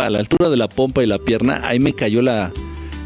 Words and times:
a 0.00 0.08
la 0.08 0.20
altura 0.20 0.48
de 0.48 0.56
la 0.56 0.68
pompa 0.70 1.02
y 1.02 1.06
la 1.06 1.18
pierna, 1.18 1.60
ahí 1.64 1.78
me 1.78 1.92
cayó 1.92 2.22
la, 2.22 2.50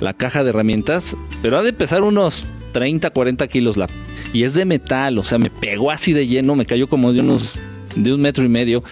la 0.00 0.12
caja 0.12 0.44
de 0.44 0.50
herramientas, 0.50 1.16
pero 1.42 1.58
ha 1.58 1.62
de 1.62 1.72
pesar 1.72 2.02
unos 2.02 2.44
30, 2.72 3.10
40 3.10 3.48
kilos 3.48 3.76
la... 3.76 3.88
Y 4.32 4.44
es 4.44 4.54
de 4.54 4.64
metal, 4.64 5.18
o 5.18 5.24
sea, 5.24 5.38
me 5.38 5.50
pegó 5.50 5.90
así 5.90 6.12
de 6.12 6.28
lleno, 6.28 6.54
me 6.54 6.64
cayó 6.64 6.88
como 6.88 7.12
de 7.12 7.22
unos... 7.22 7.50
de 7.96 8.14
un 8.14 8.20
metro 8.20 8.44
y 8.44 8.48
medio. 8.48 8.84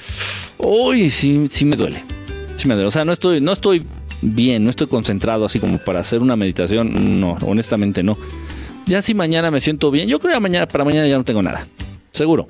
Uy, 0.58 1.08
sí, 1.10 1.46
sí 1.50 1.64
me 1.64 1.76
duele. 1.76 2.02
Sí 2.56 2.66
me 2.66 2.74
duele. 2.74 2.88
O 2.88 2.90
sea, 2.90 3.04
no 3.04 3.12
estoy, 3.12 3.40
no 3.40 3.52
estoy 3.52 3.84
bien, 4.22 4.64
no 4.64 4.70
estoy 4.70 4.88
concentrado 4.88 5.44
así 5.44 5.60
como 5.60 5.78
para 5.78 6.00
hacer 6.00 6.20
una 6.20 6.34
meditación. 6.34 7.20
No, 7.20 7.36
honestamente 7.42 8.02
no. 8.02 8.18
Ya 8.86 9.02
si 9.02 9.14
mañana 9.14 9.52
me 9.52 9.60
siento 9.60 9.92
bien, 9.92 10.08
yo 10.08 10.18
creo 10.18 10.34
que 10.34 10.40
mañana, 10.40 10.66
para 10.66 10.84
mañana 10.84 11.06
ya 11.06 11.16
no 11.16 11.24
tengo 11.24 11.42
nada. 11.42 11.68
Seguro. 12.12 12.48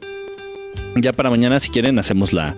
Ya 0.96 1.12
para 1.12 1.28
mañana, 1.28 1.60
si 1.60 1.68
quieren, 1.68 1.98
hacemos 1.98 2.32
la, 2.32 2.54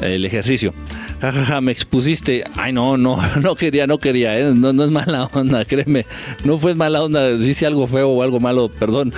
el 0.00 0.26
ejercicio. 0.26 0.74
Jajaja, 1.20 1.60
me 1.60 1.72
expusiste. 1.72 2.44
Ay, 2.56 2.72
no, 2.72 2.96
no, 2.96 3.18
no 3.40 3.54
quería, 3.54 3.86
no 3.86 3.98
quería, 3.98 4.38
¿eh? 4.38 4.52
no, 4.54 4.72
no 4.72 4.84
es 4.84 4.90
mala 4.90 5.24
onda, 5.32 5.64
créeme. 5.66 6.06
No 6.44 6.58
fue 6.58 6.74
mala 6.74 7.02
onda, 7.02 7.30
hice 7.30 7.66
algo 7.66 7.86
feo 7.86 8.08
o 8.08 8.22
algo 8.22 8.40
malo, 8.40 8.68
perdón. 8.68 9.12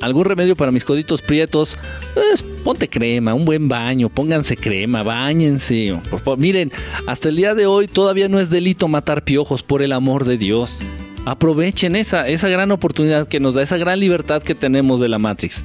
¿Algún 0.00 0.24
remedio 0.24 0.56
para 0.56 0.72
mis 0.72 0.84
coditos 0.84 1.22
prietos? 1.22 1.78
Pues 2.14 2.42
ponte 2.64 2.88
crema, 2.88 3.34
un 3.34 3.44
buen 3.44 3.68
baño, 3.68 4.08
pónganse 4.08 4.56
crema, 4.56 5.04
bañense. 5.04 5.96
Miren, 6.38 6.72
hasta 7.06 7.28
el 7.28 7.36
día 7.36 7.54
de 7.54 7.66
hoy 7.66 7.86
todavía 7.86 8.28
no 8.28 8.40
es 8.40 8.50
delito 8.50 8.88
matar 8.88 9.22
piojos, 9.22 9.62
por 9.62 9.80
el 9.80 9.92
amor 9.92 10.24
de 10.24 10.38
Dios. 10.38 10.76
Aprovechen 11.24 11.94
esa, 11.94 12.26
esa 12.26 12.48
gran 12.48 12.72
oportunidad 12.72 13.28
que 13.28 13.38
nos 13.38 13.54
da, 13.54 13.62
esa 13.62 13.76
gran 13.76 14.00
libertad 14.00 14.42
que 14.42 14.56
tenemos 14.56 15.00
de 15.00 15.08
la 15.08 15.20
Matrix. 15.20 15.64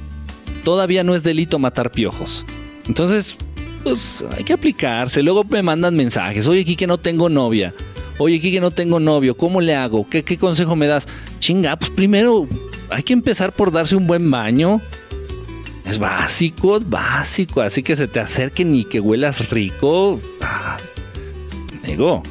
Todavía 0.62 1.02
no 1.02 1.16
es 1.16 1.24
delito 1.24 1.58
matar 1.58 1.90
piojos. 1.90 2.44
Entonces, 2.86 3.36
pues 3.88 4.24
hay 4.36 4.44
que 4.44 4.52
aplicarse. 4.52 5.22
Luego 5.22 5.44
me 5.44 5.62
mandan 5.62 5.96
mensajes. 5.96 6.46
Oye, 6.46 6.60
aquí 6.60 6.76
que 6.76 6.86
no 6.86 6.98
tengo 6.98 7.28
novia. 7.28 7.72
Oye, 8.18 8.36
aquí 8.38 8.50
que 8.50 8.60
no 8.60 8.70
tengo 8.70 9.00
novio. 9.00 9.36
¿Cómo 9.36 9.60
le 9.60 9.74
hago? 9.74 10.08
¿Qué, 10.08 10.24
¿Qué 10.24 10.38
consejo 10.38 10.76
me 10.76 10.86
das? 10.86 11.06
Chinga, 11.38 11.76
pues 11.76 11.90
primero 11.90 12.46
hay 12.90 13.02
que 13.02 13.12
empezar 13.12 13.52
por 13.52 13.70
darse 13.70 13.96
un 13.96 14.06
buen 14.06 14.30
baño. 14.30 14.80
Es 15.84 15.98
básico, 15.98 16.76
es 16.76 16.88
básico. 16.88 17.60
Así 17.60 17.82
que 17.82 17.96
se 17.96 18.08
te 18.08 18.20
acerquen 18.20 18.74
y 18.74 18.84
que 18.84 19.00
huelas 19.00 19.48
rico. 19.50 20.20
Ah, 20.42 20.76
digo, 21.86 22.22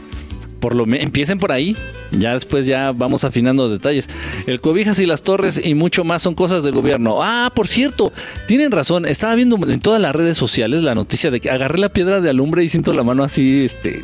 por 0.59 0.75
lo 0.75 0.85
empiecen 0.85 1.37
por 1.37 1.51
ahí. 1.51 1.75
Ya 2.11 2.33
después 2.33 2.65
ya 2.65 2.91
vamos 2.91 3.23
afinando 3.23 3.69
detalles. 3.69 4.07
El 4.45 4.61
cobijas 4.61 4.99
y 4.99 5.05
las 5.05 5.23
torres 5.23 5.59
y 5.63 5.75
mucho 5.75 6.03
más 6.03 6.21
son 6.21 6.35
cosas 6.35 6.63
del 6.63 6.73
gobierno. 6.73 7.23
Ah, 7.23 7.51
por 7.53 7.67
cierto, 7.67 8.11
tienen 8.47 8.71
razón. 8.71 9.05
Estaba 9.05 9.35
viendo 9.35 9.57
en 9.67 9.79
todas 9.79 10.01
las 10.01 10.15
redes 10.15 10.37
sociales 10.37 10.81
la 10.83 10.95
noticia 10.95 11.31
de 11.31 11.39
que 11.39 11.49
agarré 11.49 11.79
la 11.79 11.89
piedra 11.89 12.21
de 12.21 12.29
alumbre 12.29 12.63
y 12.63 12.69
siento 12.69 12.93
la 12.93 13.03
mano 13.03 13.23
así, 13.23 13.65
este, 13.65 14.03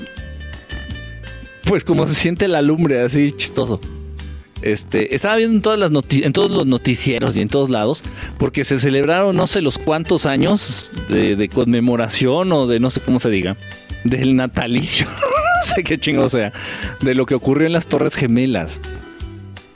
pues 1.66 1.84
como 1.84 2.08
se 2.08 2.14
siente 2.14 2.48
la 2.48 2.60
alumbre, 2.60 3.02
así 3.02 3.32
chistoso. 3.32 3.80
Este, 4.62 5.14
estaba 5.14 5.36
viendo 5.36 5.58
en 5.58 5.62
todas 5.62 5.78
las 5.78 5.92
en 6.12 6.32
todos 6.32 6.50
los 6.50 6.66
noticieros 6.66 7.36
y 7.36 7.42
en 7.42 7.50
todos 7.50 7.70
lados, 7.70 8.02
porque 8.38 8.64
se 8.64 8.80
celebraron 8.80 9.36
no 9.36 9.46
sé 9.46 9.62
los 9.62 9.78
cuántos 9.78 10.26
años 10.26 10.90
de, 11.10 11.36
de 11.36 11.50
conmemoración 11.50 12.50
o 12.54 12.66
de 12.66 12.80
no 12.80 12.90
sé 12.90 13.02
cómo 13.02 13.20
se 13.20 13.30
diga, 13.30 13.58
del 14.04 14.36
natalicio. 14.36 15.06
no 15.64 15.76
sé 15.76 15.84
qué 15.84 15.98
chingo 15.98 16.30
sea, 16.30 16.52
de 17.02 17.16
lo 17.16 17.26
que 17.26 17.36
ocurrió 17.36 17.68
en 17.68 17.74
las 17.74 17.88
Torres 17.88 18.16
Gemelas. 18.16 18.80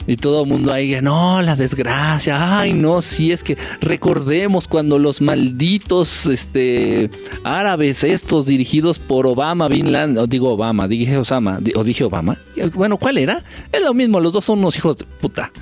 Y 0.08 0.16
todo 0.16 0.44
el 0.44 0.48
mundo 0.48 0.72
ahí, 0.72 0.98
no, 1.02 1.42
la 1.42 1.54
desgracia, 1.54 2.58
ay, 2.60 2.72
no, 2.72 3.02
si 3.02 3.30
es 3.30 3.44
que 3.44 3.58
recordemos 3.82 4.66
cuando 4.66 4.98
los 4.98 5.20
malditos 5.20 6.24
este, 6.24 7.10
árabes 7.44 8.02
estos 8.04 8.46
dirigidos 8.46 8.98
por 8.98 9.26
Obama, 9.26 9.68
Bin 9.68 9.92
Laden, 9.92 10.18
digo 10.26 10.54
Obama, 10.54 10.88
dije 10.88 11.18
Osama, 11.18 11.60
o 11.74 11.84
dije 11.84 12.04
Obama, 12.04 12.38
bueno, 12.72 12.96
¿cuál 12.96 13.18
era? 13.18 13.44
Es 13.70 13.82
lo 13.82 13.92
mismo, 13.92 14.18
los 14.18 14.32
dos 14.32 14.46
son 14.46 14.60
unos 14.60 14.78
hijos 14.78 14.96
de 14.96 15.04
puta. 15.04 15.52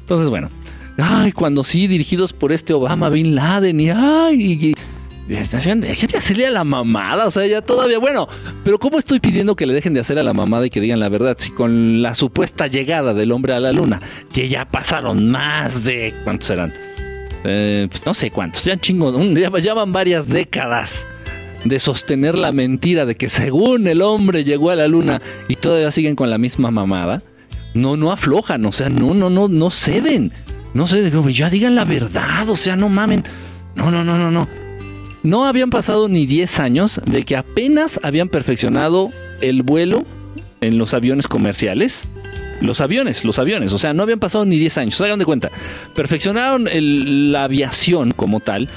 Entonces, 0.00 0.28
bueno, 0.28 0.50
ay, 0.98 1.32
cuando 1.32 1.64
sí, 1.64 1.86
dirigidos 1.86 2.34
por 2.34 2.52
este 2.52 2.74
Obama, 2.74 3.08
Bin 3.08 3.34
Laden, 3.34 3.80
y 3.80 3.88
ay, 3.88 4.74
Dejen 5.26 5.80
de 5.80 6.18
hacerle 6.18 6.46
a 6.46 6.50
la 6.50 6.64
mamada, 6.64 7.26
o 7.26 7.30
sea, 7.30 7.46
ya 7.46 7.62
todavía, 7.62 7.98
bueno, 7.98 8.28
pero 8.62 8.78
¿cómo 8.78 8.98
estoy 8.98 9.20
pidiendo 9.20 9.56
que 9.56 9.64
le 9.64 9.72
dejen 9.72 9.94
de 9.94 10.00
hacer 10.00 10.18
a 10.18 10.22
la 10.22 10.34
mamada 10.34 10.66
y 10.66 10.70
que 10.70 10.80
digan 10.80 11.00
la 11.00 11.08
verdad? 11.08 11.36
Si 11.38 11.50
con 11.50 12.02
la 12.02 12.14
supuesta 12.14 12.66
llegada 12.66 13.14
del 13.14 13.32
hombre 13.32 13.54
a 13.54 13.60
la 13.60 13.72
luna, 13.72 14.00
que 14.32 14.48
ya 14.50 14.66
pasaron 14.66 15.30
más 15.30 15.82
de, 15.82 16.12
¿cuántos 16.24 16.50
eran? 16.50 16.74
Eh, 17.44 17.88
pues 17.90 18.04
no 18.04 18.12
sé 18.12 18.30
cuántos, 18.30 18.64
ya 18.64 18.78
chingo, 18.78 19.18
ya, 19.34 19.50
ya 19.58 19.72
van 19.72 19.92
varias 19.92 20.28
décadas 20.28 21.06
de 21.64 21.78
sostener 21.78 22.34
la 22.34 22.52
mentira 22.52 23.06
de 23.06 23.16
que 23.16 23.30
según 23.30 23.86
el 23.86 24.02
hombre 24.02 24.44
llegó 24.44 24.70
a 24.70 24.76
la 24.76 24.88
luna 24.88 25.22
y 25.48 25.56
todavía 25.56 25.90
siguen 25.90 26.16
con 26.16 26.28
la 26.28 26.36
misma 26.36 26.70
mamada, 26.70 27.22
no, 27.72 27.96
no 27.96 28.12
aflojan, 28.12 28.64
o 28.66 28.72
sea, 28.72 28.90
no, 28.90 29.14
no, 29.14 29.30
no, 29.30 29.48
no 29.48 29.70
ceden, 29.70 30.32
no 30.74 30.86
ceden, 30.86 31.32
ya 31.32 31.48
digan 31.48 31.74
la 31.74 31.84
verdad, 31.84 32.48
o 32.48 32.56
sea, 32.56 32.76
no 32.76 32.90
mamen, 32.90 33.24
no, 33.74 33.90
no, 33.90 34.04
no, 34.04 34.18
no, 34.18 34.30
no. 34.30 34.63
No 35.24 35.46
habían 35.46 35.70
pasado 35.70 36.06
ni 36.06 36.26
10 36.26 36.60
años 36.60 37.00
de 37.06 37.24
que 37.24 37.34
apenas 37.34 37.98
habían 38.02 38.28
perfeccionado 38.28 39.08
el 39.40 39.62
vuelo 39.62 40.04
en 40.60 40.76
los 40.76 40.92
aviones 40.92 41.28
comerciales. 41.28 42.04
Los 42.60 42.82
aviones, 42.82 43.24
los 43.24 43.38
aviones, 43.38 43.72
o 43.72 43.78
sea, 43.78 43.94
no 43.94 44.02
habían 44.02 44.20
pasado 44.20 44.44
ni 44.44 44.58
10 44.58 44.78
años, 44.78 45.00
hagan 45.00 45.18
de 45.18 45.24
cuenta. 45.24 45.50
Perfeccionaron 45.94 46.68
la 47.32 47.44
aviación 47.44 48.10
como 48.10 48.40
tal, 48.40 48.68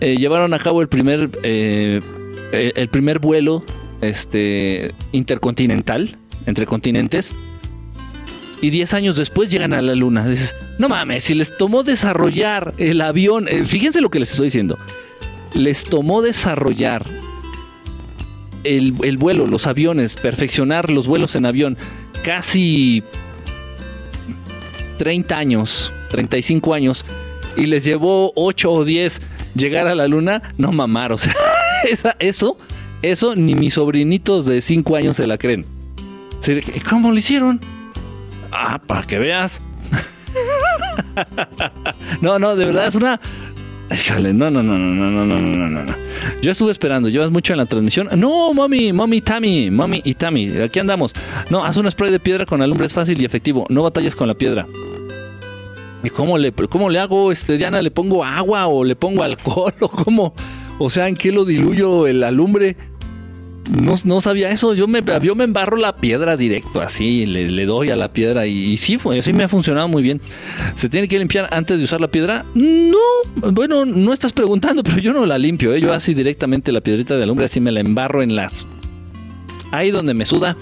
eh, 0.00 0.16
llevaron 0.16 0.52
a 0.54 0.58
cabo 0.58 0.82
el 0.82 0.88
primer, 0.88 1.30
eh, 1.44 2.00
el 2.52 2.88
primer 2.88 3.20
vuelo 3.20 3.64
este, 4.00 4.92
intercontinental, 5.12 6.18
entre 6.46 6.66
continentes, 6.66 7.32
y 8.60 8.70
10 8.70 8.94
años 8.94 9.16
después 9.16 9.50
llegan 9.50 9.72
a 9.72 9.80
la 9.80 9.94
luna. 9.94 10.28
Dices, 10.28 10.54
no 10.78 10.88
mames, 10.88 11.22
si 11.22 11.34
les 11.34 11.56
tomó 11.56 11.84
desarrollar 11.84 12.74
el 12.78 13.00
avión, 13.00 13.46
eh, 13.46 13.64
fíjense 13.64 14.00
lo 14.00 14.10
que 14.10 14.18
les 14.18 14.32
estoy 14.32 14.46
diciendo 14.48 14.78
les 15.54 15.84
tomó 15.84 16.22
desarrollar 16.22 17.04
el, 18.64 19.16
vuelo, 19.18 19.46
los 19.46 19.66
aviones, 19.66 20.16
perfeccionar 20.16 20.90
los 20.90 21.06
vuelos 21.06 21.34
en 21.34 21.46
avión, 21.46 21.76
casi 22.24 23.02
30 24.98 25.36
años, 25.36 25.92
35 26.10 26.74
años, 26.74 27.04
y 27.56 27.66
les 27.66 27.84
llevó 27.84 28.32
8 28.36 28.70
o 28.70 28.84
10 28.84 29.20
llegar 29.54 29.86
a 29.86 29.94
la 29.94 30.06
luna, 30.06 30.42
no 30.58 30.72
mamar, 30.72 31.12
o 31.12 31.18
sea, 31.18 31.34
eso, 32.18 32.56
eso 33.02 33.34
ni 33.34 33.54
mis 33.54 33.74
sobrinitos 33.74 34.46
de 34.46 34.60
5 34.60 34.96
años 34.96 35.16
se 35.16 35.26
la 35.26 35.38
creen. 35.38 35.66
¿Cómo 36.88 37.12
lo 37.12 37.18
hicieron? 37.18 37.60
Ah, 38.50 38.80
para 38.84 39.06
que 39.06 39.18
veas. 39.18 39.62
no, 42.20 42.38
no, 42.38 42.56
de 42.56 42.66
verdad 42.66 42.88
es 42.88 42.94
una 42.94 43.20
no, 44.32 44.50
no, 44.50 44.62
no, 44.62 44.62
no, 44.62 44.78
no, 44.78 45.10
no, 45.10 45.24
no, 45.24 45.40
no, 45.40 45.68
no, 45.68 45.84
no. 45.84 45.94
Yo 46.40 46.50
estuve 46.50 46.72
esperando, 46.72 47.08
llevas 47.08 47.30
mucho 47.30 47.52
en 47.52 47.58
la 47.58 47.66
transmisión. 47.66 48.08
No, 48.16 48.52
mami, 48.54 48.92
mami, 48.92 49.20
Tammy, 49.20 49.70
mami 49.70 50.00
y 50.04 50.14
Tammy, 50.14 50.50
aquí 50.58 50.78
andamos. 50.78 51.12
No, 51.50 51.64
haz 51.64 51.76
un 51.76 51.90
spray 51.90 52.10
de 52.10 52.20
piedra 52.20 52.46
con 52.46 52.62
alumbre, 52.62 52.86
es 52.86 52.92
fácil 52.92 53.20
y 53.20 53.24
efectivo. 53.24 53.66
No 53.68 53.82
batallas 53.82 54.14
con 54.14 54.28
la 54.28 54.34
piedra. 54.34 54.66
¿Y 56.04 56.10
cómo 56.10 56.36
le, 56.36 56.52
cómo 56.52 56.90
le 56.90 56.98
hago, 56.98 57.30
este, 57.30 57.56
Diana? 57.56 57.80
¿Le 57.80 57.90
pongo 57.90 58.24
agua 58.24 58.66
o 58.66 58.82
le 58.82 58.96
pongo 58.96 59.22
alcohol 59.22 59.74
o 59.80 59.88
cómo? 59.88 60.34
O 60.78 60.90
sea, 60.90 61.08
¿en 61.08 61.16
qué 61.16 61.30
lo 61.30 61.44
diluyo 61.44 62.06
el 62.06 62.24
alumbre? 62.24 62.76
No, 63.70 64.20
sabía 64.20 64.50
eso. 64.50 64.74
Yo 64.74 64.88
me, 64.88 65.02
yo 65.22 65.34
me 65.34 65.44
embarro 65.44 65.76
la 65.76 65.96
piedra 65.96 66.36
directo, 66.36 66.80
así, 66.80 67.26
le, 67.26 67.64
doy 67.64 67.90
a 67.90 67.96
la 67.96 68.12
piedra 68.12 68.46
y, 68.46 68.76
sí, 68.76 68.98
sí 69.20 69.32
me 69.32 69.44
ha 69.44 69.48
funcionado 69.48 69.88
muy 69.88 70.02
bien. 70.02 70.20
¿Se 70.74 70.88
tiene 70.88 71.08
que 71.08 71.18
limpiar 71.18 71.48
antes 71.52 71.78
de 71.78 71.84
usar 71.84 72.00
la 72.00 72.08
piedra? 72.08 72.44
No, 72.54 72.98
bueno, 73.52 73.84
no 73.84 74.12
estás 74.12 74.32
preguntando, 74.32 74.82
pero 74.84 74.98
yo 74.98 75.12
no 75.12 75.26
la 75.26 75.38
limpio. 75.38 75.74
¿eh? 75.74 75.80
Yo 75.80 75.92
así 75.92 76.14
directamente 76.14 76.72
la 76.72 76.80
piedrita 76.80 77.16
de 77.16 77.22
alumbre, 77.22 77.46
así 77.46 77.60
me 77.60 77.72
la 77.72 77.80
embarro 77.80 78.22
en 78.22 78.34
las... 78.34 78.66
Ahí 79.70 79.90
donde 79.90 80.12
me 80.12 80.26
suda 80.26 80.56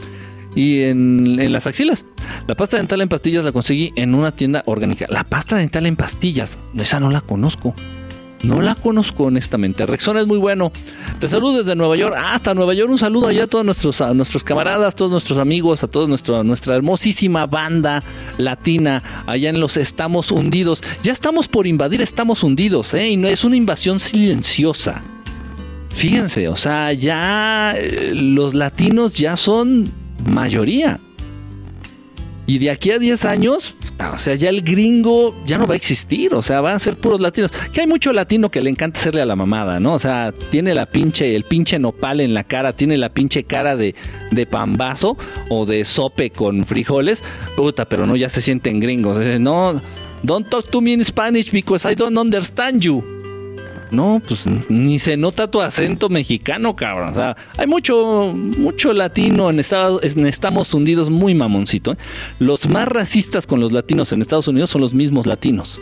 y 0.54 0.82
en, 0.82 1.40
en 1.40 1.52
las 1.52 1.66
axilas. 1.66 2.04
La 2.46 2.54
pasta 2.54 2.76
dental 2.76 3.00
en 3.00 3.08
pastillas 3.08 3.44
la 3.44 3.50
conseguí 3.50 3.92
en 3.96 4.14
una 4.14 4.32
tienda 4.32 4.62
orgánica. 4.66 5.06
La 5.08 5.24
pasta 5.24 5.56
dental 5.56 5.86
en 5.86 5.96
pastillas, 5.96 6.58
esa 6.78 7.00
no 7.00 7.10
la 7.10 7.22
conozco. 7.22 7.74
No 8.42 8.62
la 8.62 8.74
conozco 8.74 9.24
honestamente. 9.24 9.84
Rexona 9.84 10.20
es 10.20 10.26
muy 10.26 10.38
bueno. 10.38 10.72
Te 11.18 11.28
saludo 11.28 11.58
desde 11.58 11.76
Nueva 11.76 11.96
York. 11.96 12.14
hasta 12.16 12.54
Nueva 12.54 12.72
York. 12.72 12.90
Un 12.90 12.98
saludo 12.98 13.28
allá 13.28 13.44
a 13.44 13.46
todos 13.46 13.64
nuestros, 13.64 14.00
a 14.00 14.14
nuestros 14.14 14.42
camaradas, 14.42 14.94
todos 14.94 15.10
nuestros 15.10 15.38
amigos, 15.38 15.84
a 15.84 15.88
toda 15.88 16.06
nuestra 16.06 16.74
hermosísima 16.74 17.46
banda 17.46 18.02
latina 18.38 19.02
allá 19.26 19.50
en 19.50 19.60
los 19.60 19.76
Estamos 19.76 20.30
Hundidos. 20.30 20.82
Ya 21.02 21.12
estamos 21.12 21.48
por 21.48 21.66
invadir 21.66 22.00
Estamos 22.00 22.42
Hundidos, 22.42 22.94
¿eh? 22.94 23.10
Y 23.10 23.16
no 23.16 23.28
es 23.28 23.44
una 23.44 23.56
invasión 23.56 24.00
silenciosa. 24.00 25.02
Fíjense, 25.90 26.48
o 26.48 26.56
sea, 26.56 26.92
ya 26.94 27.74
eh, 27.76 28.12
los 28.14 28.54
latinos 28.54 29.18
ya 29.18 29.36
son 29.36 29.90
mayoría. 30.32 30.98
Y 32.46 32.58
de 32.58 32.70
aquí 32.70 32.90
a 32.90 32.98
10 32.98 33.24
años, 33.26 33.74
O 34.12 34.18
sea, 34.18 34.34
ya 34.34 34.48
el 34.48 34.62
gringo 34.62 35.36
ya 35.44 35.58
no 35.58 35.66
va 35.66 35.74
a 35.74 35.76
existir, 35.76 36.34
o 36.34 36.42
sea, 36.42 36.60
van 36.62 36.74
a 36.74 36.78
ser 36.78 36.96
puros 36.96 37.20
latinos. 37.20 37.52
Que 37.72 37.82
hay 37.82 37.86
mucho 37.86 38.12
latino 38.12 38.50
que 38.50 38.62
le 38.62 38.70
encanta 38.70 38.98
hacerle 38.98 39.20
a 39.20 39.26
la 39.26 39.36
mamada, 39.36 39.78
¿no? 39.78 39.94
O 39.94 39.98
sea, 39.98 40.32
tiene 40.50 40.74
la 40.74 40.86
pinche, 40.86 41.36
el 41.36 41.44
pinche 41.44 41.78
nopal 41.78 42.20
en 42.20 42.32
la 42.32 42.44
cara, 42.44 42.72
tiene 42.72 42.96
la 42.96 43.10
pinche 43.10 43.44
cara 43.44 43.76
de, 43.76 43.94
de 44.30 44.46
pambazo 44.46 45.18
o 45.50 45.66
de 45.66 45.84
sope 45.84 46.30
con 46.30 46.64
frijoles. 46.64 47.22
Puta, 47.56 47.84
pero 47.84 48.06
no, 48.06 48.16
ya 48.16 48.28
se 48.30 48.40
sienten 48.40 48.80
gringos. 48.80 49.18
No, 49.38 49.80
don't 50.22 50.48
talk 50.48 50.70
to 50.70 50.80
me 50.80 50.94
in 50.94 51.04
Spanish 51.04 51.52
because 51.52 51.86
I 51.86 51.94
don't 51.94 52.16
understand 52.16 52.82
you. 52.82 53.19
No, 53.90 54.22
pues 54.26 54.44
ni 54.68 54.98
se 54.98 55.16
nota 55.16 55.50
tu 55.50 55.60
acento 55.60 56.08
mexicano, 56.08 56.76
cabrón. 56.76 57.10
O 57.10 57.14
sea, 57.14 57.36
hay 57.56 57.66
mucho, 57.66 58.32
mucho 58.34 58.92
latino 58.92 59.50
en 59.50 59.60
Estados, 59.60 60.02
estamos 60.02 60.72
hundidos 60.74 61.10
muy 61.10 61.34
mamoncito. 61.34 61.92
¿eh? 61.92 61.96
Los 62.38 62.68
más 62.68 62.86
racistas 62.86 63.46
con 63.46 63.60
los 63.60 63.72
latinos 63.72 64.12
en 64.12 64.22
Estados 64.22 64.48
Unidos 64.48 64.70
son 64.70 64.80
los 64.80 64.94
mismos 64.94 65.26
latinos. 65.26 65.78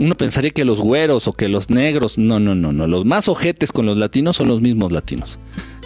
Uno 0.00 0.14
pensaría 0.16 0.50
que 0.50 0.64
los 0.64 0.80
güeros 0.80 1.28
o 1.28 1.34
que 1.34 1.48
los 1.48 1.70
negros, 1.70 2.18
no, 2.18 2.40
no, 2.40 2.54
no, 2.54 2.72
no. 2.72 2.86
Los 2.86 3.04
más 3.04 3.28
ojetes 3.28 3.70
con 3.70 3.86
los 3.86 3.96
latinos 3.96 4.36
son 4.36 4.48
los 4.48 4.60
mismos 4.60 4.90
latinos. 4.90 5.38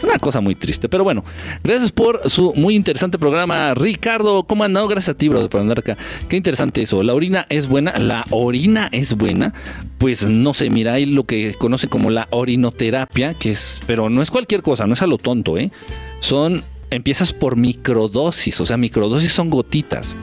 Una 0.03 0.19
cosa 0.19 0.41
muy 0.41 0.55
triste, 0.55 0.89
pero 0.89 1.05
bueno, 1.05 1.25
gracias 1.65 1.91
por 1.91 2.31
su 2.31 2.55
muy 2.55 2.77
interesante 2.77 3.19
programa, 3.19 3.75
Ricardo. 3.75 4.45
¿Cómo 4.45 4.65
andado? 4.65 4.87
Gracias 4.89 5.15
a 5.15 5.19
ti, 5.19 5.29
bro, 5.29 5.49
por 5.51 5.61
andar 5.61 5.81
acá. 5.81 5.97
Qué 6.29 6.37
interesante 6.37 6.83
eso. 6.83 7.03
¿La 7.03 7.15
orina 7.15 7.47
es 7.49 7.67
buena? 7.69 7.99
¿La 7.99 8.25
orina 8.31 8.89
es 8.93 9.15
buena? 9.15 9.53
Pues 9.99 10.29
no 10.29 10.55
sé, 10.55 10.71
mira, 10.71 10.95
hay 10.95 11.07
lo 11.07 11.25
que 11.25 11.55
conoce 11.55 11.89
como 11.89 12.11
la 12.11 12.29
orinoterapia, 12.31 13.35
que 13.35 13.51
es, 13.51 13.81
pero 13.87 14.09
no 14.09 14.23
es 14.23 14.31
cualquier 14.31 14.63
cosa, 14.63 14.87
no 14.87 14.95
es 14.95 15.03
a 15.03 15.07
lo 15.07 15.19
tonto, 15.19 15.59
¿eh? 15.59 15.73
Son, 16.21 16.63
empiezas 16.91 17.33
por 17.33 17.57
microdosis, 17.57 18.61
o 18.61 18.67
sea, 18.67 18.77
microdosis 18.77 19.33
son 19.33 19.51
gotitas. 19.51 20.15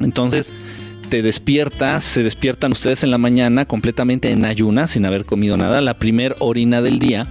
Entonces, 0.00 0.52
te 1.12 1.20
despiertas, 1.20 2.04
se 2.04 2.22
despiertan 2.22 2.72
ustedes 2.72 3.02
en 3.02 3.10
la 3.10 3.18
mañana 3.18 3.66
completamente 3.66 4.30
en 4.30 4.46
ayunas, 4.46 4.92
sin 4.92 5.04
haber 5.04 5.26
comido 5.26 5.58
nada, 5.58 5.82
la 5.82 5.98
primer 5.98 6.36
orina 6.38 6.80
del 6.80 6.98
día 6.98 7.26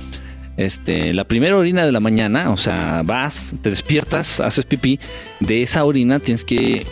este, 0.56 1.16
la 1.16 1.24
primera 1.24 1.58
orina 1.58 1.84
de 1.84 1.92
la 1.92 2.00
mañana, 2.00 2.52
o 2.52 2.58
sea, 2.58 3.02
vas, 3.04 3.56
te 3.64 3.72
despiertas, 3.72 4.40
haces 4.40 4.66
pipí, 4.66 5.00
de 5.40 5.64
esa 5.64 5.84
orina 5.84 6.20
tienes 6.20 6.46
que 6.46 6.86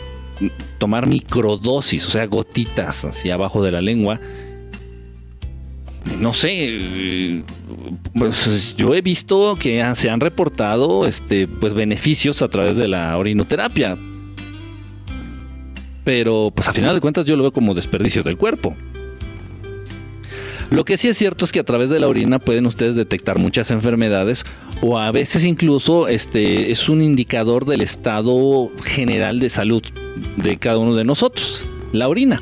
tomar 0.80 1.06
microdosis, 1.06 2.08
o 2.08 2.10
sea, 2.10 2.26
gotitas 2.26 3.06
hacia 3.06 3.36
abajo 3.36 3.62
de 3.62 3.72
la 3.72 3.82
lengua. 3.82 4.20
No 6.20 6.34
sé, 6.34 7.44
pues 8.16 8.76
yo 8.78 8.96
he 8.96 9.02
visto 9.02 9.56
que 9.60 9.86
se 9.94 10.10
han 10.10 10.22
reportado 10.22 11.06
este, 11.06 11.48
pues, 11.48 11.76
beneficios 11.76 12.42
a 12.42 12.48
través 12.48 12.78
de 12.78 12.88
la 12.88 13.16
orinoterapia. 13.16 13.96
Pero 16.04 16.52
pues 16.54 16.68
a 16.68 16.74
final 16.74 16.96
de 16.96 17.02
cuentas 17.02 17.26
yo 17.26 17.36
lo 17.36 17.44
veo 17.44 17.52
como 17.52 17.74
desperdicio 17.74 18.24
del 18.24 18.38
cuerpo. 18.38 18.76
Lo 20.72 20.86
que 20.86 20.98
sí 20.98 21.08
es 21.08 21.18
cierto 21.18 21.46
es 21.46 21.52
que 21.52 21.60
a 21.60 21.64
través 21.64 21.90
de 21.90 22.00
la 22.00 22.08
orina 22.08 22.38
pueden 22.38 22.68
ustedes 22.68 22.96
detectar 22.96 23.40
muchas 23.40 23.72
enfermedades 23.72 24.46
o 24.82 25.00
a 25.00 25.12
veces 25.12 25.44
incluso 25.44 26.08
este 26.08 26.72
es 26.72 26.90
un 26.90 27.02
indicador 27.02 27.66
del 27.66 27.82
estado 27.82 28.72
general 28.84 29.40
de 29.40 29.50
salud 29.50 29.84
de 30.38 30.58
cada 30.58 30.78
uno 30.78 30.96
de 30.96 31.04
nosotros, 31.04 31.66
la 31.92 32.08
orina. 32.08 32.42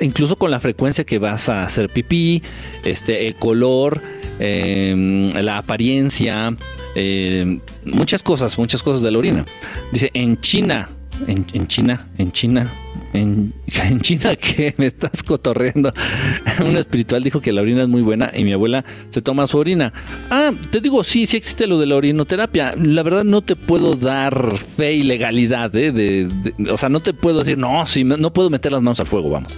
incluso 0.00 0.36
con 0.36 0.50
la 0.50 0.60
frecuencia 0.60 1.04
que 1.04 1.18
vas 1.18 1.48
a 1.48 1.64
hacer 1.64 1.90
pipí, 1.90 2.42
este, 2.84 3.26
el 3.26 3.34
color, 3.34 4.00
em, 4.38 5.32
la 5.32 5.58
apariencia, 5.58 6.56
em, 6.94 7.60
muchas 7.84 8.22
cosas, 8.22 8.56
muchas 8.58 8.82
cosas 8.82 9.02
de 9.02 9.10
la 9.10 9.18
orina. 9.18 9.44
Dice, 9.92 10.10
en 10.14 10.40
China, 10.40 10.88
en 11.26 11.66
China, 11.66 12.08
en 12.18 12.32
China, 12.32 12.70
en, 13.12 13.52
China 14.00 14.36
que 14.36 14.74
me 14.78 14.86
estás 14.86 15.22
cotorreando. 15.22 15.92
Un 16.66 16.76
espiritual 16.76 17.22
dijo 17.22 17.40
que 17.40 17.52
la 17.52 17.62
orina 17.62 17.82
es 17.82 17.88
muy 17.88 18.02
buena 18.02 18.30
y 18.34 18.44
mi 18.44 18.52
abuela 18.52 18.84
se 19.10 19.22
toma 19.22 19.46
su 19.46 19.58
orina. 19.58 19.92
Ah, 20.30 20.52
te 20.70 20.80
digo, 20.80 21.02
sí, 21.04 21.26
sí 21.26 21.36
existe 21.36 21.66
lo 21.66 21.78
de 21.78 21.86
la 21.86 21.96
orinoterapia. 21.96 22.74
La 22.76 23.02
verdad 23.02 23.24
no 23.24 23.42
te 23.42 23.56
puedo 23.56 23.94
dar 23.94 24.56
fe 24.76 24.94
y 24.94 25.02
legalidad, 25.02 25.74
¿eh? 25.76 25.92
De, 25.92 26.28
o 26.70 26.76
sea, 26.76 26.88
no 26.88 27.00
te 27.00 27.12
puedo 27.12 27.40
decir, 27.40 27.58
no, 27.58 27.86
sí, 27.86 28.04
no 28.04 28.32
puedo 28.32 28.50
meter 28.50 28.72
las 28.72 28.82
manos 28.82 29.00
al 29.00 29.06
fuego, 29.06 29.30
vamos. 29.30 29.52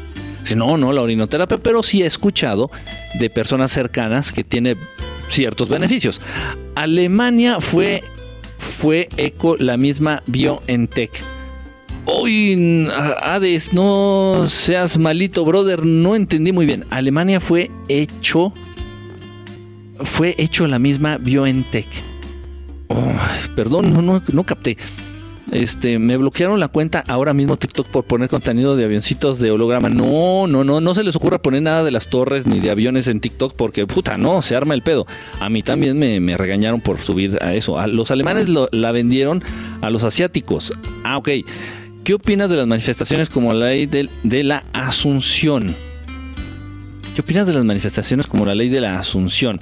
Si 0.44 0.56
no, 0.56 0.76
no, 0.76 0.93
la 0.93 1.03
orinoterapia, 1.03 1.59
pero 1.59 1.82
sí 1.82 2.03
he 2.03 2.06
escuchado 2.06 2.70
de 3.19 3.31
personas 3.31 3.70
cercanas 3.70 4.32
que 4.32 4.43
tiene 4.43 4.75
ciertos 5.29 5.69
beneficios. 5.69 6.20
Alemania 6.75 7.61
fue, 7.61 8.03
fue 8.59 9.09
eco 9.17 9.56
la 9.56 9.76
misma 9.76 10.23
BioNTech 10.26 11.31
Uy, 12.06 12.88
Hades, 13.20 13.72
no 13.72 14.46
seas 14.49 14.99
malito, 14.99 15.44
brother. 15.44 15.84
No 15.84 16.14
entendí 16.14 16.52
muy 16.52 16.66
bien. 16.66 16.84
Alemania 16.90 17.40
fue 17.40 17.70
hecho. 17.88 18.52
Fue 20.04 20.34
hecho 20.38 20.66
la 20.66 20.78
misma 20.78 21.19
BioNTech. 21.19 21.87
Oh, 22.88 23.12
perdón, 23.54 23.93
no, 23.93 24.02
no, 24.02 24.22
no 24.32 24.44
capté. 24.44 24.76
Este, 25.52 25.99
me 25.99 26.16
bloquearon 26.16 26.58
la 26.58 26.69
cuenta 26.69 27.04
ahora 27.06 27.34
mismo 27.34 27.58
TikTok 27.58 27.87
por 27.88 28.04
poner 28.04 28.31
contenido 28.31 28.75
de 28.75 28.84
avioncitos 28.84 29.38
de 29.38 29.50
holograma. 29.50 29.90
No, 29.90 30.46
no, 30.46 30.64
no, 30.64 30.81
no 30.81 30.94
se 30.94 31.04
les 31.04 31.14
ocurra 31.14 31.43
poner 31.43 31.62
nada 31.62 31.84
de 31.84 31.90
las 31.90 32.08
torres 32.08 32.46
ni 32.46 32.58
de 32.58 32.70
aviones 32.70 33.06
en 33.06 33.20
TikTok 33.20 33.54
porque 33.54 33.87
puta, 33.87 34.16
no, 34.16 34.40
se 34.40 34.56
arma 34.56 34.72
el 34.72 34.81
pedo. 34.81 35.06
A 35.40 35.50
mí 35.50 35.62
también 35.62 35.99
me, 35.99 36.37
regañaron 36.38 36.81
por 36.81 37.00
subir 37.00 37.38
a 37.43 37.54
eso. 37.54 37.78
A 37.78 37.87
los 37.87 38.10
alemanes 38.10 38.49
la 38.49 38.93
vendieron 38.93 39.44
a 39.82 39.90
los 39.90 40.04
asiáticos. 40.04 40.72
Ah, 41.04 41.19
ok. 41.19 41.28
¿Qué 42.04 42.14
opinas 42.14 42.50
de 42.50 42.56
las 42.56 42.66
manifestaciones 42.66 43.28
como 43.28 43.52
la 43.52 43.66
ley 43.66 43.87
de, 43.87 44.43
la 44.43 44.64
Asunción? 44.72 45.72
¿Qué 47.14 47.20
opinas 47.20 47.46
de 47.46 47.54
las 47.54 47.64
manifestaciones 47.64 48.26
como 48.26 48.44
la 48.44 48.56
ley 48.56 48.69
de 48.69 48.81
la 48.81 48.99
Asunción? 48.99 49.60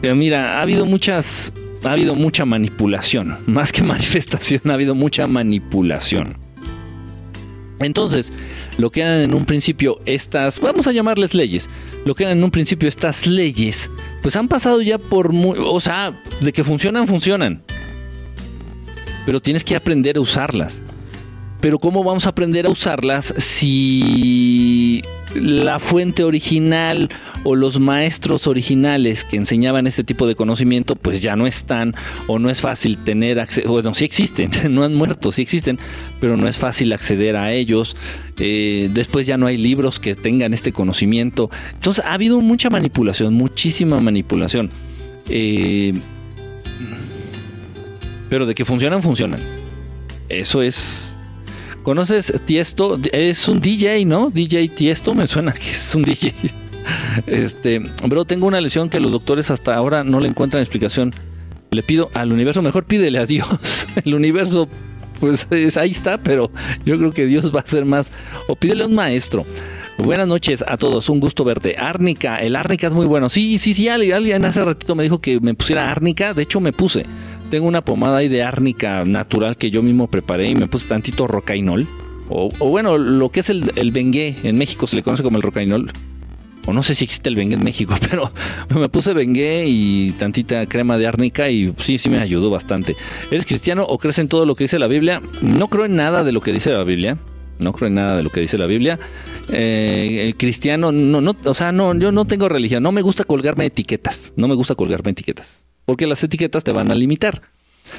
Eh, 0.00 0.14
mira, 0.14 0.58
ha 0.58 0.62
habido 0.62 0.86
muchas, 0.86 1.52
ha 1.84 1.92
habido 1.92 2.14
mucha 2.14 2.46
manipulación, 2.46 3.40
más 3.46 3.72
que 3.72 3.82
manifestación, 3.82 4.62
ha 4.70 4.72
habido 4.72 4.94
mucha 4.94 5.26
manipulación. 5.26 6.38
Entonces, 7.80 8.32
lo 8.78 8.90
que 8.90 9.02
eran 9.02 9.20
en 9.20 9.34
un 9.34 9.44
principio 9.44 10.00
estas, 10.06 10.58
vamos 10.58 10.86
a 10.86 10.92
llamarles 10.92 11.34
leyes, 11.34 11.68
lo 12.06 12.14
que 12.14 12.22
eran 12.22 12.38
en 12.38 12.44
un 12.44 12.50
principio 12.50 12.88
estas 12.88 13.26
leyes, 13.26 13.90
pues 14.22 14.34
han 14.34 14.48
pasado 14.48 14.80
ya 14.80 14.96
por, 14.96 15.34
muy, 15.34 15.58
o 15.60 15.78
sea, 15.78 16.14
de 16.40 16.54
que 16.54 16.64
funcionan, 16.64 17.06
funcionan. 17.06 17.60
Pero 19.26 19.42
tienes 19.42 19.62
que 19.62 19.76
aprender 19.76 20.16
a 20.16 20.20
usarlas. 20.20 20.80
Pero 21.60 21.78
¿cómo 21.78 22.04
vamos 22.04 22.26
a 22.26 22.30
aprender 22.30 22.66
a 22.66 22.70
usarlas 22.70 23.34
si 23.38 25.02
la 25.34 25.78
fuente 25.78 26.24
original 26.24 27.08
o 27.44 27.54
los 27.54 27.78
maestros 27.78 28.46
originales 28.46 29.24
que 29.24 29.36
enseñaban 29.36 29.86
este 29.86 30.04
tipo 30.04 30.26
de 30.26 30.34
conocimiento 30.34 30.96
pues 30.96 31.20
ya 31.20 31.36
no 31.36 31.46
están 31.46 31.94
o 32.26 32.38
no 32.38 32.50
es 32.50 32.60
fácil 32.60 32.98
tener 32.98 33.38
acceso, 33.40 33.70
bueno, 33.70 33.94
sí 33.94 34.04
existen, 34.04 34.50
no 34.70 34.84
han 34.84 34.94
muerto, 34.94 35.32
sí 35.32 35.42
existen, 35.42 35.78
pero 36.20 36.36
no 36.36 36.48
es 36.48 36.58
fácil 36.58 36.92
acceder 36.92 37.36
a 37.36 37.52
ellos. 37.52 37.96
Eh, 38.38 38.88
después 38.92 39.26
ya 39.26 39.36
no 39.36 39.46
hay 39.46 39.56
libros 39.56 39.98
que 39.98 40.14
tengan 40.14 40.54
este 40.54 40.72
conocimiento. 40.72 41.50
Entonces 41.74 42.04
ha 42.04 42.14
habido 42.14 42.40
mucha 42.40 42.70
manipulación, 42.70 43.34
muchísima 43.34 44.00
manipulación. 44.00 44.70
Eh, 45.28 45.92
pero 48.30 48.46
de 48.46 48.54
que 48.54 48.64
funcionan, 48.64 49.02
funcionan. 49.02 49.40
Eso 50.28 50.62
es 50.62 51.17
¿Conoces 51.88 52.34
Tiesto? 52.44 53.00
Es 53.12 53.48
un 53.48 53.60
DJ, 53.60 54.04
¿no? 54.04 54.28
DJ 54.28 54.68
Tiesto, 54.68 55.14
me 55.14 55.26
suena 55.26 55.52
que 55.52 55.70
es 55.70 55.94
un 55.94 56.02
DJ. 56.02 56.34
Este, 57.26 57.78
bro, 58.06 58.26
tengo 58.26 58.46
una 58.46 58.60
lesión 58.60 58.90
que 58.90 59.00
los 59.00 59.10
doctores 59.10 59.50
hasta 59.50 59.74
ahora 59.74 60.04
no 60.04 60.20
le 60.20 60.28
encuentran 60.28 60.62
explicación. 60.62 61.14
Le 61.70 61.82
pido 61.82 62.10
al 62.12 62.30
universo, 62.30 62.60
mejor 62.60 62.84
pídele 62.84 63.18
a 63.18 63.24
Dios. 63.24 63.86
El 64.04 64.14
universo, 64.14 64.68
pues 65.18 65.46
ahí 65.78 65.90
está, 65.90 66.18
pero 66.18 66.50
yo 66.84 66.98
creo 66.98 67.12
que 67.12 67.24
Dios 67.24 67.54
va 67.54 67.60
a 67.60 67.66
ser 67.66 67.86
más. 67.86 68.12
O 68.48 68.54
pídele 68.54 68.82
a 68.82 68.86
un 68.86 68.94
maestro. 68.94 69.46
Buenas 69.96 70.28
noches 70.28 70.62
a 70.68 70.76
todos, 70.76 71.08
un 71.08 71.20
gusto 71.20 71.42
verte. 71.42 71.76
Árnica, 71.78 72.36
el 72.36 72.54
árnica 72.54 72.88
es 72.88 72.92
muy 72.92 73.06
bueno. 73.06 73.30
Sí, 73.30 73.56
sí, 73.56 73.72
sí, 73.72 73.88
alguien 73.88 74.44
hace 74.44 74.62
ratito 74.62 74.94
me 74.94 75.04
dijo 75.04 75.22
que 75.22 75.40
me 75.40 75.54
pusiera 75.54 75.90
árnica, 75.90 76.34
de 76.34 76.42
hecho 76.42 76.60
me 76.60 76.74
puse 76.74 77.06
tengo 77.48 77.66
una 77.66 77.82
pomada 77.82 78.18
ahí 78.18 78.28
de 78.28 78.42
árnica 78.42 79.04
natural 79.04 79.56
que 79.56 79.70
yo 79.70 79.82
mismo 79.82 80.06
preparé 80.06 80.48
y 80.48 80.54
me 80.54 80.66
puse 80.66 80.88
tantito 80.88 81.26
rocainol. 81.26 81.86
O, 82.30 82.50
bueno, 82.68 82.98
lo 82.98 83.30
que 83.30 83.40
es 83.40 83.48
el, 83.48 83.90
bengué, 83.90 84.36
en 84.42 84.58
México 84.58 84.86
se 84.86 84.96
le 84.96 85.02
conoce 85.02 85.22
como 85.22 85.38
el 85.38 85.42
rocainol. 85.42 85.90
O 86.66 86.74
no 86.74 86.82
sé 86.82 86.94
si 86.94 87.04
existe 87.04 87.30
el 87.30 87.36
bengué 87.36 87.56
en 87.56 87.64
México, 87.64 87.96
pero 88.10 88.30
me 88.78 88.88
puse 88.90 89.14
bengué 89.14 89.64
y 89.66 90.10
tantita 90.12 90.66
crema 90.66 90.98
de 90.98 91.06
árnica 91.06 91.48
y 91.48 91.72
sí, 91.78 91.98
sí 91.98 92.10
me 92.10 92.18
ayudó 92.18 92.50
bastante. 92.50 92.96
¿Eres 93.30 93.46
cristiano 93.46 93.84
o 93.84 93.96
crees 93.98 94.18
en 94.18 94.28
todo 94.28 94.44
lo 94.44 94.54
que 94.54 94.64
dice 94.64 94.78
la 94.78 94.88
Biblia? 94.88 95.22
No 95.40 95.68
creo 95.68 95.86
en 95.86 95.96
nada 95.96 96.24
de 96.24 96.32
lo 96.32 96.42
que 96.42 96.52
dice 96.52 96.70
la 96.70 96.84
Biblia. 96.84 97.16
No 97.58 97.72
creo 97.72 97.88
en 97.88 97.94
nada 97.94 98.18
de 98.18 98.22
lo 98.22 98.30
que 98.30 98.40
dice 98.40 98.58
la 98.58 98.66
Biblia. 98.66 99.00
Eh, 99.50 100.26
el 100.26 100.36
cristiano, 100.36 100.92
no, 100.92 101.20
no, 101.22 101.34
o 101.44 101.54
sea, 101.54 101.72
no, 101.72 101.98
yo 101.98 102.12
no 102.12 102.26
tengo 102.26 102.48
religión. 102.48 102.82
No 102.82 102.92
me 102.92 103.02
gusta 103.02 103.24
colgarme 103.24 103.64
etiquetas. 103.64 104.34
No 104.36 104.46
me 104.46 104.54
gusta 104.54 104.74
colgarme 104.74 105.12
etiquetas 105.12 105.64
porque 105.88 106.06
las 106.06 106.22
etiquetas 106.22 106.64
te 106.64 106.70
van 106.70 106.90
a 106.90 106.94
limitar. 106.94 107.40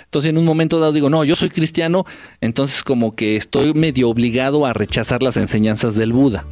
Entonces 0.06 0.30
en 0.30 0.38
un 0.38 0.46
momento 0.46 0.80
dado 0.80 0.94
digo, 0.94 1.10
no, 1.10 1.24
yo 1.24 1.36
soy 1.36 1.50
cristiano, 1.50 2.06
entonces 2.40 2.84
como 2.84 3.16
que 3.16 3.36
estoy 3.36 3.74
medio 3.74 4.10
obligado 4.10 4.68
a 4.68 4.74
rechazar 4.74 5.24
las 5.24 5.38
enseñanzas 5.38 5.96
del 5.96 6.14
Buda. 6.14 6.46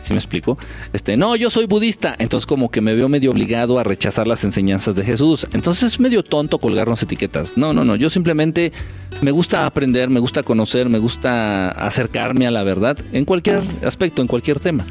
¿Sí 0.00 0.14
me 0.14 0.18
explico? 0.18 0.56
Este, 0.94 1.18
no, 1.18 1.36
yo 1.36 1.50
soy 1.50 1.66
budista, 1.66 2.16
entonces 2.18 2.46
como 2.46 2.70
que 2.70 2.80
me 2.80 2.94
veo 2.94 3.10
medio 3.10 3.30
obligado 3.32 3.78
a 3.78 3.84
rechazar 3.84 4.26
las 4.26 4.44
enseñanzas 4.44 4.96
de 4.96 5.04
Jesús. 5.04 5.46
Entonces 5.52 5.92
es 5.92 6.00
medio 6.00 6.22
tonto 6.22 6.56
colgarnos 6.56 7.02
etiquetas. 7.02 7.58
No, 7.58 7.74
no, 7.74 7.84
no, 7.84 7.94
yo 7.94 8.08
simplemente 8.08 8.72
me 9.20 9.30
gusta 9.30 9.66
aprender, 9.66 10.08
me 10.08 10.20
gusta 10.20 10.42
conocer, 10.42 10.88
me 10.88 10.98
gusta 10.98 11.68
acercarme 11.68 12.46
a 12.46 12.50
la 12.50 12.64
verdad 12.64 12.96
en 13.12 13.26
cualquier 13.26 13.60
aspecto, 13.84 14.22
en 14.22 14.28
cualquier 14.28 14.58
tema. 14.58 14.86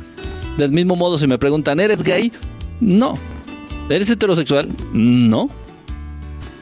Del 0.59 0.71
mismo 0.71 0.95
modo, 0.95 1.17
si 1.17 1.25
me 1.25 1.39
preguntan, 1.39 1.79
¿eres 1.79 2.03
gay? 2.03 2.31
No. 2.79 3.15
¿Eres 3.89 4.11
heterosexual? 4.11 4.69
No. 4.93 5.49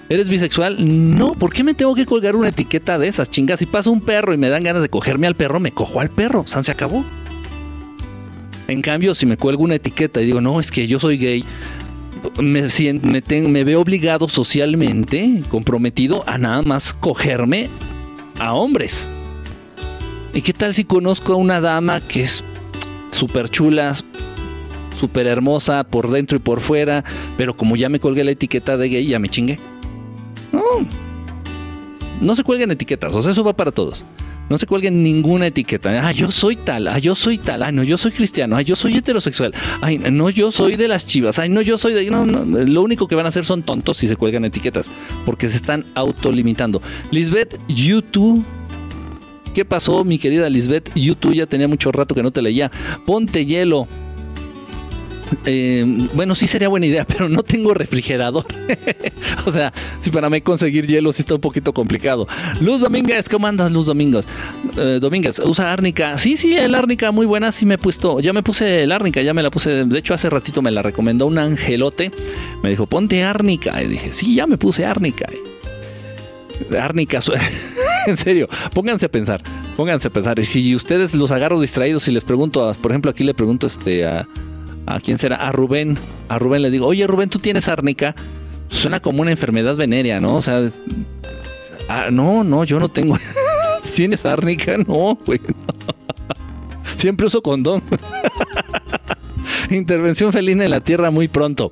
¿Eres 0.08 0.30
bisexual? 0.30 0.78
No. 0.80 1.34
¿Por 1.34 1.52
qué 1.52 1.64
me 1.64 1.74
tengo 1.74 1.96
que 1.96 2.06
colgar 2.06 2.36
una 2.36 2.50
etiqueta 2.50 3.00
de 3.00 3.08
esas 3.08 3.30
chingas? 3.32 3.60
Si 3.60 3.66
pasa 3.66 3.90
un 3.90 4.02
perro 4.02 4.34
y 4.34 4.38
me 4.38 4.50
dan 4.50 4.64
ganas 4.64 4.84
de 4.84 4.90
cogerme 4.90 5.26
al 5.26 5.36
perro, 5.36 5.60
me 5.60 5.72
cojo 5.72 6.00
al 6.00 6.10
perro. 6.10 6.46
San 6.48 6.64
se 6.64 6.72
acabó. 6.72 7.04
En 8.68 8.82
cambio, 8.82 9.16
si 9.16 9.26
me 9.26 9.38
cuelgo 9.38 9.64
una 9.64 9.76
etiqueta 9.76 10.22
y 10.22 10.26
digo, 10.26 10.42
no, 10.42 10.60
es 10.60 10.72
que 10.72 10.88
yo 10.88 11.00
soy 11.00 11.18
gay, 11.18 11.44
me, 12.42 12.68
me, 13.48 13.64
veo 13.64 13.82
obligado 13.82 14.28
socialmente, 14.28 15.44
comprometido 15.50 16.24
a 16.28 16.38
nada 16.38 16.62
más 16.64 16.94
cogerme 16.94 17.70
a 18.40 18.54
hombres. 18.54 19.08
¿Y 20.34 20.42
qué 20.42 20.54
tal 20.54 20.74
si 20.74 20.84
conozco 20.84 21.34
a 21.34 21.38
una 21.38 21.62
dama 21.62 22.02
que 22.02 22.24
es 22.24 22.44
súper 23.12 23.50
chula, 23.50 23.96
súper 25.00 25.28
hermosa 25.28 25.84
por 25.84 26.10
dentro 26.10 26.38
y 26.38 26.42
por 26.42 26.60
fuera, 26.60 27.04
pero 27.38 27.56
como 27.56 27.76
ya 27.76 27.90
me 27.90 28.00
colgué 28.00 28.24
la 28.24 28.32
etiqueta 28.32 28.78
de 28.78 28.90
gay, 28.90 29.08
ya 29.08 29.20
me 29.20 29.30
chingué? 29.30 29.60
No, 30.52 30.62
no 32.22 32.36
se 32.36 32.44
cuelguen 32.44 32.72
etiquetas, 32.72 33.14
o 33.14 33.22
sea, 33.22 33.32
eso 33.32 33.44
va 33.44 33.54
para 33.54 33.72
todos. 33.72 34.06
No 34.48 34.60
se 34.60 34.68
cuelguen 34.68 35.02
ninguna 35.02 35.48
etiqueta. 35.48 36.08
Ah, 36.08 36.12
yo 36.12 36.30
soy 36.30 36.56
tal, 36.56 36.88
ah, 36.88 37.00
yo 37.00 37.16
soy 37.16 37.40
tal, 37.40 37.64
ah, 37.64 37.72
no, 37.72 37.84
yo 37.84 37.98
soy 37.98 38.12
cristiano, 38.12 38.56
ah, 38.56 38.62
yo 38.62 38.76
soy 38.76 38.96
heterosexual, 38.96 39.54
ay, 39.82 39.98
no, 39.98 40.30
yo 40.30 40.52
soy 40.52 40.76
de 40.76 40.88
las 40.88 41.08
chivas, 41.08 41.40
ay, 41.40 41.50
no, 41.50 41.62
yo 41.62 41.78
soy 41.78 41.94
de. 41.94 42.06
Lo 42.06 42.84
único 42.84 43.08
que 43.08 43.16
van 43.16 43.26
a 43.26 43.30
hacer 43.30 43.44
son 43.44 43.64
tontos 43.64 43.98
si 43.98 44.08
se 44.08 44.16
cuelgan 44.16 44.46
etiquetas, 44.46 44.92
porque 45.26 45.50
se 45.50 45.58
están 45.58 45.86
autolimitando. 45.96 46.82
Lisbeth, 47.12 47.60
YouTube. 47.68 48.46
¿Qué 49.56 49.64
pasó, 49.64 50.04
mi 50.04 50.20
querida 50.20 50.50
Lisbeth? 50.50 50.92
YouTube 50.96 51.34
ya 51.34 51.46
tenía 51.46 51.68
mucho 51.68 51.90
rato 51.92 52.14
que 52.14 52.22
no 52.22 52.32
te 52.32 52.42
leía. 52.42 52.70
Ponte 53.06 53.46
hielo. 53.46 53.88
Eh, 55.46 55.84
bueno, 56.14 56.36
sí 56.36 56.48
sería 56.48 56.68
buena 56.68 56.86
idea, 56.86 57.06
pero 57.08 57.30
no 57.30 57.44
tengo 57.44 57.74
refrigerador. 57.74 58.46
o 59.46 59.52
sea, 59.52 59.74
si 60.02 60.10
para 60.10 60.30
mí 60.30 60.42
conseguir 60.42 60.88
hielo 60.88 61.12
sí 61.14 61.22
está 61.22 61.36
un 61.36 61.42
poquito 61.42 61.74
complicado. 61.74 62.28
Luz 62.62 62.82
Domínguez, 62.82 63.30
¿cómo 63.30 63.48
andas, 63.48 63.72
Luz 63.72 63.86
Domínguez? 63.86 64.28
Eh, 64.78 65.00
Domínguez, 65.02 65.40
usa 65.40 65.72
árnica. 65.72 66.18
Sí, 66.18 66.38
sí, 66.38 66.56
el 66.56 66.76
árnica 66.76 67.12
muy 67.12 67.26
buena, 67.26 67.52
sí 67.52 67.66
me 67.66 67.76
he 67.76 67.78
puesto. 67.78 68.20
Ya 68.20 68.34
me 68.34 68.44
puse 68.44 68.84
el 68.84 68.92
árnica, 68.92 69.22
ya 69.22 69.34
me 69.34 69.44
la 69.44 69.52
puse. 69.52 69.86
De 69.86 70.00
hecho, 70.00 70.14
hace 70.14 70.30
ratito 70.30 70.62
me 70.62 70.72
la 70.72 70.82
recomendó 70.82 71.26
un 71.26 71.38
angelote. 71.38 72.12
Me 72.64 72.70
dijo, 72.70 72.86
ponte 72.86 73.24
árnica. 73.24 73.82
Y 73.84 73.88
dije, 73.88 74.14
sí, 74.14 74.36
ya 74.36 74.48
me 74.48 74.58
puse 74.58 74.86
árnica. 74.86 75.26
Árnica, 76.80 77.20
en 78.08 78.18
serio, 78.18 78.48
pónganse 78.74 79.06
a 79.08 79.10
pensar, 79.10 79.42
pónganse 79.76 80.08
a 80.08 80.12
pensar. 80.12 80.40
Y 80.40 80.46
si 80.46 80.76
ustedes 80.76 81.14
los 81.14 81.32
agarro 81.32 81.60
distraídos 81.60 82.08
y 82.08 82.12
les 82.12 82.24
pregunto, 82.24 82.74
por 82.82 82.92
ejemplo, 82.92 83.12
aquí 83.12 83.24
le 83.24 83.34
pregunto 83.34 83.68
este 83.68 84.06
a 84.06 84.28
¿A 84.86 85.00
quién 85.00 85.18
será? 85.18 85.38
A 85.38 85.52
Rubén. 85.52 85.98
A 86.30 86.40
Rubén 86.40 86.62
le 86.62 86.70
digo, 86.70 86.88
oye 86.88 87.08
Rubén, 87.08 87.30
¿tú 87.30 87.40
tienes 87.40 87.68
árnica? 87.68 88.16
Suena 88.70 89.00
como 89.00 89.22
una 89.22 89.32
enfermedad 89.32 89.76
venérea, 89.76 90.20
¿no? 90.20 90.36
O 90.36 90.42
sea, 90.42 90.68
ah, 91.90 92.10
no, 92.12 92.44
no, 92.44 92.64
yo 92.64 92.80
no 92.80 92.90
tengo. 92.90 93.18
¿Tienes 93.96 94.26
árnica? 94.26 94.78
No, 94.88 95.18
güey. 95.26 95.40
Siempre 96.98 97.28
uso 97.28 97.42
condón. 97.42 97.82
Intervención 99.70 100.32
felina 100.32 100.66
en 100.66 100.72
la 100.72 100.80
tierra 100.80 101.12
muy 101.12 101.28
pronto 101.28 101.72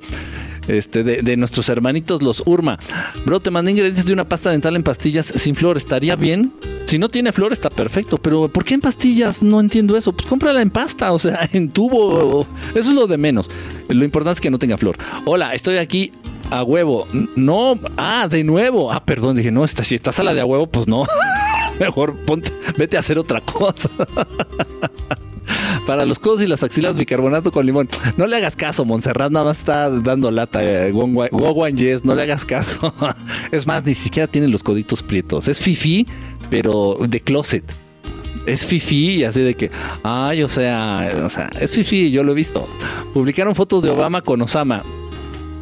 este, 0.68 1.04
de, 1.04 1.38
nuestros 1.38 1.70
hermanitos 1.70 2.22
los 2.22 2.44
Urma. 2.46 2.80
Bro, 3.26 3.40
te 3.40 3.52
mandé 3.52 3.72
ingredientes 3.72 4.06
de 4.06 4.14
una 4.14 4.26
pasta 4.26 4.52
dental 4.52 4.76
en 4.76 4.84
pastillas 4.84 5.28
sin 5.28 5.56
flor. 5.56 5.78
¿Estaría 5.78 6.16
bien? 6.16 6.54
Si 6.86 6.98
no 7.00 7.10
tiene 7.10 7.32
flor, 7.32 7.54
está 7.54 7.70
perfecto. 7.70 8.18
Pero 8.18 8.48
¿por 8.48 8.64
qué 8.64 8.76
en 8.76 8.82
pastillas? 8.82 9.42
No 9.42 9.60
entiendo 9.60 9.98
eso. 9.98 10.14
Pues 10.14 10.28
cómprala 10.28 10.62
en 10.62 10.70
pasta, 10.70 11.12
o 11.12 11.20
sea, 11.20 11.50
en 11.54 11.70
tubo. 11.70 12.48
Eso 12.76 12.90
es 12.90 12.96
lo 12.96 13.08
de 13.08 13.18
menos. 13.18 13.50
Lo 13.90 14.04
importante 14.04 14.38
es 14.38 14.42
que 14.42 14.50
no 14.50 14.60
tenga 14.60 14.78
flor. 14.78 14.98
Hola, 15.26 15.54
estoy 15.54 15.78
aquí 15.78 16.12
a 16.52 16.64
huevo. 16.64 17.08
No, 17.36 17.80
ah, 17.98 18.28
de 18.30 18.44
nuevo. 18.44 18.92
Ah, 18.92 19.04
perdón, 19.04 19.36
dije, 19.36 19.52
no, 19.52 19.68
si 19.68 19.96
estás 19.96 20.20
a 20.20 20.24
la 20.24 20.34
de 20.34 20.42
a 20.42 20.46
huevo, 20.46 20.68
pues 20.68 20.88
no. 20.88 21.06
Mejor 21.80 22.16
ponte, 22.26 22.52
vete 22.78 22.98
a 22.98 23.00
hacer 23.00 23.18
otra 23.18 23.42
cosa. 23.42 23.90
Para 25.86 26.06
los 26.06 26.20
codos 26.20 26.42
y 26.42 26.48
las 26.48 26.64
axilas, 26.64 26.96
bicarbonato 26.96 27.52
con 27.52 27.66
limón. 27.66 27.90
No 28.18 28.28
le 28.28 28.38
hagas 28.38 28.56
caso, 28.56 28.86
Montserrat 28.86 29.32
nada 29.32 29.46
más 29.46 29.60
está 29.60 29.90
dando 29.90 30.32
lata. 30.32 30.60
Eh, 30.64 30.94
yes, 31.76 32.06
no 32.06 32.16
le 32.16 32.22
hagas 32.22 32.46
caso. 32.46 32.94
es 33.52 33.68
más, 33.68 33.86
ni 33.86 33.94
siquiera 33.94 34.28
tiene 34.28 34.48
los 34.48 34.64
coditos 34.64 35.04
prietos. 35.04 35.48
Es 35.48 35.60
fifi, 35.60 36.08
pero 36.50 36.98
de 37.00 37.20
closet. 37.22 37.64
Es 38.46 38.66
fifi 38.66 39.16
y 39.16 39.24
así 39.24 39.42
de 39.42 39.56
que, 39.56 39.72
ay, 40.04 40.44
o 40.44 40.50
sea, 40.50 41.10
o 41.24 41.30
sea, 41.30 41.50
es 41.60 41.72
fifi, 41.72 42.12
yo 42.12 42.24
lo 42.24 42.34
he 42.34 42.36
visto. 42.36 42.68
Publicaron 43.14 43.56
fotos 43.56 43.84
de 43.84 43.90
Obama 43.90 44.22
con 44.22 44.42
Osama 44.42 44.84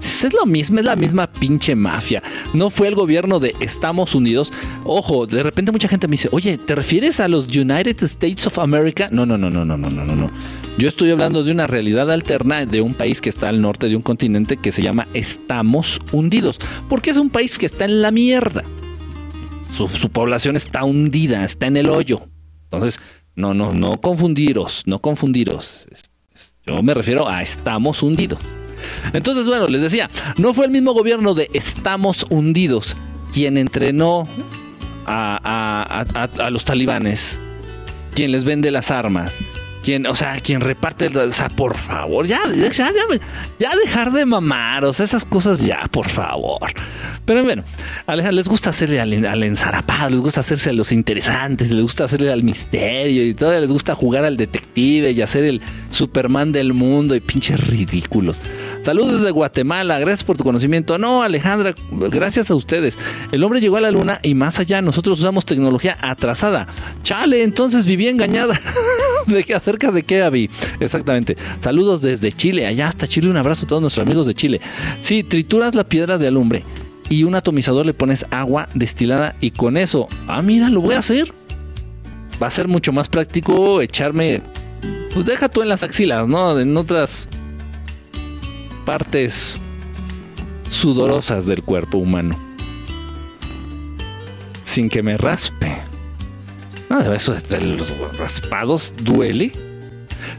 es 0.01 0.33
lo 0.33 0.45
mismo, 0.45 0.79
es 0.79 0.85
la 0.85 0.95
misma 0.95 1.27
pinche 1.27 1.75
mafia. 1.75 2.21
No 2.53 2.69
fue 2.69 2.87
el 2.87 2.95
gobierno 2.95 3.39
de 3.39 3.55
Estamos 3.59 4.15
Unidos. 4.15 4.51
Ojo, 4.83 5.27
de 5.27 5.43
repente 5.43 5.71
mucha 5.71 5.87
gente 5.87 6.07
me 6.07 6.13
dice, 6.13 6.29
oye, 6.31 6.57
¿te 6.57 6.75
refieres 6.75 7.19
a 7.19 7.27
los 7.27 7.47
United 7.47 8.03
States 8.03 8.47
of 8.47 8.59
America? 8.59 9.09
No, 9.11 9.25
no, 9.25 9.37
no, 9.37 9.49
no, 9.49 9.65
no, 9.65 9.77
no, 9.77 9.89
no, 9.89 10.05
no. 10.05 10.29
Yo 10.77 10.87
estoy 10.87 11.11
hablando 11.11 11.43
de 11.43 11.51
una 11.51 11.67
realidad 11.67 12.11
alterna 12.11 12.65
de 12.65 12.81
un 12.81 12.93
país 12.93 13.21
que 13.21 13.29
está 13.29 13.49
al 13.49 13.61
norte 13.61 13.89
de 13.89 13.95
un 13.95 14.01
continente 14.01 14.57
que 14.57 14.71
se 14.71 14.81
llama 14.81 15.07
Estamos 15.13 15.99
Hundidos. 16.11 16.59
Porque 16.89 17.11
es 17.11 17.17
un 17.17 17.29
país 17.29 17.57
que 17.57 17.65
está 17.65 17.85
en 17.85 18.01
la 18.01 18.11
mierda. 18.11 18.63
Su, 19.75 19.87
su 19.89 20.09
población 20.09 20.55
está 20.55 20.83
hundida, 20.83 21.45
está 21.45 21.67
en 21.67 21.77
el 21.77 21.89
hoyo. 21.89 22.27
Entonces, 22.63 22.99
no, 23.35 23.53
no, 23.53 23.73
no 23.73 23.99
confundiros, 24.01 24.83
no 24.85 24.99
confundiros. 24.99 25.87
Yo 26.65 26.81
me 26.83 26.93
refiero 26.93 27.27
a 27.27 27.41
estamos 27.41 28.03
hundidos. 28.03 28.39
Entonces, 29.13 29.45
bueno, 29.47 29.67
les 29.67 29.81
decía, 29.81 30.09
no 30.37 30.53
fue 30.53 30.65
el 30.65 30.71
mismo 30.71 30.93
gobierno 30.93 31.33
de 31.33 31.49
Estamos 31.53 32.25
hundidos 32.29 32.95
quien 33.33 33.57
entrenó 33.57 34.27
a, 35.05 36.49
los 36.51 36.65
talibanes, 36.65 37.39
quien 38.13 38.31
les 38.31 38.43
vende 38.43 38.71
las 38.71 38.91
armas, 38.91 39.37
quien, 39.83 40.05
o 40.05 40.15
sea, 40.15 40.39
quien 40.39 40.61
reparte, 40.61 41.07
o 41.07 41.31
sea, 41.31 41.49
por 41.49 41.77
favor, 41.77 42.27
ya, 42.27 42.41
ya, 42.53 42.91
ya, 43.59 43.75
dejar 43.75 44.11
de 44.11 44.25
mamar, 44.25 44.85
o 44.85 44.93
sea, 44.93 45.05
esas 45.05 45.25
cosas 45.25 45.59
ya, 45.59 45.87
por 45.91 46.09
favor. 46.09 46.71
Pero 47.25 47.43
bueno, 47.43 47.63
les 48.31 48.47
gusta 48.47 48.71
hacerle 48.71 48.99
al, 48.99 49.43
ensarapado, 49.43 50.09
les 50.09 50.19
gusta 50.19 50.39
hacerse 50.41 50.69
a 50.69 50.73
los 50.73 50.91
interesantes, 50.91 51.71
les 51.71 51.81
gusta 51.81 52.05
hacerle 52.05 52.31
al 52.31 52.43
misterio 52.43 53.25
y 53.25 53.33
todo, 53.33 53.57
les 53.59 53.71
gusta 53.71 53.95
jugar 53.95 54.25
al 54.25 54.37
detective 54.37 55.11
y 55.11 55.21
hacer 55.21 55.43
el 55.43 55.61
Superman 55.89 56.51
del 56.51 56.73
mundo 56.73 57.15
y 57.15 57.19
pinches 57.19 57.59
ridículos. 57.59 58.41
Saludos 58.83 59.21
desde 59.21 59.31
Guatemala, 59.31 59.99
gracias 59.99 60.23
por 60.23 60.37
tu 60.37 60.43
conocimiento. 60.43 60.97
No, 60.97 61.21
Alejandra, 61.21 61.75
gracias 61.91 62.49
a 62.49 62.55
ustedes. 62.55 62.97
El 63.31 63.43
hombre 63.43 63.61
llegó 63.61 63.77
a 63.77 63.81
la 63.81 63.91
luna 63.91 64.19
y 64.23 64.33
más 64.33 64.59
allá, 64.59 64.81
nosotros 64.81 65.19
usamos 65.19 65.45
tecnología 65.45 65.97
atrasada. 66.01 66.67
Chale, 67.03 67.43
entonces 67.43 67.85
viví 67.85 68.07
engañada. 68.07 68.59
¿De 69.27 69.43
qué 69.43 69.53
acerca 69.71 69.91
de 69.91 70.03
qué, 70.03 70.21
Avi? 70.21 70.49
Exactamente. 70.79 71.37
Saludos 71.61 72.01
desde 72.01 72.31
Chile, 72.31 72.65
allá 72.65 72.89
hasta 72.89 73.07
Chile. 73.07 73.29
Un 73.29 73.37
abrazo 73.37 73.65
a 73.65 73.67
todos 73.67 73.81
nuestros 73.81 74.05
amigos 74.05 74.27
de 74.27 74.33
Chile. 74.33 74.61
Sí, 75.01 75.23
trituras 75.23 75.75
la 75.75 75.85
piedra 75.85 76.17
de 76.17 76.27
alumbre 76.27 76.63
y 77.09 77.23
un 77.23 77.35
atomizador 77.35 77.85
le 77.85 77.93
pones 77.93 78.25
agua 78.31 78.67
destilada 78.73 79.35
y 79.41 79.51
con 79.51 79.77
eso, 79.77 80.07
ah, 80.27 80.41
mira, 80.41 80.69
lo 80.69 80.81
voy 80.81 80.95
a 80.95 80.99
hacer. 80.99 81.33
Va 82.41 82.47
a 82.47 82.51
ser 82.51 82.67
mucho 82.67 82.91
más 82.91 83.07
práctico 83.07 83.81
echarme, 83.81 84.41
pues 85.13 85.25
deja 85.25 85.47
tú 85.47 85.61
en 85.61 85.69
las 85.69 85.83
axilas, 85.83 86.27
¿no? 86.27 86.59
En 86.59 86.75
otras 86.75 87.29
partes 88.85 89.59
sudorosas 90.69 91.45
del 91.45 91.63
cuerpo 91.63 91.97
humano. 91.97 92.35
Sin 94.65 94.89
que 94.89 95.03
me 95.03 95.17
raspe. 95.17 95.90
No, 96.91 97.13
eso 97.13 97.33
de 97.33 97.61
los 97.61 98.17
raspados 98.17 98.93
duele. 99.01 99.53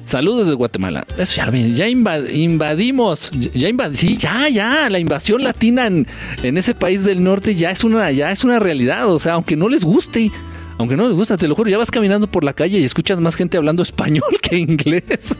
Saludos 0.04 0.48
de 0.48 0.52
Guatemala. 0.52 1.06
Eso 1.16 1.36
ya, 1.36 1.50
ya 1.50 1.88
invadimos. 1.88 3.30
Ya 3.54 3.70
sí, 3.94 4.18
ya, 4.18 4.50
ya. 4.50 4.90
La 4.90 4.98
invasión 4.98 5.42
latina 5.42 5.86
en, 5.86 6.06
ese 6.42 6.74
país 6.74 7.04
del 7.04 7.24
norte 7.24 7.54
ya 7.54 7.70
es 7.70 7.82
una, 7.84 8.10
ya 8.12 8.30
es 8.30 8.44
una 8.44 8.58
realidad. 8.58 9.10
O 9.10 9.18
sea, 9.18 9.32
aunque 9.32 9.56
no 9.56 9.66
les 9.70 9.82
guste. 9.82 10.30
Aunque 10.76 10.94
no 10.94 11.08
les 11.08 11.16
gusta, 11.16 11.38
te 11.38 11.48
lo 11.48 11.54
juro, 11.54 11.70
ya 11.70 11.78
vas 11.78 11.90
caminando 11.90 12.26
por 12.26 12.44
la 12.44 12.52
calle 12.52 12.78
y 12.80 12.84
escuchas 12.84 13.18
más 13.18 13.34
gente 13.34 13.56
hablando 13.56 13.82
español 13.82 14.24
que 14.42 14.58
inglés. 14.58 15.34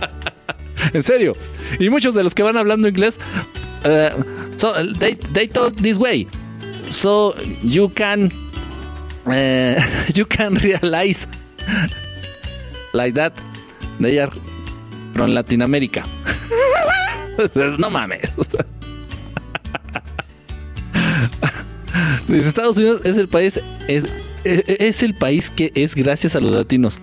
en 0.92 1.02
serio. 1.02 1.32
Y 1.80 1.88
muchos 1.88 2.14
de 2.14 2.22
los 2.22 2.34
que 2.34 2.42
van 2.42 2.58
hablando 2.58 2.88
inglés, 2.88 3.18
so, 4.56 4.74
they, 4.98 5.48
talk 5.48 5.74
this 5.76 5.96
way. 5.96 6.28
so 6.90 7.34
you 7.62 7.88
can 7.94 8.30
uh, 9.26 9.80
you 10.14 10.24
can 10.24 10.54
realize 10.54 11.26
like 12.92 13.14
that 13.14 13.32
they 14.00 14.18
are 14.18 14.30
from 15.14 15.32
Latin 15.32 15.62
America. 15.62 16.04
no 17.78 17.90
mames. 17.90 18.30
Estados 22.28 22.76
Unidos 22.76 23.00
es 23.04 23.16
el 23.16 23.28
país 23.28 23.60
es, 23.88 24.04
es, 24.44 24.64
es 24.66 25.02
el 25.02 25.14
país 25.14 25.48
que 25.50 25.72
es 25.74 25.94
gracias 25.94 26.36
a 26.36 26.40
los 26.40 26.52
latinos. 26.52 26.98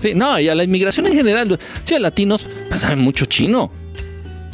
Sí, 0.00 0.14
no, 0.14 0.38
y 0.40 0.48
a 0.48 0.54
la 0.54 0.64
inmigración 0.64 1.06
en 1.06 1.14
general. 1.14 1.58
Sí, 1.84 1.94
a 1.94 2.00
latinos, 2.00 2.46
pues 2.68 2.84
hay 2.84 2.96
mucho 2.96 3.26
chino. 3.26 3.70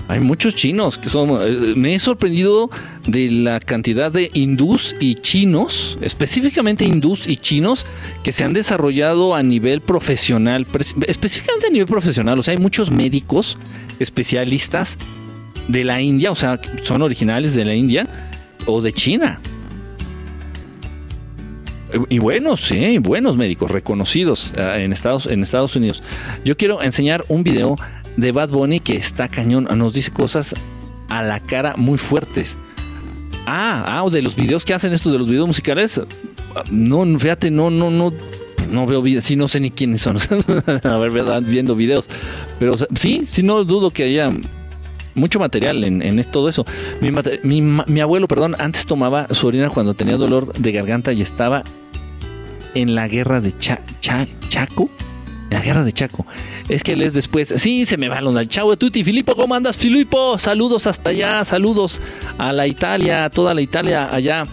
Hay 0.09 0.21
muchos 0.21 0.55
chinos 0.55 0.99
que 0.99 1.09
son. 1.09 1.31
eh, 1.43 1.75
Me 1.75 1.95
he 1.95 1.99
sorprendido 1.99 2.71
de 3.07 3.31
la 3.31 3.59
cantidad 3.61 4.13
de 4.13 4.31
hindús 4.35 4.95
y 5.01 5.17
chinos, 5.17 5.99
específicamente 6.01 6.85
hindús 6.85 7.27
y 7.27 7.37
chinos, 7.37 7.85
que 8.23 8.33
se 8.33 8.45
han 8.45 8.53
desarrollado 8.53 9.35
a 9.35 9.43
nivel 9.43 9.81
profesional, 9.81 10.67
específicamente 11.07 11.67
a 11.67 11.71
nivel 11.71 11.89
profesional. 11.89 12.39
O 12.39 12.43
sea, 12.43 12.53
hay 12.53 12.59
muchos 12.59 12.91
médicos 12.91 13.59
especialistas 13.99 14.97
de 15.69 15.83
la 15.83 16.01
India, 16.01 16.31
o 16.31 16.37
sea, 16.37 16.61
son 16.85 17.03
originales 17.03 17.55
de 17.55 17.65
la 17.65 17.75
India 17.75 18.07
o 18.67 18.81
de 18.81 18.93
China. 18.93 19.41
Y 22.09 22.19
buenos, 22.19 22.63
sí, 22.63 22.99
buenos 22.99 23.37
médicos 23.37 23.71
reconocidos 23.71 24.53
eh, 24.57 24.83
en, 24.85 24.93
Estados, 24.93 25.27
en 25.27 25.43
Estados 25.43 25.77
Unidos. 25.77 26.03
Yo 26.45 26.57
quiero 26.57 26.83
enseñar 26.83 27.25
un 27.29 27.43
video 27.43 27.77
de 28.16 28.32
Bad 28.32 28.50
Bunny 28.50 28.80
que 28.80 28.96
está 28.96 29.28
cañón, 29.28 29.68
nos 29.76 29.92
dice 29.92 30.11
cosas 30.11 30.54
a 31.08 31.23
la 31.23 31.40
cara 31.40 31.75
muy 31.76 31.99
fuertes. 31.99 32.56
Ah, 33.46 34.02
ah, 34.04 34.11
de 34.11 34.23
los 34.23 34.35
videos 34.35 34.64
que 34.64 34.75
hacen 34.75 34.92
estos 34.92 35.12
de 35.12 35.18
los 35.18 35.28
videos 35.28 35.46
musicales. 35.46 36.00
No, 36.70 37.18
fíjate, 37.18 37.50
no, 37.50 37.70
no, 37.70 37.90
no, 37.90 38.11
no 38.70 38.87
veo 38.87 39.02
videos, 39.02 39.25
sí, 39.25 39.37
no 39.37 39.46
sé 39.46 39.61
ni 39.61 39.70
quiénes 39.70 40.02
son. 40.02 40.16
a 40.82 40.99
ver, 40.99 41.11
verdad, 41.11 41.42
viendo 41.44 41.76
videos. 41.76 42.08
Pero 42.58 42.75
sí, 42.96 43.23
sí, 43.25 43.42
no 43.42 43.62
dudo 43.64 43.90
que 43.90 44.04
haya 44.04 44.30
mucho 45.14 45.38
material 45.38 45.85
en, 45.85 46.02
en 46.02 46.23
todo 46.25 46.49
eso. 46.49 46.66
Mi, 47.00 47.11
mi 47.42 47.61
mi 47.87 48.00
abuelo, 48.00 48.26
perdón, 48.26 48.56
antes 48.58 48.85
tomaba 48.85 49.28
su 49.32 49.46
orina 49.46 49.70
cuando 49.70 49.94
tenía 49.94 50.16
dolor 50.16 50.52
de 50.54 50.73
garganta 50.73 51.12
y 51.12 51.23
estaba 51.23 51.62
en 52.75 52.94
la 52.94 53.06
guerra 53.08 53.40
de 53.40 53.56
Cha- 53.58 53.80
Chaco. 54.00 54.90
La 55.50 55.61
guerra 55.61 55.85
de 55.85 55.93
Chaco. 55.93 56.26
Es 56.69 56.83
que 56.83 56.93
él 56.93 57.03
es 57.03 57.12
después. 57.12 57.55
Sí, 57.57 57.87
se 57.87 57.97
me 57.97 58.09
va 58.09 58.21
Chao 58.49 58.71
de 58.71 58.76
Tuti. 58.76 59.05
Filippo, 59.05 59.37
¿cómo 59.37 59.55
andas, 59.55 59.76
Filippo? 59.76 60.38
Saludos 60.38 60.87
hasta 60.87 61.11
allá. 61.11 61.45
Saludos 61.45 62.00
a 62.38 62.53
la 62.53 62.67
Italia, 62.67 63.25
a 63.25 63.31
toda 63.31 63.55
la 63.55 63.61
Italia 63.61 64.12
allá. 64.12 64.45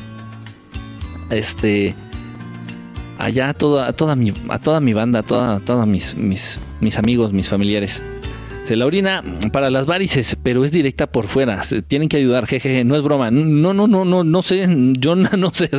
Este. 1.29 1.95
Allá 3.17 3.49
a 3.49 3.53
toda, 3.53 3.93
toda 3.93 4.15
mi, 4.15 4.33
a 4.49 4.59
toda 4.59 4.79
mi 4.79 4.93
banda, 4.93 5.19
a 5.19 5.59
toda, 5.59 5.85
mis, 5.85 6.15
mis, 6.15 6.59
mis 6.81 6.97
amigos, 6.97 7.31
mis 7.31 7.47
familiares. 7.47 8.01
Se 8.65 8.75
la 8.75 8.85
orina 8.85 9.23
para 9.51 9.69
las 9.69 9.85
varices, 9.85 10.37
pero 10.41 10.63
es 10.63 10.71
directa 10.71 11.07
por 11.07 11.27
fuera. 11.27 11.63
Se 11.63 11.81
tienen 11.81 12.07
que 12.07 12.17
ayudar, 12.17 12.47
jejeje, 12.47 12.83
no 12.83 12.95
es 12.95 13.01
broma. 13.01 13.29
No, 13.29 13.73
no, 13.73 13.87
no, 13.87 14.05
no, 14.05 14.23
no 14.23 14.41
sé. 14.41 14.67
Yo 14.99 15.15
no, 15.15 15.53
sé. 15.53 15.69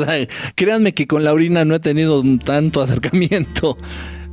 créanme 0.54 0.92
que 0.92 1.06
con 1.06 1.24
la 1.24 1.32
orina 1.32 1.64
no 1.64 1.74
he 1.74 1.80
tenido 1.80 2.22
tanto 2.44 2.82
acercamiento. 2.82 3.78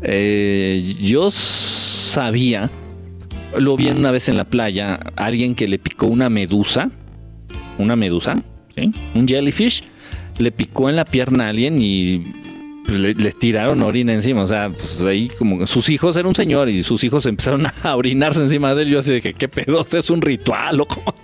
Eh, 0.04 0.96
yo 1.00 1.32
sabía, 1.32 2.70
lo 3.58 3.76
vi 3.76 3.90
una 3.90 4.12
vez 4.12 4.30
en 4.30 4.38
la 4.38 4.46
playa, 4.46 5.00
alguien 5.16 5.56
que 5.56 5.68
le 5.68 5.80
picó 5.80 6.08
una 6.08 6.30
medusa, 6.30 6.90
una 7.78 7.96
medusa, 7.96 8.42
un 9.14 9.28
jellyfish, 9.28 9.84
le 10.40 10.52
picó 10.52 10.90
en 10.90 10.96
la 10.96 11.06
pierna 11.06 11.46
a 11.46 11.50
alguien 11.50 11.78
y 11.80 12.24
pues, 12.86 13.00
le, 13.00 13.32
tiraron 13.32 13.82
orina 13.84 14.14
encima. 14.14 14.44
O 14.44 14.48
sea, 14.48 14.70
pues, 14.70 15.00
ahí 15.02 15.30
como 15.38 15.66
sus 15.68 15.90
hijos, 15.90 16.16
era 16.16 16.28
un 16.28 16.36
señor 16.36 16.70
y 16.70 16.84
sus 16.84 17.04
hijos 17.04 17.26
empezaron 17.28 17.66
a 17.84 17.96
orinarse 17.96 18.42
encima 18.42 18.74
de 18.76 18.84
él. 18.84 18.90
Yo 18.90 19.00
así 19.00 19.12
de 19.12 19.22
que, 19.22 19.34
¿qué 19.34 19.48
pedo? 19.48 19.86
¿Es 19.92 20.10
un 20.10 20.22
ritual, 20.22 20.78
loco? 20.78 21.02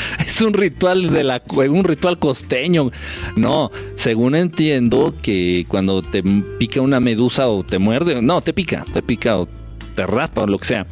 es 0.26 0.40
un 0.40 0.52
ritual 0.52 1.10
de 1.10 1.24
la 1.24 1.42
un 1.50 1.84
ritual 1.84 2.18
costeño. 2.18 2.90
No, 3.36 3.70
según 3.96 4.34
entiendo 4.34 5.14
que 5.22 5.64
cuando 5.68 6.02
te 6.02 6.22
pica 6.58 6.80
una 6.80 7.00
medusa 7.00 7.48
o 7.48 7.64
te 7.64 7.78
muerde, 7.78 8.20
no, 8.22 8.40
te 8.40 8.52
pica, 8.52 8.84
te 8.92 9.02
pica 9.02 9.38
o 9.38 9.48
te 9.94 10.06
raspa 10.06 10.42
o 10.42 10.46
lo 10.46 10.58
que 10.58 10.66
sea. 10.66 10.86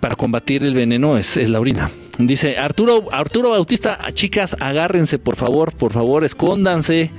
Para 0.00 0.16
combatir 0.16 0.64
el 0.64 0.74
veneno 0.74 1.16
es, 1.16 1.36
la 1.36 1.60
orina. 1.60 1.90
Dice 2.18 2.58
Arturo, 2.58 3.04
Arturo 3.12 3.50
Bautista, 3.50 3.98
chicas, 4.12 4.56
agárrense, 4.58 5.18
por 5.18 5.36
favor, 5.36 5.72
por 5.72 5.92
favor, 5.92 6.24
escóndanse. 6.24 7.10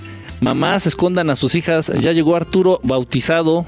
Mamás, 0.41 0.87
escondan 0.87 1.29
a 1.29 1.35
sus 1.35 1.55
hijas. 1.55 1.91
Ya 2.01 2.11
llegó 2.11 2.35
Arturo 2.35 2.79
bautizado. 2.83 3.65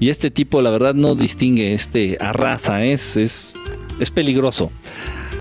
Y 0.00 0.10
este 0.10 0.30
tipo, 0.30 0.60
la 0.60 0.70
verdad, 0.70 0.94
no 0.94 1.14
distingue, 1.14 1.72
este 1.72 2.18
arrasa, 2.20 2.84
es, 2.84 3.16
es, 3.16 3.54
es 4.00 4.10
peligroso. 4.10 4.70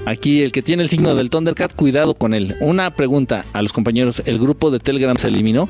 Aquí 0.06 0.42
el 0.42 0.52
que 0.52 0.62
tiene 0.62 0.84
el 0.84 0.90
signo 0.90 1.16
del 1.16 1.30
Thundercat, 1.30 1.74
cuidado 1.74 2.14
con 2.14 2.34
él. 2.34 2.56
Una 2.60 2.92
pregunta 2.92 3.46
a 3.54 3.62
los 3.62 3.72
compañeros, 3.72 4.22
¿el 4.26 4.38
grupo 4.38 4.70
de 4.70 4.80
Telegram 4.80 5.16
se 5.16 5.30
eliminó? 5.30 5.70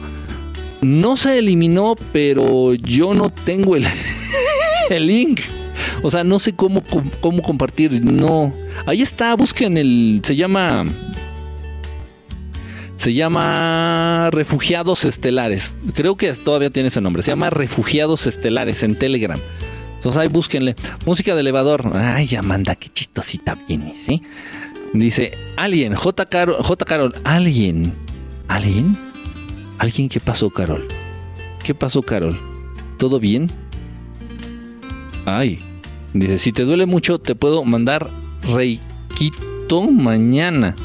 No 0.82 1.18
se 1.18 1.38
eliminó, 1.38 1.96
pero 2.12 2.74
yo 2.74 3.14
no 3.14 3.30
tengo 3.30 3.76
el, 3.76 3.86
el 4.90 5.08
link. 5.08 5.42
O 6.02 6.10
sea, 6.10 6.24
no 6.24 6.40
sé 6.40 6.54
cómo, 6.54 6.84
cómo 7.22 7.42
compartir. 7.44 8.04
No. 8.04 8.54
Ahí 8.86 9.02
está, 9.02 9.36
busquen 9.36 9.78
el. 9.78 10.22
Se 10.24 10.36
llama. 10.36 10.86
Se 12.98 13.14
llama 13.14 14.30
Refugiados 14.32 15.06
Estelares. 15.06 15.76
Creo 15.94 16.16
que 16.16 16.34
todavía 16.34 16.70
tiene 16.70 16.88
ese 16.88 17.02
nombre. 17.02 17.22
Se 17.22 17.32
llama 17.32 17.50
Refugiados 17.50 18.28
Estelares 18.28 18.82
en 18.82 18.96
Telegram. 18.96 19.40
Entonces 20.04 20.22
ahí 20.22 20.28
búsquenle. 20.28 20.76
Música 21.06 21.34
de 21.34 21.40
elevador. 21.40 21.90
Ay, 21.96 22.36
Amanda, 22.36 22.76
qué 22.76 22.90
chistosita 22.90 23.58
vienes, 23.70 24.10
¿eh? 24.10 24.22
Dice, 24.92 25.32
alguien, 25.56 25.96
J. 25.96 26.26
Carol, 26.26 26.58
J. 26.62 26.84
Carol, 26.84 27.16
alguien. 27.24 27.94
¿Alguien? 28.50 28.98
¿Alguien 29.78 30.10
qué 30.10 30.20
pasó, 30.20 30.50
Carol? 30.50 30.86
¿Qué 31.64 31.74
pasó, 31.74 32.02
Carol? 32.02 32.38
¿Todo 32.98 33.18
bien? 33.18 33.50
Ay. 35.24 35.60
Dice, 36.14 36.38
si 36.38 36.52
te 36.52 36.66
duele 36.66 36.86
mucho, 36.86 37.18
te 37.18 37.34
puedo 37.34 37.64
mandar 37.64 38.10
reikito 38.42 39.84
mañana. 39.90 40.76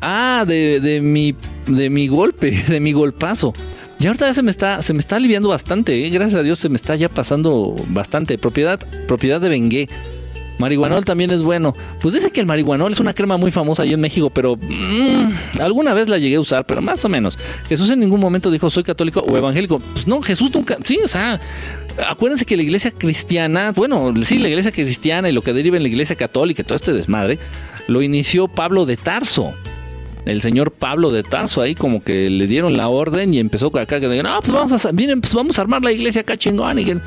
Ah, 0.00 0.44
de, 0.44 0.80
de 0.80 1.00
mi 1.00 1.36
de 1.68 1.88
mi 1.88 2.08
golpe, 2.08 2.50
de 2.66 2.80
mi 2.80 2.92
golpazo. 2.92 3.52
Y 3.98 4.06
ahorita 4.06 4.26
ya 4.26 4.34
se 4.34 4.42
me 4.42 4.50
está, 4.50 4.82
se 4.82 4.92
me 4.92 5.00
está 5.00 5.16
aliviando 5.16 5.48
bastante, 5.48 6.06
¿eh? 6.06 6.10
gracias 6.10 6.38
a 6.38 6.42
Dios 6.42 6.58
se 6.58 6.68
me 6.68 6.76
está 6.76 6.96
ya 6.96 7.08
pasando 7.08 7.74
bastante. 7.88 8.36
Propiedad, 8.36 8.78
propiedad 9.06 9.40
de 9.40 9.48
Bengué. 9.48 9.88
Marihuanol 10.58 11.04
también 11.04 11.30
es 11.30 11.42
bueno. 11.42 11.74
Pues 12.00 12.14
dice 12.14 12.30
que 12.30 12.40
el 12.40 12.46
marihuanol 12.46 12.92
es 12.92 13.00
una 13.00 13.12
crema 13.12 13.36
muy 13.36 13.50
famosa 13.50 13.82
ahí 13.82 13.92
en 13.92 14.00
México, 14.00 14.30
pero 14.30 14.56
mmm, 14.56 15.60
alguna 15.60 15.92
vez 15.92 16.08
la 16.08 16.18
llegué 16.18 16.36
a 16.36 16.40
usar, 16.40 16.64
pero 16.64 16.80
más 16.80 17.04
o 17.04 17.08
menos. 17.08 17.38
Jesús 17.68 17.90
en 17.90 18.00
ningún 18.00 18.20
momento 18.20 18.50
dijo 18.50 18.70
soy 18.70 18.82
católico 18.82 19.20
o 19.20 19.36
evangélico. 19.36 19.80
Pues 19.92 20.06
no, 20.06 20.22
Jesús 20.22 20.54
nunca, 20.54 20.78
sí, 20.84 20.98
o 21.04 21.08
sea, 21.08 21.40
acuérdense 22.08 22.46
que 22.46 22.56
la 22.56 22.62
iglesia 22.62 22.90
cristiana, 22.90 23.72
bueno, 23.72 24.14
sí, 24.24 24.38
la 24.38 24.48
iglesia 24.48 24.72
cristiana 24.72 25.28
y 25.28 25.32
lo 25.32 25.42
que 25.42 25.52
deriva 25.52 25.76
en 25.76 25.82
la 25.82 25.88
iglesia 25.88 26.16
católica, 26.16 26.64
todo 26.64 26.76
este 26.76 26.92
desmadre, 26.92 27.38
lo 27.88 28.00
inició 28.00 28.48
Pablo 28.48 28.86
de 28.86 28.96
Tarso 28.96 29.52
el 30.26 30.42
señor 30.42 30.72
Pablo 30.72 31.10
de 31.10 31.22
Tarso 31.22 31.62
ahí 31.62 31.74
como 31.74 32.02
que 32.02 32.28
le 32.28 32.46
dieron 32.46 32.76
la 32.76 32.88
orden 32.88 33.32
y 33.32 33.38
empezó 33.38 33.68
acá 33.78 34.00
que 34.00 34.22
no, 34.22 34.40
pues 34.40 34.52
vamos 34.52 34.84
a 34.84 34.92
pues 34.92 35.34
vamos 35.34 35.58
a 35.58 35.62
armar 35.62 35.82
la 35.82 35.92
iglesia 35.92 36.20
acá 36.20 36.36
chingón 36.36 37.00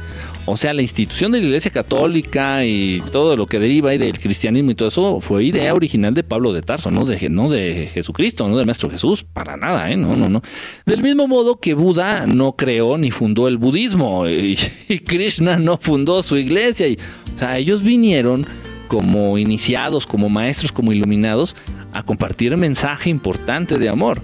o 0.51 0.57
sea, 0.57 0.73
la 0.73 0.81
institución 0.81 1.31
de 1.31 1.39
la 1.39 1.45
iglesia 1.45 1.69
católica 1.69 2.65
y 2.65 3.03
todo 3.11 3.37
lo 3.37 3.45
que 3.45 3.59
deriva 3.59 3.91
ahí 3.91 3.99
del 3.99 4.17
cristianismo 4.17 4.71
y 4.71 4.75
todo 4.75 4.87
eso 4.87 5.21
fue 5.21 5.43
idea 5.43 5.75
original 5.75 6.15
de 6.15 6.23
Pablo 6.23 6.53
de 6.53 6.63
Tarso, 6.63 6.89
no 6.89 7.05
de, 7.05 7.29
no 7.29 7.51
de 7.51 7.91
Jesucristo, 7.93 8.47
no 8.47 8.57
del 8.57 8.65
maestro 8.65 8.89
Jesús, 8.89 9.23
para 9.23 9.57
nada, 9.57 9.91
¿eh? 9.91 9.97
No, 9.97 10.15
no, 10.15 10.27
no. 10.27 10.41
Del 10.87 11.03
mismo 11.03 11.27
modo 11.27 11.59
que 11.59 11.75
Buda 11.75 12.25
no 12.25 12.53
creó 12.53 12.97
ni 12.97 13.11
fundó 13.11 13.47
el 13.47 13.59
budismo 13.59 14.27
y, 14.27 14.57
y 14.87 14.99
Krishna 14.99 15.57
no 15.57 15.77
fundó 15.77 16.23
su 16.23 16.35
iglesia 16.35 16.87
y, 16.87 16.97
o 17.35 17.37
sea, 17.37 17.59
ellos 17.59 17.83
vinieron 17.83 18.47
como 18.89 19.37
iniciados, 19.37 20.05
como 20.05 20.27
maestros, 20.27 20.73
como 20.73 20.91
iluminados, 20.91 21.55
a 21.93 22.03
compartir 22.03 22.57
mensaje 22.57 23.09
importante 23.09 23.77
de 23.77 23.87
amor. 23.87 24.19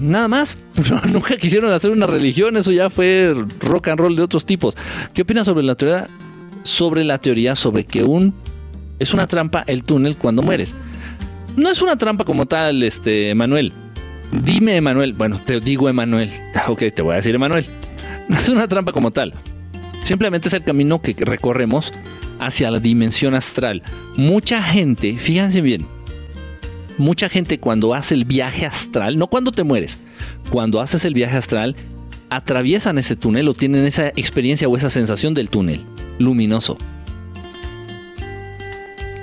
Nada 0.00 0.28
más. 0.28 0.56
Nunca 1.12 1.36
quisieron 1.36 1.72
hacer 1.72 1.90
una 1.90 2.06
religión, 2.06 2.56
eso 2.56 2.72
ya 2.72 2.88
fue 2.88 3.34
rock 3.60 3.88
and 3.88 4.00
roll 4.00 4.16
de 4.16 4.22
otros 4.22 4.46
tipos. 4.46 4.76
¿Qué 5.12 5.22
opinas 5.22 5.44
sobre 5.44 5.64
la 5.64 5.74
teoría? 5.74 6.08
Sobre 6.62 7.04
la 7.04 7.18
teoría 7.18 7.54
sobre 7.56 7.84
que 7.84 8.04
un 8.04 8.32
es 8.98 9.12
una 9.12 9.26
trampa 9.26 9.64
el 9.66 9.82
túnel 9.82 10.16
cuando 10.16 10.42
mueres. 10.42 10.74
No 11.56 11.68
es 11.68 11.82
una 11.82 11.96
trampa 11.96 12.24
como 12.24 12.46
tal, 12.46 12.82
este 12.84 13.30
Emanuel. 13.30 13.72
Dime 14.44 14.76
Emanuel, 14.76 15.14
bueno, 15.14 15.40
te 15.44 15.60
digo 15.60 15.88
Emanuel. 15.88 16.30
Ok, 16.68 16.84
te 16.94 17.02
voy 17.02 17.14
a 17.14 17.16
decir 17.16 17.34
Emanuel. 17.34 17.66
No 18.28 18.38
es 18.38 18.48
una 18.48 18.68
trampa 18.68 18.92
como 18.92 19.10
tal. 19.10 19.34
Simplemente 20.04 20.48
es 20.48 20.54
el 20.54 20.62
camino 20.62 21.00
que 21.00 21.16
recorremos 21.18 21.92
hacia 22.38 22.70
la 22.70 22.78
dimensión 22.78 23.34
astral. 23.34 23.82
Mucha 24.16 24.62
gente, 24.62 25.18
fíjense 25.18 25.60
bien, 25.60 25.86
mucha 26.98 27.28
gente 27.28 27.58
cuando 27.58 27.94
hace 27.94 28.14
el 28.14 28.24
viaje 28.24 28.66
astral, 28.66 29.18
no 29.18 29.28
cuando 29.28 29.52
te 29.52 29.64
mueres, 29.64 29.98
cuando 30.50 30.80
haces 30.80 31.04
el 31.04 31.14
viaje 31.14 31.36
astral, 31.36 31.76
atraviesan 32.30 32.98
ese 32.98 33.16
túnel 33.16 33.48
o 33.48 33.54
tienen 33.54 33.86
esa 33.86 34.08
experiencia 34.08 34.68
o 34.68 34.76
esa 34.76 34.90
sensación 34.90 35.34
del 35.34 35.48
túnel 35.48 35.80
luminoso. 36.18 36.76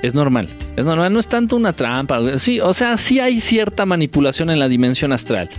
Es 0.02 0.14
normal, 0.14 0.50
es 0.76 0.86
normal, 0.86 1.12
no 1.12 1.20
es 1.20 1.28
tanto 1.28 1.56
una 1.56 1.74
trampa, 1.74 2.38
sí, 2.38 2.60
o 2.60 2.74
sea, 2.74 2.98
sí 2.98 3.20
hay 3.20 3.40
cierta 3.40 3.86
manipulación 3.86 4.50
en 4.50 4.60
la 4.60 4.68
dimensión 4.68 5.12
astral. 5.12 5.50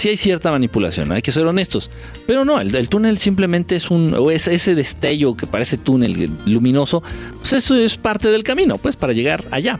Sí 0.00 0.08
hay 0.08 0.16
cierta 0.16 0.50
manipulación, 0.50 1.12
hay 1.12 1.20
que 1.20 1.30
ser 1.30 1.44
honestos. 1.44 1.90
Pero 2.26 2.42
no, 2.42 2.58
el, 2.58 2.88
túnel 2.88 3.18
simplemente 3.18 3.76
es 3.76 3.90
un. 3.90 4.14
o 4.14 4.30
es 4.30 4.48
ese 4.48 4.74
destello 4.74 5.36
que 5.36 5.46
parece 5.46 5.76
túnel 5.76 6.30
luminoso. 6.46 7.02
Pues 7.38 7.52
eso 7.52 7.74
es 7.74 7.98
parte 7.98 8.30
del 8.30 8.42
camino, 8.42 8.78
pues, 8.78 8.96
para 8.96 9.12
llegar 9.12 9.44
allá. 9.50 9.78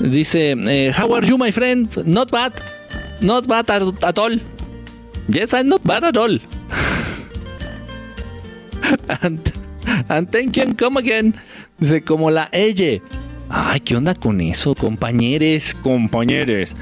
Dice, 0.00 0.56
eh, 0.56 0.90
How 0.98 1.14
are 1.14 1.26
you, 1.26 1.36
my 1.36 1.52
friend? 1.52 1.94
Not 2.06 2.30
bad. 2.30 2.54
Not 3.20 3.46
bad 3.46 3.70
at 3.70 4.18
all. 4.18 4.40
Yes, 5.28 5.52
I'm 5.52 5.66
not 5.66 5.82
bad 5.84 6.04
at 6.04 6.16
all. 6.16 6.40
and, 9.20 9.52
and 10.08 10.30
thank 10.30 10.56
you 10.56 10.62
and 10.62 10.78
come 10.78 10.96
again. 10.96 11.34
Dice, 11.78 12.02
como 12.02 12.30
la 12.30 12.48
Elle. 12.52 13.02
Ay, 13.54 13.80
¿qué 13.80 13.94
onda 13.94 14.14
con 14.14 14.40
eso, 14.40 14.74
compañeros, 14.74 15.76
compañeros? 15.82 16.74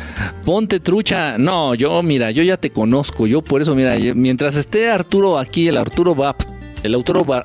Ponte 0.44 0.78
trucha. 0.78 1.36
No, 1.36 1.74
yo, 1.74 2.00
mira, 2.00 2.30
yo 2.30 2.44
ya 2.44 2.58
te 2.58 2.70
conozco. 2.70 3.26
Yo 3.26 3.42
por 3.42 3.60
eso, 3.60 3.74
mira, 3.74 3.96
mientras 4.14 4.54
esté 4.54 4.88
Arturo 4.88 5.36
aquí, 5.36 5.66
el 5.66 5.76
Arturo 5.76 6.14
va, 6.14 6.36
el 6.84 6.94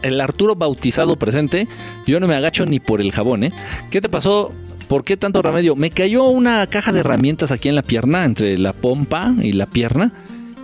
el 0.03 0.21
Arturo 0.21 0.55
bautizado 0.55 1.15
presente, 1.15 1.67
yo 2.05 2.19
no 2.19 2.27
me 2.27 2.35
agacho 2.35 2.67
ni 2.67 2.79
por 2.79 3.01
el 3.01 3.11
jabón, 3.11 3.45
¿eh? 3.45 3.51
¿Qué 3.89 3.99
te 3.99 4.09
pasó? 4.09 4.51
¿Por 4.87 5.03
qué 5.03 5.17
tanto 5.17 5.41
remedio? 5.41 5.75
Me 5.75 5.89
cayó 5.89 6.25
una 6.25 6.67
caja 6.67 6.93
de 6.93 6.99
herramientas 6.99 7.51
aquí 7.51 7.67
en 7.67 7.73
la 7.73 7.81
pierna, 7.81 8.25
entre 8.25 8.59
la 8.59 8.73
pompa 8.73 9.33
y 9.41 9.53
la 9.53 9.65
pierna. 9.65 10.11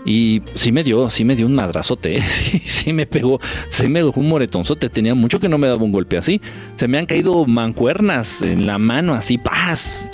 Y 0.05 0.41
sí 0.55 0.71
me 0.71 0.83
dio, 0.83 1.09
sí 1.11 1.23
me 1.23 1.35
dio 1.35 1.45
un 1.45 1.53
madrazote, 1.53 2.17
¿eh? 2.17 2.21
sí, 2.65 2.93
me 2.93 3.05
pegó, 3.05 3.39
sí 3.69 3.87
me 3.87 4.03
dejó 4.03 4.19
un 4.19 4.29
moretonzote, 4.29 4.89
tenía 4.89 5.13
mucho 5.13 5.39
que 5.39 5.47
no 5.47 5.57
me 5.57 5.67
daba 5.67 5.83
un 5.83 5.91
golpe 5.91 6.17
así. 6.17 6.41
Se 6.75 6.87
me 6.87 6.97
han 6.97 7.05
caído 7.05 7.45
mancuernas 7.45 8.41
en 8.41 8.65
la 8.65 8.77
mano, 8.77 9.13
así, 9.13 9.37
paz, 9.37 10.09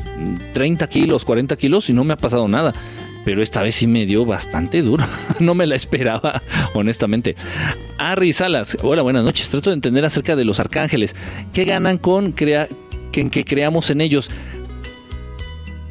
30 0.53 0.87
kilos, 0.89 1.23
40 1.23 1.55
kilos 1.57 1.89
y 1.89 1.93
no 1.93 2.03
me 2.03 2.13
ha 2.13 2.17
pasado 2.17 2.47
nada. 2.47 2.73
Pero 3.23 3.41
esta 3.41 3.61
vez 3.61 3.75
sí 3.75 3.87
me 3.87 4.05
dio 4.05 4.25
bastante 4.25 4.81
duro, 4.81 5.05
no 5.39 5.53
me 5.53 5.67
la 5.67 5.75
esperaba, 5.75 6.41
honestamente. 6.73 7.35
Harry 7.97 8.33
Salas, 8.33 8.77
hola, 8.81 9.01
buenas 9.01 9.23
noches, 9.23 9.49
trato 9.49 9.69
de 9.69 9.75
entender 9.75 10.05
acerca 10.05 10.35
de 10.35 10.45
los 10.45 10.59
arcángeles. 10.59 11.15
¿Qué 11.53 11.65
ganan 11.65 11.97
con 11.97 12.31
crea 12.33 12.67
que 13.11 13.45
creamos 13.45 13.89
en 13.89 14.01
ellos? 14.01 14.29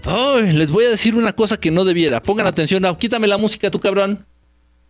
Ay, 0.06 0.52
les 0.52 0.70
voy 0.70 0.84
a 0.84 0.90
decir 0.90 1.16
una 1.16 1.32
cosa 1.32 1.56
que 1.56 1.72
no 1.72 1.84
debiera. 1.84 2.22
Pongan 2.22 2.46
atención. 2.46 2.84
quítame 2.96 3.26
la 3.26 3.38
música, 3.38 3.70
tu 3.72 3.80
cabrón. 3.80 4.24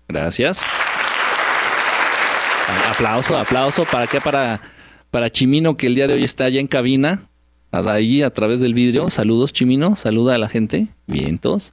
Gracias. 0.08 0.62
Aplauso, 2.86 3.36
aplauso. 3.38 3.86
¿Para 3.90 4.06
qué? 4.06 4.20
Para, 4.20 4.60
para 5.10 5.30
Chimino, 5.30 5.76
que 5.78 5.86
el 5.86 5.94
día 5.94 6.06
de 6.06 6.14
hoy 6.14 6.24
está 6.24 6.44
allá 6.44 6.60
en 6.60 6.66
cabina. 6.66 7.28
Ahí 7.72 8.22
a 8.22 8.30
través 8.30 8.60
del 8.60 8.74
vidrio. 8.74 9.08
Saludos, 9.08 9.54
Chimino. 9.54 9.96
Saluda 9.96 10.34
a 10.34 10.38
la 10.38 10.50
gente. 10.50 10.88
Vientos. 11.06 11.72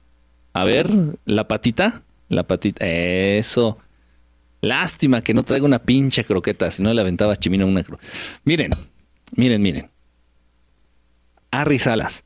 A 0.54 0.64
ver, 0.64 0.88
la 1.26 1.46
patita. 1.46 2.02
La 2.30 2.44
patita. 2.44 2.86
Eso. 2.86 3.76
Lástima 4.62 5.20
que 5.20 5.34
no 5.34 5.42
traiga 5.42 5.66
una 5.66 5.80
pinche 5.80 6.24
croqueta. 6.24 6.70
Si 6.70 6.82
no 6.82 6.94
le 6.94 7.00
aventaba 7.00 7.34
a 7.34 7.36
Chimino 7.36 7.66
una 7.66 7.84
croqueta. 7.84 8.10
Miren, 8.44 8.70
miren, 9.36 9.60
miren. 9.60 9.90
Arri 11.50 11.78
Salas 11.78 12.24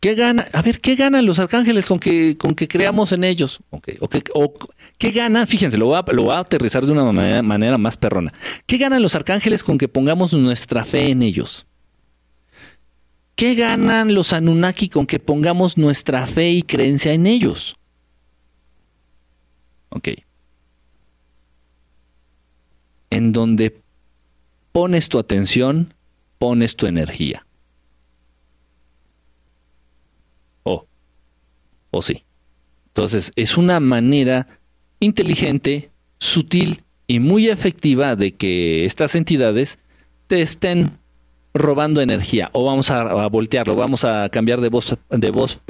¿Qué 0.00 0.14
gana? 0.14 0.46
A 0.52 0.62
ver, 0.62 0.80
¿qué 0.80 0.94
ganan 0.94 1.26
los 1.26 1.40
arcángeles 1.40 1.86
con 1.86 1.98
que, 1.98 2.36
con 2.38 2.54
que 2.54 2.68
creamos 2.68 3.10
en 3.12 3.24
ellos? 3.24 3.60
o, 3.70 4.54
¿Qué 4.96 5.10
gana? 5.10 5.46
Fíjense, 5.46 5.76
lo 5.76 5.86
voy, 5.86 5.96
a, 5.96 6.12
lo 6.12 6.32
a 6.32 6.40
aterrizar 6.40 6.86
de 6.86 6.92
una 6.92 7.04
manera, 7.04 7.42
manera 7.42 7.78
más 7.78 7.96
perrona. 7.96 8.32
¿Qué 8.66 8.78
ganan 8.78 9.02
los 9.02 9.14
arcángeles 9.16 9.64
con 9.64 9.76
que 9.76 9.88
pongamos 9.88 10.32
nuestra 10.34 10.84
fe 10.84 11.10
en 11.10 11.22
ellos? 11.22 11.66
¿Qué 13.34 13.54
ganan 13.54 14.14
los 14.14 14.32
Anunnaki 14.32 14.88
con 14.88 15.06
que 15.06 15.18
pongamos 15.18 15.78
nuestra 15.78 16.26
fe 16.26 16.50
y 16.50 16.62
creencia 16.62 17.12
en 17.12 17.26
ellos? 17.26 17.76
Ok. 19.90 20.08
En 23.10 23.32
donde 23.32 23.80
pones 24.72 25.08
tu 25.08 25.18
atención, 25.18 25.94
pones 26.38 26.76
tu 26.76 26.86
energía. 26.86 27.46
¿O 31.90 32.02
sí? 32.02 32.24
Entonces, 32.88 33.32
es 33.36 33.56
una 33.56 33.80
manera 33.80 34.48
inteligente, 35.00 35.90
sutil 36.18 36.82
y 37.06 37.20
muy 37.20 37.48
efectiva 37.48 38.16
de 38.16 38.34
que 38.34 38.84
estas 38.84 39.14
entidades 39.14 39.78
te 40.26 40.42
estén 40.42 40.90
robando 41.54 42.00
energía. 42.00 42.50
O 42.52 42.64
vamos 42.64 42.90
a, 42.90 43.26
voltearlo, 43.28 43.76
vamos 43.76 44.04
a 44.04 44.28
cambiar 44.30 44.60
de 44.60 44.68
voz, 44.68 44.96
de 45.10 45.30
voz 45.30 45.60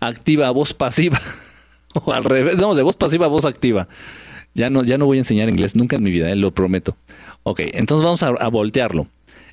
activa 0.00 0.48
a 0.48 0.50
voz 0.50 0.74
pasiva. 0.74 1.20
o 1.94 2.12
al 2.12 2.24
revés, 2.24 2.56
no, 2.56 2.74
de 2.74 2.82
voz 2.82 2.96
pasiva 2.96 3.26
a 3.26 3.28
voz 3.28 3.44
activa. 3.44 3.88
Ya 4.54 4.70
no, 4.70 4.84
ya 4.84 4.98
no 4.98 5.06
voy 5.06 5.18
a 5.18 5.20
enseñar 5.20 5.48
inglés 5.48 5.76
nunca 5.76 5.96
en 5.96 6.02
mi 6.02 6.10
vida, 6.10 6.30
eh, 6.30 6.36
lo 6.36 6.52
prometo. 6.52 6.96
Ok, 7.42 7.60
entonces 7.74 8.04
vamos 8.04 8.22
a 8.22 8.48
voltearlo. 8.48 9.08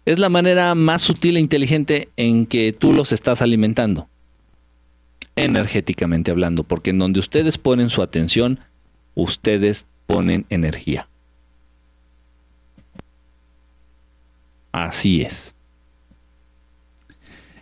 Es 0.06 0.18
la 0.18 0.30
manera 0.30 0.74
más 0.76 1.02
sutil 1.02 1.38
e 1.38 1.40
inteligente 1.40 2.10
en 2.18 2.46
que 2.46 2.72
tú 2.74 2.94
los 2.94 3.12
estás 3.12 3.42
alimentando 3.42 4.08
energéticamente 5.43 6.32
hablando, 6.32 6.63
porque 6.63 6.91
en 6.91 6.99
donde 6.99 7.19
ustedes 7.19 7.58
ponen 7.58 7.89
su 7.89 8.01
atención, 8.01 8.60
ustedes 9.15 9.88
ponen 10.08 10.45
energía. 10.49 11.08
Así 14.71 15.21
es. 15.21 15.54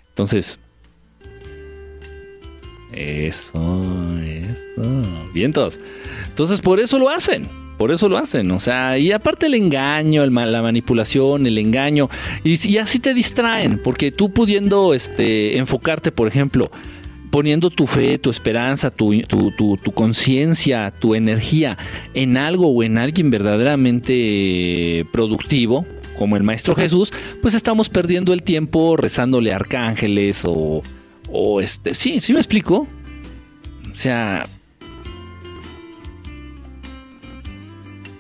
Entonces, 0.10 0.60
eso, 2.92 4.16
eso, 4.22 5.30
vientos. 5.34 5.80
Entonces, 6.28 6.62
por 6.62 6.80
eso 6.80 7.00
lo 7.00 7.10
hacen. 7.10 7.48
Por 7.78 7.92
eso 7.92 8.10
lo 8.10 8.18
hacen, 8.18 8.52
o 8.52 8.60
sea, 8.60 8.98
y 8.98 9.14
aparte 9.14 9.46
el 9.46 9.54
engaño, 9.54 10.26
la 10.26 10.62
manipulación, 10.62 11.48
el 11.48 11.58
engaño, 11.58 12.10
y, 12.44 12.68
y, 12.68 12.78
así 12.78 13.00
te 13.00 13.14
distraen, 13.14 13.80
porque 13.82 14.12
tú 14.12 14.34
pudiendo 14.34 14.94
este, 14.94 15.58
enfocarte, 15.58 16.12
por 16.12 16.28
ejemplo, 16.28 16.70
poniendo 17.32 17.70
tu 17.70 17.88
fe, 17.88 18.18
tu 18.18 18.30
esperanza, 18.30 18.92
tu, 18.92 19.14
conciencia, 19.94 20.92
tu 21.00 21.16
energía 21.16 21.78
en 22.14 22.38
algo 22.38 22.68
o 22.68 22.84
en 22.84 22.98
alguien 22.98 23.30
verdaderamente 23.30 25.06
productivo, 25.12 25.86
como 26.18 26.38
el 26.38 26.44
Maestro 26.44 26.76
Jesús, 26.76 27.14
pues 27.42 27.54
estamos 27.54 27.90
perdiendo 27.90 28.34
el 28.34 28.44
tiempo 28.44 28.98
rezándole 28.98 29.54
a 29.54 29.58
arcángeles 29.58 30.44
o, 30.46 30.82
o 31.32 31.62
este, 31.62 31.94
sí, 31.94 32.20
sí 32.20 32.34
me 32.34 32.40
explico. 32.40 32.88
O 33.92 33.96
sea, 33.96 34.48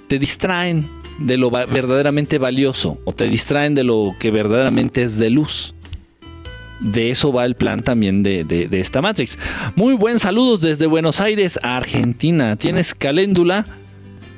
te 0.08 0.20
distraen 0.20 0.90
de 1.20 1.38
lo 1.38 1.52
verdaderamente 1.52 2.38
valioso 2.38 3.00
o 3.06 3.14
te 3.14 3.28
distraen 3.28 3.76
de 3.76 3.84
lo 3.84 4.16
que 4.20 4.32
verdaderamente 4.32 5.04
es 5.04 5.18
de 5.18 5.30
luz 5.30 5.74
de 6.80 7.10
eso 7.10 7.32
va 7.32 7.46
el 7.46 7.56
plan 7.56 7.82
también 7.82 8.24
de, 8.24 8.68
esta 8.72 9.02
Matrix. 9.02 9.38
Muy 9.76 9.96
buen 9.96 10.20
saludos 10.20 10.62
desde 10.62 10.88
Buenos 10.88 11.20
Aires, 11.22 11.60
Argentina. 11.62 12.56
¿Tienes 12.56 12.94
caléndula? 12.94 13.66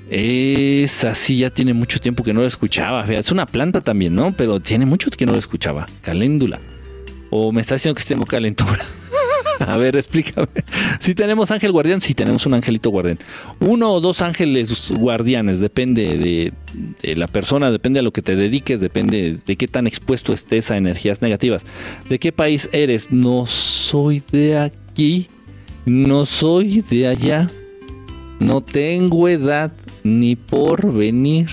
Es 0.09 1.03
así, 1.05 1.37
ya 1.37 1.49
tiene 1.49 1.73
mucho 1.73 1.99
tiempo 1.99 2.23
que 2.23 2.33
no 2.33 2.41
lo 2.41 2.47
escuchaba. 2.47 3.05
Es 3.05 3.31
una 3.31 3.45
planta 3.45 3.81
también, 3.81 4.15
¿no? 4.15 4.33
Pero 4.33 4.59
tiene 4.59 4.85
mucho 4.85 5.09
que 5.09 5.25
no 5.25 5.33
lo 5.33 5.39
escuchaba. 5.39 5.85
Caléndula. 6.01 6.59
O 7.29 7.51
me 7.51 7.61
está 7.61 7.75
diciendo 7.75 7.97
que 7.99 8.05
tengo 8.05 8.25
calentura. 8.25 8.79
A 9.67 9.77
ver, 9.77 9.95
explícame. 9.95 10.47
Si 10.99 11.13
tenemos 11.13 11.51
ángel 11.51 11.71
guardián, 11.71 12.01
si 12.01 12.13
tenemos 12.13 12.45
un 12.45 12.53
angelito 12.53 12.89
guardián. 12.89 13.19
Uno 13.59 13.91
o 13.91 14.01
dos 14.01 14.21
ángeles 14.21 14.89
guardianes, 14.89 15.59
depende 15.59 16.17
de, 17.03 17.15
la 17.15 17.27
persona, 17.27 17.69
depende 17.69 17.99
a 17.99 18.03
lo 18.03 18.11
que 18.11 18.21
te 18.21 18.35
dediques, 18.35 18.81
depende 18.81 19.37
de 19.45 19.55
qué 19.55 19.67
tan 19.67 19.87
expuesto 19.87 20.33
estés 20.33 20.71
a 20.71 20.77
energías 20.77 21.21
negativas. 21.21 21.65
¿De 22.09 22.17
qué 22.17 22.31
país 22.31 22.69
eres? 22.71 23.11
No 23.11 23.45
soy 23.45 24.23
de 24.31 24.57
aquí, 24.57 25.27
no 25.85 26.25
soy 26.25 26.81
de 26.81 27.07
allá, 27.07 27.47
no 28.39 28.61
tengo 28.61 29.27
edad 29.27 29.71
ni 30.03 30.35
por 30.35 30.91
venir. 30.91 31.49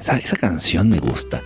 esa 0.00 0.36
canción 0.36 0.88
me 0.88 0.98
gusta. 0.98 1.42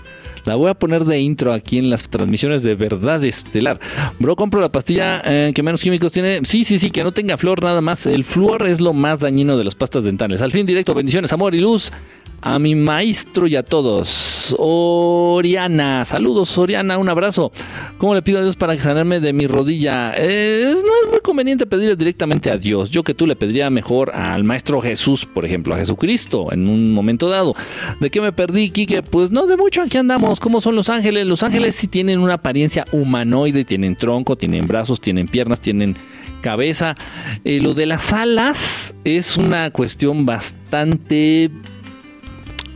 La 0.48 0.54
voy 0.54 0.70
a 0.70 0.74
poner 0.74 1.04
de 1.04 1.20
intro 1.20 1.52
aquí 1.52 1.76
en 1.76 1.90
las 1.90 2.08
transmisiones 2.08 2.62
de 2.62 2.74
Verdad 2.74 3.22
Estelar. 3.22 3.78
Bro, 4.18 4.34
compro 4.34 4.62
la 4.62 4.72
pastilla 4.72 5.20
eh, 5.22 5.52
que 5.54 5.62
menos 5.62 5.82
químicos 5.82 6.10
tiene. 6.10 6.40
Sí, 6.46 6.64
sí, 6.64 6.78
sí, 6.78 6.90
que 6.90 7.02
no 7.02 7.12
tenga 7.12 7.36
flor 7.36 7.62
nada 7.62 7.82
más. 7.82 8.06
El 8.06 8.24
flúor 8.24 8.66
es 8.66 8.80
lo 8.80 8.94
más 8.94 9.20
dañino 9.20 9.58
de 9.58 9.64
las 9.64 9.74
pastas 9.74 10.04
dentales. 10.04 10.40
Al 10.40 10.50
fin, 10.50 10.64
directo, 10.64 10.94
bendiciones, 10.94 11.34
amor 11.34 11.54
y 11.54 11.60
luz. 11.60 11.92
A 12.40 12.58
mi 12.58 12.74
maestro 12.74 13.46
y 13.46 13.56
a 13.56 13.62
todos. 13.62 14.54
Oriana, 14.58 16.04
saludos 16.04 16.56
Oriana, 16.58 16.98
un 16.98 17.08
abrazo. 17.08 17.52
¿Cómo 17.98 18.14
le 18.14 18.22
pido 18.22 18.38
a 18.38 18.42
Dios 18.42 18.56
para 18.56 18.78
sanarme 18.78 19.20
de 19.20 19.32
mi 19.32 19.46
rodilla? 19.46 20.12
Eh, 20.16 20.72
no 20.74 20.78
es 20.78 21.10
muy 21.10 21.20
conveniente 21.20 21.66
pedirle 21.66 21.96
directamente 21.96 22.50
a 22.50 22.56
Dios. 22.56 22.90
Yo 22.90 23.02
que 23.02 23.14
tú 23.14 23.26
le 23.26 23.36
pediría 23.36 23.70
mejor 23.70 24.10
al 24.14 24.44
maestro 24.44 24.80
Jesús, 24.80 25.26
por 25.26 25.44
ejemplo, 25.44 25.74
a 25.74 25.78
Jesucristo, 25.78 26.52
en 26.52 26.68
un 26.68 26.92
momento 26.92 27.28
dado. 27.28 27.54
¿De 28.00 28.10
qué 28.10 28.20
me 28.20 28.32
perdí, 28.32 28.70
Quique? 28.70 29.02
Pues 29.02 29.30
no, 29.30 29.46
de 29.46 29.56
mucho 29.56 29.82
aquí 29.82 29.96
andamos. 29.98 30.40
¿Cómo 30.40 30.60
son 30.60 30.76
los 30.76 30.88
ángeles? 30.88 31.26
Los 31.26 31.42
ángeles 31.42 31.74
sí 31.74 31.88
tienen 31.88 32.20
una 32.20 32.34
apariencia 32.34 32.84
humanoide, 32.92 33.64
tienen 33.64 33.96
tronco, 33.96 34.36
tienen 34.36 34.66
brazos, 34.66 35.00
tienen 35.00 35.26
piernas, 35.26 35.60
tienen 35.60 35.96
cabeza. 36.40 36.96
Eh, 37.44 37.60
lo 37.60 37.74
de 37.74 37.86
las 37.86 38.12
alas 38.12 38.94
es 39.04 39.36
una 39.36 39.70
cuestión 39.70 40.24
bastante 40.24 41.50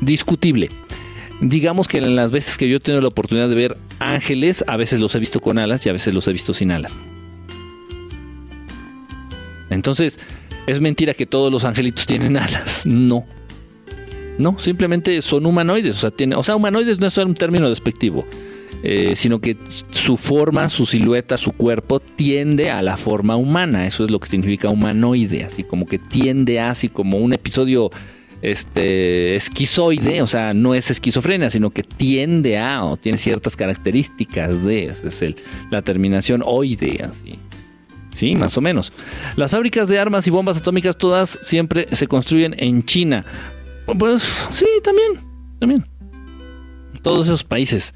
discutible. 0.03 0.69
Digamos 1.41 1.89
que 1.89 1.99
en 1.99 2.15
las 2.15 2.31
veces 2.31 2.57
que 2.57 2.69
yo 2.69 2.77
he 2.77 2.81
tenido 2.81 3.01
la 3.01 3.09
oportunidad 3.09 3.49
de 3.49 3.55
ver 3.55 3.77
ángeles, 3.99 4.65
a 4.67 4.77
veces 4.77 5.01
los 5.01 5.15
he 5.15 5.19
visto 5.19 5.41
con 5.41 5.59
alas 5.59 5.85
y 5.87 5.89
a 5.89 5.93
veces 5.93 6.15
los 6.15 6.29
he 6.29 6.33
visto 6.33 6.55
sin 6.55 6.71
alas. 6.71 6.95
Entonces, 9.71 10.21
es 10.67 10.81
mentira 10.81 11.15
que 11.15 11.27
todos 11.27 11.51
los 11.51 11.65
angelitos 11.65 12.07
tienen 12.07 12.37
alas. 12.37 12.87
No. 12.87 13.25
No, 14.39 14.59
simplemente 14.59 15.21
son 15.23 15.47
humanoides. 15.47 15.97
O 15.97 16.01
sea, 16.01 16.11
tiene, 16.11 16.37
o 16.37 16.45
sea 16.45 16.57
humanoides 16.57 16.99
no 16.99 17.07
es 17.07 17.17
un 17.19 17.35
término 17.35 17.69
despectivo. 17.69 18.25
Eh, 18.85 19.15
sino 19.15 19.41
que 19.41 19.57
su 19.93 20.17
forma, 20.17 20.69
su 20.69 20.87
silueta, 20.87 21.37
su 21.37 21.53
cuerpo 21.53 22.01
tiende 22.01 22.71
a 22.71 22.83
la 22.83 22.97
forma 22.97 23.37
humana. 23.37 23.87
Eso 23.87 24.05
es 24.05 24.11
lo 24.11 24.19
que 24.19 24.29
significa 24.29 24.69
humanoide, 24.71 25.45
así 25.45 25.63
como 25.63 25.87
que 25.87 25.99
tiende 25.99 26.59
a, 26.59 26.71
así 26.71 26.89
como 26.89 27.19
un 27.19 27.33
episodio 27.33 27.91
este, 28.43 29.37
esquizoide, 29.37 30.21
o 30.21 30.27
sea, 30.27 30.53
no 30.53 30.75
es 30.75 30.91
esquizofrenia, 30.91 31.49
sino 31.49 31.71
que 31.71 31.85
tiende 31.85 32.59
a 32.59 32.85
o 32.85 32.97
tiene 32.97 33.17
ciertas 33.17 33.57
características 33.57 34.65
de, 34.65 34.87
es 34.87 35.25
la 35.71 35.81
terminación 35.83 36.43
oide, 36.45 37.05
así. 37.05 37.39
Sí, 38.11 38.35
más 38.37 38.59
o 38.59 38.61
menos. 38.61 38.93
Las 39.37 39.53
fábricas 39.53 39.89
de 39.89 39.99
armas 39.99 40.27
y 40.27 40.31
bombas 40.31 40.59
atómicas 40.59 40.99
todas 40.99 41.39
siempre 41.43 41.87
se 41.93 42.07
construyen 42.07 42.55
en 42.59 42.85
China. 42.85 43.25
Pues 43.99 44.23
sí, 44.53 44.67
también, 44.83 45.21
también. 45.59 45.87
Todos 47.03 47.27
esos 47.27 47.43
países. 47.43 47.95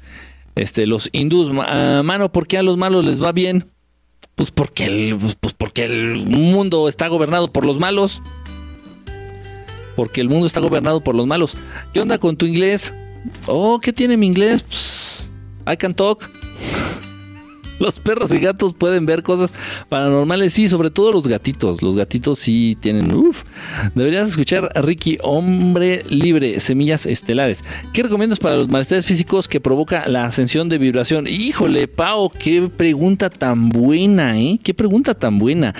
Este, 0.55 0.87
los 0.87 1.09
hindús, 1.11 1.51
ah, 1.59 2.01
mano, 2.03 2.31
¿por 2.31 2.47
qué 2.47 2.57
a 2.57 2.63
los 2.63 2.77
malos 2.77 3.05
les 3.05 3.21
va 3.21 3.31
bien? 3.31 3.69
Pues 4.35 4.49
porque 4.49 4.85
el, 4.85 5.17
pues, 5.17 5.35
pues 5.35 5.53
porque 5.53 5.85
el 5.85 6.25
mundo 6.25 6.87
está 6.89 7.07
gobernado 7.09 7.51
por 7.51 7.65
los 7.65 7.77
malos 7.77 8.23
porque 9.97 10.21
el 10.21 10.29
mundo 10.29 10.45
está 10.45 10.59
gobernado 10.59 11.01
por 11.01 11.15
los 11.15 11.25
malos. 11.25 11.57
¿Qué 11.91 11.99
onda 11.99 12.19
con 12.19 12.37
tu 12.37 12.45
inglés? 12.45 12.93
Oh, 13.47 13.79
¿qué 13.81 13.91
tiene 13.91 14.15
mi 14.15 14.27
inglés? 14.27 14.61
Pues, 14.61 15.31
I 15.67 15.75
can 15.75 15.95
talk. 15.95 16.29
Los 17.79 17.99
perros 17.99 18.31
y 18.31 18.37
gatos 18.37 18.73
pueden 18.73 19.07
ver 19.07 19.23
cosas 19.23 19.53
paranormales, 19.89 20.53
sí, 20.53 20.67
sobre 20.67 20.89
todo 20.89 21.11
los 21.11 21.27
gatitos. 21.27 21.83
Los 21.83 21.95
gatitos 21.95 22.39
sí 22.39 22.75
tienen. 22.79 23.13
Uf. 23.13 23.43
Deberías 23.93 24.29
escuchar 24.29 24.71
a 24.73 24.81
Ricky, 24.81 25.19
hombre 25.21 26.03
libre, 26.09 26.59
semillas 26.59 27.05
estelares. 27.05 27.63
¿Qué 27.93 28.01
recomiendas 28.01 28.39
para 28.39 28.57
los 28.57 28.67
malestares 28.67 29.05
físicos 29.05 29.47
que 29.47 29.59
provoca 29.59 30.07
la 30.07 30.25
ascensión 30.25 30.69
de 30.69 30.79
vibración? 30.79 31.27
Híjole, 31.27 31.87
Pau, 31.87 32.31
qué 32.31 32.67
pregunta 32.67 33.29
tan 33.29 33.69
buena, 33.69 34.39
¿eh? 34.39 34.59
Qué 34.63 34.73
pregunta 34.73 35.13
tan 35.13 35.37
buena. 35.37 35.75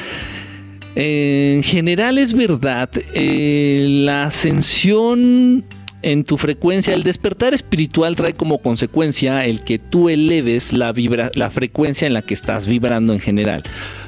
En 0.99 1.61
general 1.61 2.17
es 2.17 2.33
verdad, 2.33 2.89
eh, 3.13 3.85
la 3.87 4.23
ascensión 4.23 5.63
en 6.01 6.23
tu 6.23 6.37
frecuencia, 6.37 6.95
el 6.95 7.03
despertar 7.03 7.53
espiritual 7.53 8.15
trae 8.15 8.33
como 8.33 8.63
consecuencia 8.63 9.45
el 9.45 9.61
que 9.61 9.77
tú 9.77 10.09
eleves 10.09 10.73
la, 10.73 10.95
la 11.35 11.51
frecuencia 11.51 12.07
en 12.07 12.13
la 12.13 12.23
que 12.23 12.33
estás 12.33 12.65
vibrando 12.65 13.13
en 13.13 13.19
general. 13.19 13.61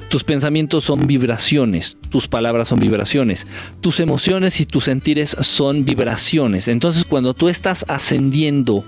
Tus 0.10 0.23
pensamientos 0.23 0.86
son 0.86 1.06
vibraciones, 1.06 1.95
tus 2.10 2.28
palabras 2.28 2.69
son 2.69 2.80
vibraciones, 2.80 3.45
tus 3.82 3.99
emociones 3.99 4.60
y 4.60 4.65
tus 4.65 4.86
sentires 4.86 5.38
son 5.41 5.86
vibraciones. 5.86 6.67
Entonces 6.67 7.06
cuando 7.06 7.36
tú 7.36 7.49
estás 7.49 7.86
ascendiendo 7.88 8.84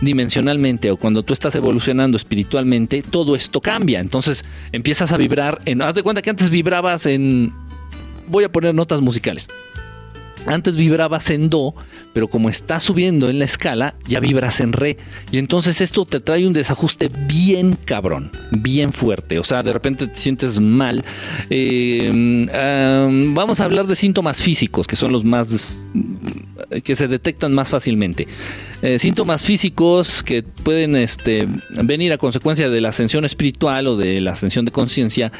dimensionalmente 0.00 0.90
o 0.90 0.96
cuando 0.96 1.22
tú 1.22 1.32
estás 1.32 1.54
evolucionando 1.54 2.16
espiritualmente, 2.16 3.02
todo 3.02 3.34
esto 3.34 3.60
cambia. 3.60 4.00
Entonces 4.00 4.44
empiezas 4.72 5.12
a 5.12 5.16
vibrar 5.16 5.60
en... 5.64 5.82
Haz 5.82 5.94
de 5.94 6.02
cuenta 6.02 6.22
que 6.22 6.30
antes 6.30 6.50
vibrabas 6.50 7.06
en... 7.06 7.52
Voy 8.26 8.44
a 8.44 8.52
poner 8.52 8.74
notas 8.74 9.00
musicales. 9.00 9.48
Antes 10.46 10.76
vibrabas 10.76 11.28
en 11.30 11.50
do, 11.50 11.74
pero 12.12 12.28
como 12.28 12.48
estás 12.48 12.82
subiendo 12.82 13.28
en 13.28 13.38
la 13.38 13.44
escala, 13.44 13.94
ya 14.06 14.20
vibras 14.20 14.60
en 14.60 14.72
re. 14.72 14.96
Y 15.30 15.38
entonces 15.38 15.80
esto 15.80 16.06
te 16.06 16.20
trae 16.20 16.46
un 16.46 16.52
desajuste 16.52 17.10
bien 17.26 17.76
cabrón, 17.84 18.30
bien 18.50 18.92
fuerte. 18.92 19.38
O 19.38 19.44
sea, 19.44 19.62
de 19.62 19.72
repente 19.72 20.06
te 20.06 20.16
sientes 20.16 20.58
mal. 20.60 21.04
Eh, 21.50 22.46
vamos 23.34 23.60
a 23.60 23.64
hablar 23.64 23.86
de 23.86 23.96
síntomas 23.96 24.40
físicos, 24.40 24.86
que 24.86 24.96
son 24.96 25.12
los 25.12 25.24
más 25.24 25.68
que 26.82 26.96
se 26.96 27.08
detectan 27.08 27.54
más 27.54 27.68
fácilmente. 27.70 28.26
Eh, 28.82 28.98
síntomas 28.98 29.42
físicos 29.42 30.22
que 30.22 30.42
pueden 30.42 30.96
este, 30.96 31.46
venir 31.82 32.12
a 32.12 32.18
consecuencia 32.18 32.68
de 32.68 32.80
la 32.80 32.90
ascensión 32.90 33.24
espiritual 33.24 33.86
o 33.86 33.96
de 33.96 34.20
la 34.20 34.32
ascensión 34.32 34.64
de 34.64 34.72
conciencia, 34.72 35.32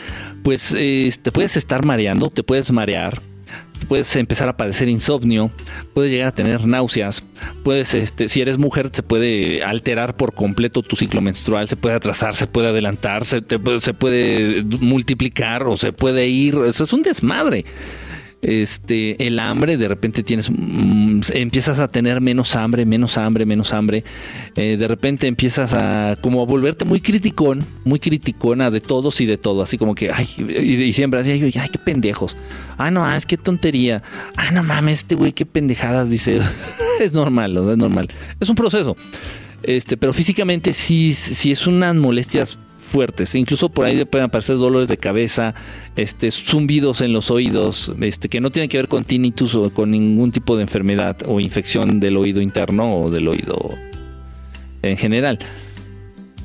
pues 0.42 0.70
te 0.70 1.32
puedes 1.32 1.56
estar 1.56 1.84
mareando, 1.84 2.30
te 2.30 2.42
puedes 2.42 2.70
marear, 2.72 3.20
puedes 3.86 4.14
empezar 4.16 4.48
a 4.48 4.56
padecer 4.56 4.88
insomnio, 4.88 5.50
puedes 5.94 6.10
llegar 6.10 6.28
a 6.28 6.32
tener 6.32 6.66
náuseas, 6.66 7.22
puedes, 7.62 7.94
este, 7.94 8.28
si 8.28 8.40
eres 8.40 8.58
mujer, 8.58 8.90
te 8.90 9.02
puede 9.02 9.62
alterar 9.62 10.16
por 10.16 10.34
completo 10.34 10.82
tu 10.82 10.96
ciclo 10.96 11.20
menstrual, 11.20 11.68
se 11.68 11.76
puede 11.76 11.94
atrasar, 11.94 12.34
se 12.34 12.46
puede 12.46 12.68
adelantar, 12.68 13.24
se, 13.24 13.42
se 13.80 13.94
puede 13.94 14.64
multiplicar 14.80 15.64
o 15.64 15.76
se 15.76 15.92
puede 15.92 16.28
ir, 16.28 16.56
eso 16.66 16.84
es 16.84 16.92
un 16.92 17.02
desmadre 17.02 17.64
este, 18.42 19.26
el 19.26 19.38
hambre, 19.38 19.76
de 19.76 19.88
repente 19.88 20.22
tienes, 20.22 20.50
mm, 20.50 21.20
empiezas 21.34 21.80
a 21.80 21.88
tener 21.88 22.20
menos 22.20 22.54
hambre, 22.54 22.86
menos 22.86 23.18
hambre, 23.18 23.44
menos 23.44 23.72
hambre, 23.72 24.04
eh, 24.54 24.76
de 24.76 24.88
repente 24.88 25.26
empiezas 25.26 25.74
a 25.74 26.16
como 26.20 26.46
volverte 26.46 26.84
muy 26.84 27.00
criticón, 27.00 27.64
muy 27.84 27.98
criticona 27.98 28.70
de 28.70 28.80
todos 28.80 29.20
y 29.20 29.26
de 29.26 29.38
todo, 29.38 29.62
así 29.62 29.76
como 29.76 29.94
que, 29.94 30.10
ay, 30.10 30.28
y, 30.38 30.92
siempre 30.92 31.20
así, 31.20 31.30
ay, 31.30 31.50
qué 31.50 31.78
pendejos, 31.78 32.36
ay, 32.76 32.92
no, 32.92 33.08
es 33.12 33.26
que 33.26 33.36
tontería, 33.36 34.02
ay, 34.36 34.50
no 34.52 34.62
mames, 34.62 35.00
este 35.00 35.14
güey, 35.14 35.32
qué 35.32 35.44
pendejadas, 35.44 36.08
dice, 36.08 36.40
es 37.00 37.12
normal, 37.12 37.56
es 37.56 37.76
normal, 37.76 38.08
es 38.38 38.48
un 38.48 38.56
proceso. 38.56 38.96
Este, 39.64 39.96
pero 39.96 40.12
físicamente 40.12 40.72
sí, 40.72 41.14
sí 41.14 41.50
es 41.50 41.66
unas 41.66 41.92
molestias 41.96 42.56
fuertes. 42.88 43.34
Incluso 43.34 43.68
por 43.68 43.84
ahí 43.84 44.04
pueden 44.04 44.26
aparecer 44.26 44.56
dolores 44.56 44.88
de 44.88 44.96
cabeza, 44.96 45.54
este, 45.96 46.30
zumbidos 46.30 47.00
en 47.00 47.12
los 47.12 47.30
oídos, 47.30 47.92
este, 48.00 48.28
que 48.28 48.40
no 48.40 48.50
tienen 48.50 48.68
que 48.68 48.78
ver 48.78 48.88
con 48.88 49.04
tinnitus 49.04 49.54
o 49.54 49.70
con 49.70 49.90
ningún 49.90 50.32
tipo 50.32 50.56
de 50.56 50.62
enfermedad 50.62 51.16
o 51.26 51.40
infección 51.40 52.00
del 52.00 52.16
oído 52.16 52.40
interno 52.40 52.96
o 52.98 53.10
del 53.10 53.28
oído 53.28 53.70
en 54.82 54.96
general. 54.96 55.38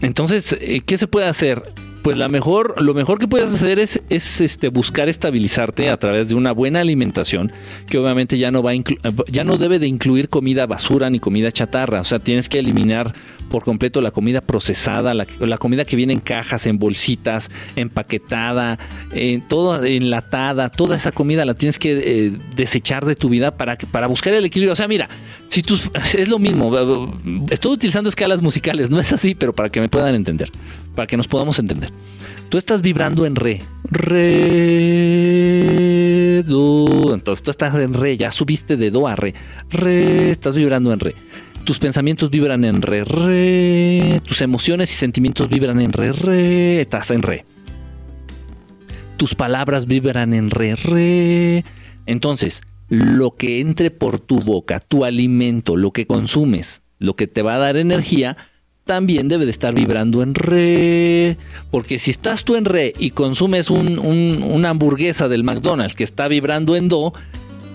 Entonces, 0.02 0.56
eh, 0.60 0.82
¿qué 0.86 0.98
se 0.98 1.08
puede 1.08 1.28
hacer? 1.28 1.64
Pues 2.04 2.18
la 2.18 2.28
mejor, 2.28 2.82
lo 2.82 2.94
mejor 2.94 3.18
que 3.18 3.30
puedes 3.30 3.54
hacer 3.54 3.80
es, 3.80 4.02
es 4.10 4.42
este, 4.42 4.68
buscar 4.68 5.08
estabilizarte 5.08 5.90
a 5.90 5.96
través 5.96 6.28
de 6.28 6.36
una 6.36 6.52
buena 6.52 6.82
alimentación, 6.82 7.54
que 7.88 7.98
obviamente 7.98 8.38
ya 8.38 8.52
no 8.52 8.62
va 8.62 8.74
ya 9.32 9.46
no 9.46 9.56
debe 9.56 9.80
de 9.80 9.88
incluir 9.88 10.28
comida 10.28 10.66
basura 10.66 11.10
ni 11.10 11.20
comida 11.20 11.50
chatarra. 11.52 12.02
O 12.02 12.04
sea, 12.04 12.20
tienes 12.20 12.50
que 12.50 12.60
eliminar 12.60 13.14
por 13.50 13.64
completo 13.64 14.02
la 14.02 14.12
comida 14.12 14.42
procesada, 14.42 15.14
la, 15.14 15.58
comida 15.58 15.86
que 15.86 15.96
viene 15.96 16.12
en 16.12 16.20
cajas, 16.20 16.66
en 16.66 16.80
bolsitas, 16.80 17.52
empaquetada, 17.76 18.80
en 19.12 19.48
todo 19.48 19.86
enlatada, 19.86 20.70
toda 20.70 20.96
esa 20.96 21.12
comida 21.12 21.46
la 21.46 21.54
tienes 21.54 21.78
que 21.78 22.02
eh, 22.04 22.32
desechar 22.56 23.06
de 23.06 23.16
tu 23.16 23.30
vida 23.30 23.56
para, 23.56 23.78
para 23.78 24.08
buscar 24.08 24.34
el 24.34 24.44
equilibrio. 24.44 24.74
O 24.74 24.76
sea, 24.76 24.88
mira, 24.88 25.08
si 25.50 25.62
tú 25.62 25.80
es 26.18 26.28
lo 26.28 26.40
mismo, 26.40 26.76
estoy 27.52 27.74
utilizando 27.74 28.10
escalas 28.10 28.42
musicales, 28.42 28.90
no 28.90 29.00
es 29.00 29.14
así, 29.14 29.36
pero 29.36 29.54
para 29.54 29.70
que 29.70 29.80
me 29.80 29.88
puedan 29.88 30.16
entender, 30.16 30.50
para 30.96 31.08
que 31.08 31.18
nos 31.18 31.28
podamos 31.28 31.60
entender. 31.60 31.92
Tú 32.50 32.58
estás 32.58 32.82
vibrando 32.82 33.26
en 33.26 33.36
re, 33.36 33.62
re, 33.86 34.14
do, 36.44 37.14
entonces 37.14 37.42
tú 37.44 37.50
estás 37.52 37.74
en 37.76 37.94
re, 37.94 38.16
ya 38.18 38.32
subiste 38.32 38.78
de 38.78 38.92
do 38.92 39.08
a 39.08 39.16
re, 39.16 39.34
re, 39.72 40.30
estás 40.32 40.54
vibrando 40.54 40.94
en 40.94 41.00
re. 41.00 41.16
Tus 41.64 41.80
pensamientos 41.80 42.30
vibran 42.30 42.64
en 42.66 42.82
re, 42.82 43.04
re, 43.06 44.22
tus 44.26 44.42
emociones 44.42 44.92
y 44.92 44.96
sentimientos 44.96 45.50
vibran 45.50 45.80
en 45.80 45.94
re, 45.94 46.12
re, 46.12 46.82
estás 46.82 47.10
en 47.12 47.22
re. 47.24 47.46
Tus 49.18 49.34
palabras 49.34 49.88
vibran 49.88 50.34
en 50.34 50.50
re, 50.50 50.76
re. 50.76 51.64
Entonces, 52.06 52.62
lo 52.90 53.32
que 53.32 53.62
entre 53.62 53.90
por 53.92 54.20
tu 54.20 54.40
boca, 54.40 54.80
tu 54.80 55.06
alimento, 55.06 55.78
lo 55.78 55.92
que 55.92 56.06
consumes, 56.06 56.82
lo 57.00 57.16
que 57.16 57.28
te 57.28 57.42
va 57.42 57.56
a 57.56 57.60
dar 57.60 57.78
energía, 57.78 58.38
también 58.84 59.28
debe 59.28 59.46
de 59.46 59.52
estar 59.52 59.74
vibrando 59.74 60.22
en 60.22 60.36
re. 60.36 61.38
Porque 61.72 62.00
si 62.00 62.12
estás 62.12 62.44
tú 62.44 62.56
en 62.56 62.66
re 62.66 62.94
y 62.98 63.12
consumes 63.12 63.70
una 63.70 64.70
hamburguesa 64.70 65.28
del 65.28 65.44
McDonald's 65.44 65.96
que 65.96 66.04
está 66.04 66.28
vibrando 66.28 66.76
en 66.76 66.90
do, 66.90 67.14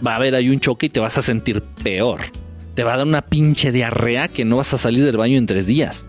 va 0.06 0.12
a 0.12 0.16
haber 0.16 0.34
ahí 0.34 0.48
un 0.48 0.60
choque 0.60 0.86
y 0.86 0.90
te 0.90 1.00
vas 1.00 1.18
a 1.18 1.22
sentir 1.22 1.62
peor 1.82 2.20
te 2.78 2.84
va 2.84 2.94
a 2.94 2.98
dar 2.98 3.08
una 3.08 3.22
pinche 3.22 3.72
diarrea 3.72 4.28
que 4.28 4.44
no 4.44 4.58
vas 4.58 4.72
a 4.72 4.78
salir 4.78 5.04
del 5.04 5.16
baño 5.16 5.36
en 5.36 5.46
tres 5.46 5.66
días. 5.66 6.08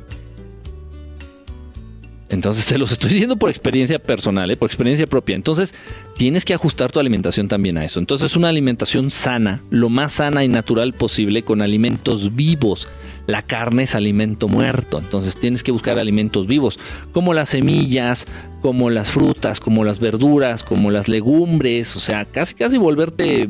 Entonces 2.29 2.63
se 2.65 2.77
los 2.77 2.91
estoy 2.91 3.11
diciendo 3.11 3.37
por 3.37 3.49
experiencia 3.49 3.99
personal, 3.99 4.49
¿eh? 4.51 4.57
por 4.57 4.69
experiencia 4.69 5.07
propia. 5.07 5.35
Entonces 5.35 5.73
tienes 6.17 6.45
que 6.45 6.53
ajustar 6.53 6.91
tu 6.91 6.99
alimentación 6.99 7.47
también 7.47 7.77
a 7.77 7.85
eso. 7.85 7.99
Entonces 7.99 8.35
una 8.35 8.49
alimentación 8.49 9.09
sana, 9.09 9.63
lo 9.69 9.89
más 9.89 10.13
sana 10.13 10.43
y 10.43 10.47
natural 10.47 10.93
posible 10.93 11.43
con 11.43 11.61
alimentos 11.61 12.35
vivos. 12.35 12.87
La 13.27 13.43
carne 13.43 13.83
es 13.83 13.93
alimento 13.93 14.47
muerto, 14.47 14.97
entonces 14.97 15.35
tienes 15.35 15.61
que 15.61 15.71
buscar 15.71 15.99
alimentos 15.99 16.47
vivos, 16.47 16.79
como 17.11 17.35
las 17.35 17.49
semillas, 17.49 18.25
como 18.63 18.89
las 18.89 19.11
frutas, 19.11 19.59
como 19.59 19.83
las 19.83 19.99
verduras, 19.99 20.63
como 20.63 20.89
las 20.89 21.07
legumbres, 21.07 21.95
o 21.95 21.99
sea, 21.99 22.25
casi 22.25 22.55
casi 22.55 22.79
volverte 22.79 23.47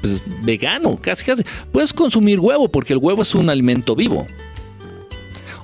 pues, 0.00 0.22
vegano, 0.42 0.96
casi 0.96 1.26
casi. 1.26 1.44
Puedes 1.70 1.92
consumir 1.92 2.40
huevo 2.40 2.70
porque 2.70 2.94
el 2.94 3.00
huevo 3.00 3.20
es 3.20 3.34
un 3.34 3.50
alimento 3.50 3.94
vivo. 3.94 4.26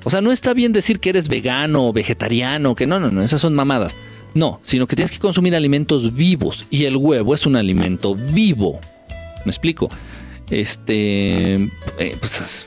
O 0.09 0.11
sea, 0.11 0.23
no 0.23 0.33
está 0.33 0.55
bien 0.55 0.73
decir 0.73 1.01
que 1.01 1.11
eres 1.11 1.29
vegano 1.29 1.87
o 1.87 1.93
vegetariano, 1.93 2.75
que 2.75 2.87
no, 2.87 2.99
no, 2.99 3.11
no, 3.11 3.23
esas 3.23 3.43
son 3.43 3.53
mamadas. 3.53 3.95
No, 4.33 4.59
sino 4.63 4.87
que 4.87 4.97
tienes 4.97 5.13
que 5.13 5.19
consumir 5.19 5.55
alimentos 5.55 6.15
vivos 6.15 6.65
y 6.71 6.85
el 6.85 6.97
huevo 6.97 7.35
es 7.35 7.45
un 7.45 7.57
alimento 7.57 8.15
vivo. 8.15 8.81
¿Me 9.45 9.51
explico? 9.51 9.91
Este, 10.49 11.57
eh, 11.57 12.17
pues, 12.19 12.65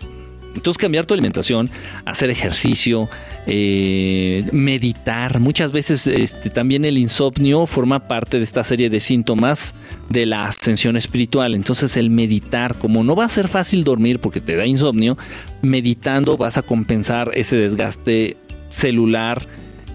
entonces 0.55 0.77
cambiar 0.77 1.05
tu 1.05 1.13
alimentación, 1.13 1.69
hacer 2.05 2.29
ejercicio, 2.29 3.09
eh, 3.47 4.45
meditar. 4.51 5.39
Muchas 5.39 5.71
veces 5.71 6.05
este, 6.07 6.49
también 6.49 6.85
el 6.85 6.97
insomnio 6.97 7.65
forma 7.65 8.07
parte 8.07 8.37
de 8.37 8.43
esta 8.43 8.63
serie 8.63 8.89
de 8.89 8.99
síntomas 8.99 9.73
de 10.09 10.25
la 10.25 10.45
ascensión 10.45 10.97
espiritual. 10.97 11.55
Entonces 11.55 11.97
el 11.97 12.09
meditar, 12.09 12.75
como 12.75 13.03
no 13.03 13.15
va 13.15 13.25
a 13.25 13.29
ser 13.29 13.47
fácil 13.47 13.83
dormir 13.83 14.19
porque 14.19 14.41
te 14.41 14.55
da 14.55 14.65
insomnio, 14.65 15.17
meditando 15.61 16.37
vas 16.37 16.57
a 16.57 16.61
compensar 16.61 17.31
ese 17.33 17.55
desgaste 17.55 18.37
celular 18.69 19.45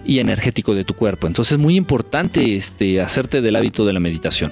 y 0.05 0.19
energético 0.19 0.73
de 0.73 0.83
tu 0.83 0.93
cuerpo. 0.93 1.27
Entonces 1.27 1.53
es 1.53 1.59
muy 1.59 1.75
importante 1.75 2.55
este, 2.55 3.01
hacerte 3.01 3.41
del 3.41 3.55
hábito 3.55 3.85
de 3.85 3.93
la 3.93 3.99
meditación. 3.99 4.51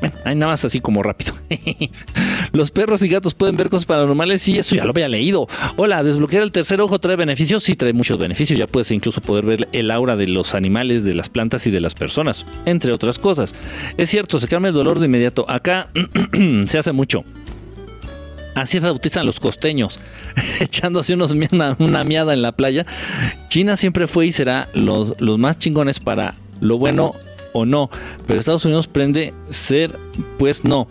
Bueno, 0.00 0.14
hay 0.24 0.34
nada 0.34 0.52
más 0.52 0.64
así 0.64 0.80
como 0.80 1.02
rápido. 1.02 1.34
Los 2.56 2.70
perros 2.70 3.02
y 3.02 3.08
gatos 3.08 3.34
pueden 3.34 3.54
ver 3.54 3.68
cosas 3.68 3.84
paranormales. 3.84 4.40
Sí, 4.40 4.56
eso 4.56 4.74
ya 4.74 4.84
lo 4.84 4.90
había 4.92 5.10
leído. 5.10 5.46
Hola, 5.76 6.02
desbloquear 6.02 6.42
el 6.42 6.52
tercer 6.52 6.80
ojo 6.80 6.98
trae 6.98 7.14
beneficios. 7.14 7.62
Sí, 7.62 7.76
trae 7.76 7.92
muchos 7.92 8.16
beneficios. 8.16 8.58
Ya 8.58 8.66
puedes 8.66 8.90
incluso 8.92 9.20
poder 9.20 9.44
ver 9.44 9.68
el 9.72 9.90
aura 9.90 10.16
de 10.16 10.26
los 10.26 10.54
animales, 10.54 11.04
de 11.04 11.12
las 11.12 11.28
plantas 11.28 11.66
y 11.66 11.70
de 11.70 11.80
las 11.82 11.94
personas, 11.94 12.46
entre 12.64 12.94
otras 12.94 13.18
cosas. 13.18 13.54
Es 13.98 14.08
cierto, 14.08 14.40
se 14.40 14.48
calma 14.48 14.68
el 14.68 14.74
dolor 14.74 15.00
de 15.00 15.04
inmediato. 15.04 15.44
Acá 15.50 15.90
se 16.66 16.78
hace 16.78 16.92
mucho. 16.92 17.24
Así 18.54 18.78
bautizan 18.78 19.26
los 19.26 19.38
costeños, 19.38 20.00
echándose 20.60 21.12
unos, 21.12 21.32
una, 21.32 21.76
una, 21.78 22.04
miada 22.04 22.32
en 22.32 22.40
la 22.40 22.52
playa. 22.52 22.86
China 23.50 23.76
siempre 23.76 24.06
fue 24.06 24.28
y 24.28 24.32
será 24.32 24.68
los, 24.72 25.20
los 25.20 25.36
más 25.36 25.58
chingones 25.58 26.00
para 26.00 26.36
lo 26.62 26.78
bueno 26.78 27.12
o 27.52 27.66
no. 27.66 27.90
Pero 28.26 28.40
Estados 28.40 28.64
Unidos 28.64 28.86
prende 28.86 29.34
ser, 29.50 29.98
pues 30.38 30.64
no. 30.64 30.88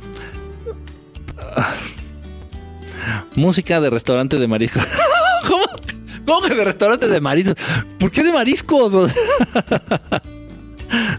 Música 3.35 3.81
de 3.81 3.89
restaurante 3.89 4.37
de 4.37 4.47
mariscos. 4.47 4.83
¿Cómo? 5.47 5.65
¿Cómo 6.25 6.47
que 6.47 6.55
de 6.55 6.63
restaurante 6.63 7.07
de 7.07 7.21
mariscos? 7.21 7.55
¿Por 7.99 8.11
qué 8.11 8.23
de 8.23 8.33
mariscos? 8.33 8.93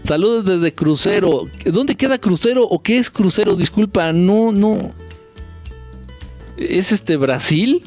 Saludos 0.03 0.45
desde 0.45 0.73
Crucero. 0.73 1.43
¿Dónde 1.65 1.95
queda 1.95 2.17
Crucero 2.17 2.63
o 2.63 2.81
qué 2.81 2.97
es 2.97 3.09
Crucero? 3.09 3.55
Disculpa, 3.55 4.11
no, 4.11 4.51
no. 4.51 4.91
¿Es 6.57 6.91
este 6.91 7.17
Brasil? 7.17 7.83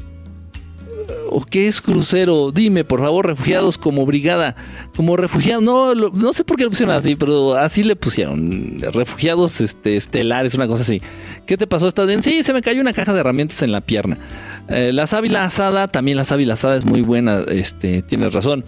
¿O 1.29 1.45
qué 1.45 1.69
es 1.69 1.81
crucero? 1.81 2.51
Dime, 2.53 2.85
por 2.85 3.01
favor, 3.01 3.27
refugiados 3.27 3.79
como 3.79 4.05
brigada, 4.07 4.57
como 4.97 5.17
refugiados. 5.17 5.63
No, 5.63 5.95
no 5.95 6.33
sé 6.33 6.45
por 6.45 6.57
qué 6.57 6.65
lo 6.65 6.71
pusieron 6.71 6.95
así, 6.95 7.17
pero 7.17 7.55
así 7.55 7.83
le 7.83 7.97
pusieron. 7.97 8.79
Refugiados 8.93 9.61
este, 9.61 9.97
estelares, 9.97 10.55
una 10.55 10.67
cosa 10.67 10.83
así. 10.83 11.01
¿Qué 11.47 11.57
te 11.57 11.67
pasó 11.67 11.89
esta 11.89 12.05
vez? 12.05 12.25
Sí, 12.25 12.43
se 12.43 12.53
me 12.53 12.63
cayó 12.63 12.81
una 12.81 12.93
caja 12.93 13.13
de 13.13 13.21
herramientas 13.21 13.63
en 13.63 13.73
la 13.73 13.81
pierna. 13.81 14.19
Eh, 14.69 14.93
la 14.93 15.07
sábila 15.07 15.45
asada, 15.45 15.89
también 15.89 16.17
la 16.17 16.25
sábila 16.25 16.55
asada 16.55 16.77
es 16.77 16.85
muy 16.85 17.03
buena, 17.03 17.45
este, 17.49 18.03
tienes 18.03 18.33
razón. 18.33 18.65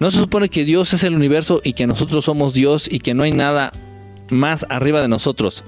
No 0.00 0.10
se 0.10 0.18
supone 0.18 0.48
que 0.48 0.64
Dios 0.64 0.92
es 0.92 1.02
el 1.04 1.14
universo 1.14 1.60
y 1.64 1.72
que 1.72 1.86
nosotros 1.86 2.24
somos 2.24 2.54
Dios 2.54 2.88
y 2.90 3.00
que 3.00 3.14
no 3.14 3.22
hay 3.22 3.32
nada 3.32 3.72
más 4.30 4.66
arriba 4.68 5.00
de 5.00 5.08
nosotros. 5.08 5.64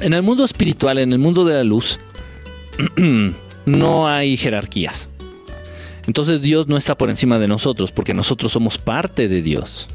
En 0.00 0.12
el 0.12 0.22
mundo 0.22 0.44
espiritual, 0.44 0.98
en 0.98 1.12
el 1.12 1.18
mundo 1.18 1.44
de 1.44 1.54
la 1.54 1.64
luz, 1.64 1.98
no 3.68 4.08
hay 4.08 4.36
jerarquías. 4.36 5.08
Entonces 6.06 6.40
Dios 6.40 6.68
no 6.68 6.76
está 6.76 6.96
por 6.96 7.10
encima 7.10 7.38
de 7.38 7.48
nosotros 7.48 7.92
porque 7.92 8.14
nosotros 8.14 8.50
somos 8.52 8.78
parte 8.78 9.28
de 9.28 9.42
Dios. 9.42 9.86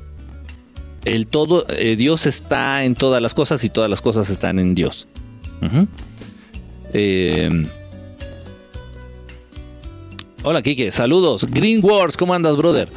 El 1.06 1.28
todo, 1.28 1.66
eh, 1.70 1.96
Dios 1.96 2.28
está 2.28 2.86
en 2.86 2.96
todas 2.96 3.22
las 3.22 3.34
cosas 3.34 3.64
y 3.64 3.70
todas 3.70 3.90
las 3.90 4.00
cosas 4.00 4.30
están 4.30 4.60
en 4.60 4.76
Dios. 4.76 5.08
Eh, 6.94 7.50
hola 10.44 10.62
Kike, 10.62 10.92
saludos. 10.92 11.46
Green 11.50 11.80
Wars, 11.84 12.16
¿cómo 12.16 12.34
andas, 12.34 12.56
brother? 12.56 12.90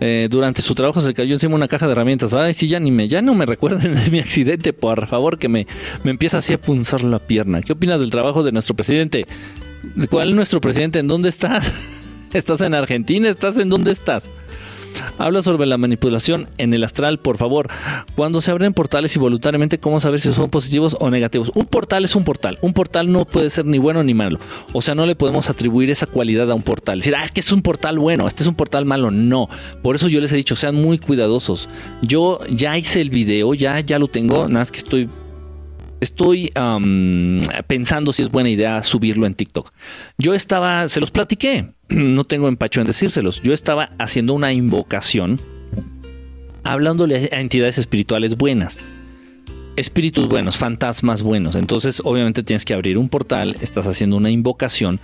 Eh, 0.00 0.28
durante 0.30 0.60
su 0.62 0.74
trabajo 0.74 1.00
se 1.00 1.14
cayó 1.14 1.34
encima 1.34 1.54
una 1.54 1.68
caja 1.68 1.86
de 1.86 1.92
herramientas. 1.92 2.34
Ay, 2.34 2.54
sí, 2.54 2.66
ya 2.66 2.80
ni 2.80 2.90
me, 2.90 3.08
ya 3.08 3.22
no 3.22 3.34
me 3.34 3.46
recuerden 3.46 3.94
de 3.94 4.10
mi 4.10 4.20
accidente, 4.20 4.72
por 4.72 5.06
favor, 5.06 5.38
que 5.38 5.48
me, 5.48 5.66
me 6.02 6.10
empieza 6.10 6.38
así 6.38 6.52
a 6.54 6.60
punzar 6.60 7.02
la 7.02 7.18
pierna. 7.18 7.60
¿Qué 7.62 7.72
opinas 7.72 8.00
del 8.00 8.10
trabajo 8.10 8.42
de 8.42 8.52
nuestro 8.52 8.74
presidente? 8.74 9.26
¿Cuál 10.10 10.30
es 10.30 10.34
nuestro 10.34 10.60
presidente? 10.60 10.98
¿En 10.98 11.08
dónde 11.08 11.28
estás? 11.28 11.70
¿Estás 12.32 12.60
en 12.60 12.74
Argentina? 12.74 13.28
¿Estás 13.28 13.58
en 13.58 13.68
dónde 13.68 13.92
estás? 13.92 14.30
Habla 15.18 15.42
sobre 15.42 15.66
la 15.66 15.78
manipulación 15.78 16.48
en 16.58 16.74
el 16.74 16.84
astral, 16.84 17.18
por 17.18 17.36
favor. 17.36 17.68
Cuando 18.14 18.40
se 18.40 18.50
abren 18.50 18.74
portales 18.74 19.14
y 19.14 19.18
voluntariamente, 19.18 19.78
¿cómo 19.78 20.00
saber 20.00 20.20
si 20.20 20.32
son 20.32 20.50
positivos 20.50 20.96
o 21.00 21.10
negativos? 21.10 21.50
Un 21.54 21.66
portal 21.66 22.04
es 22.04 22.14
un 22.14 22.24
portal. 22.24 22.58
Un 22.62 22.72
portal 22.72 23.10
no 23.10 23.24
puede 23.24 23.50
ser 23.50 23.64
ni 23.66 23.78
bueno 23.78 24.02
ni 24.02 24.14
malo. 24.14 24.38
O 24.72 24.82
sea, 24.82 24.94
no 24.94 25.06
le 25.06 25.14
podemos 25.14 25.50
atribuir 25.50 25.90
esa 25.90 26.06
cualidad 26.06 26.50
a 26.50 26.54
un 26.54 26.62
portal. 26.62 26.98
Decir, 26.98 27.14
ah, 27.16 27.24
es 27.24 27.32
que 27.32 27.40
es 27.40 27.52
un 27.52 27.62
portal 27.62 27.98
bueno, 27.98 28.26
este 28.26 28.42
es 28.42 28.48
un 28.48 28.54
portal 28.54 28.84
malo. 28.84 29.10
No. 29.10 29.48
Por 29.82 29.96
eso 29.96 30.08
yo 30.08 30.20
les 30.20 30.32
he 30.32 30.36
dicho, 30.36 30.56
sean 30.56 30.74
muy 30.74 30.98
cuidadosos. 30.98 31.68
Yo 32.02 32.40
ya 32.50 32.76
hice 32.78 33.00
el 33.00 33.10
video, 33.10 33.54
ya, 33.54 33.80
ya 33.80 33.98
lo 33.98 34.08
tengo. 34.08 34.48
Nada 34.48 34.60
más 34.60 34.72
que 34.72 34.78
estoy 34.78 35.08
estoy 36.04 36.52
pensando 37.66 38.12
si 38.12 38.22
es 38.22 38.30
buena 38.30 38.50
idea 38.50 38.82
subirlo 38.82 39.26
en 39.26 39.34
TikTok. 39.34 39.72
Yo 40.18 40.34
estaba, 40.34 40.88
se 40.88 41.00
los 41.00 41.10
platiqué, 41.10 41.66
no 41.88 42.24
tengo 42.24 42.48
empacho 42.48 42.80
en 42.80 42.86
decírselos, 42.86 43.42
yo 43.42 43.52
estaba 43.52 43.90
haciendo 43.98 44.34
una 44.34 44.52
invocación 44.52 45.40
hablándole 46.64 47.28
a 47.32 47.40
entidades 47.40 47.78
espirituales 47.78 48.36
buenas. 48.36 48.78
Espíritus 49.76 50.28
buenos, 50.28 50.56
fantasmas 50.56 51.22
buenos. 51.22 51.54
Entonces, 51.54 52.00
obviamente 52.04 52.42
tienes 52.42 52.64
que 52.64 52.74
abrir 52.74 52.96
un 52.96 53.08
portal, 53.08 53.56
estás 53.60 53.86
haciendo 53.86 54.16
una 54.16 54.30
invocación. 54.30 55.00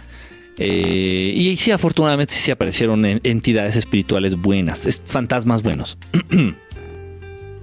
Eh, 0.58 1.32
y 1.34 1.56
sí, 1.56 1.70
afortunadamente 1.70 2.34
sí 2.34 2.50
aparecieron 2.50 3.04
entidades 3.04 3.76
espirituales 3.76 4.36
buenas, 4.36 5.00
fantasmas 5.04 5.62
buenos. 5.62 5.98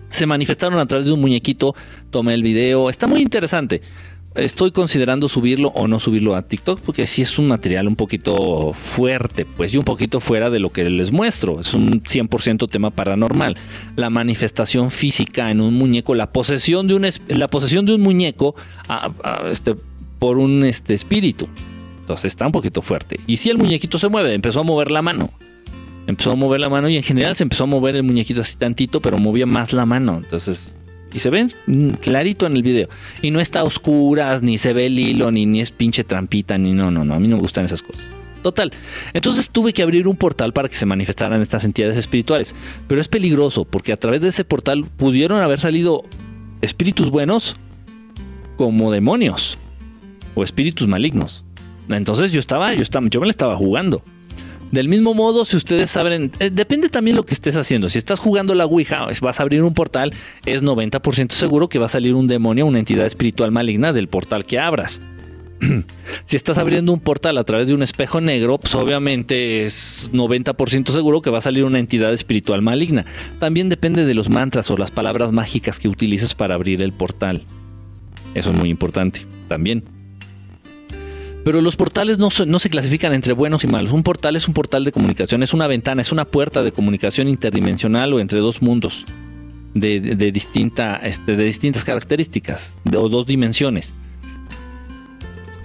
se 0.09 0.25
manifestaron 0.25 0.79
a 0.79 0.85
través 0.85 1.05
de 1.05 1.13
un 1.13 1.21
muñequito, 1.21 1.75
tomé 2.09 2.33
el 2.33 2.43
video, 2.43 2.89
está 2.89 3.07
muy 3.07 3.21
interesante. 3.21 3.81
Estoy 4.35 4.71
considerando 4.71 5.29
subirlo 5.29 5.69
o 5.69 5.87
no 5.87 5.99
subirlo 5.99 6.35
a 6.35 6.43
TikTok 6.43 6.81
porque 6.81 7.07
sí 7.07 7.23
es 7.23 7.39
un 7.39 7.47
material 7.47 7.87
un 7.87 7.95
poquito 7.95 8.73
fuerte, 8.73 9.45
pues 9.45 9.73
y 9.73 9.77
un 9.77 9.83
poquito 9.83 10.19
fuera 10.19 10.51
de 10.51 10.59
lo 10.59 10.69
que 10.69 10.87
les 10.87 11.11
muestro. 11.11 11.59
Es 11.59 11.73
un 11.73 12.01
100% 12.01 12.69
tema 12.69 12.91
paranormal. 12.91 13.57
La 13.95 14.11
manifestación 14.11 14.91
física 14.91 15.49
en 15.49 15.59
un 15.59 15.73
muñeco, 15.73 16.13
la 16.13 16.31
posesión 16.31 16.87
de 16.87 16.93
un, 16.93 17.07
la 17.29 17.47
posesión 17.47 17.87
de 17.87 17.95
un 17.95 18.01
muñeco 18.01 18.55
este, 19.49 19.75
por 20.19 20.37
un 20.37 20.63
este, 20.65 20.93
espíritu. 20.93 21.47
Entonces 22.01 22.25
está 22.25 22.45
un 22.45 22.51
poquito 22.51 22.83
fuerte. 22.83 23.19
Y 23.25 23.37
si 23.37 23.49
el 23.49 23.57
muñequito 23.57 23.97
se 23.97 24.07
mueve, 24.07 24.35
empezó 24.35 24.59
a 24.59 24.63
mover 24.63 24.91
la 24.91 25.01
mano 25.01 25.31
empezó 26.07 26.31
a 26.31 26.35
mover 26.35 26.59
la 26.59 26.69
mano 26.69 26.89
y 26.89 26.97
en 26.97 27.03
general 27.03 27.35
se 27.35 27.43
empezó 27.43 27.65
a 27.65 27.67
mover 27.67 27.95
el 27.95 28.03
muñequito 28.03 28.41
así 28.41 28.55
tantito, 28.57 29.01
pero 29.01 29.17
movía 29.17 29.45
más 29.45 29.73
la 29.73 29.85
mano. 29.85 30.17
Entonces, 30.17 30.71
y 31.13 31.19
se 31.19 31.29
ven 31.29 31.51
clarito 32.01 32.45
en 32.45 32.55
el 32.55 32.63
video. 32.63 32.89
Y 33.21 33.31
no 33.31 33.39
está 33.39 33.59
a 33.59 33.63
oscuras, 33.63 34.41
ni 34.41 34.57
se 34.57 34.73
ve 34.73 34.87
el 34.87 34.97
hilo, 34.97 35.31
ni, 35.31 35.45
ni 35.45 35.61
es 35.61 35.71
pinche 35.71 36.03
trampita, 36.03 36.57
ni 36.57 36.73
no, 36.73 36.89
no, 36.91 37.05
no. 37.05 37.13
A 37.13 37.19
mí 37.19 37.27
no 37.27 37.35
me 37.35 37.41
gustan 37.41 37.65
esas 37.65 37.81
cosas. 37.81 38.03
Total. 38.41 38.71
Entonces 39.13 39.49
tuve 39.49 39.73
que 39.73 39.83
abrir 39.83 40.07
un 40.07 40.15
portal 40.15 40.53
para 40.53 40.69
que 40.69 40.75
se 40.75 40.85
manifestaran 40.85 41.41
estas 41.41 41.63
entidades 41.63 41.97
espirituales. 41.97 42.55
Pero 42.87 43.01
es 43.01 43.07
peligroso 43.07 43.65
porque 43.65 43.91
a 43.91 43.97
través 43.97 44.21
de 44.21 44.29
ese 44.29 44.45
portal 44.45 44.85
pudieron 44.85 45.41
haber 45.41 45.59
salido 45.59 46.03
espíritus 46.61 47.09
buenos 47.09 47.55
como 48.55 48.91
demonios 48.91 49.57
o 50.35 50.43
espíritus 50.43 50.87
malignos. 50.87 51.43
Entonces 51.89 52.31
yo 52.31 52.39
estaba, 52.39 52.73
yo 52.73 52.81
estaba, 52.81 53.07
yo 53.09 53.19
me 53.19 53.27
la 53.27 53.31
estaba 53.31 53.55
jugando. 53.55 54.03
Del 54.71 54.89
mismo 54.89 55.13
modo, 55.13 55.45
si 55.45 55.55
ustedes 55.55 55.89
saben, 55.89 56.31
eh, 56.39 56.49
depende 56.51 56.89
también 56.89 57.15
lo 57.15 57.23
que 57.23 57.33
estés 57.33 57.55
haciendo. 57.55 57.89
Si 57.89 57.97
estás 57.97 58.19
jugando 58.19 58.53
la 58.53 58.65
Ouija, 58.65 59.07
vas 59.21 59.39
a 59.39 59.43
abrir 59.43 59.63
un 59.63 59.73
portal, 59.73 60.13
es 60.45 60.61
90% 60.61 61.31
seguro 61.31 61.69
que 61.69 61.79
va 61.79 61.85
a 61.85 61.89
salir 61.89 62.13
un 62.13 62.27
demonio, 62.27 62.65
una 62.65 62.79
entidad 62.79 63.05
espiritual 63.05 63.51
maligna 63.51 63.93
del 63.93 64.09
portal 64.09 64.45
que 64.45 64.59
abras. 64.59 65.01
si 66.25 66.35
estás 66.35 66.57
abriendo 66.57 66.91
un 66.91 66.99
portal 66.99 67.37
a 67.37 67.43
través 67.43 67.67
de 67.67 67.73
un 67.73 67.81
espejo 67.81 68.21
negro, 68.21 68.57
pues 68.57 68.75
obviamente 68.75 69.65
es 69.65 70.09
90% 70.13 70.91
seguro 70.91 71.21
que 71.21 71.29
va 71.29 71.39
a 71.39 71.41
salir 71.41 71.63
una 71.63 71.79
entidad 71.79 72.13
espiritual 72.13 72.61
maligna. 72.61 73.05
También 73.39 73.69
depende 73.69 74.05
de 74.05 74.13
los 74.13 74.29
mantras 74.29 74.69
o 74.69 74.77
las 74.77 74.91
palabras 74.91 75.31
mágicas 75.31 75.79
que 75.79 75.87
utilices 75.87 76.35
para 76.35 76.55
abrir 76.55 76.81
el 76.81 76.91
portal. 76.91 77.43
Eso 78.35 78.51
es 78.51 78.57
muy 78.57 78.69
importante 78.69 79.25
también. 79.47 79.96
Pero 81.47 81.61
los 81.61 81.77
portales 81.77 82.17
no, 82.17 82.27
no, 82.45 82.59
se 82.59 82.69
clasifican 82.69 83.13
entre 83.13 83.31
buenos 83.31 83.63
y 83.63 83.67
malos. 83.67 83.93
Un 83.93 84.03
portal 84.03 84.35
es 84.35 84.49
un 84.49 84.53
portal 84.53 84.83
de 84.83 84.91
comunicación, 84.91 85.43
es 85.43 85.53
una 85.53 85.65
ventana, 85.65 86.01
es 86.01 86.11
una 86.11 86.25
puerta 86.25 86.61
de 86.61 86.73
comunicación 86.73 87.29
interdimensional 87.29 88.13
o 88.13 88.19
entre 88.19 88.41
dos 88.41 88.61
mundos 88.61 89.05
de, 89.73 90.01
distinta, 90.33 90.97
este, 90.97 91.37
de 91.37 91.45
distintas 91.45 91.85
características 91.85 92.73
o 92.93 93.07
dos 93.07 93.25
dimensiones. 93.25 93.93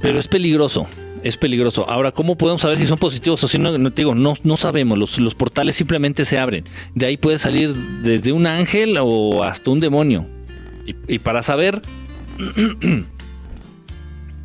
Pero 0.00 0.20
es 0.20 0.28
peligroso, 0.28 0.86
es 1.24 1.36
peligroso. 1.36 1.90
Ahora, 1.90 2.12
¿cómo 2.12 2.38
podemos 2.38 2.62
saber 2.62 2.78
si 2.78 2.86
son 2.86 2.98
positivos 2.98 3.42
o 3.42 3.48
si 3.48 3.58
no? 3.58 3.76
No, 3.76 3.90
digo, 3.90 4.14
no, 4.14 4.34
no 4.44 4.56
sabemos, 4.56 4.96
los, 4.96 5.18
los 5.18 5.34
portales 5.34 5.74
simplemente 5.74 6.24
se 6.24 6.38
abren. 6.38 6.64
De 6.94 7.06
ahí 7.06 7.16
puede 7.16 7.40
salir 7.40 7.74
desde 7.74 8.30
un 8.30 8.46
ángel 8.46 8.98
o 9.00 9.42
hasta 9.42 9.68
un 9.72 9.80
demonio. 9.80 10.28
y 11.08 11.18
para 11.18 11.42
saber 11.42 11.82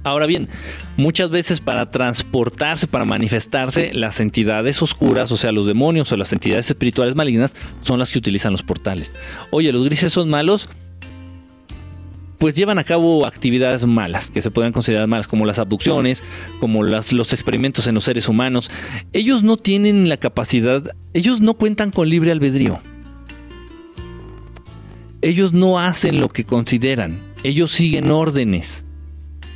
Ahora 0.03 0.25
bien, 0.25 0.47
muchas 0.95 1.29
veces 1.29 1.59
para 1.59 1.91
transportarse, 1.91 2.87
para 2.87 3.03
manifestarse, 3.03 3.91
las 3.93 4.19
entidades 4.19 4.81
oscuras, 4.81 5.31
o 5.31 5.37
sea, 5.37 5.51
los 5.51 5.65
demonios 5.65 6.11
o 6.11 6.17
las 6.17 6.31
entidades 6.31 6.69
espirituales 6.69 7.15
malignas, 7.15 7.55
son 7.81 7.99
las 7.99 8.11
que 8.11 8.19
utilizan 8.19 8.53
los 8.53 8.63
portales. 8.63 9.11
Oye, 9.51 9.71
los 9.73 9.83
grises 9.83 10.13
son 10.13 10.29
malos, 10.29 10.69
pues 12.37 12.55
llevan 12.55 12.79
a 12.79 12.83
cabo 12.83 13.25
actividades 13.25 13.85
malas, 13.85 14.31
que 14.31 14.41
se 14.41 14.51
pueden 14.51 14.71
considerar 14.71 15.07
malas, 15.07 15.27
como 15.27 15.45
las 15.45 15.59
abducciones, 15.59 16.23
como 16.59 16.83
los 16.83 17.33
experimentos 17.33 17.87
en 17.87 17.95
los 17.95 18.05
seres 18.05 18.29
humanos. 18.29 18.71
Ellos 19.11 19.43
no 19.43 19.57
tienen 19.57 20.07
la 20.07 20.17
capacidad, 20.17 20.83
ellos 21.13 21.41
no 21.41 21.55
cuentan 21.55 21.91
con 21.91 22.09
libre 22.09 22.31
albedrío. 22.31 22.79
Ellos 25.21 25.51
no 25.51 25.79
hacen 25.79 26.19
lo 26.19 26.29
que 26.29 26.45
consideran, 26.45 27.19
ellos 27.43 27.71
siguen 27.71 28.11
órdenes 28.11 28.85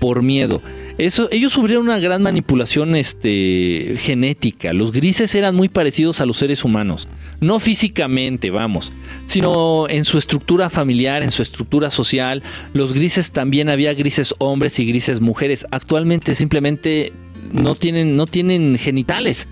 por 0.02 0.24
miedo. 0.24 0.64
Eso, 0.98 1.30
ellos 1.32 1.54
sufrieron 1.54 1.86
una 1.86 2.00
gran 2.00 2.24
manipulación 2.24 2.96
este, 2.96 3.94
genética. 4.00 4.74
Los 4.74 4.92
grises 4.92 5.36
eran 5.36 5.56
muy 5.56 5.70
parecidos 5.70 6.20
a 6.20 6.26
los 6.26 6.38
seres 6.38 6.66
humanos. 6.66 7.08
No 7.40 7.60
físicamente, 7.60 8.50
vamos, 8.50 8.92
sino 9.28 9.88
en 9.88 10.04
su 10.04 10.18
estructura 10.18 10.72
familiar, 10.72 11.22
en 11.22 11.30
su 11.30 11.44
estructura 11.44 11.92
social. 11.92 12.42
Los 12.74 12.94
grises 12.94 13.32
también 13.32 13.70
había 13.70 13.94
grises 13.94 14.34
hombres 14.40 14.80
y 14.80 14.88
grises 14.88 15.22
mujeres. 15.22 15.68
Actualmente 15.70 16.34
simplemente 16.34 17.14
no 17.54 17.76
tienen, 17.76 18.18
no 18.18 18.26
tienen 18.26 18.80
genitales. 18.80 19.48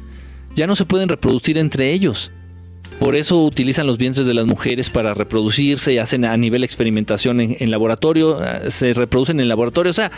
Ya 0.55 0.65
no 0.65 0.75
se 0.75 0.85
pueden 0.85 1.09
reproducir 1.09 1.59
entre 1.59 1.93
ellos. 1.93 2.31
Por 2.99 3.15
eso 3.15 3.45
utilizan 3.45 3.87
los 3.87 3.97
vientres 3.97 4.27
de 4.27 4.33
las 4.33 4.45
mujeres 4.45 4.89
para 4.89 5.13
reproducirse 5.13 5.93
y 5.93 5.97
hacen 5.99 6.25
a 6.25 6.35
nivel 6.35 6.65
experimentación 6.65 7.39
en, 7.39 7.71
laboratorio, 7.71 8.43
eh, 8.43 8.71
se 8.71 8.91
reproducen 8.91 9.39
en 9.39 9.47
laboratorio. 9.47 9.91
O 9.91 9.93
sea, 9.93 10.11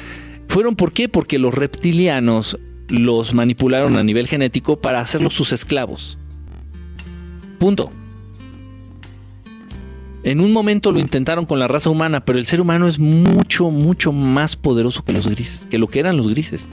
fueron 0.48 0.76
por 0.76 0.92
qué? 0.92 1.08
Porque 1.08 1.38
los 1.38 1.54
reptilianos 1.54 2.58
los 2.90 3.36
manipularon 3.36 3.98
a 3.98 4.04
nivel 4.04 4.28
genético 4.28 4.82
para 4.82 5.00
hacerlos 5.00 5.36
sus 5.36 5.52
esclavos. 5.52 6.18
Punto. 7.60 7.92
En 10.24 10.40
un 10.40 10.52
momento 10.52 10.92
lo 10.92 11.00
intentaron 11.00 11.46
con 11.46 11.60
la 11.60 11.68
raza 11.68 11.90
humana, 11.92 12.26
pero 12.26 12.40
el 12.40 12.48
ser 12.48 12.62
humano 12.62 12.88
es 12.88 12.98
mucho, 12.98 13.70
mucho 13.70 14.12
más 14.12 14.56
poderoso 14.56 15.06
que 15.06 15.14
los 15.14 15.28
grises, 15.28 15.68
que 15.70 15.78
lo 15.78 15.88
que 15.88 16.00
eran 16.00 16.18
los 16.18 16.28
grises. 16.28 16.68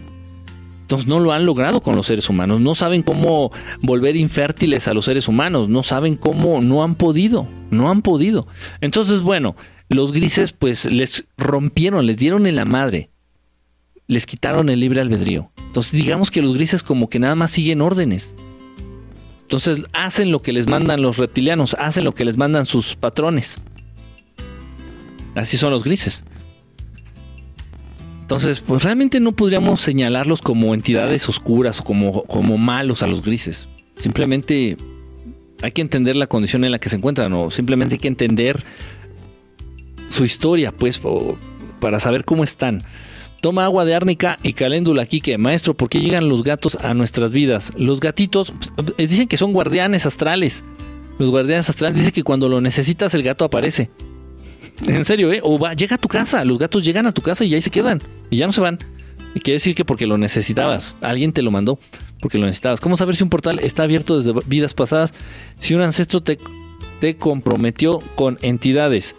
Entonces 0.89 1.07
no 1.07 1.21
lo 1.21 1.33
han 1.33 1.45
logrado 1.45 1.83
con 1.83 1.97
los 1.97 2.07
seres 2.07 2.31
humanos, 2.31 2.63
no 2.63 2.75
saben 2.75 3.03
cómo 3.03 3.53
volver 3.83 4.17
infértiles 4.17 4.89
a 4.89 4.95
los 4.95 5.05
seres 5.05 5.29
humanos, 5.29 5.69
no 5.69 5.83
saben 5.83 6.17
cómo, 6.17 6.63
no 6.63 6.83
han 6.83 6.95
podido, 6.95 7.47
no 7.71 7.91
han 7.91 8.01
podido. 8.01 8.47
Entonces, 8.81 9.21
bueno, 9.21 9.55
los 9.91 10.13
grises 10.13 10.53
pues 10.53 10.87
les 10.87 11.29
rompieron, 11.37 12.07
les 12.07 12.17
dieron 12.17 12.47
en 12.47 12.57
la 12.57 12.65
madre, 12.65 13.11
les 14.07 14.25
quitaron 14.25 14.71
el 14.71 14.81
libre 14.81 15.03
albedrío. 15.03 15.51
Entonces 15.67 15.93
digamos 15.93 16.31
que 16.31 16.41
los 16.41 16.55
grises 16.55 16.83
como 16.83 17.11
que 17.11 17.19
nada 17.19 17.35
más 17.35 17.51
siguen 17.51 17.83
órdenes. 17.83 18.33
Entonces 19.43 19.81
hacen 19.93 20.33
lo 20.33 20.41
que 20.41 20.55
les 20.55 20.69
mandan 20.69 21.03
los 21.03 21.19
reptilianos, 21.19 21.77
hacen 21.79 22.07
lo 22.07 22.15
que 22.15 22.25
les 22.25 22.39
mandan 22.39 22.65
sus 22.65 22.97
patrones. 22.97 23.59
Así 25.35 25.59
son 25.59 25.71
los 25.71 25.85
grises. 25.85 26.25
Entonces, 28.29 28.61
pues 28.61 28.83
realmente 28.83 29.21
no 29.21 29.33
podríamos 29.33 29.81
señalarlos 29.81 30.43
como 30.43 30.75
entidades 30.75 31.27
oscuras 31.31 31.81
o 31.81 31.85
como, 31.85 32.25
como 32.25 32.59
malos 32.59 33.03
a 33.03 33.07
los 33.07 33.23
grises. 33.23 33.69
Simplemente 33.97 34.77
hay 35.63 35.73
que 35.73 35.81
entender 35.81 36.15
la 36.15 36.27
condición 36.27 36.63
en 36.67 36.73
la 36.73 36.79
que 36.79 36.91
se 36.91 36.97
encuentran 36.97 37.33
o 37.33 37.51
simplemente 37.51 37.95
hay 37.95 37.99
que 37.99 38.09
entender 38.09 38.63
su 40.11 40.27
historia, 40.27 40.73
pues, 40.73 41.01
para 41.81 42.01
saber 42.01 42.27
cómo 42.27 42.45
están. 42.45 42.83
Toma 43.41 43.65
agua 43.65 43.87
de 43.87 43.95
árnica 43.95 44.39
y 44.43 44.53
caléndula, 44.53 45.07
Quique. 45.07 45.39
Maestro, 45.39 45.73
¿por 45.73 45.89
qué 45.89 46.01
llegan 46.01 46.29
los 46.29 46.43
gatos 46.43 46.75
a 46.75 46.93
nuestras 46.93 47.33
vidas? 47.33 47.73
Los 47.79 47.99
gatitos 47.99 48.53
pues, 48.77 49.09
dicen 49.09 49.27
que 49.27 49.39
son 49.39 49.55
guardianes 49.55 50.05
astrales. 50.05 50.65
Los 51.19 51.31
guardianes 51.31 51.71
astrales 51.71 51.97
dicen 51.97 52.13
que 52.13 52.25
cuando 52.25 52.51
lo 52.51 52.61
necesitas 52.61 53.15
el 53.15 53.23
gato 53.23 53.47
aparece. 53.47 53.89
En 54.87 55.05
serio, 55.05 55.33
¿eh? 55.33 55.41
O 55.43 55.59
va, 55.59 55.75
llega 55.75 55.97
a 55.97 55.99
tu 55.99 56.09
casa, 56.09 56.45
los 56.45 56.59
gatos 56.59 56.85
llegan 56.85 57.07
a 57.07 57.13
tu 57.13 57.23
casa 57.23 57.45
y 57.45 57.55
ahí 57.55 57.63
se 57.63 57.71
quedan. 57.71 58.01
Y 58.31 58.37
ya 58.37 58.47
no 58.47 58.53
se 58.53 58.61
van. 58.61 58.79
Y 59.35 59.41
quiere 59.41 59.57
decir 59.57 59.75
que 59.75 59.85
porque 59.85 60.07
lo 60.07 60.19
necesitabas, 60.19 60.97
alguien 61.01 61.33
te 61.33 61.43
lo 61.43 61.51
mandó, 61.51 61.79
porque 62.21 62.39
lo 62.39 62.47
necesitabas. 62.47 62.81
¿Cómo 62.81 62.97
saber 62.97 63.17
si 63.17 63.23
un 63.23 63.31
portal 63.31 63.59
está 63.61 63.83
abierto 63.83 64.21
desde 64.21 64.39
vidas 64.47 64.75
pasadas? 64.75 65.13
Si 65.59 65.75
un 65.75 65.83
ancestro 65.83 66.23
te, 66.23 66.39
te 67.01 67.17
comprometió 67.17 67.99
con 68.15 68.39
entidades. 68.43 69.15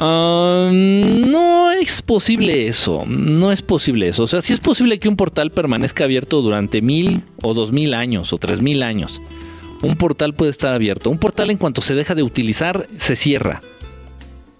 Ah, 0.00 0.70
no 0.72 1.72
es 1.72 2.02
posible 2.02 2.68
eso, 2.68 3.04
no 3.06 3.50
es 3.50 3.62
posible 3.62 4.08
eso. 4.08 4.24
O 4.24 4.28
sea, 4.28 4.42
sí 4.42 4.52
es 4.52 4.60
posible 4.60 4.98
que 4.98 5.08
un 5.08 5.16
portal 5.16 5.50
permanezca 5.50 6.04
abierto 6.04 6.40
durante 6.40 6.82
mil 6.82 7.22
o 7.42 7.54
dos 7.54 7.72
mil 7.72 7.94
años 7.94 8.32
o 8.32 8.38
tres 8.38 8.62
mil 8.62 8.82
años. 8.82 9.20
Un 9.82 9.96
portal 9.96 10.34
puede 10.34 10.50
estar 10.50 10.74
abierto. 10.74 11.08
Un 11.08 11.18
portal 11.18 11.50
en 11.50 11.56
cuanto 11.56 11.80
se 11.80 11.94
deja 11.94 12.14
de 12.14 12.22
utilizar, 12.22 12.86
se 12.96 13.16
cierra 13.16 13.60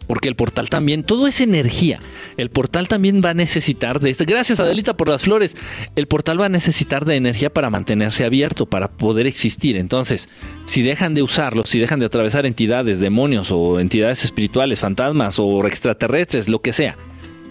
porque 0.09 0.29
el 0.29 0.35
portal 0.35 0.71
también, 0.71 1.05
todo 1.05 1.29
es 1.29 1.41
energía. 1.41 2.01
El 2.39 2.51
portal 2.51 2.89
también 2.89 3.21
va 3.23 3.31
a 3.31 3.35
necesitar 3.35 4.01
de 4.01 4.11
este. 4.11 4.25
Gracias 4.25 4.59
Adelita 4.59 4.97
por 4.97 5.09
las 5.11 5.23
flores. 5.23 5.55
El 5.95 6.09
portal 6.09 6.41
va 6.41 6.47
a 6.47 6.49
necesitar 6.49 7.05
de 7.05 7.15
energía 7.15 7.53
para 7.53 7.71
mantenerse 7.71 8.25
abierto, 8.25 8.67
para 8.67 8.89
poder 8.89 9.27
existir. 9.27 9.77
Entonces, 9.77 10.31
si 10.65 10.83
dejan 10.83 11.15
de 11.15 11.23
usarlo, 11.23 11.65
si 11.65 11.79
dejan 11.79 12.01
de 12.01 12.07
atravesar 12.07 12.47
entidades, 12.47 13.01
demonios 13.01 13.53
o 13.53 13.79
entidades 13.79 14.25
espirituales, 14.25 14.81
fantasmas 14.81 15.39
o 15.39 15.65
extraterrestres, 15.67 16.49
lo 16.49 16.63
que 16.63 16.73
sea, 16.73 16.97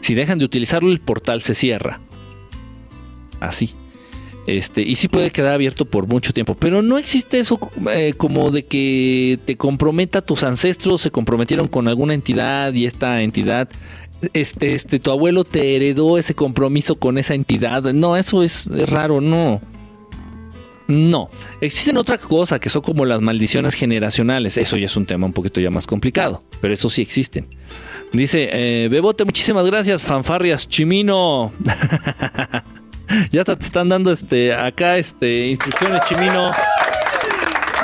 si 0.01 0.16
dejan 0.16 0.39
de 0.39 0.45
utilizarlo, 0.45 0.91
el 0.91 0.99
portal 0.99 1.43
se 1.43 1.53
cierra. 1.53 2.01
Así. 3.39 3.76
Este, 4.48 4.82
y 4.82 4.95
sí 4.95 5.10
puede 5.10 5.30
quedar 5.30 5.54
abierto 5.54 5.84
por 5.84 6.08
mucho 6.08 6.34
tiempo. 6.34 6.56
Pero 6.56 6.82
no 6.82 6.98
existe 6.98 7.38
eso 7.38 7.60
eh, 7.91 8.14
como 8.16 8.50
de 8.50 8.64
que 8.64 9.38
te 9.45 9.58
comprometa 9.58 10.22
tus 10.22 10.43
ancestros, 10.43 11.02
se 11.02 11.12
comprometieron 11.12 11.68
con 11.68 11.89
alguna 11.89 12.14
entidad 12.14 12.74
y 12.74 12.86
esta 12.86 13.22
entidad, 13.22 13.68
este, 14.32 14.74
este, 14.74 15.00
tu 15.00 15.12
abuelo 15.12 15.43
te 15.43 15.76
heredó 15.76 16.18
ese 16.18 16.34
compromiso 16.34 16.95
con 16.95 17.18
esa 17.18 17.34
entidad. 17.34 17.84
No, 17.93 18.16
eso 18.16 18.41
es, 18.41 18.66
raro, 18.89 19.20
no. 19.20 19.62
No, 20.88 21.30
existen 21.60 21.98
otra 21.98 22.18
cosa 22.18 22.60
que 22.60 22.70
son 22.70 22.82
como 22.82 23.04
las 23.04 23.20
maldiciones 23.20 23.74
generacionales. 23.74 24.56
Eso 24.56 24.78
ya 24.78 24.86
es 24.86 24.95
un 24.95 25.06
tema 25.06 25.26
un 25.26 25.34
poquito 25.34 25.60
ya 25.60 25.70
más 25.70 25.86
complicado, 25.86 26.41
pero 26.62 26.74
eso 26.74 26.89
sí 26.89 27.02
existen. 27.02 27.48
Dice, 28.14 28.48
eh, 28.54 28.88
Bebote, 28.88 29.26
muchísimas 29.26 29.66
gracias, 29.66 30.02
fanfarrias, 30.02 30.70
Chimino. 30.70 31.52
ya 33.32 33.43
te 33.43 33.51
están 33.53 33.89
dando 33.89 34.12
este 34.12 34.53
acá 34.53 34.97
este 34.97 35.47
instrucciones, 35.47 36.01
Chimino. 36.08 36.51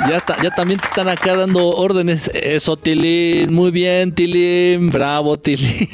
Ya, 0.08 0.22
ya 0.42 0.50
también 0.50 0.80
te 0.80 0.86
están 0.86 1.08
acá 1.08 1.34
dando 1.34 1.68
órdenes. 1.68 2.30
Eso, 2.34 2.76
Tilín. 2.76 3.54
Muy 3.54 3.70
bien, 3.70 4.12
Tilín. 4.12 4.90
Bravo, 4.90 5.38
Tilín. 5.38 5.88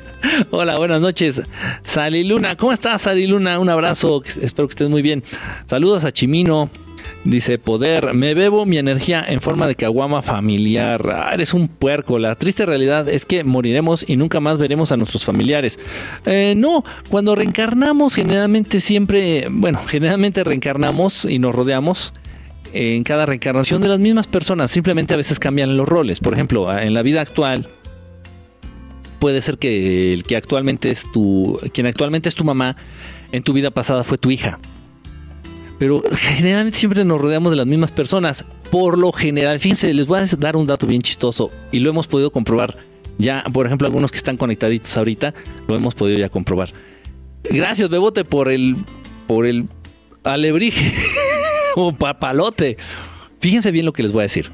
Hola, 0.50 0.76
buenas 0.76 1.00
noches. 1.00 1.42
Saliluna, 1.82 2.56
¿cómo 2.56 2.72
estás, 2.72 3.02
Saliluna? 3.02 3.58
Un 3.58 3.68
abrazo. 3.68 4.22
Espero 4.40 4.68
que 4.68 4.72
estés 4.72 4.88
muy 4.88 5.02
bien. 5.02 5.24
Saludos 5.66 6.04
a 6.04 6.12
Chimino. 6.12 6.70
Dice 7.28 7.58
Poder, 7.58 8.14
me 8.14 8.32
bebo 8.32 8.64
mi 8.64 8.78
energía 8.78 9.22
en 9.28 9.40
forma 9.40 9.66
de 9.66 9.74
caguama 9.74 10.22
familiar. 10.22 11.12
Ah, 11.14 11.30
eres 11.34 11.52
un 11.52 11.68
puerco. 11.68 12.18
La 12.18 12.36
triste 12.36 12.64
realidad 12.64 13.06
es 13.06 13.26
que 13.26 13.44
moriremos 13.44 14.02
y 14.08 14.16
nunca 14.16 14.40
más 14.40 14.56
veremos 14.56 14.92
a 14.92 14.96
nuestros 14.96 15.26
familiares. 15.26 15.78
Eh, 16.24 16.54
no, 16.56 16.84
cuando 17.10 17.34
reencarnamos, 17.34 18.14
generalmente 18.14 18.80
siempre, 18.80 19.46
bueno, 19.50 19.78
generalmente 19.86 20.42
reencarnamos 20.42 21.26
y 21.26 21.38
nos 21.38 21.54
rodeamos 21.54 22.14
en 22.72 23.04
cada 23.04 23.26
reencarnación 23.26 23.82
de 23.82 23.88
las 23.88 24.00
mismas 24.00 24.26
personas. 24.26 24.70
Simplemente 24.70 25.12
a 25.12 25.18
veces 25.18 25.38
cambian 25.38 25.76
los 25.76 25.86
roles. 25.86 26.20
Por 26.20 26.32
ejemplo, 26.32 26.74
en 26.78 26.94
la 26.94 27.02
vida 27.02 27.20
actual, 27.20 27.66
puede 29.18 29.42
ser 29.42 29.58
que 29.58 30.14
el 30.14 30.22
que 30.24 30.34
actualmente 30.34 30.90
es 30.90 31.04
tu, 31.12 31.60
quien 31.74 31.86
actualmente 31.86 32.30
es 32.30 32.34
tu 32.34 32.44
mamá, 32.44 32.76
en 33.32 33.42
tu 33.42 33.52
vida 33.52 33.70
pasada 33.70 34.02
fue 34.02 34.16
tu 34.16 34.30
hija. 34.30 34.58
Pero 35.78 36.02
generalmente 36.12 36.78
siempre 36.78 37.04
nos 37.04 37.20
rodeamos 37.20 37.50
de 37.50 37.56
las 37.56 37.66
mismas 37.66 37.92
personas. 37.92 38.44
Por 38.70 38.98
lo 38.98 39.12
general, 39.12 39.60
fíjense, 39.60 39.94
les 39.94 40.06
voy 40.06 40.20
a 40.20 40.24
dar 40.38 40.56
un 40.56 40.66
dato 40.66 40.86
bien 40.86 41.02
chistoso 41.02 41.50
y 41.70 41.78
lo 41.78 41.90
hemos 41.90 42.06
podido 42.06 42.30
comprobar. 42.30 42.76
Ya, 43.18 43.44
por 43.52 43.66
ejemplo, 43.66 43.86
algunos 43.86 44.10
que 44.10 44.16
están 44.16 44.36
conectaditos 44.36 44.96
ahorita, 44.96 45.34
lo 45.66 45.76
hemos 45.76 45.94
podido 45.94 46.18
ya 46.18 46.28
comprobar. 46.28 46.72
Gracias, 47.44 47.88
Bebote, 47.88 48.24
por 48.24 48.50
el, 48.50 48.76
por 49.26 49.46
el 49.46 49.68
alebrije 50.24 50.94
o 51.76 51.92
papalote. 51.92 52.76
Fíjense 53.40 53.70
bien 53.70 53.86
lo 53.86 53.92
que 53.92 54.02
les 54.02 54.12
voy 54.12 54.20
a 54.20 54.22
decir. 54.22 54.50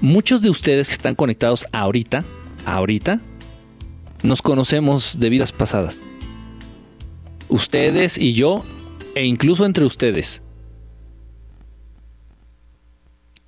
Muchos 0.00 0.42
de 0.42 0.50
ustedes 0.50 0.88
que 0.88 0.94
están 0.94 1.14
conectados 1.14 1.66
ahorita, 1.72 2.24
ahorita, 2.64 3.20
nos 4.22 4.42
conocemos 4.42 5.18
de 5.18 5.30
vidas 5.30 5.52
pasadas. 5.52 6.00
Ustedes 7.48 8.18
y 8.18 8.34
yo, 8.34 8.64
e 9.14 9.24
incluso 9.24 9.64
entre 9.64 9.84
ustedes. 9.84 10.42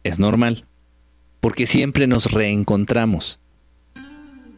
Es 0.06 0.20
normal, 0.20 0.64
porque 1.40 1.66
siempre 1.66 2.06
nos 2.06 2.30
reencontramos. 2.30 3.40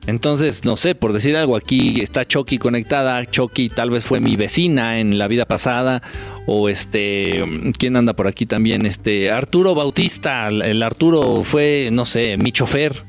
Entonces, 0.06 0.64
no 0.64 0.76
sé, 0.76 0.94
por 0.94 1.12
decir 1.12 1.36
algo, 1.36 1.56
aquí 1.56 2.00
está 2.00 2.26
Chucky 2.26 2.58
conectada. 2.58 3.24
Chucky 3.26 3.68
tal 3.68 3.90
vez 3.90 4.04
fue 4.04 4.20
mi 4.20 4.36
vecina 4.36 5.00
en 5.00 5.18
la 5.18 5.26
vida 5.26 5.44
pasada. 5.44 6.02
O 6.46 6.68
este, 6.68 7.42
¿quién 7.78 7.96
anda 7.96 8.14
por 8.14 8.26
aquí 8.26 8.46
también? 8.46 8.86
Este, 8.86 9.30
Arturo 9.30 9.74
Bautista. 9.74 10.48
El 10.48 10.82
Arturo 10.82 11.44
fue, 11.44 11.88
no 11.92 12.06
sé, 12.06 12.36
mi 12.38 12.52
chofer. 12.52 13.04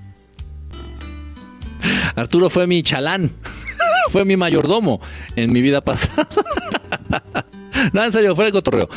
Arturo 2.15 2.49
fue 2.49 2.67
mi 2.67 2.83
chalán. 2.83 3.31
fue 4.09 4.25
mi 4.25 4.35
mayordomo 4.35 5.01
en 5.35 5.53
mi 5.53 5.61
vida 5.61 5.81
pasada. 5.81 6.27
no, 7.93 8.03
en 8.03 8.11
serio, 8.11 8.35
fuera 8.35 8.47
de 8.47 8.51
cotorreo. 8.51 8.89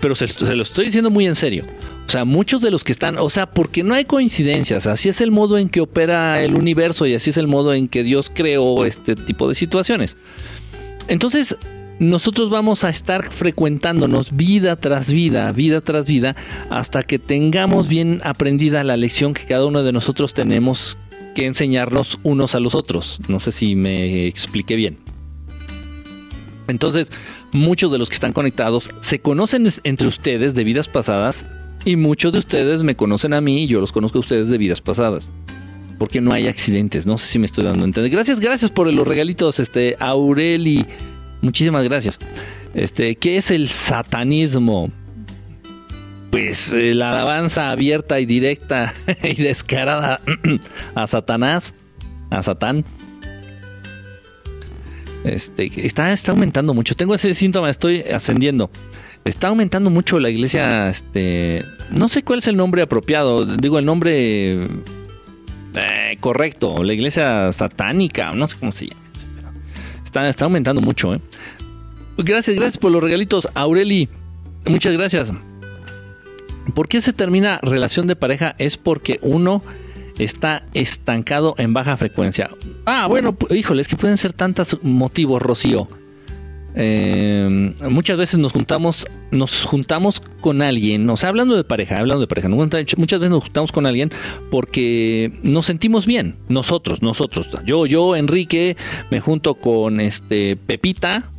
pero 0.00 0.14
se, 0.14 0.26
lo 0.54 0.62
estoy 0.62 0.86
diciendo 0.86 1.10
muy 1.10 1.26
en 1.26 1.34
serio. 1.34 1.64
O 2.10 2.12
sea, 2.12 2.24
muchos 2.24 2.60
de 2.60 2.72
los 2.72 2.82
que 2.82 2.90
están, 2.90 3.18
o 3.18 3.30
sea, 3.30 3.52
porque 3.52 3.84
no 3.84 3.94
hay 3.94 4.04
coincidencias, 4.04 4.88
así 4.88 5.08
es 5.08 5.20
el 5.20 5.30
modo 5.30 5.58
en 5.58 5.68
que 5.68 5.80
opera 5.80 6.40
el 6.40 6.56
universo 6.56 7.06
y 7.06 7.14
así 7.14 7.30
es 7.30 7.36
el 7.36 7.46
modo 7.46 7.72
en 7.72 7.86
que 7.86 8.02
Dios 8.02 8.32
creó 8.34 8.84
este 8.84 9.14
tipo 9.14 9.48
de 9.48 9.54
situaciones. 9.54 10.16
Entonces, 11.06 11.56
nosotros 12.00 12.50
vamos 12.50 12.82
a 12.82 12.90
estar 12.90 13.30
frecuentándonos 13.30 14.34
vida 14.34 14.74
tras 14.74 15.12
vida, 15.12 15.52
vida 15.52 15.82
tras 15.82 16.08
vida, 16.08 16.34
hasta 16.68 17.04
que 17.04 17.20
tengamos 17.20 17.86
bien 17.86 18.20
aprendida 18.24 18.82
la 18.82 18.96
lección 18.96 19.32
que 19.32 19.44
cada 19.44 19.64
uno 19.64 19.84
de 19.84 19.92
nosotros 19.92 20.34
tenemos 20.34 20.98
que 21.36 21.46
enseñarnos 21.46 22.18
unos 22.24 22.56
a 22.56 22.58
los 22.58 22.74
otros. 22.74 23.20
No 23.28 23.38
sé 23.38 23.52
si 23.52 23.76
me 23.76 24.26
expliqué 24.26 24.74
bien. 24.74 24.98
Entonces, 26.66 27.12
muchos 27.52 27.92
de 27.92 27.98
los 27.98 28.08
que 28.08 28.14
están 28.14 28.32
conectados 28.32 28.90
se 28.98 29.20
conocen 29.20 29.68
entre 29.84 30.08
ustedes 30.08 30.54
de 30.54 30.64
vidas 30.64 30.88
pasadas 30.88 31.46
y 31.84 31.96
muchos 31.96 32.32
de 32.32 32.38
ustedes 32.38 32.82
me 32.82 32.94
conocen 32.94 33.32
a 33.32 33.40
mí 33.40 33.64
y 33.64 33.66
yo 33.66 33.80
los 33.80 33.92
conozco 33.92 34.18
a 34.18 34.20
ustedes 34.20 34.48
de 34.48 34.58
vidas 34.58 34.80
pasadas. 34.80 35.30
Porque 35.98 36.20
no 36.20 36.32
hay 36.32 36.48
accidentes, 36.48 37.06
no 37.06 37.18
sé 37.18 37.26
si 37.26 37.38
me 37.38 37.46
estoy 37.46 37.64
dando 37.64 37.82
a 37.82 37.86
entender. 37.86 38.10
Gracias, 38.10 38.40
gracias 38.40 38.70
por 38.70 38.90
los 38.90 39.06
regalitos, 39.06 39.60
este, 39.60 39.96
Aureli. 39.98 40.86
Muchísimas 41.42 41.84
gracias. 41.84 42.18
Este, 42.74 43.16
¿qué 43.16 43.36
es 43.36 43.50
el 43.50 43.68
satanismo? 43.68 44.90
Pues 46.30 46.72
eh, 46.72 46.94
la 46.94 47.10
alabanza 47.10 47.70
abierta 47.70 48.20
y 48.20 48.26
directa 48.26 48.94
y 49.22 49.34
descarada 49.34 50.20
a 50.94 51.06
Satanás, 51.06 51.74
a 52.30 52.42
Satán. 52.42 52.84
Este, 55.24 55.70
está, 55.86 56.12
está 56.12 56.32
aumentando 56.32 56.72
mucho. 56.72 56.94
Tengo 56.94 57.14
ese 57.14 57.34
síntoma, 57.34 57.68
estoy 57.68 58.00
ascendiendo 58.02 58.70
está 59.24 59.48
aumentando 59.48 59.90
mucho 59.90 60.18
la 60.18 60.30
iglesia, 60.30 60.88
este, 60.88 61.64
no 61.90 62.08
sé 62.08 62.22
cuál 62.22 62.38
es 62.40 62.48
el 62.48 62.56
nombre 62.56 62.82
apropiado, 62.82 63.44
digo 63.44 63.78
el 63.78 63.84
nombre 63.84 64.64
eh, 65.74 66.16
correcto, 66.20 66.82
la 66.82 66.92
iglesia 66.92 67.52
satánica, 67.52 68.32
no 68.32 68.48
sé 68.48 68.56
cómo 68.58 68.72
se 68.72 68.86
llama, 68.86 69.00
está, 70.04 70.28
está 70.28 70.44
aumentando 70.46 70.80
mucho. 70.80 71.14
¿eh? 71.14 71.20
Gracias, 72.18 72.56
gracias 72.56 72.78
por 72.78 72.92
los 72.92 73.02
regalitos, 73.02 73.48
Aureli, 73.54 74.08
muchas 74.66 74.92
gracias. 74.92 75.32
¿Por 76.74 76.88
qué 76.88 77.00
se 77.00 77.12
termina 77.12 77.58
relación 77.62 78.06
de 78.06 78.16
pareja? 78.16 78.54
Es 78.58 78.76
porque 78.76 79.18
uno 79.22 79.62
está 80.18 80.64
estancado 80.74 81.54
en 81.58 81.72
baja 81.72 81.96
frecuencia. 81.96 82.50
Ah, 82.84 83.06
bueno, 83.08 83.36
híjole, 83.50 83.82
es 83.82 83.88
que 83.88 83.96
pueden 83.96 84.16
ser 84.16 84.32
tantos 84.32 84.78
motivos, 84.82 85.40
Rocío. 85.40 85.88
Eh, 86.74 87.74
muchas 87.90 88.16
veces 88.16 88.38
nos 88.38 88.52
juntamos, 88.52 89.06
nos 89.30 89.64
juntamos 89.64 90.20
con 90.40 90.62
alguien, 90.62 91.08
o 91.10 91.16
sea, 91.16 91.30
hablando 91.30 91.56
de 91.56 91.64
pareja, 91.64 91.98
hablando 91.98 92.20
de 92.20 92.26
pareja, 92.28 92.48
muchas 92.48 93.20
veces 93.20 93.30
nos 93.30 93.44
juntamos 93.44 93.72
con 93.72 93.86
alguien 93.86 94.10
porque 94.50 95.32
nos 95.42 95.66
sentimos 95.66 96.06
bien, 96.06 96.36
nosotros, 96.48 97.02
nosotros. 97.02 97.48
Yo, 97.64 97.86
yo, 97.86 98.16
Enrique, 98.16 98.76
me 99.10 99.20
junto 99.20 99.54
con 99.54 100.00
este 100.00 100.56
Pepita, 100.56 101.30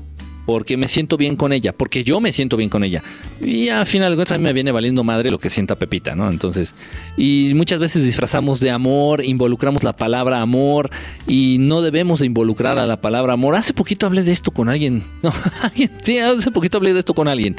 porque 0.46 0.78
me 0.78 0.88
siento 0.88 1.18
bien 1.18 1.36
con 1.36 1.54
ella, 1.54 1.74
porque 1.74 2.04
yo 2.04 2.20
me 2.20 2.32
siento 2.32 2.58
bien 2.58 2.70
con 2.70 2.84
ella. 2.84 3.04
Y 3.42 3.70
al 3.70 3.86
final 3.86 4.12
de 4.12 4.16
cuentas 4.16 4.36
a 4.36 4.38
mí 4.38 4.44
me 4.44 4.54
viene 4.54 4.72
valiendo 4.72 5.04
madre 5.04 5.30
lo 5.30 5.40
que 5.40 5.50
sienta 5.50 5.76
Pepita, 5.76 6.16
¿no? 6.16 6.30
Entonces, 6.30 6.74
y 7.18 7.52
muchas 7.56 7.80
veces 7.80 8.04
disfrazamos 8.04 8.60
de 8.60 8.72
amor, 8.72 9.24
involucramos 9.24 9.84
la 9.84 9.96
palabra 9.96 10.42
amor 10.42 10.90
y 11.28 11.58
no 11.60 11.82
debemos 11.82 12.20
de 12.20 12.26
involucrar 12.26 12.80
a 12.80 12.86
la 12.86 13.02
palabra 13.02 13.34
amor. 13.34 13.56
Hace 13.56 13.74
poquito 13.74 14.06
hablé 14.06 14.24
de 14.24 14.32
esto 14.32 14.52
con 14.52 14.70
alguien, 14.70 15.04
no, 15.22 15.34
sí, 16.02 16.20
hace 16.20 16.52
poquito 16.52 16.78
hablé 16.78 16.94
de 16.94 17.00
esto 17.00 17.14
con 17.14 17.28
alguien. 17.28 17.56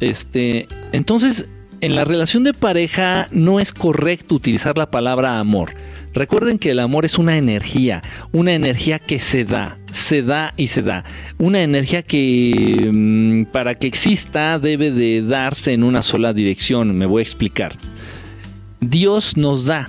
Este, 0.00 0.66
entonces, 0.92 1.48
en 1.80 1.94
la 1.94 2.04
relación 2.04 2.44
de 2.44 2.54
pareja 2.54 3.28
no 3.30 3.60
es 3.60 3.72
correcto 3.72 4.34
utilizar 4.34 4.78
la 4.78 4.90
palabra 4.90 5.38
amor. 5.38 5.74
Recuerden 6.14 6.58
que 6.58 6.70
el 6.70 6.78
amor 6.78 7.04
es 7.04 7.18
una 7.18 7.36
energía, 7.36 8.02
una 8.32 8.52
energía 8.52 8.98
que 8.98 9.18
se 9.18 9.44
da, 9.44 9.78
se 9.94 10.22
da 10.22 10.52
y 10.56 10.66
se 10.66 10.82
da. 10.82 11.04
Una 11.38 11.62
energía 11.62 12.02
que 12.02 12.90
mm, 12.92 13.52
para 13.52 13.76
que 13.76 13.86
exista 13.86 14.58
debe 14.58 14.90
de 14.90 15.22
darse 15.22 15.72
en 15.72 15.84
una 15.84 16.02
sola 16.02 16.32
dirección. 16.32 16.98
Me 16.98 17.06
voy 17.06 17.20
a 17.20 17.22
explicar. 17.22 17.78
Dios 18.80 19.36
nos 19.36 19.64
da. 19.64 19.88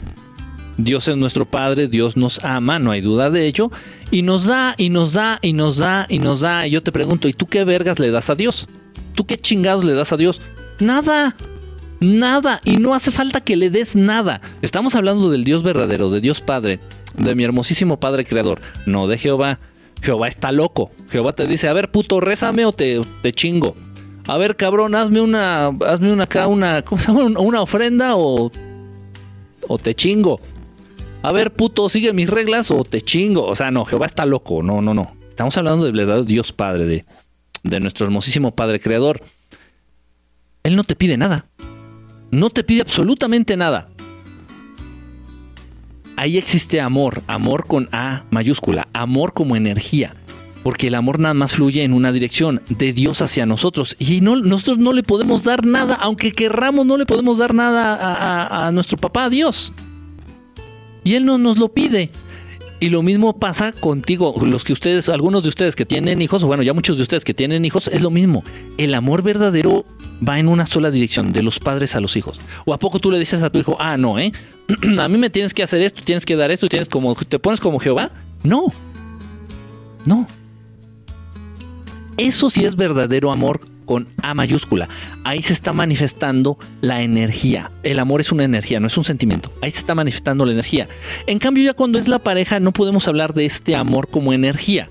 Dios 0.77 1.07
es 1.07 1.17
nuestro 1.17 1.45
Padre, 1.45 1.87
Dios 1.87 2.17
nos 2.17 2.43
ama, 2.43 2.77
no 2.79 2.91
hay 2.91 3.01
duda 3.01 3.31
de 3.31 3.47
ello. 3.47 3.71
Y 4.11 4.21
nos 4.21 4.45
da, 4.45 4.75
y 4.77 4.89
nos 4.89 5.13
da, 5.13 5.39
y 5.41 5.53
nos 5.53 5.77
da, 5.77 6.05
y 6.07 6.19
nos 6.19 6.41
da. 6.41 6.67
Y 6.67 6.71
yo 6.71 6.83
te 6.83 6.91
pregunto, 6.91 7.27
¿y 7.27 7.33
tú 7.33 7.47
qué 7.47 7.63
vergas 7.63 7.97
le 7.97 8.11
das 8.11 8.29
a 8.29 8.35
Dios? 8.35 8.67
¿Tú 9.15 9.25
qué 9.25 9.39
chingados 9.39 9.83
le 9.83 9.93
das 9.93 10.13
a 10.13 10.17
Dios? 10.17 10.39
Nada. 10.79 11.35
Nada, 11.99 12.61
y 12.63 12.77
no 12.77 12.93
hace 12.93 13.09
falta 13.09 13.41
que 13.41 13.55
le 13.55 13.71
des 13.71 13.95
nada. 13.95 14.41
Estamos 14.61 14.93
hablando 14.93 15.31
del 15.31 15.45
Dios 15.45 15.63
verdadero, 15.63 16.11
de 16.11 16.21
Dios 16.21 16.41
Padre, 16.41 16.79
de 17.17 17.33
mi 17.33 17.43
hermosísimo 17.43 17.99
Padre 17.99 18.25
Creador, 18.25 18.61
no 18.85 19.07
de 19.07 19.17
Jehová. 19.17 19.57
Jehová 20.01 20.27
está 20.27 20.51
loco. 20.51 20.91
Jehová 21.09 21.33
te 21.33 21.47
dice, 21.47 21.67
a 21.67 21.73
ver, 21.73 21.91
puto, 21.91 22.19
rézame 22.19 22.65
o 22.65 22.71
te, 22.71 23.01
te 23.21 23.33
chingo. 23.33 23.75
A 24.27 24.37
ver, 24.37 24.55
cabrón, 24.55 24.95
hazme 24.95 25.21
una, 25.21 25.67
hazme 25.67 26.11
una 26.11 26.23
acá, 26.23 26.47
una, 26.47 26.81
¿cómo 26.81 27.01
se 27.01 27.07
llama? 27.11 27.39
Una 27.39 27.61
ofrenda 27.61 28.15
o, 28.15 28.51
o 29.67 29.77
te 29.77 29.93
chingo. 29.95 30.39
A 31.21 31.31
ver, 31.31 31.51
puto, 31.53 31.89
sigue 31.89 32.13
mis 32.13 32.29
reglas 32.29 32.71
o 32.71 32.83
te 32.83 33.01
chingo. 33.01 33.45
O 33.45 33.55
sea, 33.55 33.71
no, 33.71 33.85
Jehová 33.85 34.05
está 34.05 34.25
loco. 34.25 34.61
No, 34.63 34.81
no, 34.81 34.93
no. 34.93 35.15
Estamos 35.29 35.57
hablando 35.57 35.85
del 35.85 35.93
verdadero 35.93 36.23
Dios 36.23 36.51
Padre, 36.51 36.85
de, 36.85 37.05
de 37.63 37.79
nuestro 37.79 38.05
hermosísimo 38.05 38.55
Padre 38.55 38.79
Creador. 38.79 39.21
Él 40.63 40.75
no 40.75 40.83
te 40.83 40.95
pide 40.95 41.17
nada. 41.17 41.45
No 42.31 42.49
te 42.49 42.63
pide 42.63 42.81
absolutamente 42.81 43.57
nada. 43.57 43.89
Ahí 46.17 46.37
existe 46.37 46.79
amor, 46.79 47.23
amor 47.27 47.65
con 47.67 47.89
A 47.91 48.23
mayúscula, 48.31 48.87
amor 48.93 49.33
como 49.33 49.55
energía, 49.55 50.15
porque 50.63 50.87
el 50.87 50.95
amor 50.95 51.19
nada 51.19 51.33
más 51.33 51.53
fluye 51.53 51.83
en 51.83 51.93
una 51.93 52.11
dirección, 52.11 52.61
de 52.69 52.93
Dios 52.93 53.21
hacia 53.21 53.45
nosotros, 53.45 53.95
y 53.99 54.21
no, 54.21 54.35
nosotros 54.37 54.77
no 54.77 54.93
le 54.93 55.03
podemos 55.03 55.43
dar 55.43 55.65
nada, 55.65 55.95
aunque 55.95 56.31
querramos, 56.31 56.85
no 56.85 56.97
le 56.97 57.05
podemos 57.05 57.37
dar 57.37 57.53
nada 57.53 57.95
a, 57.95 58.67
a 58.67 58.71
nuestro 58.71 58.97
papá, 58.97 59.29
Dios. 59.29 59.73
Y 61.03 61.13
Él 61.13 61.25
no 61.25 61.37
nos 61.37 61.57
lo 61.57 61.69
pide. 61.69 62.09
Y 62.85 62.89
lo 62.89 63.01
mismo 63.01 63.33
pasa 63.33 63.71
contigo, 63.71 64.35
los 64.45 64.63
que 64.63 64.71
ustedes, 64.71 65.09
algunos 65.09 65.41
de 65.41 65.49
ustedes 65.49 65.75
que 65.75 65.87
tienen 65.87 66.21
hijos, 66.21 66.43
o 66.43 66.45
bueno, 66.45 66.61
ya 66.61 66.71
muchos 66.71 66.97
de 66.97 67.01
ustedes 67.01 67.25
que 67.25 67.33
tienen 67.33 67.65
hijos, 67.65 67.87
es 67.87 67.99
lo 67.99 68.11
mismo. 68.11 68.43
El 68.77 68.93
amor 68.93 69.23
verdadero 69.23 69.87
va 70.21 70.37
en 70.37 70.47
una 70.47 70.67
sola 70.67 70.91
dirección, 70.91 71.33
de 71.33 71.41
los 71.41 71.57
padres 71.57 71.95
a 71.95 71.99
los 71.99 72.15
hijos. 72.15 72.39
¿O 72.63 72.75
a 72.75 72.77
poco 72.77 72.99
tú 72.99 73.09
le 73.09 73.17
dices 73.17 73.41
a 73.41 73.49
tu 73.49 73.57
hijo, 73.57 73.75
ah, 73.79 73.97
no, 73.97 74.19
eh? 74.19 74.31
a 74.99 75.07
mí 75.07 75.17
me 75.17 75.31
tienes 75.31 75.55
que 75.55 75.63
hacer 75.63 75.81
esto, 75.81 76.03
tienes 76.03 76.27
que 76.27 76.35
dar 76.35 76.51
esto, 76.51 76.69
tienes 76.69 76.87
como, 76.87 77.15
te 77.15 77.39
pones 77.39 77.59
como 77.59 77.79
Jehová? 77.79 78.11
No. 78.43 78.67
No. 80.05 80.27
Eso 82.17 82.51
sí 82.51 82.65
es 82.65 82.75
verdadero 82.75 83.31
amor 83.31 83.61
con 83.85 84.07
A 84.21 84.33
mayúscula. 84.33 84.89
Ahí 85.23 85.41
se 85.41 85.53
está 85.53 85.73
manifestando 85.73 86.57
la 86.81 87.01
energía. 87.01 87.71
El 87.83 87.99
amor 87.99 88.21
es 88.21 88.31
una 88.31 88.43
energía, 88.43 88.79
no 88.79 88.87
es 88.87 88.97
un 88.97 89.03
sentimiento. 89.03 89.51
Ahí 89.61 89.71
se 89.71 89.79
está 89.79 89.95
manifestando 89.95 90.45
la 90.45 90.53
energía. 90.53 90.87
En 91.27 91.39
cambio, 91.39 91.63
ya 91.63 91.73
cuando 91.73 91.97
es 91.97 92.07
la 92.07 92.19
pareja, 92.19 92.59
no 92.59 92.71
podemos 92.71 93.07
hablar 93.07 93.33
de 93.33 93.45
este 93.45 93.75
amor 93.75 94.09
como 94.09 94.33
energía. 94.33 94.89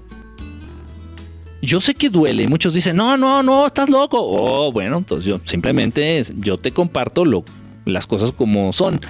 Yo 1.63 1.81
sé 1.81 1.95
que 1.95 2.11
duele. 2.11 2.47
Muchos 2.47 2.75
dicen, 2.75 2.97
no, 2.97 3.17
no, 3.17 3.43
no, 3.43 3.67
estás 3.67 3.89
loco. 3.89 4.19
Oh, 4.21 4.71
bueno, 4.71 4.99
entonces 4.99 5.25
yo 5.25 5.41
simplemente 5.45 6.23
yo 6.37 6.59
te 6.59 6.73
comparto 6.73 7.25
lo, 7.25 7.45
las 7.87 8.07
cosas 8.07 8.33
como 8.33 8.73
son. 8.73 9.01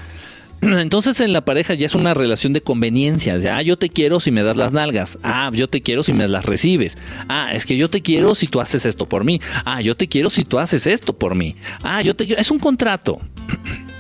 Entonces 0.63 1.21
en 1.21 1.33
la 1.33 1.45
pareja 1.45 1.75
ya 1.75 1.87
es 1.87 1.95
una 1.95 2.15
relación 2.15 2.53
de 2.53 2.61
conveniencia. 2.61 3.39
ah, 3.53 3.63
yo 3.63 3.77
te 3.77 3.89
quiero 3.89 4.21
si 4.21 4.31
me 4.31 4.43
das 4.43 4.57
las 4.57 4.73
nalgas. 4.73 5.19
Ah, 5.23 5.51
yo 5.53 5.69
te 5.69 5.83
quiero 5.83 6.03
si 6.03 6.13
me 6.13 6.27
las 6.29 6.45
recibes. 6.45 6.97
Ah, 7.29 7.51
es 7.53 7.67
que 7.67 7.77
yo 7.77 7.89
te 7.89 8.01
quiero 8.03 8.35
si 8.35 8.47
tú 8.47 8.61
haces 8.61 8.87
esto 8.87 9.07
por 9.07 9.25
mí. 9.25 9.41
Ah, 9.65 9.81
yo 9.81 9.97
te 9.97 10.09
quiero 10.09 10.31
si 10.31 10.45
tú 10.45 10.59
haces 10.59 10.87
esto 10.87 11.13
por 11.13 11.35
mí. 11.35 11.57
Ah, 11.83 12.03
yo 12.03 12.15
te 12.15 12.27
quiero. 12.27 12.41
Es 12.41 12.51
un 12.51 12.59
contrato. 12.59 13.21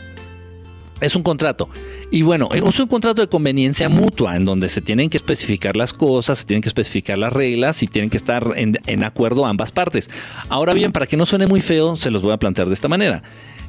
Es 1.00 1.16
un 1.16 1.22
contrato. 1.22 1.68
Y 2.10 2.22
bueno, 2.22 2.48
es 2.52 2.78
un 2.80 2.86
contrato 2.86 3.20
de 3.20 3.28
conveniencia 3.28 3.88
mutua 3.88 4.36
en 4.36 4.44
donde 4.44 4.68
se 4.68 4.80
tienen 4.80 5.10
que 5.10 5.16
especificar 5.16 5.76
las 5.76 5.92
cosas, 5.92 6.38
se 6.38 6.44
tienen 6.46 6.62
que 6.62 6.68
especificar 6.68 7.18
las 7.18 7.32
reglas 7.32 7.82
y 7.82 7.88
tienen 7.88 8.08
que 8.08 8.16
estar 8.16 8.52
en, 8.56 8.78
en 8.86 9.04
acuerdo 9.04 9.44
ambas 9.44 9.72
partes. 9.72 10.08
Ahora 10.48 10.72
bien, 10.72 10.92
para 10.92 11.06
que 11.06 11.16
no 11.16 11.26
suene 11.26 11.46
muy 11.46 11.60
feo, 11.60 11.96
se 11.96 12.10
los 12.10 12.22
voy 12.22 12.32
a 12.32 12.36
plantear 12.38 12.68
de 12.68 12.74
esta 12.74 12.88
manera. 12.88 13.22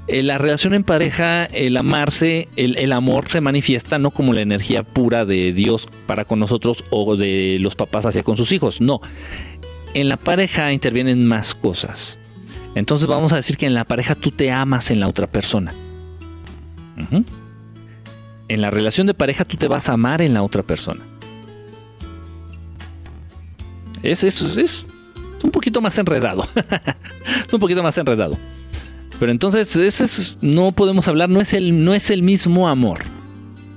Eh, 0.08 0.22
la 0.22 0.38
relación 0.38 0.76
en 0.76 0.84
pareja, 0.84 1.46
el 1.46 1.78
amarse, 1.78 2.48
el, 2.56 2.92
amor 2.92 3.30
se 3.30 3.42
manifiesta 3.42 3.98
no 3.98 4.12
como 4.12 4.34
la 4.34 4.42
energía 4.42 4.84
pura 4.84 5.26
de 5.26 5.52
Dios 5.52 5.88
para 6.06 6.26
con 6.26 6.40
nosotros 6.40 6.84
o 6.92 7.16
de 7.16 7.58
los 7.60 7.76
papás 7.76 8.06
hacia 8.06 8.22
con 8.22 8.38
sus 8.38 8.52
hijos, 8.52 8.82
no. 8.82 9.02
En 9.96 10.10
la 10.10 10.18
pareja 10.18 10.72
intervienen 10.74 11.26
más 11.26 11.56
cosas. 11.56 12.20
Entonces 12.76 13.08
vamos 13.08 13.34
a 13.34 13.38
decir 13.38 13.58
que 13.58 13.66
en 13.66 13.74
la 13.74 13.86
pareja 13.86 14.14
tú 14.14 14.30
te 14.30 14.52
amas 14.52 14.92
en 14.92 15.00
la 15.00 15.08
otra 15.08 15.26
persona. 15.26 15.74
En 18.48 18.62
la 18.62 18.70
relación 18.70 19.08
de 19.08 19.16
pareja 19.16 19.44
tú 19.44 19.58
te 19.58 19.68
vas 19.68 19.90
a 19.90 19.94
amar 19.94 20.22
en 20.22 20.34
la 20.36 20.44
otra 20.44 20.62
persona. 20.62 21.02
Es, 24.04 24.24
es, 24.24 24.40
es 24.42 24.86
un 25.42 25.50
poquito 25.50 25.82
más 25.82 25.98
enredado. 25.98 26.48
es 27.48 27.54
un 27.54 27.60
poquito 27.60 27.82
más 27.82 27.98
enredado. 27.98 28.38
Pero 29.20 29.32
entonces 29.32 29.76
ese 29.76 30.36
no 30.42 30.72
podemos 30.72 31.08
hablar, 31.08 31.30
no 31.30 31.40
es 31.40 31.54
el, 31.54 31.84
no 31.84 31.94
es 31.94 32.10
el 32.10 32.22
mismo 32.22 32.68
amor. 32.68 33.04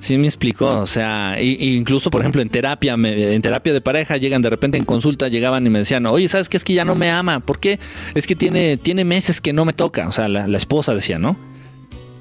¿Sí 0.01 0.17
me 0.17 0.27
explico? 0.27 0.67
O 0.67 0.87
sea, 0.87 1.41
incluso 1.41 2.11
por 2.11 2.21
ejemplo 2.21 2.41
en 2.41 2.49
terapia, 2.49 2.95
en 2.95 3.43
terapia 3.43 3.73
de 3.73 3.81
pareja 3.81 4.17
llegan 4.17 4.43
de 4.43 4.51
repente 4.51 4.79
en 4.79 4.85
consulta, 4.85 5.29
llegaban 5.29 5.67
y 5.67 5.71
me 5.71 5.81
decían, 5.81 6.07
oye, 6.07 6.29
¿sabes 6.29 6.49
qué? 6.49 6.57
Es 6.57 6.65
que 6.65 6.75
ya 6.75 6.85
no 6.85 6.95
me 6.95 7.11
ama. 7.11 7.41
¿Por 7.41 7.59
qué? 7.59 7.81
Es 8.15 8.27
que 8.27 8.37
tiene, 8.37 8.77
tiene 8.77 9.05
meses 9.05 9.41
que 9.41 9.53
no 9.53 9.65
me 9.65 9.73
toca. 9.73 10.09
O 10.09 10.13
sea, 10.13 10.29
la, 10.29 10.57
esposa 10.57 10.95
decía, 10.95 11.19
¿no? 11.19 11.37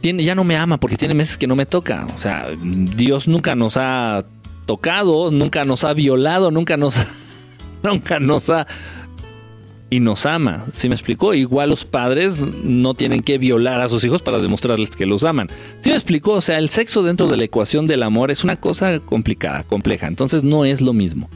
Tiene, 0.01 0.24
ya 0.24 0.34
no 0.34 0.43
me 0.43 0.57
ama 0.57 0.80
porque 0.80 0.97
tiene 0.97 1.13
meses 1.13 1.38
que 1.38 1.45
no 1.45 1.55
me 1.55 1.68
toca. 1.68 2.07
O 2.15 2.20
sea, 2.20 2.47
Dios 2.63 3.28
nunca 3.28 3.55
nos 3.55 3.78
ha 3.78 4.26
tocado, 4.65 5.30
nunca 5.32 5.63
nos 5.63 5.84
ha 5.84 5.93
violado, 5.93 6.49
nunca 6.49 6.78
nos, 6.78 6.95
nunca 7.84 8.20
nos 8.20 8.49
ha 8.49 8.65
y 9.90 10.00
nos 10.00 10.26
ama. 10.26 10.66
¿Sí 10.74 10.90
me 10.90 10.96
explicó? 10.96 11.34
Igual 11.34 11.70
los 11.70 11.86
padres 11.86 12.42
no 12.64 12.94
tienen 12.94 13.22
que 13.22 13.38
violar 13.38 13.80
a 13.80 13.88
sus 13.88 14.04
hijos 14.04 14.22
para 14.22 14.40
demostrarles 14.40 14.96
que 14.96 15.06
los 15.06 15.24
aman. 15.24 15.50
¿Sí 15.82 15.90
me 15.90 15.96
explicó? 15.96 16.34
O 16.34 16.42
sea, 16.42 16.58
el 16.58 16.70
sexo 16.70 17.04
dentro 17.04 17.28
de 17.28 17.38
la 17.38 17.46
ecuación 17.46 17.88
del 17.88 18.04
amor 18.04 18.32
es 18.32 18.44
una 18.44 18.58
cosa 18.58 19.00
complicada, 19.00 19.64
compleja. 19.64 20.08
Entonces 20.08 20.44
no 20.44 20.66
es 20.66 20.82
lo 20.82 20.94
mismo. 20.94 21.30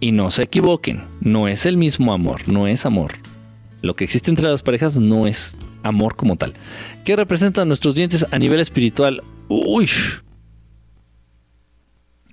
Y 0.00 0.12
no 0.12 0.30
se 0.30 0.44
equivoquen, 0.44 1.04
no 1.20 1.48
es 1.48 1.66
el 1.66 1.76
mismo 1.76 2.12
amor, 2.12 2.48
no 2.48 2.66
es 2.66 2.86
amor. 2.86 3.12
Lo 3.82 3.96
que 3.96 4.04
existe 4.04 4.30
entre 4.30 4.48
las 4.48 4.62
parejas 4.62 4.96
no 4.96 5.26
es 5.26 5.56
amor 5.82 6.16
como 6.16 6.36
tal. 6.36 6.54
¿Qué 7.04 7.16
representan 7.16 7.68
nuestros 7.68 7.94
dientes 7.94 8.26
a 8.30 8.38
nivel 8.38 8.60
espiritual? 8.60 9.22
Uy, 9.48 9.88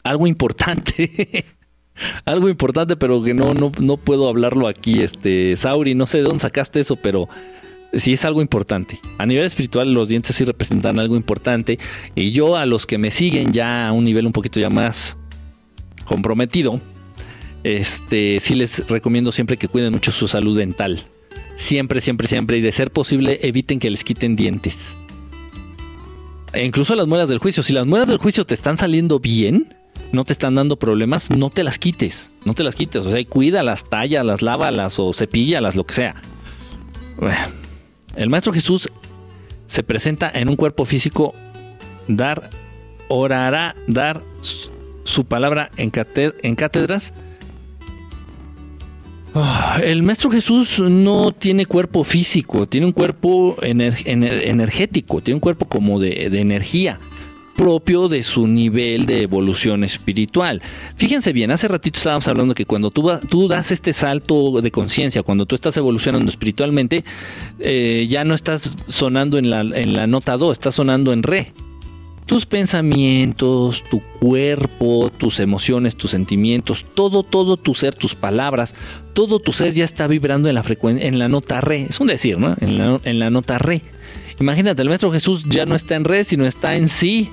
algo 0.04 0.28
importante. 0.28 1.46
Algo 2.26 2.50
importante, 2.50 2.96
pero 2.96 3.24
que 3.24 3.34
no, 3.34 3.54
no, 3.54 3.72
no 3.80 3.98
puedo 3.98 4.28
hablarlo 4.28 4.68
aquí. 4.68 5.02
Este, 5.02 5.56
Sauri, 5.56 5.96
no 5.96 6.08
sé 6.08 6.20
de 6.20 6.24
dónde 6.24 6.40
sacaste 6.40 6.80
eso, 6.80 6.96
pero 6.96 7.30
sí 7.94 8.14
es 8.14 8.26
algo 8.26 8.42
importante. 8.42 9.00
A 9.18 9.26
nivel 9.26 9.46
espiritual, 9.46 9.92
los 9.94 10.08
dientes 10.08 10.36
sí 10.36 10.46
representan 10.46 11.00
algo 11.00 11.16
importante. 11.16 11.80
Y 12.16 12.32
yo, 12.32 12.58
a 12.58 12.66
los 12.66 12.86
que 12.86 12.98
me 12.98 13.12
siguen 13.12 13.54
ya 13.54 13.88
a 13.88 13.92
un 13.92 14.06
nivel 14.06 14.26
un 14.26 14.34
poquito 14.34 14.60
ya 14.60 14.70
más 14.70 15.18
comprometido, 16.06 16.82
este, 17.64 18.40
sí 18.40 18.56
les 18.56 18.88
recomiendo 18.88 19.32
siempre 19.32 19.58
que 19.58 19.68
cuiden 19.68 19.94
mucho 19.94 20.12
su 20.12 20.28
salud 20.28 20.58
dental. 20.58 21.06
Siempre, 21.58 22.02
siempre, 22.02 22.28
siempre. 22.28 22.58
Y 22.58 22.62
de 22.62 22.72
ser 22.72 22.92
posible, 22.92 23.40
eviten 23.44 23.80
que 23.80 23.90
les 23.90 24.04
quiten 24.04 24.36
dientes. 24.36 24.84
E 26.54 26.66
incluso 26.66 26.96
las 26.96 27.08
muelas 27.08 27.30
del 27.30 27.40
juicio. 27.40 27.64
Si 27.64 27.74
las 27.74 27.86
muelas 27.86 28.08
del 28.08 28.18
juicio 28.18 28.46
te 28.46 28.54
están 28.54 28.78
saliendo 28.78 29.20
bien, 29.20 29.76
no 30.14 30.24
te 30.26 30.34
están 30.34 30.56
dando 30.56 30.78
problemas, 30.78 31.30
no 31.32 31.50
te 31.50 31.64
las 31.64 31.80
quites, 31.80 32.32
no 32.46 32.54
te 32.54 32.64
las 32.64 32.76
quites, 32.76 33.04
o 33.04 33.10
sea, 33.10 33.26
cuídalas, 33.26 33.84
tállalas, 33.84 34.42
lávalas 34.42 35.00
o 35.00 35.12
cepíllalas, 35.14 35.76
lo 35.76 35.86
que 35.86 35.96
sea. 35.96 36.16
el 38.16 38.30
Maestro 38.30 38.54
Jesús 38.54 38.90
se 39.66 39.84
presenta 39.84 40.32
en 40.34 40.50
un 40.50 40.56
cuerpo 40.56 40.86
físico, 40.86 41.34
dar, 42.08 42.50
orará, 43.08 43.76
dar 43.88 44.22
su 45.04 45.26
palabra 45.26 45.72
en, 45.78 45.90
cátedras. 45.90 47.12
Ah, 49.34 49.80
el 49.84 50.04
Maestro 50.04 50.30
Jesús 50.30 50.80
no 50.80 51.32
tiene 51.32 51.66
cuerpo 51.66 52.04
físico, 52.04 52.68
tiene 52.68 52.86
un 52.86 52.94
cuerpo 52.94 53.58
energético, 53.62 55.22
tiene 55.22 55.38
un 55.38 55.42
cuerpo 55.42 55.66
como 55.68 56.00
de 56.00 56.40
energía 56.40 57.00
propio 57.56 58.08
de 58.08 58.24
su 58.24 58.48
nivel 58.48 59.06
de 59.06 59.22
evolución 59.22 59.84
espiritual. 59.84 60.62
Fíjense 60.98 61.34
bien, 61.34 61.52
hace 61.52 61.68
ratito 61.68 61.98
estábamos 61.98 62.28
hablando 62.28 62.56
que 62.56 62.66
cuando 62.66 62.92
tú, 62.92 63.48
das 63.48 63.72
este 63.72 63.94
salto 63.94 64.62
de 64.62 64.72
conciencia, 64.72 65.24
cuando 65.24 65.46
tú 65.46 65.56
estás 65.56 65.78
evolucionando 65.78 66.30
espiritualmente, 66.30 67.04
eh, 67.60 68.08
ya 68.10 68.24
no 68.24 68.34
estás 68.34 68.76
sonando 68.88 69.38
en 69.38 69.50
la, 69.50 69.62
en 69.62 69.94
la 69.94 70.08
nota 70.08 70.38
do, 70.38 70.52
estás 70.52 70.76
sonando 70.76 71.14
en 71.14 71.24
re. 71.24 71.54
Tus 72.26 72.46
pensamientos, 72.46 73.84
tu 73.92 74.02
cuerpo, 74.20 75.12
tus 75.18 75.42
emociones, 75.42 75.98
tus 75.98 76.12
sentimientos, 76.12 76.86
todo, 76.96 77.24
todo 77.24 77.58
tu 77.58 77.76
ser, 77.76 77.96
tus 77.96 78.16
palabras, 78.16 78.76
todo 79.14 79.40
tu 79.40 79.52
ser 79.52 79.74
ya 79.74 79.84
está 79.84 80.08
vibrando 80.08 80.48
en 80.48 80.56
la, 80.56 80.64
en 80.82 81.20
la 81.20 81.28
nota 81.28 81.60
re. 81.60 81.88
Es 81.90 82.00
un 82.00 82.08
decir, 82.08 82.40
¿no? 82.40 82.56
En 82.62 82.78
la, 82.78 83.00
en 83.04 83.20
la 83.20 83.30
nota 83.30 83.58
re. 83.58 83.82
Imagínate, 84.40 84.82
el 84.82 84.88
Maestro 84.88 85.12
Jesús 85.12 85.44
ya 85.44 85.66
no 85.66 85.76
está 85.76 85.96
en 85.96 86.06
re, 86.06 86.24
sino 86.24 86.46
está 86.46 86.76
en 86.76 86.88
sí 86.88 87.30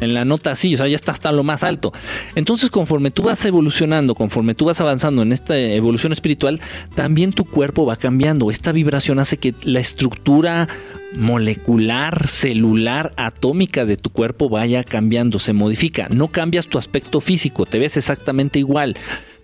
en 0.00 0.14
la 0.14 0.24
nota 0.24 0.52
así, 0.52 0.74
o 0.74 0.78
sea, 0.78 0.88
ya 0.88 0.96
está 0.96 1.12
hasta 1.12 1.32
lo 1.32 1.42
más 1.42 1.64
alto. 1.64 1.92
Entonces, 2.34 2.70
conforme 2.70 3.10
tú 3.10 3.22
vas 3.22 3.44
evolucionando, 3.44 4.14
conforme 4.14 4.54
tú 4.54 4.66
vas 4.66 4.80
avanzando 4.80 5.22
en 5.22 5.32
esta 5.32 5.58
evolución 5.58 6.12
espiritual, 6.12 6.60
también 6.94 7.32
tu 7.32 7.44
cuerpo 7.44 7.86
va 7.86 7.96
cambiando. 7.96 8.50
Esta 8.50 8.72
vibración 8.72 9.18
hace 9.18 9.36
que 9.38 9.54
la 9.62 9.80
estructura 9.80 10.68
molecular, 11.16 12.28
celular, 12.28 13.12
atómica 13.16 13.84
de 13.84 13.96
tu 13.96 14.10
cuerpo 14.10 14.48
vaya 14.48 14.84
cambiando, 14.84 15.38
se 15.38 15.52
modifica. 15.52 16.08
No 16.10 16.28
cambias 16.28 16.66
tu 16.66 16.78
aspecto 16.78 17.20
físico, 17.20 17.66
te 17.66 17.78
ves 17.78 17.96
exactamente 17.96 18.58
igual, 18.58 18.96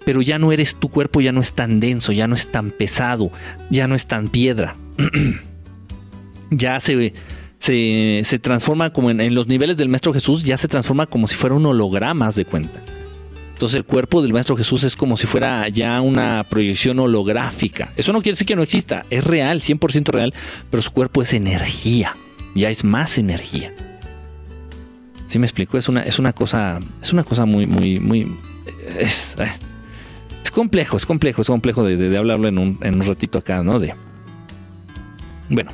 pero 0.05 0.22
ya 0.22 0.38
no 0.38 0.52
eres 0.52 0.76
tu 0.76 0.88
cuerpo, 0.88 1.20
ya 1.20 1.32
no 1.32 1.40
es 1.40 1.52
tan 1.52 1.80
denso, 1.80 2.12
ya 2.12 2.28
no 2.28 2.34
es 2.34 2.50
tan 2.50 2.70
pesado, 2.70 3.30
ya 3.70 3.88
no 3.88 3.94
es 3.94 4.07
tan 4.07 4.28
piedra. 4.28 4.76
ya 6.50 6.78
se 6.80 7.12
se, 7.65 8.39
transforma 8.41 8.91
como 8.91 9.11
en, 9.11 9.35
los 9.35 9.47
niveles 9.47 9.77
del 9.79 9.89
Maestro 9.89 10.12
Jesús, 10.12 10.45
ya 10.45 10.59
se 10.59 10.69
transforma 10.69 11.07
como 11.07 11.27
si 11.27 11.35
fuera 11.35 11.55
un 11.55 11.65
holograma, 11.65 12.31
de 12.31 12.45
cuenta. 12.45 12.81
Entonces 13.55 13.79
el 13.79 13.85
cuerpo 13.85 14.21
del 14.21 14.33
Maestro 14.33 14.57
Jesús 14.57 14.85
es 14.85 14.95
como 14.97 15.17
si 15.17 15.27
fuera 15.27 15.69
ya 15.69 16.01
una 16.01 16.45
proyección 16.45 16.99
holográfica. 16.99 17.93
Eso 17.97 18.12
no 18.12 18.21
quiere 18.21 18.35
decir 18.35 18.47
que 18.47 18.57
no 18.57 18.62
exista, 18.62 19.07
es 19.09 19.25
real, 19.25 19.61
100% 19.61 20.09
real, 20.09 20.35
pero 20.71 20.83
su 20.83 20.91
cuerpo 20.91 21.23
es 21.23 21.33
energía, 21.33 22.15
ya 22.55 22.69
es 22.69 22.85
más 22.85 23.17
energía. 23.17 23.73
¿Sí 25.27 25.39
me 25.39 25.47
explico? 25.47 25.79
Es 25.79 25.89
una, 25.89 26.03
es 26.03 26.19
una 26.19 26.35
cosa, 26.35 26.81
es 27.01 27.12
una 27.12 27.25
cosa 27.25 27.47
muy, 27.47 27.67
muy, 27.67 27.99
muy... 27.99 28.37
Es, 28.99 29.37
eh, 29.39 29.51
complejo, 30.53 30.97
es 30.99 31.07
complejo, 31.07 31.41
es 31.43 31.49
complejo 31.49 31.83
de, 31.83 32.17
hablarlo 32.17 32.47
en 32.47 32.59
un, 32.59 32.79
en 32.83 32.97
un 32.97 33.07
ratito 33.07 33.39
acá, 33.39 33.62
¿no? 33.62 33.81
De, 33.81 33.95
bueno, 35.49 35.72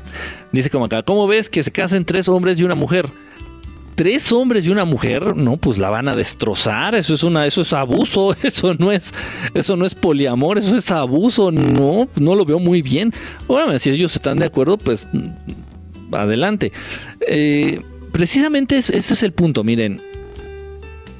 dice 0.52 0.70
como 0.70 0.86
acá, 0.86 1.02
¿cómo 1.02 1.26
ves 1.26 1.48
que 1.48 1.62
se 1.62 1.70
casen 1.70 2.04
tres 2.04 2.28
hombres 2.28 2.58
y 2.58 2.64
una 2.64 2.74
mujer? 2.74 3.08
Tres 3.94 4.32
hombres 4.32 4.66
y 4.66 4.70
una 4.70 4.84
mujer, 4.84 5.36
no, 5.36 5.58
pues 5.58 5.76
la 5.76 5.90
van 5.90 6.08
a 6.08 6.16
destrozar. 6.16 6.94
Eso 6.94 7.12
es 7.14 7.22
una, 7.22 7.46
eso 7.46 7.60
es 7.60 7.72
abuso. 7.72 8.34
Eso 8.42 8.72
no 8.74 8.92
es, 8.92 9.12
eso 9.52 9.76
no 9.76 9.84
es 9.84 9.94
poliamor. 9.94 10.56
Eso 10.56 10.74
es 10.76 10.90
abuso. 10.90 11.50
No, 11.52 12.08
no 12.16 12.34
lo 12.34 12.46
veo 12.46 12.58
muy 12.58 12.80
bien. 12.80 13.12
Bueno, 13.46 13.78
si 13.78 13.90
ellos 13.90 14.14
están 14.14 14.38
de 14.38 14.46
acuerdo, 14.46 14.78
pues 14.78 15.06
adelante. 16.12 16.72
Eh, 17.28 17.82
precisamente 18.10 18.78
ese 18.78 18.96
es 18.96 19.22
el 19.22 19.32
punto. 19.32 19.64
Miren, 19.64 20.00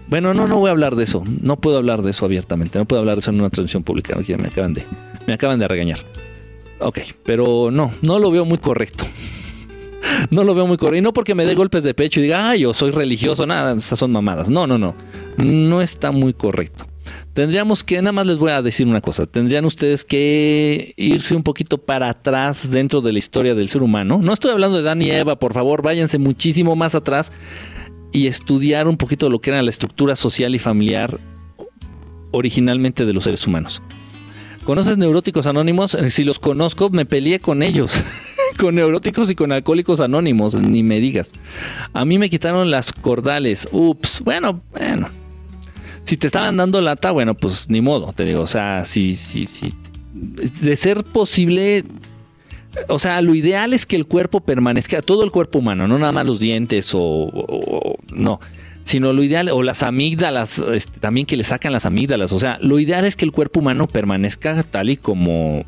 bueno, 0.09 0.35
no, 0.35 0.49
no 0.49 0.59
voy 0.59 0.69
a 0.69 0.73
hablar 0.73 0.97
de 0.97 1.05
eso. 1.05 1.23
No 1.43 1.57
puedo 1.57 1.77
hablar 1.77 2.03
de 2.03 2.11
eso 2.13 2.25
abiertamente. 2.25 2.79
No 2.79 2.85
puedo 2.85 3.01
hablar 3.01 3.17
de 3.17 3.21
eso 3.21 3.31
en 3.31 3.41
una 3.41 3.51
transmisión 3.51 3.85
pública. 3.85 4.17
me 4.17 4.49
acaban 4.49 4.75
de, 4.75 4.83
me 5.27 5.35
acaban 5.35 5.59
de 5.59 5.69
regañar. 5.69 6.01
Ok, 6.81 7.01
pero 7.25 7.71
no, 7.71 7.93
no 8.03 8.19
lo 8.19 8.31
veo 8.31 8.45
muy 8.45 8.59
correcto. 8.59 9.05
no 10.31 10.45
lo 10.45 10.55
veo 10.55 10.67
muy 10.67 10.77
correcto. 10.77 10.99
Y 10.99 11.03
no 11.03 11.13
porque 11.13 11.35
me 11.35 11.45
dé 11.45 11.55
golpes 11.55 11.85
de 11.85 11.95
pecho 11.95 12.21
y 12.21 12.25
diga, 12.25 12.51
ay, 12.51 12.61
yo 12.61 12.75
soy 12.75 12.91
religioso, 12.91 13.47
nada, 13.47 13.75
esas 13.77 13.99
son 13.99 14.13
mamadas. 14.13 14.49
No, 14.51 14.67
no, 14.67 14.79
no. 14.79 14.95
No 15.37 15.83
está 15.83 16.11
muy 16.11 16.33
correcto. 16.33 16.87
Tendríamos 17.35 17.85
que, 17.85 17.97
nada 18.03 18.13
más 18.13 18.27
les 18.27 18.39
voy 18.39 18.51
a 18.51 18.63
decir 18.63 18.87
una 18.87 19.01
cosa, 19.01 19.27
tendrían 19.27 19.65
ustedes 19.65 20.05
que 20.05 20.95
irse 20.97 21.35
un 21.35 21.43
poquito 21.43 21.79
para 21.79 22.09
atrás 22.09 22.71
dentro 22.71 23.01
de 23.01 23.13
la 23.13 23.19
historia 23.19 23.55
del 23.55 23.69
ser 23.69 23.83
humano. 23.83 24.19
No 24.23 24.33
estoy 24.33 24.51
hablando 24.51 24.77
de 24.77 24.83
Dan 24.83 25.03
y 25.03 25.11
Eva, 25.11 25.39
por 25.39 25.55
favor, 25.55 25.83
váyanse 25.83 26.19
muchísimo 26.19 26.77
más 26.77 26.95
atrás 26.95 27.33
y 28.13 28.27
estudiar 28.27 28.89
un 28.89 28.97
poquito 28.97 29.31
lo 29.31 29.41
que 29.41 29.51
era 29.51 29.63
la 29.63 29.71
estructura 29.71 30.17
social 30.17 30.55
y 30.55 30.59
familiar 30.59 31.19
originalmente 32.33 33.07
de 33.07 33.13
los 33.13 33.25
seres 33.25 33.47
humanos. 33.47 33.83
¿Conoces 34.65 34.99
neuróticos 34.99 35.47
anónimos? 35.47 35.97
Si 36.11 36.25
los 36.25 36.39
conozco, 36.39 36.91
me 36.91 37.07
peleé 37.07 37.41
con 37.41 37.63
ellos. 37.63 37.93
con 38.59 38.75
neuróticos 38.75 39.31
y 39.31 39.35
con 39.35 39.53
alcohólicos 39.53 40.01
anónimos, 40.01 40.55
ni 40.55 40.83
me 40.83 41.01
digas. 41.01 41.33
A 41.93 42.05
mí 42.05 42.19
me 42.19 42.31
quitaron 42.31 42.71
las 42.71 42.93
cordales. 42.93 43.69
Ups, 43.73 44.21
bueno, 44.21 44.63
bueno. 44.73 45.07
Si 46.05 46.17
te 46.17 46.27
estaban 46.27 46.57
dando 46.57 46.81
lata, 46.81 47.11
bueno, 47.11 47.35
pues 47.35 47.69
ni 47.69 47.81
modo, 47.81 48.13
te 48.13 48.25
digo. 48.25 48.43
O 48.43 48.47
sea, 48.47 48.85
si, 48.85 49.15
si, 49.15 49.47
si. 49.47 49.73
De 50.13 50.77
ser 50.77 51.05
posible, 51.05 51.85
o 52.89 52.99
sea, 52.99 53.21
lo 53.23 53.35
ideal 53.35 53.73
es 53.73 53.87
que 53.87 53.97
el 53.97 54.07
cuerpo 54.07 54.41
permanezca, 54.41 55.03
todo 55.03 55.25
el 55.25 55.31
cuerpo 55.31 55.59
humano, 55.59 55.89
no 55.89 55.99
nada 55.99 56.13
más 56.13 56.27
los 56.27 56.39
dientes 56.39 56.91
o, 56.95 57.97
no, 58.13 58.41
sino 58.91 59.13
lo 59.13 59.23
ideal, 59.23 59.49
o 59.51 59.63
las 59.63 59.85
amígdalas, 59.85 60.59
este, 60.59 60.99
también 60.99 61.25
que 61.25 61.37
le 61.37 61.45
sacan 61.45 61.73
las 61.73 61.87
amígdalas, 61.87 62.33
o 62.33 62.41
sea, 62.41 62.59
lo 62.61 62.81
ideal 62.81 63.05
es 63.05 63.15
que 63.15 63.25
el 63.25 63.31
cuerpo 63.31 63.61
humano 63.61 63.87
permanezca 63.87 64.65
tal 64.65 64.91
y 64.91 64.97
como, 64.97 65.65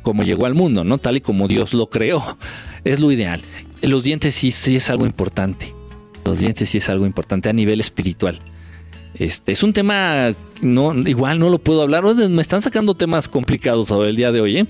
como 0.00 0.22
llegó 0.22 0.46
al 0.46 0.54
mundo, 0.54 0.84
¿no? 0.84 0.96
Tal 0.96 1.18
y 1.18 1.20
como 1.20 1.48
Dios 1.48 1.74
lo 1.74 1.90
creó, 1.90 2.38
es 2.84 2.98
lo 2.98 3.12
ideal. 3.12 3.42
Los 3.82 4.04
dientes 4.04 4.34
sí, 4.34 4.52
sí 4.52 4.76
es 4.76 4.88
algo 4.88 5.04
importante, 5.04 5.74
los 6.24 6.38
dientes 6.38 6.70
sí 6.70 6.78
es 6.78 6.88
algo 6.88 7.04
importante 7.04 7.50
a 7.50 7.52
nivel 7.52 7.78
espiritual. 7.78 8.40
Este 9.14 9.52
es 9.52 9.62
un 9.62 9.74
tema, 9.74 10.30
no, 10.62 10.94
igual 11.06 11.38
no 11.38 11.50
lo 11.50 11.58
puedo 11.58 11.82
hablar. 11.82 12.04
Me 12.04 12.40
están 12.40 12.62
sacando 12.62 12.94
temas 12.94 13.28
complicados 13.28 13.90
el 13.90 14.16
día 14.16 14.32
de 14.32 14.40
hoy, 14.40 14.58
¿eh? 14.58 14.66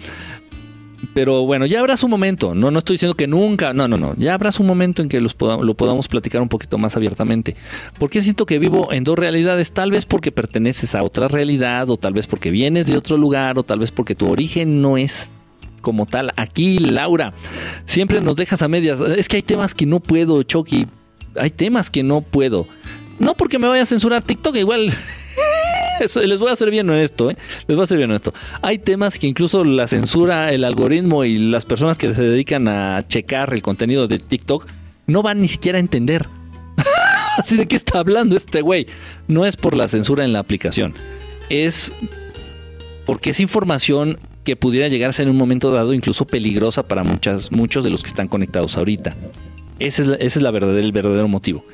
Pero 1.15 1.43
bueno, 1.47 1.67
ya 1.67 1.81
habrá 1.81 1.97
su 1.97 2.09
momento. 2.09 2.55
No, 2.55 2.71
no 2.71 2.79
estoy 2.81 2.95
diciendo 2.95 3.17
que 3.17 3.27
nunca. 3.27 3.73
No, 3.73 3.87
no, 3.87 3.97
no. 3.97 4.15
Ya 4.17 4.35
habrá 4.35 4.53
su 4.53 4.63
momento 4.63 5.03
en 5.03 5.09
que 5.09 5.21
los 5.21 5.37
lo 5.41 5.75
podamos 5.75 6.09
platicar 6.09 6.43
un 6.43 6.49
poquito 6.49 6.79
más 6.79 6.97
abiertamente. 6.97 7.57
Porque 7.99 8.21
siento 8.21 8.47
que 8.47 8.59
vivo 8.59 8.93
en 8.93 9.05
dos 9.05 9.19
realidades. 9.19 9.73
Tal 9.73 9.91
vez 9.91 10.05
porque 10.05 10.33
perteneces 10.33 10.95
a 10.95 11.03
otra 11.03 11.29
realidad, 11.29 11.89
o 11.91 11.97
tal 11.97 12.15
vez 12.15 12.27
porque 12.27 12.51
vienes 12.51 12.87
de 12.87 12.97
otro 12.97 13.17
lugar, 13.17 13.59
o 13.59 13.63
tal 13.63 13.79
vez 13.79 13.91
porque 13.91 14.15
tu 14.15 14.29
origen 14.29 14.83
no 14.83 14.97
es 14.97 15.31
como 15.81 16.07
tal. 16.07 16.33
Aquí, 16.37 16.79
Laura, 16.79 17.33
siempre 17.85 18.21
nos 18.21 18.37
dejas 18.37 18.63
a 18.63 18.69
medias. 18.69 19.01
Es 19.01 19.29
que 19.29 19.37
hay 19.37 19.43
temas 19.43 19.75
que 19.75 19.87
no 19.87 20.01
puedo, 20.01 20.43
Chucky. 20.43 20.87
Hay 21.37 21.51
temas 21.51 21.91
que 21.91 22.03
no 22.03 22.21
puedo. 22.23 22.67
No 23.19 23.35
porque 23.35 23.59
me 23.59 23.69
vaya 23.69 23.83
a 23.83 23.87
censurar 23.87 24.23
TikTok, 24.23 24.57
igual 24.57 24.93
les 26.01 26.39
voy 26.41 26.51
a 26.51 26.53
hacer 26.53 26.71
bien 26.71 26.91
esto, 26.91 27.31
¿eh? 27.31 27.37
Les 27.67 27.77
voy 27.77 27.83
a 27.83 27.85
hacer 27.85 27.99
bien 27.99 28.11
esto. 28.13 28.33
Hay 28.63 28.79
temas 28.79 29.19
que 29.19 29.27
incluso 29.27 29.65
la 29.65 29.89
censura, 29.89 30.53
el 30.53 30.65
algoritmo 30.65 31.25
y 31.25 31.39
las 31.39 31.65
personas 31.65 31.99
que 31.99 32.15
se 32.15 32.23
dedican 32.23 32.69
a 32.69 33.07
checar 33.07 33.53
el 33.53 33.63
contenido 33.63 34.09
de 34.09 34.19
TikTok 34.19 34.67
no 35.07 35.23
van 35.23 35.41
ni 35.41 35.49
siquiera 35.49 35.79
a 35.79 35.81
entender. 35.81 36.27
Así 37.37 37.57
de 37.57 37.67
qué 37.67 37.77
está 37.77 37.99
hablando 38.01 38.37
este 38.37 38.61
güey. 38.63 38.87
No 39.27 39.47
es 39.47 39.57
por 39.57 39.77
la 39.77 39.89
censura 39.89 40.25
en 40.25 40.33
la 40.33 40.41
aplicación. 40.41 40.95
Es 41.49 41.93
porque 43.07 43.31
es 43.31 43.41
información 43.41 44.19
que 44.45 44.57
pudiera 44.57 44.89
llegar 44.89 45.11
a 45.11 45.13
ser 45.13 45.25
en 45.25 45.31
un 45.31 45.37
momento 45.37 45.71
dado 45.71 45.93
incluso 45.93 46.27
peligrosa 46.27 46.87
para 46.87 47.05
muchas, 47.05 47.53
muchos 47.53 47.85
de 47.85 47.91
los 47.91 48.03
que 48.03 48.09
están 48.09 48.29
conectados 48.29 48.77
ahorita. 48.77 49.15
Ese 49.79 50.03
es, 50.03 50.09
ese 50.09 50.39
es 50.39 50.43
la 50.43 50.51
el 50.51 50.93
verdadero 50.93 51.29
motivo. 51.29 51.65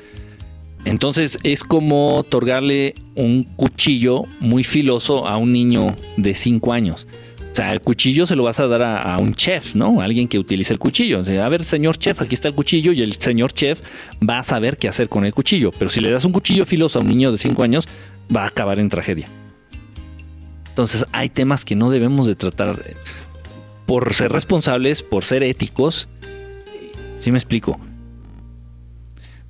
Entonces 0.85 1.39
es 1.43 1.63
como 1.63 2.15
otorgarle 2.15 2.93
un 3.15 3.43
cuchillo 3.43 4.23
muy 4.39 4.63
filoso 4.63 5.27
a 5.27 5.37
un 5.37 5.51
niño 5.51 5.87
de 6.15 6.35
5 6.35 6.71
años. 6.71 7.07
O 7.51 7.55
sea, 7.55 7.73
el 7.73 7.81
cuchillo 7.81 8.25
se 8.25 8.35
lo 8.35 8.43
vas 8.43 8.59
a 8.59 8.67
dar 8.67 8.83
a, 8.83 9.17
un 9.17 9.33
chef, 9.33 9.75
¿no? 9.75 10.01
A 10.01 10.03
alguien 10.03 10.27
que 10.27 10.37
utilice 10.37 10.73
el 10.73 10.79
cuchillo. 10.79 11.21
O 11.21 11.25
sea, 11.25 11.45
a 11.45 11.49
ver, 11.49 11.63
señor 11.63 11.97
chef, 11.97 12.21
aquí 12.21 12.35
está 12.35 12.49
el 12.49 12.53
cuchillo 12.53 12.91
y 12.91 13.01
el 13.01 13.13
señor 13.13 13.53
chef 13.53 13.79
va 14.27 14.39
a 14.39 14.43
saber 14.43 14.77
qué 14.77 14.89
hacer 14.89 15.07
con 15.09 15.25
el 15.25 15.33
cuchillo. 15.33 15.71
Pero 15.79 15.89
si 15.89 16.01
le 16.01 16.11
das 16.11 16.25
un 16.25 16.33
cuchillo 16.33 16.65
filoso 16.65 16.99
a 16.99 17.01
un 17.01 17.07
niño 17.07 17.31
de 17.31 17.37
5 17.37 17.63
años, 17.63 17.87
va 18.33 18.43
a 18.43 18.47
acabar 18.47 18.77
en 18.79 18.89
tragedia. 18.89 19.27
Entonces 20.67 21.05
hay 21.13 21.29
temas 21.29 21.63
que 21.63 21.75
no 21.75 21.89
debemos 21.89 22.27
de 22.27 22.35
tratar 22.35 22.77
por 23.85 24.13
ser 24.13 24.33
responsables, 24.33 25.01
por 25.01 25.23
ser 25.23 25.41
éticos. 25.41 26.09
¿Sí 27.21 27.31
me 27.31 27.37
explico? 27.37 27.79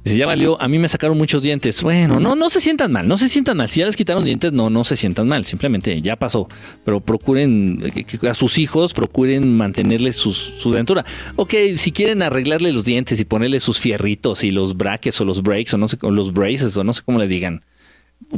Si 0.05 0.17
ya 0.17 0.27
valió, 0.27 0.61
a 0.61 0.67
mí 0.67 0.77
me 0.77 0.87
sacaron 0.87 1.17
muchos 1.17 1.41
dientes. 1.41 1.81
Bueno, 1.81 2.19
no, 2.19 2.35
no 2.35 2.51
se 2.51 2.61
sientan 2.61 2.91
mal, 2.91 3.07
no 3.07 3.17
se 3.17 3.27
sientan 3.27 3.57
mal. 3.57 3.69
Si 3.69 3.79
ya 3.79 3.87
les 3.87 3.95
quitaron 3.95 4.23
dientes, 4.23 4.53
no, 4.53 4.69
no 4.69 4.83
se 4.83 4.95
sientan 4.95 5.27
mal. 5.27 5.45
Simplemente 5.45 5.99
ya 5.99 6.15
pasó. 6.15 6.47
Pero 6.83 6.99
procuren 6.99 7.91
a 8.29 8.33
sus 8.35 8.59
hijos, 8.59 8.93
procuren 8.93 9.57
mantenerles 9.57 10.15
su 10.15 10.71
dentura. 10.71 11.05
Ok, 11.37 11.55
si 11.77 11.91
quieren 11.91 12.21
arreglarle 12.21 12.71
los 12.71 12.85
dientes 12.85 13.19
y 13.19 13.25
ponerle 13.25 13.59
sus 13.59 13.79
fierritos 13.79 14.43
y 14.43 14.51
los 14.51 14.77
brackets 14.77 15.19
o 15.21 15.25
los 15.25 15.41
breaks 15.41 15.73
o 15.73 15.79
no 15.79 15.87
sé, 15.87 15.97
o 16.01 16.11
los 16.11 16.31
braces 16.31 16.77
o 16.77 16.83
no 16.83 16.93
sé 16.93 17.01
cómo 17.03 17.17
le 17.17 17.27
digan, 17.27 17.63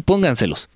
pónganselos. 0.05 0.70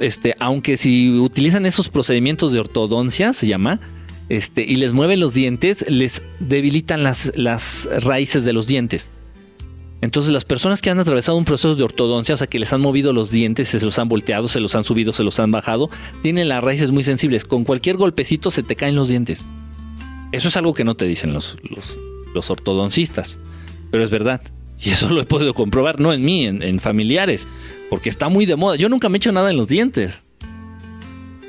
Este, 0.00 0.36
aunque 0.38 0.76
si 0.76 1.18
utilizan 1.18 1.66
esos 1.66 1.88
procedimientos 1.88 2.52
de 2.52 2.60
ortodoncia, 2.60 3.32
se 3.32 3.48
llama, 3.48 3.80
este, 4.28 4.62
y 4.62 4.76
les 4.76 4.92
mueven 4.92 5.18
los 5.18 5.34
dientes, 5.34 5.84
les 5.88 6.22
debilitan 6.38 7.02
las, 7.02 7.32
las 7.34 7.88
raíces 8.04 8.44
de 8.44 8.52
los 8.52 8.68
dientes. 8.68 9.10
Entonces 10.02 10.32
las 10.32 10.44
personas 10.44 10.82
que 10.82 10.90
han 10.90 10.98
atravesado 10.98 11.38
un 11.38 11.44
proceso 11.44 11.76
de 11.76 11.84
ortodoncia, 11.84 12.34
o 12.34 12.38
sea 12.38 12.48
que 12.48 12.58
les 12.58 12.72
han 12.72 12.80
movido 12.80 13.12
los 13.12 13.30
dientes, 13.30 13.68
se 13.68 13.80
los 13.80 14.00
han 14.00 14.08
volteado, 14.08 14.48
se 14.48 14.58
los 14.58 14.74
han 14.74 14.82
subido, 14.82 15.12
se 15.12 15.22
los 15.22 15.38
han 15.38 15.52
bajado, 15.52 15.90
tienen 16.22 16.48
las 16.48 16.62
raíces 16.62 16.90
muy 16.90 17.04
sensibles. 17.04 17.44
Con 17.44 17.62
cualquier 17.62 17.96
golpecito 17.96 18.50
se 18.50 18.64
te 18.64 18.74
caen 18.74 18.96
los 18.96 19.08
dientes. 19.08 19.46
Eso 20.32 20.48
es 20.48 20.56
algo 20.56 20.74
que 20.74 20.82
no 20.82 20.96
te 20.96 21.06
dicen 21.06 21.32
los, 21.32 21.56
los, 22.34 22.50
ortodoncistas, 22.50 23.38
pero 23.92 24.02
es 24.02 24.10
verdad. 24.10 24.42
Y 24.80 24.90
eso 24.90 25.08
lo 25.08 25.20
he 25.20 25.24
podido 25.24 25.54
comprobar, 25.54 26.00
no 26.00 26.12
en 26.12 26.24
mí, 26.24 26.46
en, 26.46 26.80
familiares, 26.80 27.46
porque 27.88 28.08
está 28.08 28.28
muy 28.28 28.44
de 28.44 28.56
moda. 28.56 28.74
Yo 28.74 28.88
nunca 28.88 29.08
me 29.08 29.16
he 29.16 29.18
hecho 29.18 29.30
nada 29.30 29.50
en 29.50 29.56
los 29.56 29.68
dientes. 29.68 30.20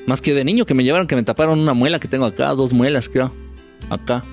Más 0.05 0.21
que 0.21 0.35
de 0.35 0.45
niño 0.45 0.67
que 0.67 0.75
me 0.75 0.83
llevaron, 0.83 1.07
que 1.07 1.15
me 1.15 1.23
taparon 1.23 1.59
una 1.59 1.73
muela 1.73 1.97
que 1.97 2.07
tengo 2.07 2.25
acá, 2.25 2.49
dos 2.49 2.71
muelas, 2.71 3.09
creo. 3.09 3.33
Acá. 3.89 4.23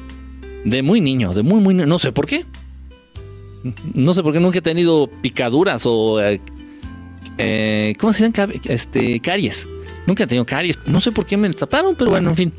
De 0.66 0.82
muy 0.82 1.00
niño, 1.00 1.32
de 1.32 1.42
muy, 1.42 1.60
muy... 1.62 1.72
No 1.72 1.98
sé 1.98 2.12
por 2.12 2.26
qué. 2.26 2.44
No 3.94 4.14
sé 4.14 4.22
por 4.22 4.32
qué 4.32 4.40
nunca 4.40 4.58
he 4.58 4.62
tenido 4.62 5.08
picaduras 5.22 5.82
o. 5.84 6.20
Eh, 6.20 6.40
eh, 7.38 7.94
¿Cómo 7.98 8.12
se 8.12 8.30
llama? 8.30 8.52
Este, 8.64 9.20
caries. 9.20 9.68
Nunca 10.06 10.24
he 10.24 10.26
tenido 10.26 10.44
caries. 10.44 10.78
No 10.86 11.00
sé 11.00 11.12
por 11.12 11.26
qué 11.26 11.36
me 11.36 11.50
taparon, 11.50 11.94
pero 11.96 12.10
bueno, 12.10 12.30
en 12.30 12.36
fin. 12.36 12.52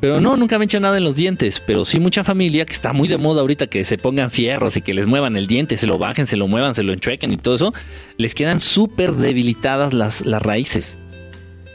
Pero 0.00 0.20
no, 0.20 0.36
nunca 0.36 0.58
me 0.58 0.64
he 0.64 0.66
hecho 0.66 0.78
nada 0.78 0.98
en 0.98 1.04
los 1.04 1.16
dientes. 1.16 1.60
Pero 1.60 1.84
sí 1.84 2.00
mucha 2.00 2.22
familia 2.22 2.66
que 2.66 2.74
está 2.74 2.92
muy 2.92 3.08
de 3.08 3.16
moda 3.16 3.40
ahorita 3.40 3.66
que 3.66 3.84
se 3.84 3.96
pongan 3.96 4.30
fierros 4.30 4.76
y 4.76 4.82
que 4.82 4.94
les 4.94 5.06
muevan 5.06 5.36
el 5.36 5.46
diente, 5.46 5.76
se 5.76 5.86
lo 5.86 5.98
bajen, 5.98 6.26
se 6.26 6.36
lo 6.36 6.48
muevan, 6.48 6.74
se 6.74 6.82
lo 6.82 6.92
enchuequen 6.92 7.32
y 7.32 7.36
todo 7.36 7.54
eso. 7.54 7.74
Les 8.18 8.34
quedan 8.34 8.60
súper 8.60 9.12
debilitadas 9.12 9.94
las, 9.94 10.24
las 10.24 10.42
raíces. 10.42 10.98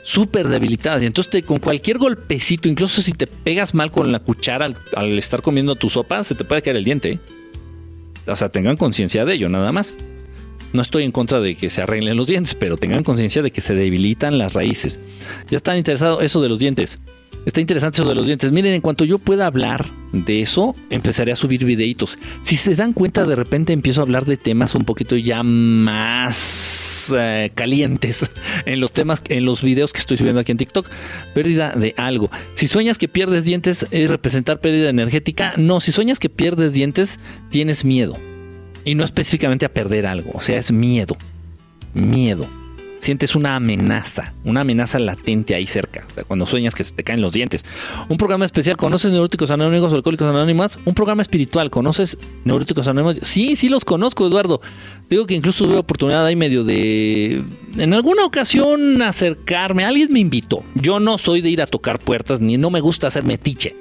Súper 0.03 0.49
debilitadas. 0.49 1.01
Y 1.01 1.07
entonces 1.07 1.43
con 1.43 1.57
cualquier 1.57 1.97
golpecito, 1.97 2.70
incluso 2.70 3.01
si 3.01 3.12
te 3.12 3.28
pegas 3.28 3.74
mal 3.74 3.91
con 3.91 4.12
la 4.12 4.20
cuchara 4.20 4.66
al, 4.66 4.78
al 4.95 5.18
estar 5.18 5.41
comiendo 5.41 5.76
tu 5.76 5.89
sopa, 5.89 6.24
se 6.24 6.36
te 6.36 6.43
puede 6.43 6.62
caer 6.62 6.76
el 6.76 6.84
diente. 6.84 7.14
¿eh? 7.14 7.20
O 8.28 8.36
sea, 8.36 8.49
tengan 8.49 8.78
conciencia 8.78 9.26
de 9.26 9.34
ello, 9.34 9.49
nada 9.49 9.72
más. 9.72 9.97
No 10.74 10.82
estoy 10.82 11.03
en 11.03 11.11
contra 11.11 11.41
de 11.41 11.55
que 11.55 11.69
se 11.69 11.82
arreglen 11.82 12.15
los 12.15 12.28
dientes, 12.28 12.55
pero 12.55 12.78
tengan 12.78 13.03
conciencia 13.03 13.41
de 13.41 13.51
que 13.51 13.61
se 13.61 13.76
debilitan 13.76 14.38
las 14.38 14.53
raíces. 14.53 14.99
Ya 15.49 15.57
están 15.57 15.78
interesados 15.78 16.24
eso 16.24 16.41
de 16.41 16.49
los 16.49 16.59
dientes. 16.59 16.99
Está 17.46 17.60
interesante 17.60 18.00
eso 18.00 18.08
de 18.08 18.16
los 18.16 18.26
dientes. 18.26 18.52
Miren, 18.52 18.74
en 18.74 18.82
cuanto 18.82 19.04
yo 19.04 19.18
pueda 19.18 19.48
hablar 19.48 19.92
de 20.12 20.42
eso, 20.42 20.76
empezaré 20.89 21.32
a 21.32 21.36
subir 21.36 21.66
videitos. 21.66 22.18
Si 22.44 22.56
se 22.56 22.76
dan 22.76 22.94
cuenta, 22.94 23.26
de 23.26 23.36
repente 23.36 23.74
empiezo 23.74 24.02
a 24.02 24.04
hablar 24.04 24.26
de 24.26 24.38
temas 24.38 24.76
un 24.76 24.84
poquito 24.84 25.16
ya 25.16 25.42
más 25.42 27.12
eh, 27.18 27.52
calientes 27.56 28.30
en 28.66 28.80
los 28.80 28.92
temas, 28.92 29.24
en 29.30 29.46
los 29.46 29.64
videos 29.64 29.92
que 29.92 30.00
estoy 30.00 30.18
subiendo 30.18 30.42
aquí 30.42 30.52
en 30.52 30.60
TikTok. 30.60 30.88
Pérdida 31.34 31.74
de 31.76 31.96
algo. 31.98 32.30
Si 32.54 32.68
sueñas 32.68 33.00
que 33.00 33.08
pierdes 33.08 33.44
dientes, 33.44 33.88
es 33.89 34.10
representar 34.10 34.60
pérdida 34.60 34.89
energética. 34.89 35.54
No, 35.58 35.80
si 35.80 35.92
sueñas 35.92 36.20
que 36.20 36.30
pierdes 36.30 36.74
dientes, 36.74 37.20
tienes 37.50 37.84
miedo. 37.84 38.16
Y 38.86 38.94
no 38.94 39.04
específicamente 39.04 39.66
a 39.66 39.74
perder 39.74 40.06
algo. 40.06 40.32
O 40.36 40.42
sea, 40.42 40.60
es 40.60 40.72
miedo. 40.72 41.18
Miedo. 41.94 42.48
Sientes 43.02 43.36
una 43.36 43.56
amenaza, 43.56 44.34
una 44.45 44.62
amenaza 44.62 44.99
latente 44.99 45.56
ahí 45.56 45.68
cerca, 45.68 46.06
cuando 46.28 46.45
sueñas 46.45 46.76
que 46.76 46.84
se 46.84 46.93
te 46.93 47.04
caen 47.04 47.20
los 47.20 47.34
dientes. 47.34 47.66
Un 48.08 48.18
programa 48.18 48.45
especial, 48.45 48.78
¿conoces 48.78 49.12
Neuróticos 49.12 49.52
Anónimos 49.52 49.91
Alcohólicos 49.91 50.28
Anónimos? 50.28 50.78
Un 50.86 50.93
programa 50.93 51.24
espiritual, 51.24 51.70
¿conoces 51.70 52.18
Neuróticos 52.45 52.88
Anónimos? 52.88 53.28
Sí, 53.28 53.56
sí 53.56 53.70
los 53.70 53.84
conozco, 53.84 54.28
Eduardo. 54.28 54.62
Digo 55.10 55.26
que 55.26 55.34
incluso 55.34 55.66
tuve 55.66 55.78
oportunidad 55.78 56.26
ahí 56.26 56.36
medio 56.36 56.64
de, 56.64 57.43
en 57.78 57.93
alguna 57.93 58.24
ocasión, 58.24 59.02
acercarme. 59.02 59.84
Alguien 59.84 60.14
me 60.14 60.20
invitó. 60.20 60.64
Yo 60.76 60.99
no 60.99 61.18
soy 61.18 61.41
de 61.41 61.49
ir 61.49 61.62
a 61.62 61.68
tocar 61.68 61.99
puertas, 61.99 62.39
ni 62.39 62.58
no 62.58 62.70
me 62.70 62.80
gusta 62.80 63.08
hacer 63.08 63.24
metiche. 63.24 63.76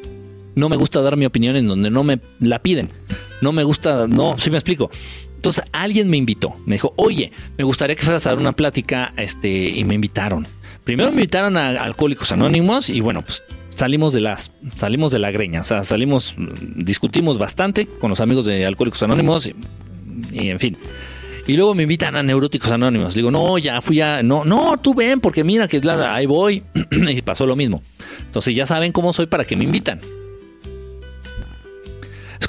No 0.55 0.69
me 0.69 0.77
gusta 0.77 1.01
dar 1.01 1.17
mi 1.17 1.27
opinión 1.27 1.57
en 1.57 1.69
donde 1.69 1.91
no 1.91 2.03
me 2.03 2.19
la 2.41 2.61
piden. 2.61 2.89
No 3.41 3.53
me 3.53 3.65
gusta, 3.65 4.09
no, 4.09 4.39
sí 4.39 4.51
me 4.51 4.57
explico. 4.57 4.91
Entonces 5.41 5.65
alguien 5.73 6.11
me 6.11 6.19
invitó, 6.19 6.55
me 6.67 6.75
dijo, 6.75 6.93
oye, 6.97 7.33
me 7.57 7.65
gustaría 7.65 7.97
que 7.97 8.03
fueras 8.03 8.27
a 8.27 8.29
dar 8.29 8.39
una 8.39 8.53
plática, 8.53 9.15
este, 9.17 9.71
y 9.71 9.85
me 9.85 9.95
invitaron. 9.95 10.47
Primero 10.85 11.09
me 11.09 11.15
invitaron 11.15 11.57
a 11.57 11.71
Alcohólicos 11.83 12.31
Anónimos 12.31 12.91
y 12.91 13.01
bueno, 13.01 13.23
pues 13.23 13.43
salimos 13.71 14.13
de 14.13 14.21
las, 14.21 14.51
salimos 14.77 15.13
de 15.13 15.19
la 15.19 15.31
greña, 15.31 15.63
o 15.63 15.65
sea, 15.65 15.83
salimos, 15.83 16.37
discutimos 16.77 17.39
bastante 17.39 17.87
con 17.87 18.11
los 18.11 18.21
amigos 18.21 18.45
de 18.45 18.67
Alcohólicos 18.67 19.03
Anónimos 19.03 19.47
y, 20.31 20.49
en 20.51 20.61
fin. 20.61 20.77
Y 21.47 21.55
luego 21.55 21.75
me 21.75 21.85
invitan 21.85 22.17
a 22.17 22.23
Neuróticos 22.23 22.71
Anónimos. 22.71 23.15
Digo, 23.15 23.31
no, 23.31 23.57
ya 23.57 23.81
fui 23.81 24.03
a. 24.03 24.23
No, 24.23 24.45
no, 24.45 24.77
tú 24.77 24.93
ven, 24.93 25.23
porque 25.23 25.43
mira 25.43 25.69
que 25.69 25.81
ahí 26.05 26.27
voy. 26.27 26.65
y 26.91 27.23
pasó 27.23 27.47
lo 27.47 27.57
mismo. 27.57 27.83
Entonces 28.27 28.55
ya 28.55 28.67
saben 28.67 28.93
cómo 28.93 29.15
soy 29.15 29.25
para 29.25 29.47
que 29.47 29.57
me 29.57 29.65
invitan. 29.65 30.01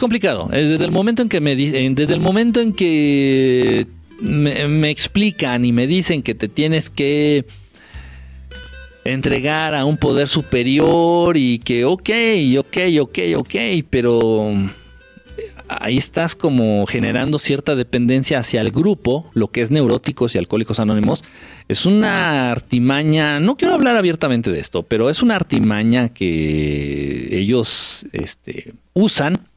Complicado. 0.02 0.49
Eh, 0.52 0.64
desde 0.64 0.86
el 0.86 0.91
momento 0.91 1.22
en 1.22 1.30
que 1.30 1.39
me 1.39 1.56
desde 1.56 2.16
el 2.16 2.22
momento 2.22 2.60
en 2.60 2.74
que 2.74 3.86
me, 4.20 4.89
explican 4.89 5.64
y 5.64 5.72
me 5.72 5.86
dicen 5.86 6.24
que 6.24 6.34
te 6.34 6.47
tienes 6.47 6.89
que 6.89 7.45
entregar 9.06 9.76
a 9.76 9.86
un 9.86 9.97
poder 9.97 10.28
superior 10.28 11.38
y 11.38 11.60
que 11.60 11.86
ok, 11.86 12.10
ok, 12.58 12.78
ok, 12.99 13.20
ok, 13.38 13.56
pero 13.91 14.56
ahí 15.68 15.97
estás 15.97 16.34
como 16.34 16.88
generando 16.88 17.38
cierta 17.38 17.76
dependencia 17.76 18.39
hacia 18.39 18.62
el 18.62 18.72
grupo, 18.72 19.30
lo 19.36 19.52
que 19.52 19.62
es 19.62 19.70
neuróticos 19.70 20.34
y 20.34 20.39
alcohólicos 20.39 20.80
anónimos. 20.80 21.24
Es 21.68 21.86
una 21.86 22.52
artimaña, 22.52 23.39
no 23.39 23.56
quiero 23.56 23.76
hablar 23.76 23.97
abiertamente 23.97 24.49
de 24.49 24.62
esto, 24.62 24.82
pero 24.82 25.12
es 25.12 25.22
una 25.22 25.36
artimaña 25.36 26.10
que 26.10 27.38
ellos 27.38 28.08
este, 28.14 28.74
usan 28.93 29.47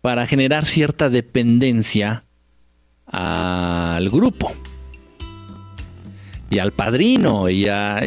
para 0.00 0.26
generar 0.26 0.66
cierta 0.66 1.10
dependencia 1.10 2.24
al 3.06 4.08
grupo. 4.10 4.52
Y 6.50 6.58
al 6.60 6.72
padrino 6.72 7.50
y 7.50 7.66
a 7.68 8.00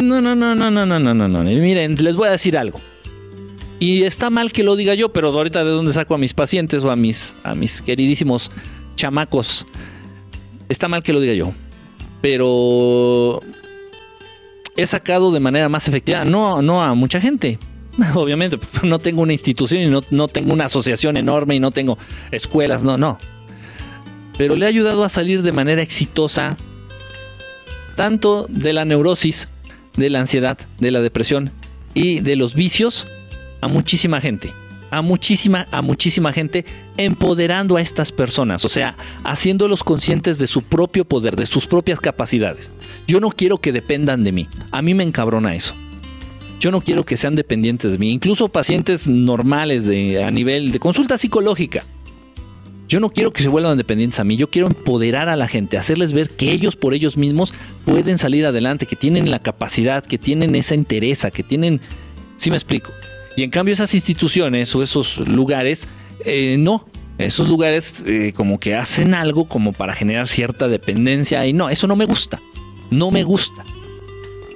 no 0.00 0.20
no 0.20 0.34
no 0.34 0.54
no 0.54 0.70
no 0.70 0.86
no 0.86 0.98
no 0.98 1.14
no 1.14 1.28
no. 1.28 1.42
Miren 1.42 1.96
les 2.02 2.14
voy 2.14 2.28
a 2.28 2.32
decir 2.32 2.56
algo. 2.56 2.80
Y 3.80 4.04
está 4.04 4.30
mal 4.30 4.52
que 4.52 4.62
lo 4.62 4.76
diga 4.76 4.94
yo 4.94 5.12
pero 5.12 5.28
ahorita 5.30 5.64
de 5.64 5.70
dónde 5.70 5.92
saco 5.92 6.14
a 6.14 6.18
mis 6.18 6.34
pacientes 6.34 6.84
o 6.84 6.90
a 6.90 6.96
mis 6.96 7.36
a 7.42 7.54
mis 7.54 7.82
queridísimos 7.82 8.50
chamacos. 8.94 9.66
Está 10.68 10.88
mal 10.88 11.02
que 11.02 11.12
lo 11.12 11.20
diga 11.20 11.34
yo 11.34 11.52
pero 12.20 13.40
he 14.76 14.86
sacado 14.86 15.32
de 15.32 15.40
manera 15.40 15.68
más 15.68 15.88
efectiva 15.88 16.24
no 16.24 16.62
no 16.62 16.82
a 16.82 16.94
mucha 16.94 17.20
gente 17.20 17.58
Obviamente, 18.14 18.58
no 18.82 18.98
tengo 18.98 19.22
una 19.22 19.32
institución 19.32 19.82
y 19.82 20.02
no, 20.10 20.28
tengo 20.28 20.52
una 20.52 20.66
asociación 20.66 21.16
enorme 21.16 21.56
y 21.56 21.60
no 21.60 21.70
tengo 21.70 21.98
escuelas, 22.30 22.84
no, 22.84 22.96
no. 22.96 23.18
Pero 24.36 24.54
le 24.54 24.66
ha 24.66 24.68
ayudado 24.68 25.04
a 25.04 25.08
salir 25.08 25.42
de 25.42 25.52
manera 25.52 25.82
exitosa 25.82 26.56
tanto 27.96 28.46
de 28.48 28.72
la 28.72 28.84
neurosis, 28.84 29.48
de 29.96 30.10
la 30.10 30.20
ansiedad, 30.20 30.58
de 30.78 30.92
la 30.92 31.00
depresión 31.00 31.50
y 31.92 32.20
de 32.20 32.36
los 32.36 32.54
vicios 32.54 33.08
a 33.60 33.66
muchísima 33.66 34.20
gente. 34.20 34.52
A 34.90 35.02
muchísima, 35.02 35.66
a 35.70 35.82
muchísima 35.82 36.32
gente 36.32 36.64
empoderando 36.96 37.76
a 37.76 37.82
estas 37.82 38.10
personas, 38.10 38.64
o 38.64 38.70
sea, 38.70 38.96
haciéndolos 39.22 39.84
conscientes 39.84 40.38
de 40.38 40.46
su 40.46 40.62
propio 40.62 41.04
poder, 41.04 41.36
de 41.36 41.44
sus 41.44 41.66
propias 41.66 42.00
capacidades. 42.00 42.72
Yo 43.06 43.20
no 43.20 43.28
quiero 43.28 43.58
que 43.58 43.72
dependan 43.72 44.22
de 44.22 44.32
mí. 44.32 44.48
A 44.70 44.80
mí 44.80 44.94
me 44.94 45.04
encabrona 45.04 45.54
eso. 45.54 45.74
Yo 46.60 46.72
no 46.72 46.80
quiero 46.80 47.04
que 47.04 47.16
sean 47.16 47.36
dependientes 47.36 47.92
de 47.92 47.98
mí, 47.98 48.10
incluso 48.10 48.48
pacientes 48.48 49.06
normales 49.06 49.86
de, 49.86 50.24
a 50.24 50.30
nivel 50.30 50.72
de 50.72 50.80
consulta 50.80 51.16
psicológica. 51.16 51.84
Yo 52.88 53.00
no 53.00 53.10
quiero 53.10 53.32
que 53.32 53.42
se 53.42 53.48
vuelvan 53.48 53.76
dependientes 53.76 54.18
a 54.18 54.24
mí, 54.24 54.36
yo 54.36 54.50
quiero 54.50 54.66
empoderar 54.66 55.28
a 55.28 55.36
la 55.36 55.46
gente, 55.46 55.76
hacerles 55.76 56.12
ver 56.12 56.30
que 56.30 56.50
ellos 56.50 56.74
por 56.74 56.94
ellos 56.94 57.16
mismos 57.16 57.52
pueden 57.84 58.18
salir 58.18 58.46
adelante, 58.46 58.86
que 58.86 58.96
tienen 58.96 59.30
la 59.30 59.40
capacidad, 59.40 60.04
que 60.04 60.18
tienen 60.18 60.54
esa 60.54 60.74
interesa, 60.74 61.30
que 61.30 61.42
tienen... 61.42 61.80
¿Sí 62.38 62.50
me 62.50 62.56
explico? 62.56 62.90
Y 63.36 63.42
en 63.42 63.50
cambio 63.50 63.74
esas 63.74 63.94
instituciones 63.94 64.74
o 64.74 64.82
esos 64.82 65.18
lugares, 65.28 65.86
eh, 66.24 66.56
no, 66.58 66.86
esos 67.18 67.48
lugares 67.48 68.02
eh, 68.06 68.32
como 68.34 68.58
que 68.58 68.74
hacen 68.74 69.14
algo 69.14 69.44
como 69.44 69.72
para 69.72 69.94
generar 69.94 70.26
cierta 70.26 70.66
dependencia 70.66 71.46
y 71.46 71.52
no, 71.52 71.68
eso 71.68 71.86
no 71.86 71.94
me 71.94 72.04
gusta, 72.04 72.40
no 72.90 73.10
me 73.10 73.22
gusta, 73.22 73.64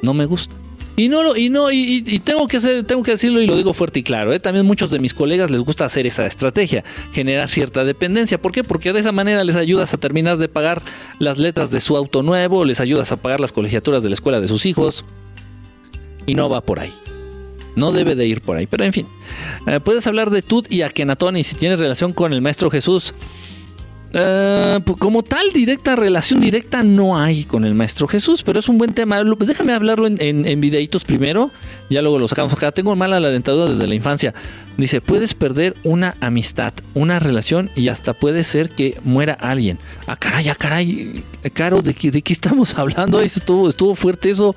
no 0.00 0.14
me 0.14 0.26
gusta. 0.26 0.61
Y 0.94 1.08
no 1.08 1.34
y 1.34 1.48
no, 1.48 1.70
y, 1.70 2.02
tengo 2.20 2.46
que 2.46 2.58
hacer, 2.58 2.84
tengo 2.84 3.02
que 3.02 3.12
decirlo 3.12 3.40
y 3.40 3.46
lo 3.46 3.56
digo 3.56 3.72
fuerte 3.72 4.00
y 4.00 4.02
claro. 4.02 4.32
¿eh? 4.32 4.40
También 4.40 4.66
muchos 4.66 4.90
de 4.90 4.98
mis 4.98 5.14
colegas 5.14 5.50
les 5.50 5.60
gusta 5.60 5.86
hacer 5.86 6.06
esa 6.06 6.26
estrategia, 6.26 6.84
generar 7.12 7.48
cierta 7.48 7.84
dependencia. 7.84 8.40
¿Por 8.40 8.52
qué? 8.52 8.62
Porque 8.62 8.92
de 8.92 9.00
esa 9.00 9.12
manera 9.12 9.42
les 9.42 9.56
ayudas 9.56 9.94
a 9.94 9.96
terminar 9.96 10.36
de 10.36 10.48
pagar 10.48 10.82
las 11.18 11.38
letras 11.38 11.70
de 11.70 11.80
su 11.80 11.96
auto 11.96 12.22
nuevo, 12.22 12.64
les 12.64 12.80
ayudas 12.80 13.10
a 13.10 13.16
pagar 13.16 13.40
las 13.40 13.52
colegiaturas 13.52 14.02
de 14.02 14.10
la 14.10 14.14
escuela 14.14 14.40
de 14.40 14.48
sus 14.48 14.66
hijos. 14.66 15.04
Y 16.26 16.34
no 16.34 16.48
va 16.48 16.60
por 16.60 16.78
ahí. 16.78 16.92
No 17.74 17.90
debe 17.90 18.14
de 18.14 18.26
ir 18.26 18.42
por 18.42 18.56
ahí. 18.56 18.66
Pero 18.66 18.84
en 18.84 18.92
fin. 18.92 19.06
Eh, 19.66 19.80
puedes 19.80 20.06
hablar 20.06 20.30
de 20.30 20.42
Tut 20.42 20.70
y 20.70 20.82
Akenatón 20.82 21.36
y 21.36 21.44
si 21.44 21.56
tienes 21.56 21.80
relación 21.80 22.12
con 22.12 22.32
el 22.32 22.42
Maestro 22.42 22.70
Jesús. 22.70 23.14
Eh, 24.14 24.80
pues, 24.84 24.98
como 24.98 25.22
tal, 25.22 25.52
directa, 25.52 25.96
relación 25.96 26.40
directa 26.40 26.82
no 26.82 27.18
hay 27.18 27.44
con 27.44 27.64
el 27.64 27.74
Maestro 27.74 28.06
Jesús, 28.06 28.42
pero 28.42 28.58
es 28.60 28.68
un 28.68 28.76
buen 28.76 28.92
tema. 28.92 29.22
Déjame 29.22 29.72
hablarlo 29.72 30.06
en, 30.06 30.60
videitos 30.60 31.04
primero, 31.04 31.50
ya 31.88 32.02
luego 32.02 32.18
lo 32.18 32.28
sacamos 32.28 32.52
acá. 32.52 32.72
Tengo 32.72 32.94
mala 32.94 33.20
la 33.20 33.30
dentadura 33.30 33.70
desde 33.70 33.86
la 33.86 33.94
infancia. 33.94 34.34
Dice, 34.76 35.00
puedes 35.00 35.34
perder 35.34 35.74
una 35.82 36.14
amistad, 36.20 36.72
una 36.94 37.18
relación 37.18 37.70
y 37.74 37.88
hasta 37.88 38.12
puede 38.12 38.44
ser 38.44 38.70
que 38.70 38.98
muera 39.02 39.34
alguien. 39.34 39.78
Ah, 40.06 40.16
caray, 40.16 40.48
ah, 40.48 40.54
caray, 40.54 41.24
Caro, 41.54 41.80
¿de 41.80 41.94
qué, 41.94 42.10
de 42.10 42.22
qué 42.22 42.32
estamos 42.32 42.74
hablando? 42.78 43.20
Estuvo, 43.20 43.68
estuvo 43.68 43.94
fuerte 43.94 44.30
eso. 44.30 44.54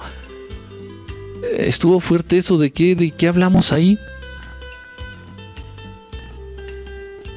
Eh, 1.43 1.65
estuvo 1.67 1.99
fuerte 2.01 2.37
eso, 2.37 2.57
¿de 2.57 2.71
qué, 2.71 2.95
de 2.95 3.11
qué 3.11 3.27
hablamos 3.27 3.71
ahí? 3.71 3.97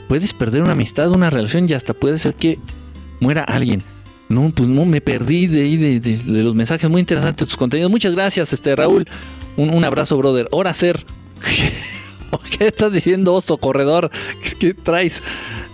Puedes 0.09 0.33
perder 0.33 0.63
una 0.63 0.73
amistad, 0.73 1.13
una 1.13 1.31
relación 1.31 1.69
y 1.69 1.75
hasta 1.75 1.95
puede 1.95 2.19
ser 2.19 2.35
que 2.35 2.59
muera 3.21 3.45
alguien. 3.45 3.83
No, 4.29 4.51
pues 4.55 4.69
no 4.69 4.85
me 4.85 5.01
perdí 5.01 5.47
de, 5.47 6.01
de, 6.01 6.43
los 6.43 6.55
mensajes 6.55 6.91
muy 6.91 7.01
interesantes 7.01 7.47
de 7.47 7.47
tus 7.47 7.57
contenidos. 7.57 7.91
Muchas 7.91 8.13
gracias, 8.15 8.53
este 8.53 8.77
Raúl. 8.77 9.07
Un, 9.57 9.85
abrazo, 9.85 10.17
brother. 10.19 10.49
Ahora 10.53 10.75
ser. 10.75 11.05
¿Qué 12.59 12.67
estás 12.67 12.93
diciendo, 12.93 13.35
oso 13.35 13.57
corredor? 13.57 14.11
¿Qué, 14.59 14.75
traes? 14.75 15.23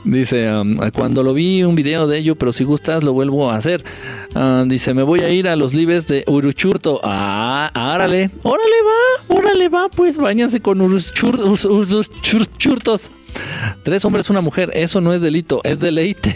Dice, 0.05 0.49
um, 0.55 0.77
cuando 0.95 1.23
lo 1.23 1.35
vi 1.35 1.65
un 1.65 1.75
video 1.75 2.07
de 2.07 2.19
ello, 2.19 2.37
pero 2.37 2.53
si 2.53 2.63
gustas 2.63 3.03
lo 3.03 3.13
vuelvo 3.13 3.51
a 3.51 3.57
hacer. 3.57 3.83
Uh, 4.35 4.65
dice, 4.67 4.95
me 4.95 5.03
voy 5.03 5.23
a 5.23 5.31
ir 5.31 5.49
a 5.49 5.57
los 5.57 5.75
libres 5.75 6.07
de 6.07 6.25
Uruchurto. 6.27 7.01
Ah, 7.03 7.71
árale, 7.75 8.31
órale 8.43 8.77
va, 8.87 9.37
órale 9.37 9.69
va, 9.69 9.89
pues 9.89 10.17
váyanse 10.17 10.61
con 10.61 10.81
Uruchurtos. 10.81 11.65
Tres 13.83 14.05
hombres, 14.05 14.31
una 14.31 14.41
mujer, 14.41 14.71
eso 14.75 15.01
no 15.01 15.13
es 15.13 15.21
delito, 15.21 15.61
es 15.65 15.81
deleite. 15.81 16.35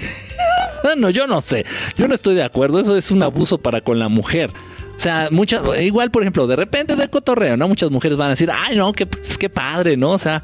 no, 0.96 1.10
yo 1.10 1.26
no 1.26 1.40
sé, 1.40 1.64
yo 1.96 2.08
no 2.08 2.14
estoy 2.14 2.34
de 2.34 2.42
acuerdo, 2.42 2.80
eso 2.80 2.96
es 2.96 3.10
un 3.10 3.22
abuso 3.22 3.58
para 3.58 3.80
con 3.80 3.98
la 3.98 4.08
mujer. 4.08 4.50
O 4.96 5.00
sea, 5.00 5.28
muchas, 5.30 5.60
igual, 5.80 6.10
por 6.10 6.22
ejemplo, 6.22 6.46
de 6.46 6.56
repente 6.56 6.96
de 6.96 7.08
cotorreo, 7.08 7.56
¿no? 7.56 7.68
Muchas 7.68 7.90
mujeres 7.90 8.18
van 8.18 8.28
a 8.28 8.30
decir, 8.30 8.50
ay, 8.52 8.76
no, 8.76 8.92
qué, 8.92 9.06
pues, 9.06 9.38
qué 9.38 9.48
padre, 9.48 9.96
¿no? 9.96 10.10
O 10.10 10.18
sea, 10.18 10.42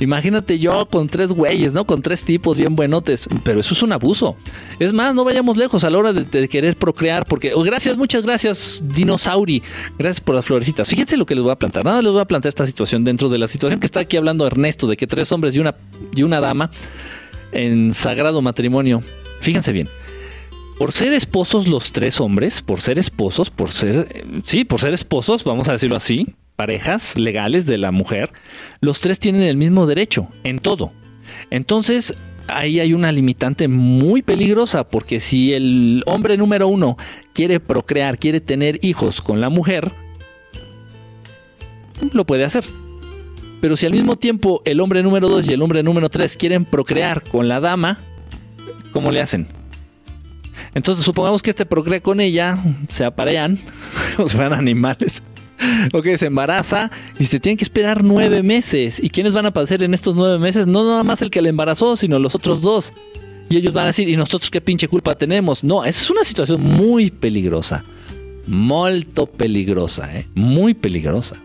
Imagínate 0.00 0.58
yo 0.58 0.86
con 0.86 1.08
tres 1.08 1.28
güeyes, 1.28 1.72
¿no? 1.72 1.86
Con 1.86 2.00
tres 2.00 2.24
tipos 2.24 2.56
bien 2.56 2.74
buenotes. 2.74 3.28
Pero 3.44 3.60
eso 3.60 3.74
es 3.74 3.82
un 3.82 3.92
abuso. 3.92 4.36
Es 4.78 4.92
más, 4.92 5.14
no 5.14 5.24
vayamos 5.24 5.56
lejos 5.56 5.84
a 5.84 5.90
la 5.90 5.98
hora 5.98 6.12
de, 6.12 6.48
querer 6.48 6.76
procrear. 6.76 7.26
Porque, 7.26 7.52
oh, 7.54 7.62
gracias, 7.62 7.96
muchas 7.96 8.22
gracias, 8.22 8.82
Dinosauri. 8.82 9.62
Gracias 9.98 10.20
por 10.20 10.34
las 10.34 10.44
florecitas. 10.44 10.88
Fíjense 10.88 11.16
lo 11.16 11.26
que 11.26 11.34
les 11.34 11.44
voy 11.44 11.52
a 11.52 11.56
plantar. 11.56 11.84
Nada 11.84 12.00
les 12.00 12.10
voy 12.10 12.20
a 12.20 12.24
plantear 12.24 12.50
esta 12.50 12.66
situación 12.66 13.04
dentro 13.04 13.28
de 13.28 13.38
la 13.38 13.46
situación 13.46 13.78
que 13.78 13.86
está 13.86 14.00
aquí 14.00 14.16
hablando 14.16 14.46
Ernesto, 14.46 14.86
de 14.86 14.96
que 14.96 15.06
tres 15.06 15.30
hombres 15.32 15.54
y 15.54 15.60
una, 15.60 15.74
y 16.14 16.22
una 16.22 16.40
dama 16.40 16.70
en 17.52 17.92
sagrado 17.92 18.40
matrimonio. 18.40 19.02
Fíjense 19.40 19.72
bien. 19.72 19.88
Por 20.78 20.92
ser 20.92 21.12
esposos 21.12 21.68
los 21.68 21.92
tres 21.92 22.20
hombres, 22.20 22.62
por 22.62 22.80
ser 22.80 22.98
esposos, 22.98 23.50
por 23.50 23.70
ser, 23.70 24.08
eh, 24.10 24.24
sí, 24.44 24.64
por 24.64 24.80
ser 24.80 24.94
esposos, 24.94 25.44
vamos 25.44 25.68
a 25.68 25.72
decirlo 25.72 25.96
así, 25.98 26.26
parejas 26.60 27.16
legales 27.16 27.64
de 27.64 27.78
la 27.78 27.90
mujer, 27.90 28.34
los 28.82 29.00
tres 29.00 29.18
tienen 29.18 29.44
el 29.44 29.56
mismo 29.56 29.86
derecho 29.86 30.28
en 30.44 30.58
todo. 30.58 30.92
Entonces, 31.48 32.14
ahí 32.48 32.80
hay 32.80 32.92
una 32.92 33.12
limitante 33.12 33.66
muy 33.66 34.20
peligrosa, 34.20 34.86
porque 34.86 35.20
si 35.20 35.54
el 35.54 36.02
hombre 36.04 36.36
número 36.36 36.68
uno 36.68 36.98
quiere 37.32 37.60
procrear, 37.60 38.18
quiere 38.18 38.42
tener 38.42 38.78
hijos 38.82 39.22
con 39.22 39.40
la 39.40 39.48
mujer, 39.48 39.90
lo 42.12 42.26
puede 42.26 42.44
hacer. 42.44 42.66
Pero 43.62 43.74
si 43.74 43.86
al 43.86 43.92
mismo 43.92 44.16
tiempo 44.16 44.60
el 44.66 44.80
hombre 44.80 45.02
número 45.02 45.30
dos 45.30 45.46
y 45.48 45.54
el 45.54 45.62
hombre 45.62 45.82
número 45.82 46.10
tres 46.10 46.36
quieren 46.36 46.66
procrear 46.66 47.22
con 47.22 47.48
la 47.48 47.60
dama, 47.60 48.00
¿cómo 48.92 49.10
le 49.10 49.22
hacen? 49.22 49.48
Entonces 50.74 51.06
supongamos 51.06 51.40
que 51.40 51.48
este 51.48 51.64
procrea 51.64 52.02
con 52.02 52.20
ella, 52.20 52.58
se 52.90 53.06
aparean, 53.06 53.58
o 54.18 54.28
se 54.28 54.36
van 54.36 54.52
animales. 54.52 55.22
Ok, 55.92 56.06
se 56.16 56.26
embaraza 56.26 56.90
y 57.18 57.24
se 57.24 57.40
tiene 57.40 57.56
que 57.56 57.64
esperar 57.64 58.02
nueve 58.02 58.42
meses. 58.42 59.02
¿Y 59.02 59.10
quiénes 59.10 59.32
van 59.32 59.46
a 59.46 59.52
pasar 59.52 59.82
en 59.82 59.94
estos 59.94 60.14
nueve 60.14 60.38
meses? 60.38 60.66
No 60.66 60.84
nada 60.84 61.04
más 61.04 61.22
el 61.22 61.30
que 61.30 61.42
le 61.42 61.50
embarazó, 61.50 61.96
sino 61.96 62.18
los 62.18 62.34
otros 62.34 62.62
dos. 62.62 62.92
Y 63.48 63.56
ellos 63.56 63.72
van 63.72 63.84
a 63.84 63.86
decir, 63.88 64.08
¿y 64.08 64.16
nosotros 64.16 64.50
qué 64.50 64.60
pinche 64.60 64.86
culpa 64.88 65.14
tenemos? 65.14 65.64
No, 65.64 65.84
esa 65.84 66.00
es 66.00 66.10
una 66.10 66.24
situación 66.24 66.62
muy 66.62 67.10
peligrosa. 67.10 67.82
Molto 68.46 69.26
peligrosa, 69.26 70.16
¿eh? 70.16 70.26
Muy 70.34 70.74
peligrosa. 70.74 71.36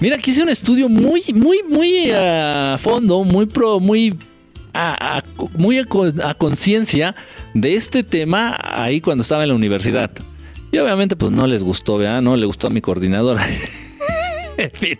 Mira, 0.00 0.16
aquí 0.16 0.30
hice 0.30 0.42
un 0.42 0.48
estudio 0.48 0.88
muy, 0.88 1.22
muy, 1.34 1.62
muy 1.62 2.10
a 2.10 2.76
fondo, 2.80 3.24
muy 3.24 3.46
pro, 3.46 3.78
muy 3.78 4.14
a, 4.72 5.22
muy 5.56 5.78
a, 5.78 6.34
conciencia 6.34 7.14
de 7.54 7.76
este 7.76 8.02
tema 8.02 8.58
ahí 8.60 9.00
cuando 9.00 9.22
estaba 9.22 9.44
en 9.44 9.50
la 9.50 9.54
universidad. 9.54 10.10
Y 10.74 10.78
obviamente 10.78 11.14
pues 11.14 11.30
no 11.30 11.46
les 11.46 11.62
gustó, 11.62 11.98
¿verdad? 11.98 12.20
No 12.20 12.36
le 12.36 12.46
gustó 12.46 12.66
a 12.66 12.70
mi 12.70 12.80
coordinadora. 12.80 13.46
en 14.56 14.70
fin. 14.72 14.98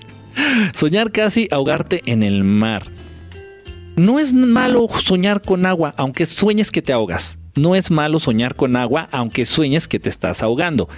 Soñar 0.73 1.11
casi 1.11 1.49
ahogarte 1.51 2.01
en 2.07 2.23
el 2.23 2.45
mar. 2.45 2.87
No 3.97 4.21
es 4.21 4.33
malo 4.33 4.89
soñar 5.01 5.43
con 5.43 5.67
agua, 5.67 5.93
aunque 5.97 6.27
sueñes 6.27 6.71
que 6.71 6.81
te 6.81 6.93
ahogas. 6.93 7.41
No 7.57 7.75
es 7.75 7.91
malo 7.91 8.21
soñar 8.21 8.55
con 8.55 8.77
agua, 8.77 9.09
aunque 9.11 9.47
sueñes 9.47 9.89
que 9.89 9.99
te 9.99 10.11
estás 10.11 10.45
ahogando. 10.45 10.89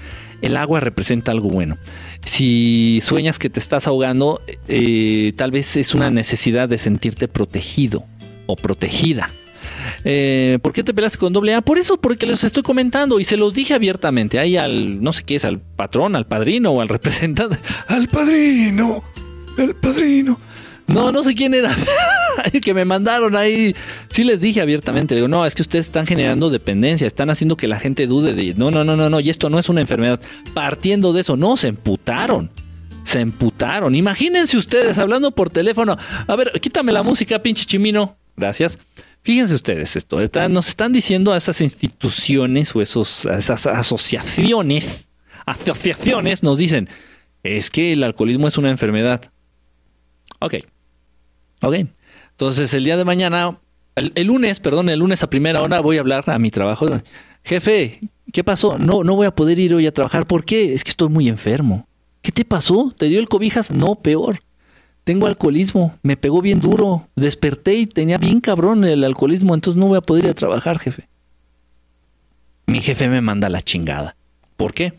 El 0.43 0.59
agua 0.59 0.81
representa 0.81 1.33
algo 1.33 1.49
bueno. 1.49 1.79
Si 2.21 3.01
sueñas 3.03 3.39
que 3.39 3.49
te 3.49 3.61
estás 3.61 3.87
ahogando, 3.87 4.43
eh, 4.69 5.33
tal 5.37 5.53
vez 5.53 5.75
es 5.79 5.95
una 5.95 6.11
necesidad 6.11 6.69
de 6.69 6.77
sentirte 6.77 7.29
protegido 7.29 8.05
o 8.45 8.57
protegida. 8.57 9.31
Eh, 10.05 10.59
¿Por 10.63 10.73
qué 10.73 10.83
te 10.83 10.95
peleas 10.95 11.17
con 11.17 11.33
doble 11.33 11.55
A? 11.55 11.61
Por 11.61 11.79
eso, 11.79 11.99
porque 12.01 12.27
les 12.27 12.45
estoy 12.45 12.63
comentando 12.63 13.21
y 13.21 13.25
se 13.25 13.37
los 13.37 13.55
dije 13.55 13.75
abiertamente 13.75 14.39
ahí 14.39 14.57
al, 14.57 15.03
no 15.03 15.13
sé 15.13 15.23
qué 15.25 15.37
es, 15.37 15.45
al 15.45 15.61
patrón, 15.61 16.17
al 16.17 16.27
padrino 16.27 16.71
o 16.71 16.81
al 16.81 16.89
representante. 16.89 17.59
Al 17.89 18.09
padrino, 18.09 19.03
el 19.59 19.75
padrino. 19.75 20.39
No, 20.87 21.11
no 21.11 21.23
sé 21.23 21.35
quién 21.35 21.55
era. 21.55 21.77
el 22.53 22.61
que 22.61 22.75
me 22.75 22.85
mandaron 22.85 23.37
ahí. 23.37 23.75
Sí 24.09 24.25
les 24.25 24.41
dije 24.41 24.61
abiertamente. 24.61 25.15
Digo, 25.15 25.29
no, 25.29 25.45
es 25.45 25.55
que 25.55 25.63
ustedes 25.63 25.87
están 25.87 26.07
generando 26.07 26.51
dependencia. 26.51 27.07
Están 27.07 27.31
haciendo 27.31 27.57
que 27.57 27.69
la 27.69 27.79
gente 27.79 28.07
dude 28.07 28.35
de. 28.35 28.55
No, 28.55 28.71
no, 28.71 28.85
no, 28.85 28.97
no, 28.97 29.11
no. 29.11 29.21
Y 29.21 29.31
esto 29.31 29.51
no 29.51 29.59
es 29.59 29.69
una 29.69 29.81
enfermedad. 29.81 30.21
Partiendo 30.55 31.13
de 31.13 31.23
eso, 31.23 31.37
no, 31.37 31.57
se 31.57 31.69
emputaron. 31.69 32.51
Se 33.05 33.21
emputaron. 33.21 33.95
Imagínense 33.95 34.57
ustedes 34.57 34.99
hablando 34.99 35.31
por 35.31 35.51
teléfono. 35.51 35.97
A 36.27 36.37
ver, 36.37 36.53
quítame 36.61 36.93
la 36.93 37.03
música, 37.03 37.41
pinche 37.41 37.65
chimino. 37.65 38.17
Gracias. 38.37 38.79
Fíjense 39.27 39.57
ustedes 39.57 39.97
esto. 39.97 40.21
nos 40.49 40.69
están 40.69 40.93
diciendo 40.93 41.33
a 41.33 41.37
esas 41.37 41.61
instituciones 41.61 42.73
o 42.77 42.81
esos, 42.81 43.27
a 43.27 43.39
esas 43.39 43.67
asociaciones. 43.67 45.09
Asociaciones 45.45 46.45
nos 46.45 46.59
dicen. 46.59 46.89
Es 47.43 47.69
que 47.69 47.95
el 47.95 48.05
alcoholismo 48.05 48.47
es 48.47 48.57
una 48.57 48.71
enfermedad. 48.71 49.33
Ok. 50.39 50.55
Ok. 51.61 51.75
Entonces 52.31 52.73
el 52.73 52.85
día 52.85 52.97
de 52.97 53.05
mañana, 53.05 53.59
el, 53.97 54.27
lunes, 54.29 54.61
perdón, 54.61 54.91
el 54.91 55.01
lunes 55.01 55.25
a 55.25 55.29
primera 55.29 55.61
hora 55.61 55.81
voy 55.81 55.97
a 55.97 56.03
hablar 56.03 56.23
a 56.31 56.39
mi 56.39 56.53
trabajo. 56.53 56.87
Jefe, 57.43 57.99
¿qué 58.33 58.45
pasó? 58.45 58.79
No, 58.79 59.03
no 59.03 59.17
voy 59.17 59.27
a 59.27 59.35
poder 59.35 59.59
ir 59.59 59.75
hoy 59.75 59.89
a 59.89 59.93
trabajar. 59.93 60.29
¿Por 60.29 60.45
qué? 60.45 60.73
Es 60.73 60.85
que 60.85 60.91
estoy 60.91 61.09
muy 61.09 61.29
enfermo. 61.29 61.89
¿Qué 62.23 62.31
te 62.31 62.45
pasó? 62.45 62.95
¿Te 62.97 63.07
dio 63.07 63.19
el 63.19 63.27
cobijas? 63.27 63.73
No, 63.73 63.97
peor. 63.97 64.39
Tengo 65.07 65.29
alcoholismo, 65.29 65.97
me 66.03 66.17
pegó 66.17 66.43
bien 66.43 66.59
duro, 66.59 67.07
desperté 67.15 67.77
y 67.77 67.87
tenía 67.87 68.19
bien 68.19 68.41
cabrón 68.41 68.85
el 68.85 69.05
alcoholismo, 69.05 69.55
entonces 69.55 69.79
no 69.79 69.87
voy 69.87 69.99
a 69.99 70.01
poder 70.01 70.25
ir 70.25 70.31
a 70.33 70.35
trabajar, 70.35 70.81
jefe. 70.81 71.09
Mi 72.67 72.81
jefe 72.81 73.09
me 73.09 73.21
manda 73.21 73.49
la 73.49 73.63
chingada. 73.63 74.17
¿Por 74.57 74.75
qué? 74.75 74.99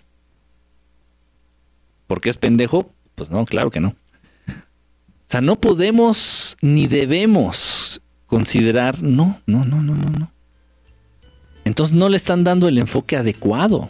¿Por 2.07 2.21
qué 2.21 2.29
es 2.29 2.37
pendejo? 2.37 2.89
Pues 3.15 3.29
no, 3.29 3.43
claro 3.43 3.69
que 3.69 3.81
no. 3.81 3.89
O 3.89 5.25
sea, 5.25 5.41
no 5.41 5.57
podemos 5.57 6.55
ni 6.61 6.87
debemos 6.87 8.01
considerar, 8.27 9.03
no, 9.03 9.41
no, 9.45 9.65
no, 9.65 9.81
no, 9.81 9.93
no, 9.93 10.09
no. 10.19 10.31
Entonces 11.65 11.97
no 11.97 12.07
le 12.07 12.15
están 12.15 12.45
dando 12.45 12.69
el 12.69 12.77
enfoque 12.77 13.17
adecuado. 13.17 13.89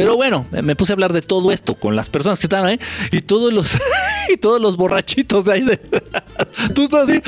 Pero 0.00 0.16
bueno, 0.16 0.46
me 0.50 0.74
puse 0.76 0.92
a 0.92 0.94
hablar 0.94 1.12
de 1.12 1.20
todo 1.20 1.52
esto 1.52 1.74
con 1.74 1.94
las 1.94 2.08
personas 2.08 2.38
que 2.38 2.46
estaban 2.46 2.70
ahí 2.70 2.80
y 3.12 3.20
todos 3.20 3.52
los 3.52 3.76
y 4.32 4.38
todos 4.38 4.58
los 4.58 4.78
borrachitos 4.78 5.44
de 5.44 5.52
ahí 5.52 5.60
de, 5.60 5.76
tú 6.74 6.84
estás 6.84 7.06
así 7.06 7.20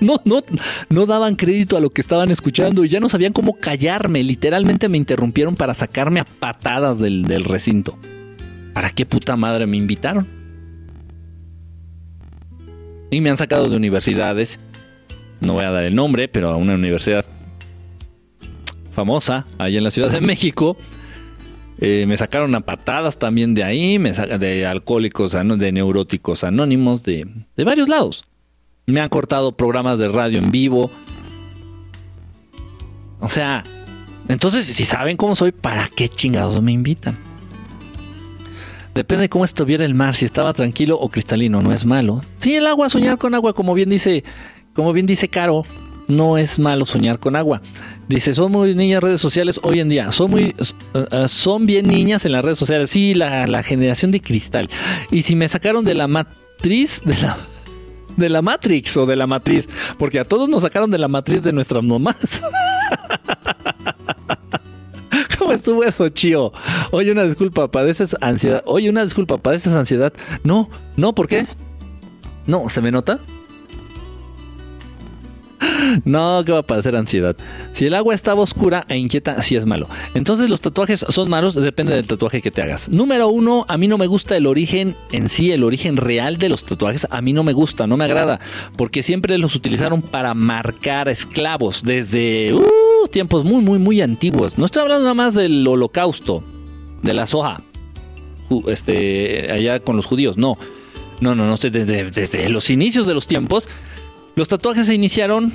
no, 0.06 0.22
no, 0.24 0.44
no 0.88 1.06
daban 1.06 1.34
crédito 1.34 1.76
a 1.76 1.80
lo 1.80 1.90
que 1.90 2.00
estaban 2.00 2.30
escuchando 2.30 2.84
y 2.84 2.88
ya 2.88 3.00
no 3.00 3.08
sabían 3.08 3.32
cómo 3.32 3.58
callarme. 3.58 4.22
Literalmente 4.22 4.88
me 4.88 4.98
interrumpieron 4.98 5.56
para 5.56 5.74
sacarme 5.74 6.20
a 6.20 6.24
patadas 6.24 7.00
del, 7.00 7.24
del 7.24 7.42
recinto. 7.42 7.98
¿Para 8.72 8.90
qué 8.90 9.04
puta 9.04 9.34
madre 9.34 9.66
me 9.66 9.76
invitaron? 9.76 10.28
Y 13.10 13.20
me 13.20 13.30
han 13.30 13.36
sacado 13.36 13.68
de 13.68 13.76
universidades, 13.76 14.60
no 15.40 15.54
voy 15.54 15.64
a 15.64 15.72
dar 15.72 15.82
el 15.82 15.96
nombre, 15.96 16.28
pero 16.28 16.50
a 16.50 16.56
una 16.56 16.74
universidad 16.74 17.26
famosa, 18.96 19.44
allá 19.58 19.76
en 19.76 19.84
la 19.84 19.90
Ciudad 19.90 20.10
de 20.10 20.22
México. 20.22 20.76
Eh, 21.78 22.06
me 22.08 22.16
sacaron 22.16 22.54
a 22.54 22.62
patadas 22.62 23.18
también 23.18 23.54
de 23.54 23.62
ahí, 23.62 23.98
me 23.98 24.12
de 24.12 24.66
alcohólicos, 24.66 25.32
de 25.32 25.72
neuróticos 25.72 26.42
anónimos, 26.42 27.02
de, 27.02 27.28
de 27.56 27.64
varios 27.64 27.88
lados. 27.88 28.24
Me 28.86 29.00
han 29.00 29.10
cortado 29.10 29.52
programas 29.52 29.98
de 29.98 30.08
radio 30.08 30.38
en 30.38 30.50
vivo. 30.50 30.90
O 33.20 33.28
sea, 33.28 33.62
entonces 34.28 34.64
si 34.66 34.86
saben 34.86 35.18
cómo 35.18 35.36
soy, 35.36 35.52
¿para 35.52 35.88
qué 35.94 36.08
chingados 36.08 36.60
me 36.62 36.72
invitan? 36.72 37.18
Depende 38.94 39.22
de 39.22 39.28
cómo 39.28 39.44
estuviera 39.44 39.84
el 39.84 39.92
mar, 39.92 40.14
si 40.14 40.24
estaba 40.24 40.54
tranquilo 40.54 40.98
o 40.98 41.10
cristalino, 41.10 41.60
no 41.60 41.70
es 41.70 41.84
malo. 41.84 42.22
Sí, 42.38 42.54
el 42.54 42.66
agua, 42.66 42.88
soñar 42.88 43.18
con 43.18 43.34
agua, 43.34 43.52
como 43.52 43.74
bien 43.74 43.90
dice, 43.90 44.24
como 44.72 44.94
bien 44.94 45.04
dice 45.04 45.28
Caro, 45.28 45.64
no 46.08 46.38
es 46.38 46.58
malo 46.58 46.86
soñar 46.86 47.18
con 47.18 47.36
agua. 47.36 47.62
Dice, 48.08 48.34
son 48.34 48.52
muy 48.52 48.74
niñas 48.74 49.02
redes 49.02 49.20
sociales 49.20 49.60
hoy 49.62 49.80
en 49.80 49.88
día. 49.88 50.12
Son 50.12 50.30
muy, 50.30 50.54
uh, 50.94 51.28
son 51.28 51.66
bien 51.66 51.86
niñas 51.86 52.24
en 52.24 52.32
las 52.32 52.44
redes 52.44 52.58
sociales. 52.58 52.90
Sí, 52.90 53.14
la, 53.14 53.46
la, 53.46 53.62
generación 53.62 54.10
de 54.10 54.20
cristal. 54.20 54.68
Y 55.10 55.22
si 55.22 55.36
me 55.36 55.48
sacaron 55.48 55.84
de 55.84 55.94
la 55.94 56.06
matriz, 56.08 57.02
de 57.04 57.16
la, 57.16 57.36
de 58.16 58.28
la 58.28 58.42
Matrix 58.42 58.96
o 58.96 59.06
de 59.06 59.16
la 59.16 59.26
matriz, 59.26 59.68
porque 59.98 60.18
a 60.18 60.24
todos 60.24 60.48
nos 60.48 60.62
sacaron 60.62 60.90
de 60.90 60.98
la 60.98 61.08
matriz 61.08 61.42
de 61.42 61.52
nuestras 61.52 61.82
mamás. 61.82 62.16
¿Cómo 65.38 65.52
estuvo 65.52 65.84
eso, 65.84 66.08
chío? 66.08 66.52
Oye, 66.90 67.12
una 67.12 67.24
disculpa, 67.24 67.70
padeces 67.70 68.16
ansiedad. 68.20 68.62
Oye, 68.66 68.90
una 68.90 69.04
disculpa, 69.04 69.36
padeces 69.36 69.74
ansiedad. 69.74 70.12
No, 70.44 70.68
no, 70.96 71.14
¿por 71.14 71.28
qué? 71.28 71.46
No, 72.46 72.68
¿se 72.68 72.80
me 72.80 72.90
nota? 72.90 73.20
No, 76.04 76.42
¿qué 76.44 76.52
va 76.52 76.60
a 76.60 76.62
padecer 76.62 76.96
ansiedad? 76.96 77.36
Si 77.72 77.86
el 77.86 77.94
agua 77.94 78.14
estaba 78.14 78.42
oscura 78.42 78.84
e 78.88 78.96
inquieta, 78.96 79.42
sí 79.42 79.56
es 79.56 79.66
malo. 79.66 79.88
Entonces, 80.14 80.50
los 80.50 80.60
tatuajes 80.60 81.04
son 81.08 81.30
malos, 81.30 81.54
depende 81.54 81.94
del 81.94 82.06
tatuaje 82.06 82.42
que 82.42 82.50
te 82.50 82.62
hagas. 82.62 82.88
Número 82.88 83.28
uno, 83.28 83.64
a 83.68 83.76
mí 83.76 83.88
no 83.88 83.98
me 83.98 84.06
gusta 84.06 84.36
el 84.36 84.46
origen 84.46 84.94
en 85.12 85.28
sí, 85.28 85.52
el 85.52 85.64
origen 85.64 85.96
real 85.96 86.38
de 86.38 86.48
los 86.48 86.64
tatuajes. 86.64 87.06
A 87.10 87.20
mí 87.20 87.32
no 87.32 87.42
me 87.42 87.52
gusta, 87.52 87.86
no 87.86 87.96
me 87.96 88.04
agrada, 88.04 88.40
porque 88.76 89.02
siempre 89.02 89.38
los 89.38 89.54
utilizaron 89.54 90.02
para 90.02 90.34
marcar 90.34 91.08
esclavos 91.08 91.82
desde 91.82 92.52
uh, 92.54 93.08
tiempos 93.10 93.44
muy, 93.44 93.62
muy, 93.62 93.78
muy 93.78 94.00
antiguos. 94.00 94.58
No 94.58 94.66
estoy 94.66 94.82
hablando 94.82 95.04
nada 95.04 95.14
más 95.14 95.34
del 95.34 95.66
holocausto, 95.66 96.42
de 97.02 97.14
la 97.14 97.26
soja, 97.26 97.62
este, 98.68 99.50
allá 99.50 99.80
con 99.80 99.96
los 99.96 100.06
judíos, 100.06 100.36
no. 100.36 100.58
No, 101.20 101.34
no, 101.34 101.46
no, 101.46 101.56
desde, 101.56 102.10
desde 102.10 102.48
los 102.50 102.68
inicios 102.68 103.06
de 103.06 103.14
los 103.14 103.26
tiempos, 103.26 103.70
los 104.36 104.48
tatuajes 104.48 104.86
se 104.86 104.94
iniciaron 104.94 105.54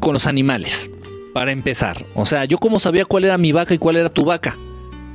con 0.00 0.12
los 0.12 0.26
animales, 0.26 0.90
para 1.32 1.52
empezar. 1.52 2.04
O 2.14 2.26
sea, 2.26 2.44
yo 2.44 2.58
como 2.58 2.80
sabía 2.80 3.04
cuál 3.04 3.24
era 3.24 3.38
mi 3.38 3.52
vaca 3.52 3.74
y 3.74 3.78
cuál 3.78 3.96
era 3.96 4.08
tu 4.08 4.24
vaca. 4.24 4.56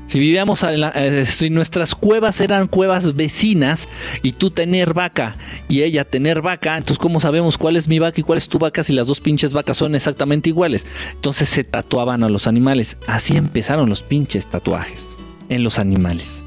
Si 0.08 0.20
vivíamos 0.20 0.64
en 0.64 0.86
eh, 0.96 1.26
si 1.26 1.50
nuestras 1.50 1.94
cuevas 1.94 2.40
eran 2.40 2.68
cuevas 2.68 3.14
vecinas 3.14 3.90
y 4.24 4.32
tú 4.32 4.52
tener 4.52 4.94
vaca 4.94 5.36
y 5.68 5.82
ella 5.82 6.06
tener 6.06 6.42
vaca, 6.42 6.78
entonces 6.78 6.98
¿cómo 6.98 7.20
sabemos 7.20 7.58
cuál 7.58 7.76
es 7.76 7.90
mi 7.90 8.00
vaca 8.00 8.22
y 8.22 8.24
cuál 8.24 8.38
es 8.38 8.48
tu 8.48 8.58
vaca 8.58 8.86
si 8.86 8.94
las 8.94 9.08
dos 9.08 9.20
pinches 9.20 9.52
vacas 9.52 9.76
son 9.76 9.96
exactamente 9.96 10.50
iguales? 10.50 10.86
Entonces 11.12 11.50
se 11.50 11.66
tatuaban 11.66 12.24
a 12.24 12.30
los 12.30 12.48
animales. 12.48 12.98
Así 13.06 13.36
empezaron 13.36 13.90
los 13.90 14.02
pinches 14.02 14.48
tatuajes 14.48 15.06
en 15.50 15.64
los 15.64 15.78
animales. 15.78 16.44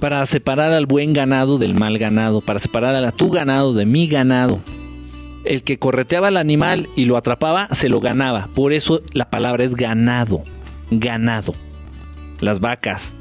para 0.00 0.26
separar 0.26 0.72
al 0.72 0.86
buen 0.86 1.12
ganado 1.12 1.58
del 1.58 1.74
mal 1.74 1.96
ganado, 1.96 2.40
para 2.40 2.58
separar 2.58 2.96
a 2.96 3.12
tu 3.12 3.30
ganado 3.30 3.72
de 3.72 3.86
mi 3.86 4.08
ganado. 4.08 4.60
El 5.46 5.62
que 5.62 5.78
correteaba 5.78 6.28
al 6.28 6.36
animal 6.36 6.88
y 6.96 7.04
lo 7.04 7.16
atrapaba, 7.16 7.68
se 7.72 7.88
lo 7.88 8.00
ganaba. 8.00 8.48
Por 8.54 8.72
eso 8.72 9.02
la 9.12 9.30
palabra 9.30 9.64
es 9.64 9.74
ganado. 9.74 10.42
Ganado. 10.90 11.54
Las 12.40 12.60
vacas, 12.60 13.14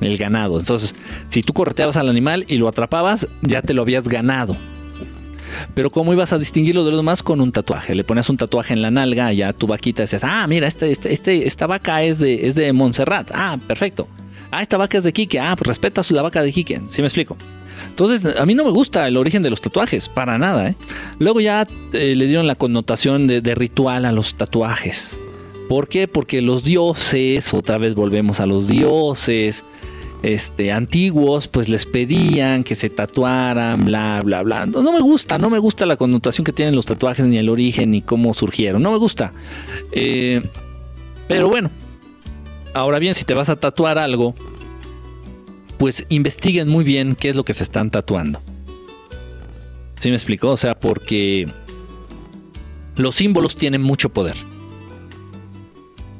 el 0.00 0.16
ganado. 0.16 0.58
Entonces, 0.58 0.94
si 1.28 1.42
tú 1.42 1.52
correteabas 1.52 1.96
al 1.96 2.08
animal 2.08 2.44
y 2.48 2.56
lo 2.56 2.66
atrapabas, 2.66 3.28
ya 3.42 3.62
te 3.62 3.74
lo 3.74 3.82
habías 3.82 4.08
ganado. 4.08 4.56
Pero 5.74 5.90
¿cómo 5.90 6.12
ibas 6.12 6.32
a 6.32 6.38
distinguirlo 6.38 6.84
de 6.84 6.90
los 6.90 6.98
demás? 7.00 7.22
Con 7.22 7.40
un 7.40 7.52
tatuaje. 7.52 7.94
Le 7.94 8.04
pones 8.04 8.28
un 8.28 8.36
tatuaje 8.36 8.72
en 8.72 8.82
la 8.82 8.90
nalga, 8.90 9.32
ya 9.32 9.52
tu 9.52 9.66
vaquita 9.66 10.02
decías, 10.02 10.22
ah, 10.24 10.46
mira, 10.46 10.66
este, 10.66 10.90
este, 10.90 11.12
este, 11.12 11.46
esta 11.46 11.66
vaca 11.66 12.02
es 12.02 12.18
de, 12.18 12.46
es 12.48 12.54
de 12.54 12.72
Montserrat. 12.72 13.30
Ah, 13.34 13.58
perfecto. 13.66 14.08
Ah, 14.50 14.62
esta 14.62 14.76
vaca 14.76 14.98
es 14.98 15.04
de 15.04 15.12
Quique. 15.12 15.38
Ah, 15.38 15.54
pues 15.56 15.68
respetas 15.68 16.10
la 16.10 16.22
vaca 16.22 16.42
de 16.42 16.52
Quique. 16.52 16.80
¿Sí 16.88 17.02
me 17.02 17.08
explico? 17.08 17.36
Entonces, 17.90 18.36
a 18.36 18.46
mí 18.46 18.54
no 18.54 18.64
me 18.64 18.70
gusta 18.70 19.06
el 19.06 19.16
origen 19.16 19.42
de 19.42 19.50
los 19.50 19.60
tatuajes, 19.60 20.08
para 20.08 20.38
nada. 20.38 20.68
¿eh? 20.70 20.76
Luego 21.18 21.40
ya 21.40 21.66
eh, 21.92 22.14
le 22.16 22.26
dieron 22.26 22.46
la 22.46 22.54
connotación 22.54 23.26
de, 23.26 23.54
ritual 23.54 24.04
a 24.04 24.12
los 24.12 24.34
tatuajes. 24.34 25.18
¿Por 25.68 25.88
qué? 25.88 26.08
Porque 26.08 26.40
los 26.40 26.64
dioses, 26.64 27.52
otra 27.52 27.78
vez 27.78 27.94
volvemos 27.94 28.40
a 28.40 28.46
los 28.46 28.68
dioses, 28.68 29.64
este, 30.22 30.72
antiguos, 30.72 31.48
pues 31.48 31.68
les 31.68 31.84
pedían 31.84 32.64
que 32.64 32.74
se 32.74 32.90
tatuaran, 32.90 33.84
bla, 33.84 34.20
bla, 34.24 34.42
bla. 34.42 34.66
No, 34.66 34.92
me 34.92 35.00
gusta, 35.00 35.36
no 35.38 35.50
me 35.50 35.58
gusta 35.58 35.84
la 35.84 35.96
connotación 35.96 36.44
que 36.44 36.52
tienen 36.52 36.74
los 36.74 36.86
tatuajes, 36.86 37.26
ni 37.26 37.38
el 37.38 37.48
origen, 37.48 37.90
ni 37.90 38.02
cómo 38.02 38.34
surgieron. 38.34 38.82
No 38.82 38.92
me 38.92 38.98
gusta. 38.98 39.32
Eh, 39.92 40.42
pero 41.28 41.48
bueno, 41.48 41.70
ahora 42.72 42.98
bien, 42.98 43.14
si 43.14 43.24
te 43.24 43.34
vas 43.34 43.48
a 43.48 43.56
tatuar 43.56 43.98
algo, 43.98 44.34
pues 45.80 46.04
investiguen 46.10 46.68
muy 46.68 46.84
bien 46.84 47.16
qué 47.18 47.30
es 47.30 47.36
lo 47.36 47.42
que 47.42 47.54
se 47.54 47.62
están 47.62 47.90
tatuando. 47.90 48.42
¿Sí 49.98 50.10
me 50.10 50.14
explicó? 50.14 50.50
O 50.50 50.56
sea, 50.58 50.74
porque 50.74 51.48
los 52.96 53.14
símbolos 53.14 53.56
tienen 53.56 53.80
mucho 53.80 54.10
poder. 54.10 54.36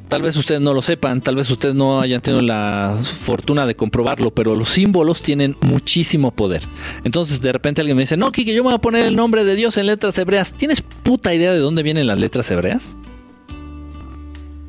Tal 0.09 0.23
vez 0.23 0.35
ustedes 0.37 0.63
no 0.63 0.73
lo 0.73 0.81
sepan, 0.81 1.21
tal 1.21 1.37
vez 1.37 1.51
ustedes 1.51 1.75
no 1.75 2.01
hayan 2.01 2.23
tenido 2.23 2.43
la 2.43 3.01
fortuna 3.05 3.67
de 3.67 3.75
comprobarlo, 3.77 4.31
pero 4.31 4.57
los 4.57 4.71
símbolos 4.71 5.21
tienen 5.21 5.55
muchísimo 5.61 6.31
poder. 6.31 6.63
Entonces 7.05 7.43
de 7.43 7.53
repente 7.53 7.83
alguien 7.83 7.99
me 7.99 8.05
dice, 8.05 8.17
no, 8.17 8.33
Kike, 8.33 8.55
yo 8.55 8.63
me 8.63 8.71
voy 8.71 8.77
a 8.77 8.79
poner 8.79 9.05
el 9.05 9.15
nombre 9.15 9.45
de 9.45 9.57
Dios 9.57 9.77
en 9.77 9.85
letras 9.85 10.17
hebreas. 10.17 10.55
¿Tienes 10.55 10.81
puta 10.81 11.35
idea 11.35 11.53
de 11.53 11.59
dónde 11.59 11.83
vienen 11.83 12.07
las 12.07 12.19
letras 12.19 12.51
hebreas? 12.51 12.97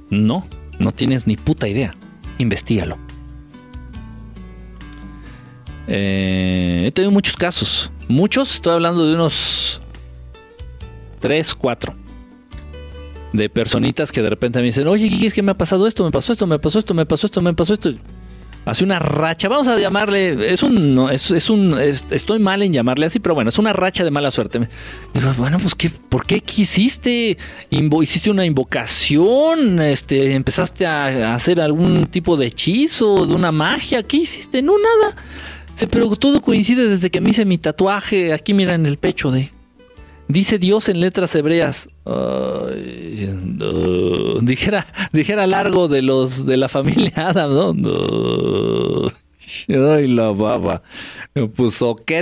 No, 0.09 0.45
no 0.79 0.91
tienes 0.91 1.27
ni 1.27 1.37
puta 1.37 1.69
idea. 1.69 1.95
Investígalo. 2.39 2.97
Eh, 5.93 6.85
he 6.87 6.91
tenido 6.91 7.11
muchos 7.11 7.35
casos. 7.35 7.91
Muchos, 8.07 8.55
estoy 8.55 8.73
hablando 8.73 9.05
de 9.05 9.13
unos 9.13 9.81
3, 11.19 11.53
4 11.53 11.95
de 13.33 13.49
personitas 13.49 14.11
que 14.11 14.21
de 14.21 14.29
repente 14.29 14.59
me 14.59 14.65
dicen, 14.65 14.87
oye, 14.87 15.09
¿qué 15.09 15.27
es 15.27 15.33
que 15.33 15.41
me 15.41 15.51
ha 15.51 15.57
pasado 15.57 15.87
esto? 15.87 16.05
Me 16.05 16.11
pasó 16.11 16.31
esto, 16.31 16.47
me 16.47 16.59
pasó 16.59 16.79
esto, 16.79 16.93
me 16.93 17.05
pasó 17.05 17.27
esto, 17.27 17.41
me 17.41 17.53
pasó 17.53 17.73
esto. 17.73 17.93
Hace 18.63 18.83
una 18.83 18.99
racha, 18.99 19.49
vamos 19.49 19.67
a 19.67 19.77
llamarle, 19.77 20.53
es 20.53 20.63
un, 20.63 20.93
no, 20.93 21.09
es, 21.09 21.49
un, 21.49 21.77
estoy 21.77 22.39
mal 22.39 22.61
en 22.61 22.71
llamarle 22.71 23.07
así, 23.07 23.19
pero 23.19 23.35
bueno, 23.35 23.49
es 23.49 23.57
una 23.57 23.73
racha 23.73 24.03
de 24.05 24.11
mala 24.11 24.31
suerte. 24.31 24.59
Digo, 25.13 25.33
bueno, 25.37 25.57
pues, 25.59 25.75
¿qué, 25.75 25.89
¿por 25.89 26.25
qué 26.25 26.39
quisiste? 26.39 27.37
hiciste 27.69 28.29
una 28.29 28.45
invocación, 28.45 29.81
este, 29.81 30.35
empezaste 30.35 30.85
a, 30.85 31.33
hacer 31.33 31.59
algún 31.59 32.05
tipo 32.05 32.37
de 32.37 32.47
hechizo, 32.47 33.25
de 33.25 33.33
una 33.33 33.51
magia, 33.51 34.03
¿qué 34.03 34.17
hiciste? 34.17 34.61
No, 34.61 34.73
nada. 34.77 35.15
Pero 35.89 36.15
todo 36.15 36.41
coincide 36.41 36.87
desde 36.87 37.09
que 37.09 37.21
me 37.21 37.31
hice 37.31 37.45
mi 37.45 37.57
tatuaje, 37.57 38.33
aquí 38.33 38.53
mira 38.53 38.75
en 38.75 38.85
el 38.85 38.97
pecho 38.97 39.31
de 39.31 39.49
Dice 40.27 40.59
Dios 40.59 40.87
en 40.87 41.01
letras 41.01 41.35
hebreas. 41.35 41.89
dijera, 44.41 44.87
dijera 45.11 45.45
largo 45.45 45.89
de 45.89 46.01
los 46.01 46.45
de 46.45 46.57
la 46.57 46.69
familia 46.69 47.11
Adam, 47.15 47.81
¿no? 47.81 49.11
Ay, 49.67 50.07
la 50.07 50.31
baba. 50.31 50.81
Pues 51.33 51.79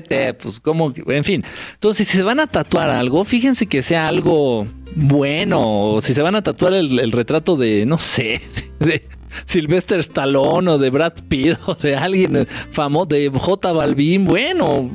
te 0.08 0.34
pues 0.34 0.60
como, 0.60 0.94
en 1.08 1.24
fin. 1.24 1.44
Entonces, 1.74 2.08
si 2.08 2.18
se 2.18 2.24
van 2.24 2.40
a 2.40 2.48
tatuar 2.48 2.90
algo, 2.90 3.24
fíjense 3.26 3.68
que 3.68 3.82
sea 3.82 4.08
algo 4.08 4.68
bueno. 4.96 5.62
O 5.62 6.02
si 6.02 6.14
se 6.14 6.22
van 6.22 6.36
a 6.36 6.42
tatuar 6.42 6.74
el, 6.74 7.12
retrato 7.12 7.58
de, 7.58 7.86
no 7.86 8.00
sé, 8.00 8.42
de 8.80 9.04
Sylvester 9.46 10.00
Stallone 10.00 10.72
o 10.72 10.78
de 10.78 10.90
Brad 10.90 11.14
Pitt 11.28 11.58
o 11.66 11.76
de 11.76 11.96
alguien 11.96 12.48
famoso, 12.72 13.08
de 13.08 13.30
J 13.30 13.72
Balvin, 13.72 14.26
bueno, 14.26 14.90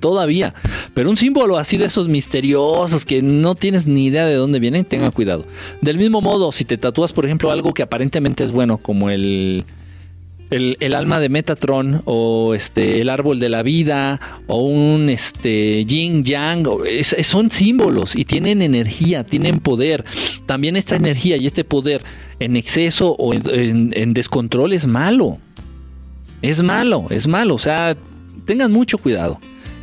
todavía. 0.00 0.54
Pero 0.92 1.10
un 1.10 1.16
símbolo 1.16 1.56
así 1.56 1.76
de 1.76 1.86
esos 1.86 2.08
misteriosos 2.08 3.04
que 3.04 3.22
no 3.22 3.54
tienes 3.54 3.86
ni 3.86 4.06
idea 4.06 4.26
de 4.26 4.34
dónde 4.34 4.60
vienen, 4.60 4.84
tenga 4.84 5.10
cuidado. 5.10 5.46
Del 5.80 5.98
mismo 5.98 6.20
modo, 6.20 6.52
si 6.52 6.64
te 6.64 6.76
tatúas, 6.76 7.12
por 7.12 7.24
ejemplo, 7.24 7.50
algo 7.50 7.72
que 7.72 7.82
aparentemente 7.82 8.44
es 8.44 8.52
bueno, 8.52 8.78
como 8.78 9.10
el, 9.10 9.64
el, 10.50 10.94
alma 10.94 11.20
de 11.20 11.28
Metatron, 11.28 12.02
o 12.04 12.54
este, 12.54 13.00
el 13.00 13.08
árbol 13.08 13.40
de 13.40 13.48
la 13.48 13.62
vida, 13.62 14.20
o 14.46 14.62
un 14.62 15.08
este, 15.08 15.84
yin 15.84 16.24
yang, 16.24 16.66
son 17.22 17.50
símbolos 17.50 18.16
y 18.16 18.24
tienen 18.24 18.62
energía, 18.62 19.24
tienen 19.24 19.58
poder. 19.58 20.04
También 20.46 20.76
esta 20.76 20.96
energía 20.96 21.36
y 21.36 21.46
este 21.46 21.64
poder 21.64 22.02
en 22.40 22.56
exceso 22.56 23.16
o 23.18 23.32
en 23.34 24.14
descontrol 24.14 24.72
es 24.72 24.86
malo. 24.86 25.38
Es 26.42 26.62
malo, 26.62 27.06
es 27.10 27.26
malo. 27.26 27.54
O 27.54 27.58
sea, 27.58 27.96
tengan 28.44 28.70
mucho 28.70 28.98
cuidado. 28.98 29.38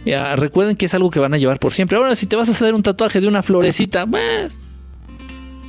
Ya, 0.05 0.35
recuerden 0.35 0.75
que 0.75 0.85
es 0.85 0.93
algo 0.93 1.11
que 1.11 1.19
van 1.19 1.33
a 1.33 1.37
llevar 1.37 1.59
por 1.59 1.73
siempre. 1.73 1.97
Ahora, 1.97 2.15
si 2.15 2.25
te 2.25 2.35
vas 2.35 2.49
a 2.49 2.51
hacer 2.51 2.73
un 2.73 2.83
tatuaje 2.83 3.21
de 3.21 3.27
una 3.27 3.43
florecita, 3.43 4.05
pues. 4.05 4.53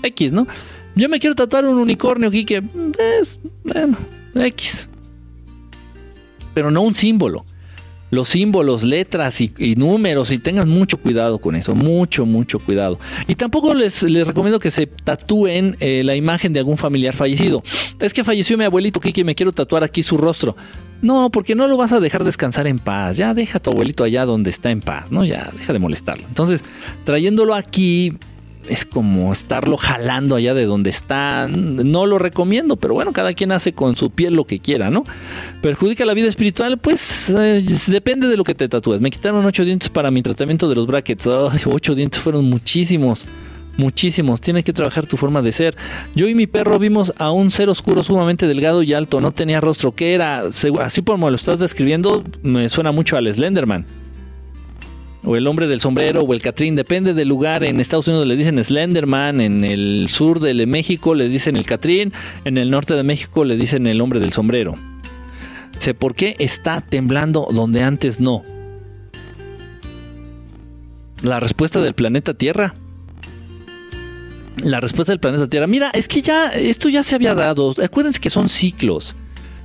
X, 0.03 0.33
¿no? 0.33 0.47
Yo 0.95 1.09
me 1.09 1.19
quiero 1.21 1.35
tatuar 1.35 1.67
un 1.67 1.79
unicornio 1.79 2.29
aquí 2.29 2.45
que. 2.45 2.63
Pues, 2.63 3.39
bueno, 3.65 3.97
X. 4.35 4.89
Pero 6.55 6.71
no 6.71 6.83
un 6.83 6.95
símbolo. 6.95 7.45
Los 8.11 8.29
símbolos, 8.29 8.83
letras 8.83 9.41
y, 9.41 9.75
números, 9.77 10.31
y 10.33 10.39
tengan 10.39 10.69
mucho 10.69 10.99
cuidado 10.99 11.39
con 11.39 11.57
eso, 11.57 11.75
mucho, 11.75 12.27
mucho 12.27 12.59
cuidado. 12.59 12.99
Y 13.27 13.37
tampoco 13.37 13.73
les, 13.73 14.03
les 14.03 14.27
recomiendo 14.27 14.61
que 14.61 14.71
se 14.71 14.87
tatúen 14.87 15.79
eh, 15.81 16.05
la 16.05 16.15
imagen 16.15 16.53
de 16.53 16.59
algún 16.59 16.77
familiar 16.77 17.15
fallecido. 17.15 17.63
Es 17.99 18.13
que 18.13 18.23
falleció 18.23 18.59
mi 18.59 18.65
abuelito 18.65 19.01
Kiki, 19.01 19.25
me 19.25 19.35
quiero 19.35 19.53
tatuar 19.53 19.83
aquí 19.83 20.03
su 20.03 20.19
rostro. 20.19 20.57
No, 21.01 21.31
porque 21.31 21.55
no 21.55 21.67
lo 21.69 21.79
vas 21.79 21.93
a 21.93 22.01
dejar 22.01 22.23
descansar 22.23 22.67
en 22.67 22.79
paz. 22.79 23.17
Ya 23.17 23.33
deja 23.33 23.57
a 23.57 23.63
tu 23.63 23.71
abuelito 23.71 24.05
allá 24.05 24.27
donde 24.27 24.51
está 24.51 24.71
en 24.71 24.81
paz, 24.81 25.11
¿no? 25.11 25.25
Ya 25.25 25.51
deja 25.57 25.73
de 25.73 25.79
molestarlo. 25.79 26.27
Entonces, 26.29 26.67
trayéndolo 27.05 27.55
aquí 27.55 28.19
es 28.69 28.85
como 28.85 29.33
estarlo 29.33 29.77
jalando 29.77 30.37
allá 30.37 30.55
de 30.55 30.65
donde 30.65 30.91
está. 30.91 31.49
No 31.49 32.07
lo 32.07 32.19
recomiendo, 32.19 32.77
pero 32.77 32.95
bueno, 32.95 33.13
cada 33.13 33.35
quien 33.35 33.53
hace 33.53 33.73
con 33.73 33.97
su 33.97 34.11
piel 34.11 34.35
lo 34.35 34.45
que 34.45 34.59
quiera, 34.59 34.91
¿no? 34.91 35.05
¿Perjudica 35.61 36.05
la 36.05 36.15
vida 36.15 36.29
espiritual? 36.29 36.79
Pues 36.79 37.31
eh, 37.31 37.65
depende 37.89 38.29
de 38.29 38.37
lo 38.37 38.45
que 38.45 38.55
te 38.55 38.69
tatúes. 38.69 39.01
Me 39.01 39.11
quitaron 39.11 39.45
ocho 39.45 39.65
dientes 39.65 39.89
para 39.89 40.11
mi 40.11 40.23
tratamiento 40.23 40.69
de 40.69 40.75
los 40.75 40.87
brackets. 40.87 41.27
ocho 41.27 41.95
dientes 41.95 42.21
fueron 42.21 42.45
muchísimos 42.49 43.27
muchísimos. 43.79 44.41
Tienes 44.43 44.65
que 44.65 44.73
trabajar 44.75 45.07
tu 45.07 45.17
forma 45.17 45.41
de 45.41 45.51
ser. 45.51 45.77
Yo 46.15 46.29
y 46.29 46.35
mi 46.35 46.47
perro 46.47 46.79
vimos 46.79 47.13
a 47.17 47.31
un 47.31 47.51
ser 47.51 47.71
oscuro 47.71 48.03
sumamente 48.03 48.47
delgado 48.47 48.83
y 48.83 48.93
alto. 48.93 49.19
No 49.21 49.33
tenía 49.33 49.61
rostro. 49.61 49.95
¿Qué 49.95 50.13
era? 50.13 50.43
Así 50.81 51.03
como 51.03 51.31
lo 51.31 51.37
estás 51.37 51.59
describiendo, 51.59 52.23
me 52.43 52.69
suena 52.69 52.93
mucho 52.93 53.17
al 53.17 53.33
Slenderman. 53.33 54.02
O 55.25 55.37
el 55.37 55.47
hombre 55.47 55.67
del 55.67 55.81
sombrero 55.81 56.23
o 56.23 56.35
el 56.35 56.43
Catrín, 56.43 56.75
depende 56.75 57.15
del 57.15 57.29
lugar. 57.29 57.65
En 57.65 57.81
Estados 57.81 58.09
Unidos 58.09 58.27
le 58.27 58.37
dicen 58.37 58.63
Slenderman, 58.63 59.41
en 59.41 59.65
el 59.65 60.09
sur 60.09 60.41
de 60.41 60.67
México 60.67 61.15
le 61.15 61.29
dicen 61.29 61.57
el 61.57 61.65
Catrín, 61.65 62.13
en 62.45 62.59
el 62.59 62.71
norte 62.71 62.95
de 62.95 63.05
México 63.05 63.45
le 63.45 63.57
dicen 63.57 63.87
el 63.87 64.01
hombre 64.01 64.21
del 64.21 64.33
sombrero. 64.33 64.75
Sé 65.79 65.95
por 65.95 66.15
qué 66.15 66.37
está 66.39 66.81
temblando 66.81 67.49
donde 67.51 67.83
antes 67.83 68.21
no. 68.21 68.43
La 71.23 71.39
respuesta 71.39 71.81
del 71.81 71.95
planeta 71.95 72.35
Tierra 72.35 72.75
la 74.63 74.81
respuesta 74.81 75.13
del 75.13 75.21
planeta 75.21 75.49
Tierra. 75.49 75.67
Mira, 75.67 75.91
es 75.91 76.09
que 76.09 76.23
ya 76.23 76.49
esto 76.49 76.89
ya 76.89 77.03
se 77.03 77.15
había 77.15 77.35
dado. 77.35 77.75
Acuérdense 77.83 78.21
que 78.21 78.31
son 78.31 78.49
ciclos. 78.49 79.15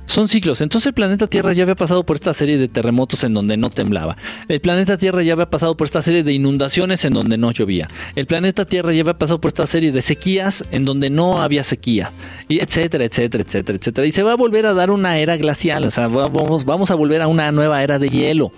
Son 0.08 0.26
ciclos. 0.26 0.62
Entonces 0.62 0.86
el 0.86 0.94
planeta 0.94 1.26
Tierra 1.26 1.52
ya 1.52 1.64
había 1.64 1.74
pasado 1.74 2.02
por 2.02 2.16
esta 2.16 2.32
serie 2.32 2.56
de 2.56 2.66
terremotos 2.66 3.24
en 3.24 3.34
donde 3.34 3.58
no 3.58 3.68
temblaba. 3.68 4.16
El 4.48 4.58
planeta 4.60 4.96
Tierra 4.96 5.22
ya 5.22 5.34
había 5.34 5.50
pasado 5.50 5.76
por 5.76 5.84
esta 5.84 6.00
serie 6.00 6.22
de 6.22 6.32
inundaciones 6.32 7.04
en 7.04 7.12
donde 7.12 7.36
no 7.36 7.52
llovía. 7.52 7.88
El 8.16 8.26
planeta 8.26 8.64
Tierra 8.64 8.94
ya 8.94 9.02
había 9.02 9.18
pasado 9.18 9.38
por 9.38 9.50
esta 9.50 9.66
serie 9.66 9.92
de 9.92 10.00
sequías 10.00 10.64
en 10.70 10.86
donde 10.86 11.10
no 11.10 11.42
había 11.42 11.62
sequía. 11.62 12.12
Y 12.48 12.60
etcétera, 12.60 13.04
etcétera, 13.04 13.44
etcétera, 13.44 13.78
etcétera. 13.78 14.06
Y 14.06 14.12
se 14.12 14.22
va 14.22 14.32
a 14.32 14.36
volver 14.36 14.64
a 14.64 14.72
dar 14.72 14.90
una 14.90 15.18
era 15.18 15.36
glacial. 15.36 15.84
O 15.84 15.90
sea, 15.90 16.08
vamos, 16.08 16.64
vamos 16.64 16.90
a 16.90 16.94
volver 16.94 17.20
a 17.20 17.28
una 17.28 17.52
nueva 17.52 17.84
era 17.84 17.98
de 17.98 18.08
hielo. 18.08 18.50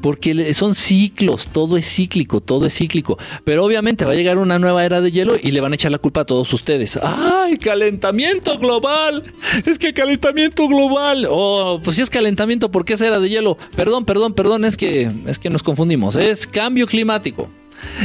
Porque 0.00 0.54
son 0.54 0.74
ciclos, 0.74 1.48
todo 1.48 1.76
es 1.76 1.86
cíclico, 1.86 2.40
todo 2.40 2.66
es 2.66 2.74
cíclico. 2.74 3.18
Pero 3.44 3.64
obviamente 3.64 4.04
va 4.04 4.12
a 4.12 4.14
llegar 4.14 4.38
una 4.38 4.58
nueva 4.58 4.84
era 4.84 5.00
de 5.00 5.10
hielo 5.10 5.34
y 5.40 5.50
le 5.50 5.60
van 5.60 5.72
a 5.72 5.74
echar 5.74 5.90
la 5.90 5.98
culpa 5.98 6.20
a 6.20 6.24
todos 6.24 6.52
ustedes. 6.52 6.98
¡Ay, 7.02 7.58
calentamiento 7.58 8.56
global! 8.58 9.24
Es 9.66 9.78
que 9.78 9.92
calentamiento 9.92 10.68
global. 10.68 11.26
Oh, 11.28 11.80
pues 11.82 11.96
si 11.96 12.02
es 12.02 12.10
calentamiento, 12.10 12.70
¿por 12.70 12.84
qué 12.84 12.94
es 12.94 13.00
era 13.00 13.18
de 13.18 13.28
hielo? 13.28 13.58
Perdón, 13.74 14.04
perdón, 14.04 14.34
perdón, 14.34 14.64
es 14.64 14.76
que, 14.76 15.10
es 15.26 15.38
que 15.38 15.50
nos 15.50 15.62
confundimos. 15.62 16.14
Es 16.16 16.46
cambio 16.46 16.86
climático. 16.86 17.48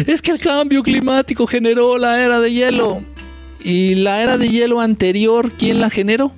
Es 0.07 0.21
que 0.21 0.31
el 0.31 0.39
cambio 0.39 0.83
climático 0.83 1.45
generó 1.47 1.97
la 1.97 2.21
era 2.23 2.39
de 2.39 2.51
hielo. 2.51 3.01
¿Y 3.63 3.95
la 3.95 4.21
era 4.21 4.37
de 4.37 4.49
hielo 4.49 4.81
anterior, 4.81 5.51
quién 5.51 5.79
la 5.79 5.89
generó? 5.89 6.33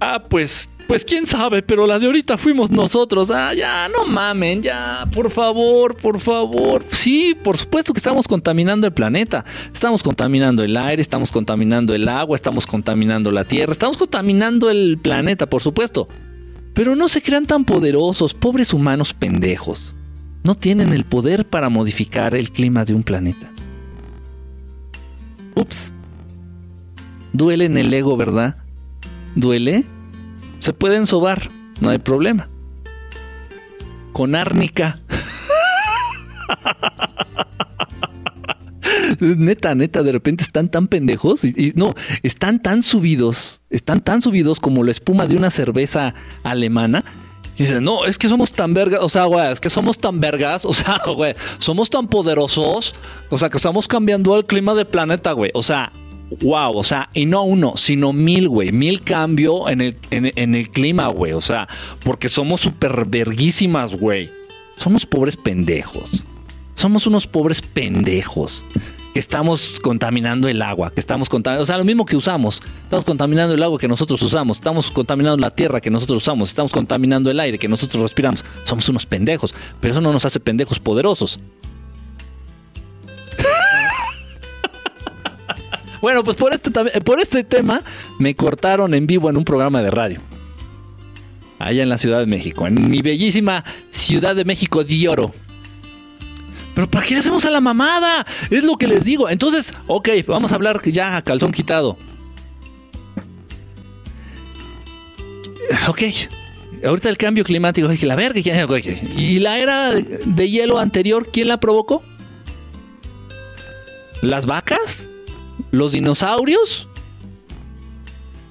Ah, 0.00 0.24
pues 0.28 0.68
pues 0.90 1.04
quién 1.04 1.24
sabe, 1.24 1.62
pero 1.62 1.86
la 1.86 2.00
de 2.00 2.06
ahorita 2.06 2.36
fuimos 2.36 2.68
nosotros. 2.68 3.30
Ah, 3.30 3.54
ya, 3.54 3.88
no 3.88 4.06
mamen, 4.06 4.60
ya, 4.60 5.08
por 5.14 5.30
favor, 5.30 5.94
por 5.94 6.18
favor. 6.18 6.84
Sí, 6.90 7.36
por 7.44 7.56
supuesto 7.56 7.92
que 7.92 8.00
estamos 8.00 8.26
contaminando 8.26 8.88
el 8.88 8.92
planeta. 8.92 9.44
Estamos 9.72 10.02
contaminando 10.02 10.64
el 10.64 10.76
aire, 10.76 11.00
estamos 11.00 11.30
contaminando 11.30 11.94
el 11.94 12.08
agua, 12.08 12.34
estamos 12.34 12.66
contaminando 12.66 13.30
la 13.30 13.44
tierra, 13.44 13.70
estamos 13.70 13.96
contaminando 13.96 14.68
el 14.68 14.98
planeta, 15.00 15.48
por 15.48 15.62
supuesto. 15.62 16.08
Pero 16.74 16.96
no 16.96 17.06
se 17.06 17.22
crean 17.22 17.46
tan 17.46 17.64
poderosos, 17.64 18.34
pobres 18.34 18.74
humanos 18.74 19.14
pendejos. 19.14 19.94
No 20.42 20.56
tienen 20.56 20.92
el 20.92 21.04
poder 21.04 21.46
para 21.46 21.68
modificar 21.68 22.34
el 22.34 22.50
clima 22.50 22.84
de 22.84 22.94
un 22.94 23.04
planeta. 23.04 23.48
Ups. 25.54 25.92
Duele 27.32 27.66
en 27.66 27.78
el 27.78 27.94
ego, 27.94 28.16
¿verdad? 28.16 28.56
¿Duele? 29.36 29.86
Se 30.60 30.72
pueden 30.72 31.06
sobar, 31.06 31.48
no 31.80 31.90
hay 31.90 31.98
problema. 31.98 32.48
Con 34.12 34.34
árnica. 34.34 34.98
neta, 39.20 39.74
neta, 39.74 40.02
de 40.02 40.12
repente 40.12 40.44
están 40.44 40.70
tan 40.70 40.86
pendejos 40.88 41.44
y, 41.44 41.72
no, 41.76 41.92
están 42.22 42.62
tan 42.62 42.82
subidos, 42.82 43.60
están 43.70 44.00
tan 44.00 44.22
subidos 44.22 44.60
como 44.60 44.84
la 44.84 44.90
espuma 44.90 45.26
de 45.26 45.36
una 45.36 45.50
cerveza 45.50 46.14
alemana. 46.42 47.04
Y 47.56 47.64
dicen, 47.64 47.84
no, 47.84 48.04
es 48.06 48.16
que 48.16 48.28
somos 48.28 48.52
tan 48.52 48.72
vergas, 48.72 49.00
o 49.02 49.08
sea, 49.08 49.24
güey, 49.24 49.52
es 49.52 49.60
que 49.60 49.68
somos 49.68 49.98
tan 49.98 50.20
vergas, 50.20 50.64
o 50.64 50.72
sea, 50.72 51.00
güey, 51.16 51.34
somos 51.58 51.90
tan 51.90 52.08
poderosos, 52.08 52.94
o 53.28 53.38
sea, 53.38 53.50
que 53.50 53.56
estamos 53.58 53.86
cambiando 53.86 54.36
el 54.36 54.46
clima 54.46 54.74
del 54.74 54.86
planeta, 54.86 55.32
güey. 55.32 55.50
O 55.54 55.62
sea, 55.62 55.92
wow, 56.40 56.76
o 56.76 56.84
sea, 56.84 57.08
y 57.12 57.26
no 57.26 57.42
uno, 57.42 57.74
sino 57.76 58.12
mil, 58.12 58.48
güey, 58.48 58.72
mil 58.72 59.02
cambio 59.02 59.68
en 59.68 59.80
el, 59.80 59.96
en, 60.10 60.54
el 60.54 60.70
clima, 60.70 61.08
güey, 61.08 61.32
o 61.32 61.40
sea, 61.40 61.68
porque 62.04 62.28
somos 62.28 62.60
súper 62.60 63.04
verguísimas, 63.06 63.94
güey. 63.94 64.30
Somos 64.76 65.04
pobres 65.04 65.36
pendejos. 65.36 66.24
Somos 66.74 67.06
unos 67.06 67.26
pobres 67.26 67.60
pendejos. 67.60 68.64
Que 69.12 69.18
estamos 69.18 69.80
contaminando 69.82 70.48
el 70.48 70.62
agua, 70.62 70.92
que 70.92 71.00
estamos 71.00 71.28
contaminando, 71.28 71.64
o 71.64 71.66
sea, 71.66 71.76
lo 71.76 71.84
mismo 71.84 72.06
que 72.06 72.16
usamos. 72.16 72.62
Estamos 72.84 73.04
contaminando 73.04 73.52
el 73.52 73.62
agua 73.62 73.76
que 73.76 73.88
nosotros 73.88 74.22
usamos, 74.22 74.58
estamos 74.58 74.88
contaminando 74.90 75.36
la 75.36 75.50
tierra 75.50 75.80
que 75.80 75.90
nosotros 75.90 76.22
usamos, 76.22 76.50
estamos 76.50 76.70
contaminando 76.70 77.28
el 77.28 77.40
aire 77.40 77.58
que 77.58 77.66
nosotros 77.66 78.04
respiramos. 78.04 78.44
Somos 78.64 78.88
unos 78.88 79.06
pendejos, 79.06 79.52
pero 79.80 79.92
eso 79.92 80.00
no 80.00 80.12
nos 80.12 80.24
hace 80.24 80.38
pendejos 80.38 80.78
poderosos. 80.78 81.40
Bueno, 86.00 86.24
pues 86.24 86.36
por 86.36 86.54
este, 86.54 86.70
por 86.70 87.20
este 87.20 87.44
tema 87.44 87.82
me 88.18 88.34
cortaron 88.34 88.94
en 88.94 89.06
vivo 89.06 89.28
en 89.28 89.36
un 89.36 89.44
programa 89.44 89.82
de 89.82 89.90
radio. 89.90 90.20
Allá 91.58 91.82
en 91.82 91.90
la 91.90 91.98
Ciudad 91.98 92.20
de 92.20 92.26
México, 92.26 92.66
en 92.66 92.88
mi 92.88 93.02
bellísima 93.02 93.64
Ciudad 93.90 94.34
de 94.34 94.44
México 94.44 94.82
de 94.82 95.08
Oro. 95.08 95.34
Pero 96.74 96.90
¿para 96.90 97.04
qué 97.04 97.16
hacemos 97.16 97.44
a 97.44 97.50
la 97.50 97.60
mamada? 97.60 98.26
Es 98.50 98.62
lo 98.64 98.76
que 98.76 98.86
les 98.86 99.04
digo. 99.04 99.28
Entonces, 99.28 99.74
ok, 99.86 100.08
vamos 100.26 100.52
a 100.52 100.54
hablar 100.54 100.80
ya 100.90 101.16
a 101.16 101.22
calzón 101.22 101.52
quitado. 101.52 101.98
Ok. 105.88 106.02
Ahorita 106.84 107.10
el 107.10 107.18
cambio 107.18 107.44
climático, 107.44 107.88
que 107.88 108.06
la 108.06 108.16
verga. 108.16 108.40
¿Y 108.40 109.38
la 109.38 109.58
era 109.58 109.90
de 109.92 110.50
hielo 110.50 110.78
anterior, 110.78 111.28
quién 111.30 111.48
la 111.48 111.60
provocó? 111.60 112.02
¿Las 114.22 114.46
vacas? 114.46 115.06
Los 115.70 115.92
dinosaurios. 115.92 116.88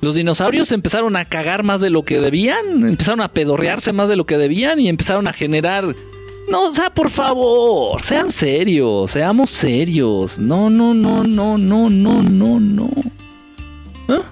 Los 0.01 0.15
dinosaurios 0.15 0.71
empezaron 0.71 1.15
a 1.17 1.25
cagar 1.25 1.63
más 1.63 1.81
de 1.81 1.89
lo 1.89 2.03
que 2.03 2.21
debían, 2.21 2.87
empezaron 2.87 3.21
a 3.21 3.33
pedorrearse 3.33 3.91
más 3.91 4.07
de 4.07 4.15
lo 4.15 4.25
que 4.25 4.37
debían 4.37 4.79
y 4.79 4.87
empezaron 4.87 5.27
a 5.27 5.33
generar... 5.33 5.95
No, 6.49 6.69
o 6.69 6.73
sea, 6.73 6.89
por 6.89 7.11
favor, 7.11 8.01
sean 8.01 8.31
serios, 8.31 9.11
seamos 9.11 9.51
serios. 9.51 10.39
No, 10.39 10.69
no, 10.69 10.93
no, 10.95 11.23
no, 11.23 11.57
no, 11.57 11.89
no, 11.89 12.21
no, 12.21 12.59
no. 12.59 12.89
¿Ah? 14.07 14.23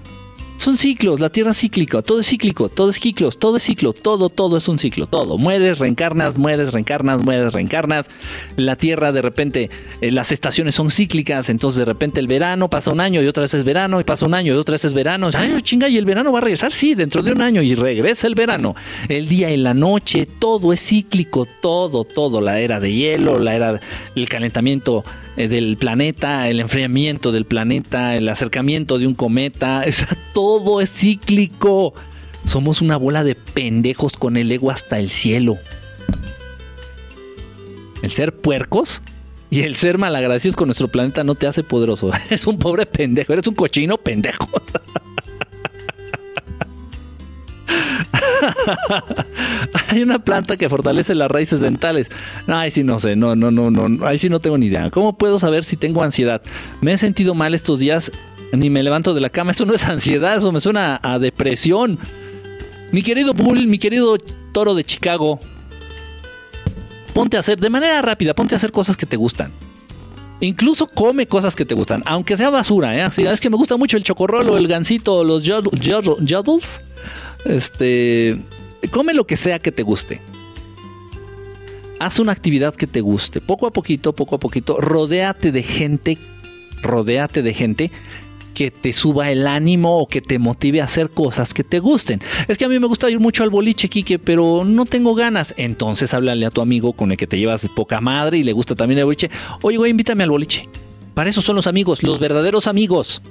Son 0.57 0.75
ciclos, 0.75 1.19
la 1.19 1.29
Tierra 1.29 1.51
es 1.51 1.59
cíclica, 1.59 2.01
todo 2.01 2.19
es 2.19 2.27
cíclico, 2.27 2.67
todo 2.67 2.89
es 2.89 2.99
ciclos, 2.99 3.37
todo 3.37 3.57
es 3.57 3.63
ciclo, 3.63 3.93
todo, 3.93 4.29
todo 4.29 4.57
es 4.57 4.67
un 4.67 4.79
ciclo, 4.79 5.05
todo. 5.05 5.37
Mueres, 5.37 5.77
reencarnas, 5.77 6.35
mueres, 6.35 6.73
reencarnas, 6.73 7.23
mueres, 7.23 7.53
reencarnas. 7.53 8.09
La 8.55 8.75
Tierra 8.75 9.11
de 9.11 9.21
repente, 9.21 9.69
eh, 10.01 10.11
las 10.11 10.31
estaciones 10.31 10.73
son 10.73 10.89
cíclicas, 10.89 11.49
entonces 11.49 11.77
de 11.77 11.85
repente 11.85 12.19
el 12.19 12.27
verano 12.27 12.71
pasa 12.71 12.91
un 12.91 12.99
año 13.01 13.21
y 13.21 13.27
otra 13.27 13.43
vez 13.43 13.53
es 13.53 13.63
verano 13.63 13.99
y 13.99 14.03
pasa 14.03 14.25
un 14.25 14.33
año 14.33 14.53
y 14.55 14.57
otra 14.57 14.73
vez 14.73 14.85
es 14.85 14.95
verano. 14.95 15.29
Ay, 15.35 15.61
chinga, 15.61 15.89
y 15.89 15.97
el 15.97 16.05
verano 16.05 16.31
va 16.31 16.39
a 16.39 16.41
regresar, 16.41 16.71
sí, 16.71 16.95
dentro 16.95 17.21
de 17.21 17.33
un 17.33 17.41
año 17.41 17.61
y 17.61 17.75
regresa 17.75 18.25
el 18.25 18.33
verano. 18.33 18.75
El 19.09 19.29
día 19.29 19.51
y 19.51 19.57
la 19.57 19.75
noche, 19.75 20.27
todo 20.39 20.73
es 20.73 20.81
cíclico, 20.81 21.47
todo, 21.61 22.03
todo. 22.03 22.41
La 22.41 22.59
era 22.59 22.79
de 22.79 22.91
hielo, 22.91 23.37
la 23.37 23.55
era 23.55 23.79
del 24.15 24.27
calentamiento 24.27 25.03
eh, 25.37 25.47
del 25.47 25.77
planeta, 25.77 26.49
el 26.49 26.59
enfriamiento 26.59 27.31
del 27.31 27.45
planeta, 27.45 28.15
el 28.15 28.27
acercamiento 28.27 28.97
de 28.97 29.07
un 29.07 29.13
cometa, 29.13 29.83
todo 30.33 30.81
es 30.81 30.91
cíclico. 30.91 31.93
Somos 32.45 32.81
una 32.81 32.97
bola 32.97 33.23
de 33.23 33.35
pendejos 33.35 34.13
con 34.13 34.35
el 34.35 34.51
ego 34.51 34.71
hasta 34.71 34.99
el 34.99 35.11
cielo. 35.11 35.57
El 38.01 38.11
ser 38.11 38.33
puercos 38.35 39.01
y 39.49 39.61
el 39.61 39.75
ser 39.75 39.97
malagradecidos 39.97 40.55
con 40.55 40.67
nuestro 40.67 40.87
planeta 40.87 41.23
no 41.23 41.35
te 41.35 41.47
hace 41.47 41.63
poderoso. 41.63 42.11
Eres 42.29 42.47
un 42.47 42.57
pobre 42.57 42.85
pendejo, 42.85 43.33
eres 43.33 43.47
un 43.47 43.55
cochino 43.55 43.97
pendejo. 43.97 44.47
Hay 49.89 50.01
una 50.01 50.19
planta 50.19 50.57
que 50.57 50.69
fortalece 50.69 51.15
las 51.15 51.29
raíces 51.29 51.61
dentales. 51.61 52.09
Ay, 52.47 52.71
sí, 52.71 52.83
no 52.83 52.99
sé, 52.99 53.15
no, 53.15 53.35
no, 53.35 53.51
no, 53.51 53.69
no, 53.69 54.05
ahí 54.05 54.17
sí 54.17 54.29
no 54.29 54.39
tengo 54.39 54.57
ni 54.57 54.67
idea. 54.67 54.89
¿Cómo 54.89 55.17
puedo 55.17 55.39
saber 55.39 55.63
si 55.63 55.77
tengo 55.77 56.03
ansiedad? 56.03 56.41
Me 56.81 56.93
he 56.93 56.97
sentido 56.97 57.33
mal 57.33 57.53
estos 57.53 57.79
días, 57.79 58.11
ni 58.51 58.69
me 58.69 58.83
levanto 58.83 59.13
de 59.13 59.21
la 59.21 59.29
cama. 59.29 59.51
Eso 59.51 59.65
no 59.65 59.73
es 59.73 59.85
ansiedad, 59.85 60.37
eso 60.37 60.51
me 60.51 60.61
suena 60.61 60.99
a 61.01 61.19
depresión. 61.19 61.99
Mi 62.91 63.01
querido 63.01 63.33
Bull, 63.33 63.67
mi 63.67 63.79
querido 63.79 64.17
toro 64.51 64.73
de 64.73 64.83
Chicago, 64.83 65.39
ponte 67.13 67.35
a 67.35 67.41
hacer, 67.41 67.59
de 67.59 67.69
manera 67.69 68.01
rápida, 68.01 68.33
ponte 68.33 68.55
a 68.55 68.57
hacer 68.57 68.71
cosas 68.71 68.95
que 68.95 69.05
te 69.05 69.17
gustan. 69.17 69.51
Incluso 70.39 70.85
come 70.85 71.25
cosas 71.25 71.55
que 71.55 71.65
te 71.65 71.73
gustan, 71.73 72.03
aunque 72.05 72.37
sea 72.37 72.51
basura, 72.51 72.95
¿eh? 72.95 73.09
es 73.17 73.39
que 73.41 73.49
me 73.49 73.57
gusta 73.57 73.75
mucho 73.75 73.97
el 73.97 74.03
chocorrolo, 74.03 74.55
el 74.55 74.67
gansito, 74.67 75.23
los 75.23 75.43
jodels. 75.43 76.81
Este, 77.47 78.37
come 78.91 79.13
lo 79.13 79.25
que 79.25 79.37
sea 79.37 79.59
que 79.59 79.71
te 79.71 79.83
guste. 79.83 80.19
Haz 81.99 82.19
una 82.19 82.31
actividad 82.31 82.75
que 82.75 82.87
te 82.87 83.01
guste. 83.01 83.41
Poco 83.41 83.65
a 83.65 83.73
poquito, 83.73 84.13
poco 84.13 84.35
a 84.35 84.39
poquito, 84.39 84.79
rodéate 84.79 85.51
de 85.51 85.63
gente, 85.63 86.17
rodéate 86.83 87.41
de 87.41 87.53
gente 87.53 87.91
que 88.53 88.71
te 88.71 88.91
suba 88.91 89.29
el 89.29 89.45
ánimo 89.45 89.99
o 89.99 90.07
que 90.07 90.19
te 90.19 90.39
motive 90.39 90.81
a 90.81 90.85
hacer 90.85 91.09
cosas 91.09 91.53
que 91.53 91.63
te 91.63 91.79
gusten. 91.79 92.21
Es 92.47 92.57
que 92.57 92.65
a 92.65 92.69
mí 92.69 92.79
me 92.79 92.87
gusta 92.87 93.09
ir 93.09 93.19
mucho 93.19 93.43
al 93.43 93.49
boliche, 93.49 93.87
Kike, 93.87 94.19
pero 94.19 94.63
no 94.65 94.85
tengo 94.85 95.13
ganas. 95.15 95.53
Entonces 95.57 96.13
háblale 96.13 96.45
a 96.45 96.51
tu 96.51 96.61
amigo 96.61 96.93
con 96.93 97.11
el 97.11 97.17
que 97.17 97.27
te 97.27 97.37
llevas 97.37 97.69
poca 97.69 98.01
madre 98.01 98.39
y 98.39 98.43
le 98.43 98.53
gusta 98.53 98.75
también 98.75 98.99
el 98.99 99.05
boliche. 99.05 99.29
Oye, 99.61 99.77
güey, 99.77 99.91
invítame 99.91 100.23
al 100.23 100.31
boliche. 100.31 100.67
Para 101.13 101.29
eso 101.29 101.41
son 101.41 101.55
los 101.55 101.67
amigos, 101.67 102.03
los 102.03 102.19
verdaderos 102.19 102.67
amigos 102.67 103.21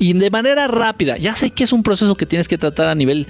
y 0.00 0.14
de 0.14 0.30
manera 0.30 0.66
rápida. 0.66 1.16
Ya 1.18 1.36
sé 1.36 1.50
que 1.50 1.62
es 1.62 1.72
un 1.72 1.84
proceso 1.84 2.16
que 2.16 2.26
tienes 2.26 2.48
que 2.48 2.58
tratar 2.58 2.88
a 2.88 2.96
nivel 2.96 3.28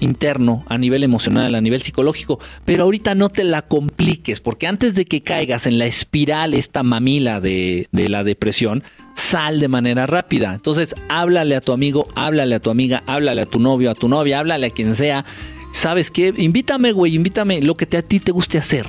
interno, 0.00 0.64
a 0.68 0.78
nivel 0.78 1.02
emocional, 1.02 1.54
a 1.54 1.60
nivel 1.60 1.82
psicológico, 1.82 2.38
pero 2.64 2.84
ahorita 2.84 3.14
no 3.14 3.28
te 3.28 3.42
la 3.42 3.62
compliques, 3.62 4.40
porque 4.40 4.66
antes 4.66 4.94
de 4.94 5.04
que 5.04 5.22
caigas 5.22 5.66
en 5.66 5.78
la 5.78 5.86
espiral, 5.86 6.54
esta 6.54 6.82
mamila 6.82 7.40
de, 7.40 7.88
de, 7.90 8.08
la 8.08 8.22
depresión, 8.22 8.84
sal 9.14 9.60
de 9.60 9.68
manera 9.68 10.06
rápida. 10.06 10.54
Entonces, 10.54 10.94
háblale 11.08 11.56
a 11.56 11.60
tu 11.60 11.72
amigo, 11.72 12.06
háblale 12.14 12.54
a 12.54 12.60
tu 12.60 12.70
amiga, 12.70 13.02
háblale 13.06 13.42
a 13.42 13.46
tu 13.46 13.58
novio, 13.58 13.90
a 13.90 13.94
tu 13.94 14.08
novia, 14.08 14.38
háblale 14.38 14.68
a 14.68 14.70
quien 14.70 14.94
sea. 14.94 15.24
¿Sabes 15.72 16.12
qué? 16.12 16.32
Invítame, 16.36 16.92
güey, 16.92 17.16
invítame 17.16 17.60
lo 17.62 17.74
que 17.76 17.86
te, 17.86 17.96
a 17.96 18.02
ti 18.02 18.20
te 18.20 18.30
guste 18.30 18.58
hacer. 18.58 18.86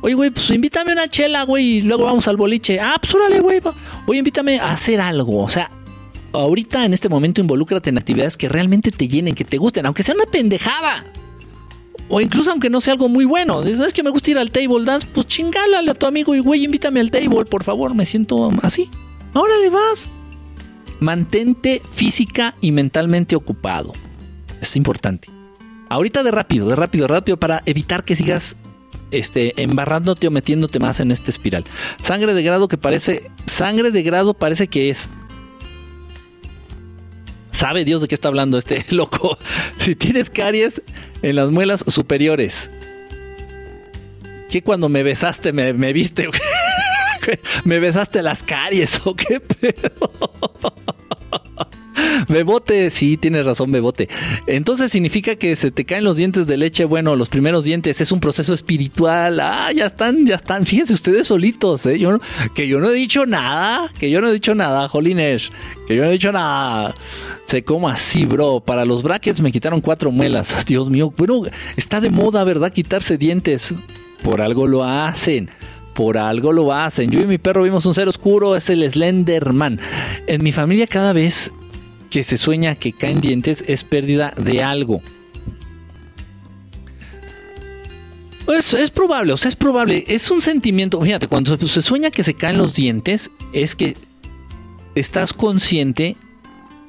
Oye, 0.00 0.14
güey, 0.14 0.30
pues 0.30 0.48
invítame 0.50 0.92
una 0.92 1.08
chela, 1.08 1.44
güey, 1.44 1.76
y 1.76 1.82
luego 1.82 2.04
vamos 2.04 2.26
al 2.26 2.36
boliche. 2.36 2.80
Ah, 2.80 2.96
pues 3.00 3.14
güey. 3.40 3.60
Oye, 4.06 4.18
invítame 4.18 4.58
a 4.58 4.70
hacer 4.70 5.00
algo. 5.00 5.38
O 5.38 5.48
sea, 5.48 5.70
ahorita 6.32 6.84
en 6.84 6.92
este 6.92 7.08
momento 7.08 7.40
involúcrate 7.40 7.90
en 7.90 7.98
actividades 7.98 8.36
que 8.36 8.48
realmente 8.48 8.90
te 8.90 9.08
llenen, 9.08 9.34
que 9.34 9.44
te 9.44 9.58
gusten, 9.58 9.86
aunque 9.86 10.02
sea 10.02 10.14
una 10.14 10.26
pendejada. 10.26 11.04
o 12.08 12.20
incluso 12.20 12.50
aunque 12.50 12.68
no 12.68 12.80
sea 12.80 12.92
algo 12.92 13.08
muy 13.08 13.24
bueno, 13.24 13.62
¿sabes 13.62 13.92
que 13.92 14.02
me 14.02 14.10
gusta 14.10 14.32
ir 14.32 14.38
al 14.38 14.50
table 14.50 14.84
dance? 14.84 15.06
Pues 15.12 15.26
chingálale 15.26 15.90
a 15.90 15.94
tu 15.94 16.06
amigo 16.06 16.34
y 16.34 16.40
güey, 16.40 16.64
invítame 16.64 17.00
al 17.00 17.10
table, 17.10 17.44
por 17.44 17.64
favor, 17.64 17.94
me 17.94 18.04
siento 18.04 18.50
así. 18.62 18.90
Ahora 19.34 19.56
le 19.56 19.70
vas. 19.70 20.08
Mantente 21.00 21.82
física 21.94 22.54
y 22.60 22.70
mentalmente 22.70 23.34
ocupado. 23.34 23.92
Es 24.60 24.76
importante. 24.76 25.28
Ahorita 25.88 26.22
de 26.22 26.30
rápido, 26.30 26.68
de 26.68 26.76
rápido, 26.76 27.06
rápido 27.08 27.36
para 27.38 27.62
evitar 27.66 28.04
que 28.04 28.14
sigas 28.16 28.56
este, 29.10 29.60
embarrándote 29.62 30.26
o 30.26 30.30
metiéndote 30.30 30.80
más 30.80 31.00
en 31.00 31.10
esta 31.12 31.30
espiral. 31.30 31.64
Sangre 32.02 32.34
de 32.34 32.42
grado 32.42 32.66
que 32.66 32.78
parece, 32.78 33.30
sangre 33.46 33.90
de 33.90 34.02
grado 34.02 34.34
parece 34.34 34.66
que 34.68 34.90
es. 34.90 35.08
Sabe 37.52 37.84
Dios 37.84 38.00
de 38.02 38.08
qué 38.08 38.14
está 38.14 38.28
hablando 38.28 38.58
este 38.58 38.84
loco. 38.94 39.38
Si 39.78 39.94
tienes 39.94 40.28
caries 40.30 40.82
en 41.22 41.36
las 41.36 41.50
muelas 41.50 41.84
superiores. 41.86 42.70
Que 44.50 44.62
cuando 44.62 44.88
me 44.88 45.02
besaste 45.02 45.52
me, 45.52 45.72
me 45.72 45.92
viste. 45.92 46.28
me 47.64 47.78
besaste 47.78 48.22
las 48.22 48.42
caries 48.42 49.00
o 49.04 49.14
qué 49.14 49.40
pedo. 49.40 50.10
Bebote, 52.28 52.90
sí, 52.90 53.16
tienes 53.16 53.44
razón, 53.44 53.72
bebote. 53.72 54.08
Entonces 54.46 54.90
significa 54.90 55.36
que 55.36 55.56
se 55.56 55.70
te 55.70 55.84
caen 55.84 56.04
los 56.04 56.16
dientes 56.16 56.46
de 56.46 56.56
leche. 56.56 56.84
Bueno, 56.84 57.16
los 57.16 57.28
primeros 57.28 57.64
dientes 57.64 58.00
es 58.00 58.12
un 58.12 58.20
proceso 58.20 58.54
espiritual. 58.54 59.40
Ah, 59.40 59.70
ya 59.72 59.86
están, 59.86 60.26
ya 60.26 60.36
están. 60.36 60.66
Fíjense 60.66 60.94
ustedes 60.94 61.26
solitos, 61.26 61.86
¿eh? 61.86 61.98
Yo 61.98 62.18
que 62.54 62.68
yo 62.68 62.80
no 62.80 62.90
he 62.90 62.94
dicho 62.94 63.26
nada, 63.26 63.90
que 63.98 64.10
yo 64.10 64.20
no 64.20 64.28
he 64.28 64.32
dicho 64.32 64.54
nada, 64.54 64.88
Jolines, 64.88 65.50
que 65.86 65.96
yo 65.96 66.02
no 66.02 66.10
he 66.10 66.12
dicho 66.12 66.32
nada. 66.32 66.94
Sé 67.46 67.64
cómo 67.64 67.88
así, 67.88 68.24
bro. 68.24 68.60
Para 68.60 68.84
los 68.84 69.02
brackets 69.02 69.40
me 69.40 69.52
quitaron 69.52 69.80
cuatro 69.80 70.10
muelas. 70.10 70.64
Dios 70.66 70.88
mío, 70.90 71.12
bueno, 71.16 71.42
está 71.76 72.00
de 72.00 72.10
moda, 72.10 72.44
¿verdad? 72.44 72.72
Quitarse 72.72 73.18
dientes. 73.18 73.74
Por 74.22 74.40
algo 74.40 74.66
lo 74.66 74.84
hacen 74.84 75.50
por 75.92 76.16
algo 76.16 76.52
lo 76.52 76.72
hacen. 76.72 77.10
Yo 77.10 77.20
y 77.20 77.26
mi 77.26 77.38
perro 77.38 77.62
vimos 77.62 77.84
un 77.86 77.94
ser 77.94 78.08
oscuro, 78.08 78.56
es 78.56 78.70
el 78.70 78.88
Slenderman. 78.90 79.78
En 80.26 80.42
mi 80.42 80.52
familia 80.52 80.86
cada 80.86 81.12
vez 81.12 81.52
que 82.12 82.22
se 82.22 82.36
sueña 82.36 82.74
que 82.74 82.92
caen 82.92 83.22
dientes 83.22 83.64
es 83.66 83.84
pérdida 83.84 84.34
de 84.36 84.62
algo. 84.62 85.00
Pues 88.44 88.74
es 88.74 88.90
probable, 88.90 89.32
o 89.32 89.36
sea, 89.38 89.48
es 89.48 89.56
probable. 89.56 90.04
Es 90.06 90.30
un 90.30 90.42
sentimiento. 90.42 91.00
Fíjate, 91.00 91.26
cuando 91.26 91.56
se 91.56 91.80
sueña 91.80 92.10
que 92.10 92.22
se 92.22 92.34
caen 92.34 92.58
los 92.58 92.74
dientes, 92.74 93.30
es 93.54 93.74
que 93.74 93.96
estás 94.94 95.32
consciente. 95.32 96.16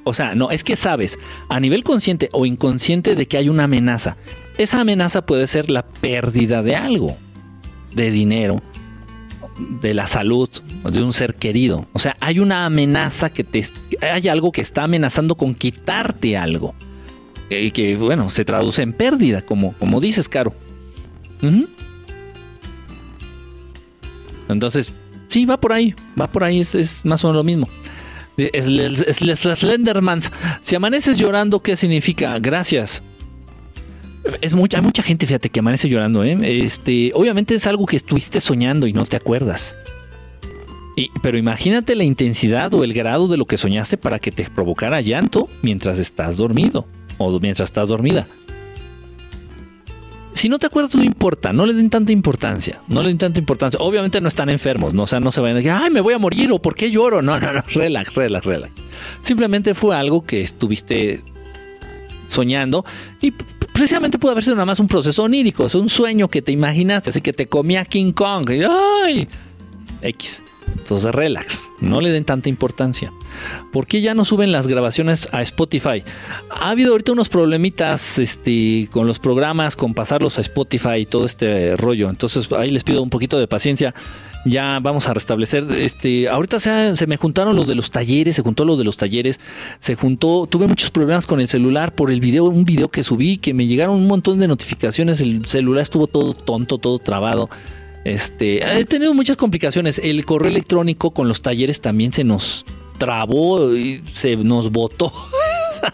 O 0.04 0.12
sea, 0.12 0.34
no, 0.34 0.50
es 0.50 0.62
que 0.62 0.76
sabes 0.76 1.18
a 1.48 1.58
nivel 1.58 1.84
consciente 1.84 2.28
o 2.32 2.44
inconsciente 2.44 3.14
de 3.14 3.26
que 3.26 3.38
hay 3.38 3.48
una 3.48 3.64
amenaza. 3.64 4.18
Esa 4.58 4.82
amenaza 4.82 5.24
puede 5.24 5.46
ser 5.46 5.70
la 5.70 5.86
pérdida 5.86 6.62
de 6.62 6.76
algo, 6.76 7.16
de 7.94 8.10
dinero, 8.10 8.56
de 9.80 9.94
la 9.94 10.06
salud 10.06 10.50
de 10.90 11.02
un 11.02 11.14
ser 11.14 11.36
querido. 11.36 11.86
O 11.94 11.98
sea, 11.98 12.16
hay 12.20 12.40
una 12.40 12.66
amenaza 12.66 13.30
que 13.30 13.44
te... 13.44 13.64
Hay 14.12 14.28
algo 14.28 14.52
que 14.52 14.60
está 14.60 14.84
amenazando 14.84 15.34
con 15.34 15.54
quitarte 15.54 16.36
algo. 16.36 16.74
Y 17.50 17.70
que, 17.70 17.96
bueno, 17.96 18.30
se 18.30 18.44
traduce 18.44 18.82
en 18.82 18.92
pérdida, 18.92 19.42
como, 19.42 19.72
como 19.74 20.00
dices, 20.00 20.28
Caro. 20.28 20.54
Entonces, 24.48 24.92
sí, 25.28 25.44
va 25.44 25.60
por 25.60 25.72
ahí. 25.72 25.94
Va 26.20 26.26
por 26.26 26.44
ahí, 26.44 26.60
es, 26.60 27.04
más 27.04 27.24
o 27.24 27.28
menos 27.28 27.40
lo 27.40 27.44
mismo. 27.44 27.68
Es, 28.36 28.66
es, 28.66 29.38
Slendermans. 29.58 30.32
Si 30.62 30.74
amaneces 30.74 31.16
llorando, 31.16 31.60
¿qué 31.60 31.76
significa? 31.76 32.38
Gracias 32.38 33.02
es 34.40 34.54
mucha, 34.54 34.78
hay 34.78 34.82
mucha 34.82 35.02
gente, 35.02 35.26
fíjate, 35.26 35.50
que 35.50 35.60
amanece 35.60 35.88
llorando, 35.88 36.24
¿eh? 36.24 36.38
Este, 36.42 37.12
obviamente 37.14 37.54
es 37.54 37.66
algo 37.66 37.86
que 37.86 37.96
estuviste 37.96 38.40
soñando 38.40 38.86
y 38.86 38.92
no 38.92 39.04
te 39.04 39.16
acuerdas. 39.16 39.74
Pero 41.22 41.38
imagínate 41.38 41.96
la 41.96 42.04
intensidad 42.04 42.72
o 42.74 42.84
el 42.84 42.92
grado 42.92 43.26
de 43.28 43.36
lo 43.36 43.46
que 43.46 43.58
soñaste 43.58 43.96
para 43.96 44.18
que 44.18 44.30
te 44.30 44.44
provocara 44.44 45.00
llanto 45.00 45.48
mientras 45.62 45.98
estás 45.98 46.36
dormido 46.36 46.86
o 47.18 47.40
mientras 47.40 47.68
estás 47.68 47.88
dormida. 47.88 48.26
Si 50.34 50.48
no 50.48 50.58
te 50.58 50.66
acuerdas, 50.66 50.94
no 50.96 51.04
importa, 51.04 51.52
no 51.52 51.64
le 51.64 51.74
den 51.74 51.90
tanta 51.90 52.10
importancia, 52.10 52.80
no 52.88 53.02
le 53.02 53.08
den 53.08 53.18
tanta 53.18 53.38
importancia. 53.38 53.78
Obviamente 53.80 54.20
no 54.20 54.28
están 54.28 54.50
enfermos, 54.50 54.92
no, 54.92 55.04
o 55.04 55.06
sea, 55.06 55.20
no 55.20 55.30
se 55.30 55.40
vayan 55.40 55.56
a 55.56 55.58
decir, 55.58 55.72
ay, 55.72 55.90
me 55.90 56.00
voy 56.00 56.12
a 56.12 56.18
morir 56.18 56.50
o 56.52 56.60
por 56.60 56.74
qué 56.74 56.90
lloro. 56.90 57.22
No, 57.22 57.38
no, 57.38 57.52
no, 57.52 57.62
relax, 57.74 58.14
relax, 58.14 58.44
relax. 58.44 58.72
Simplemente 59.22 59.74
fue 59.74 59.96
algo 59.96 60.24
que 60.24 60.42
estuviste 60.42 61.22
soñando 62.28 62.84
y 63.20 63.32
precisamente 63.72 64.18
pudo 64.18 64.32
haber 64.32 64.42
sido 64.42 64.56
nada 64.56 64.66
más 64.66 64.80
un 64.80 64.88
proceso 64.88 65.22
onírico, 65.22 65.66
es 65.66 65.74
un 65.76 65.88
sueño 65.88 66.26
que 66.28 66.42
te 66.42 66.50
imaginaste, 66.50 67.10
así 67.10 67.20
que 67.20 67.32
te 67.32 67.46
comía 67.46 67.84
King 67.84 68.12
Kong. 68.12 68.50
Y, 68.50 68.62
¡Ay! 68.64 69.28
X. 70.02 70.42
Entonces, 70.76 71.14
relax, 71.14 71.70
no 71.80 72.00
le 72.00 72.10
den 72.10 72.24
tanta 72.24 72.48
importancia. 72.48 73.12
¿Por 73.72 73.86
qué 73.86 74.00
ya 74.00 74.14
no 74.14 74.24
suben 74.24 74.52
las 74.52 74.66
grabaciones 74.66 75.28
a 75.32 75.42
Spotify? 75.42 76.02
Ha 76.50 76.70
habido 76.70 76.92
ahorita 76.92 77.12
unos 77.12 77.28
problemitas 77.28 78.18
este, 78.18 78.88
con 78.90 79.06
los 79.06 79.18
programas, 79.18 79.76
con 79.76 79.94
pasarlos 79.94 80.38
a 80.38 80.40
Spotify 80.42 80.96
y 81.00 81.06
todo 81.06 81.26
este 81.26 81.76
rollo. 81.76 82.10
Entonces, 82.10 82.50
ahí 82.52 82.70
les 82.70 82.84
pido 82.84 83.02
un 83.02 83.10
poquito 83.10 83.38
de 83.38 83.46
paciencia 83.46 83.94
ya 84.44 84.78
vamos 84.80 85.08
a 85.08 85.14
restablecer. 85.14 85.64
Este, 85.72 86.28
ahorita 86.28 86.60
se, 86.60 86.96
se, 86.96 87.06
me 87.06 87.16
juntaron 87.16 87.56
los 87.56 87.66
de 87.66 87.74
los 87.74 87.90
talleres, 87.90 88.36
se 88.36 88.42
juntó 88.42 88.64
lo 88.64 88.76
de 88.76 88.84
los 88.84 88.96
talleres, 88.96 89.40
se 89.80 89.94
juntó, 89.94 90.46
tuve 90.46 90.66
muchos 90.66 90.90
problemas 90.90 91.26
con 91.26 91.40
el 91.40 91.48
celular 91.48 91.94
por 91.94 92.10
el 92.10 92.20
video, 92.20 92.44
un 92.44 92.64
video 92.64 92.88
que 92.88 93.02
subí, 93.02 93.38
que 93.38 93.54
me 93.54 93.66
llegaron 93.66 93.96
un 93.96 94.06
montón 94.06 94.38
de 94.38 94.48
notificaciones, 94.48 95.20
el 95.20 95.46
celular 95.46 95.82
estuvo 95.82 96.06
todo 96.06 96.34
tonto, 96.34 96.78
todo 96.78 96.98
trabado. 96.98 97.48
Este, 98.04 98.78
he 98.78 98.84
tenido 98.84 99.14
muchas 99.14 99.36
complicaciones. 99.36 99.98
El 99.98 100.24
correo 100.26 100.50
electrónico 100.50 101.12
con 101.12 101.26
los 101.26 101.42
talleres 101.42 101.80
también 101.80 102.12
se 102.12 102.22
nos 102.22 102.64
trabó 102.98 103.74
y 103.74 104.02
se 104.12 104.36
nos 104.36 104.70
botó. 104.70 105.12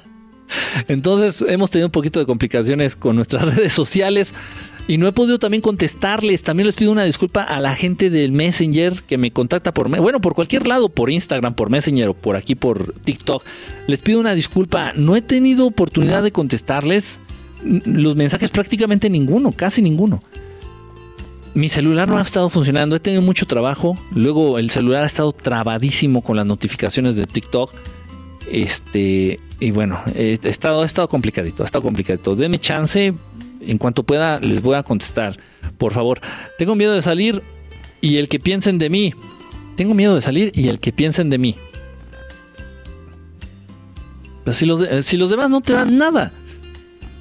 Entonces 0.89 1.45
hemos 1.49 1.70
tenido 1.70 1.87
un 1.87 1.93
poquito 1.93 2.19
de 2.19 2.27
complicaciones 2.27 2.97
con 2.97 3.16
nuestras 3.16 3.55
redes 3.55 3.73
sociales. 3.73 4.35
Y 4.89 4.99
no 4.99 5.07
he 5.07 5.12
podido 5.12 5.39
también 5.39 5.61
contestarles. 5.61 6.43
También 6.43 6.66
les 6.66 6.74
pido 6.74 6.91
una 6.91 7.05
disculpa 7.05 7.45
a 7.45 7.61
la 7.61 7.77
gente 7.77 8.11
del 8.11 8.32
Messenger 8.32 9.03
que 9.03 9.19
me 9.19 9.31
contacta 9.31 9.73
por, 9.73 9.89
bueno, 9.89 10.20
por 10.20 10.35
cualquier 10.35 10.66
lado, 10.66 10.89
por 10.89 11.11
Instagram, 11.11 11.55
por 11.55 11.70
Messenger 11.70 12.09
o 12.09 12.15
por 12.15 12.35
aquí 12.35 12.57
por 12.57 12.93
TikTok. 13.05 13.45
Les 13.87 14.01
pido 14.01 14.19
una 14.19 14.35
disculpa. 14.35 14.93
No 14.97 15.15
he 15.15 15.23
tenido 15.23 15.66
oportunidad 15.66 16.24
de 16.24 16.32
contestarles 16.32 17.20
los 17.62 18.16
mensajes 18.16 18.51
prácticamente 18.51 19.09
ninguno, 19.11 19.53
casi 19.53 19.81
ninguno. 19.81 20.24
Mi 21.55 21.68
celular 21.68 22.09
no 22.09 22.18
ha 22.18 22.22
estado 22.22 22.48
funcionando, 22.48 22.94
he 22.94 23.01
tenido 23.01 23.22
mucho 23.22 23.47
trabajo. 23.47 23.98
Luego 24.14 24.59
el 24.59 24.70
celular 24.70 25.02
ha 25.02 25.06
estado 25.06 25.32
trabadísimo 25.32 26.22
con 26.22 26.36
las 26.36 26.47
notificaciones 26.47 27.16
de 27.16 27.27
TikTok. 27.27 27.72
Este, 28.51 29.40
y 29.59 29.70
bueno, 29.72 30.01
he 30.14 30.39
estado, 30.44 30.82
ha 30.82 30.86
estado 30.86 31.09
complicadito, 31.09 31.62
ha 31.62 31.66
estado 31.66 31.82
complicadito. 31.82 32.36
Deme 32.36 32.60
chance, 32.60 33.12
en 33.60 33.78
cuanto 33.78 34.05
pueda 34.05 34.39
les 34.39 34.62
voy 34.62 34.77
a 34.77 34.85
contestar. 34.85 35.39
Por 35.77 35.93
favor, 35.93 36.20
tengo 36.56 36.77
miedo 36.77 36.93
de 36.93 37.02
salir 37.02 37.43
y 38.01 38.18
el 38.18 38.28
que 38.28 38.39
piensen 38.39 38.78
de 38.78 38.89
mí. 38.89 39.14
Tengo 39.77 39.94
miedo 39.94 40.14
de 40.14 40.22
salir 40.22 40.52
y 40.55 40.68
el 40.68 40.78
que 40.78 40.93
piensen 40.93 41.31
de 41.31 41.39
mí. 41.39 41.56
Pero 44.44 44.56
si 44.56 44.66
los, 44.66 44.86
si 45.05 45.16
los 45.16 45.31
demás 45.31 45.51
no 45.51 45.60
te 45.60 45.72
dan 45.72 45.98
nada, 45.98 46.32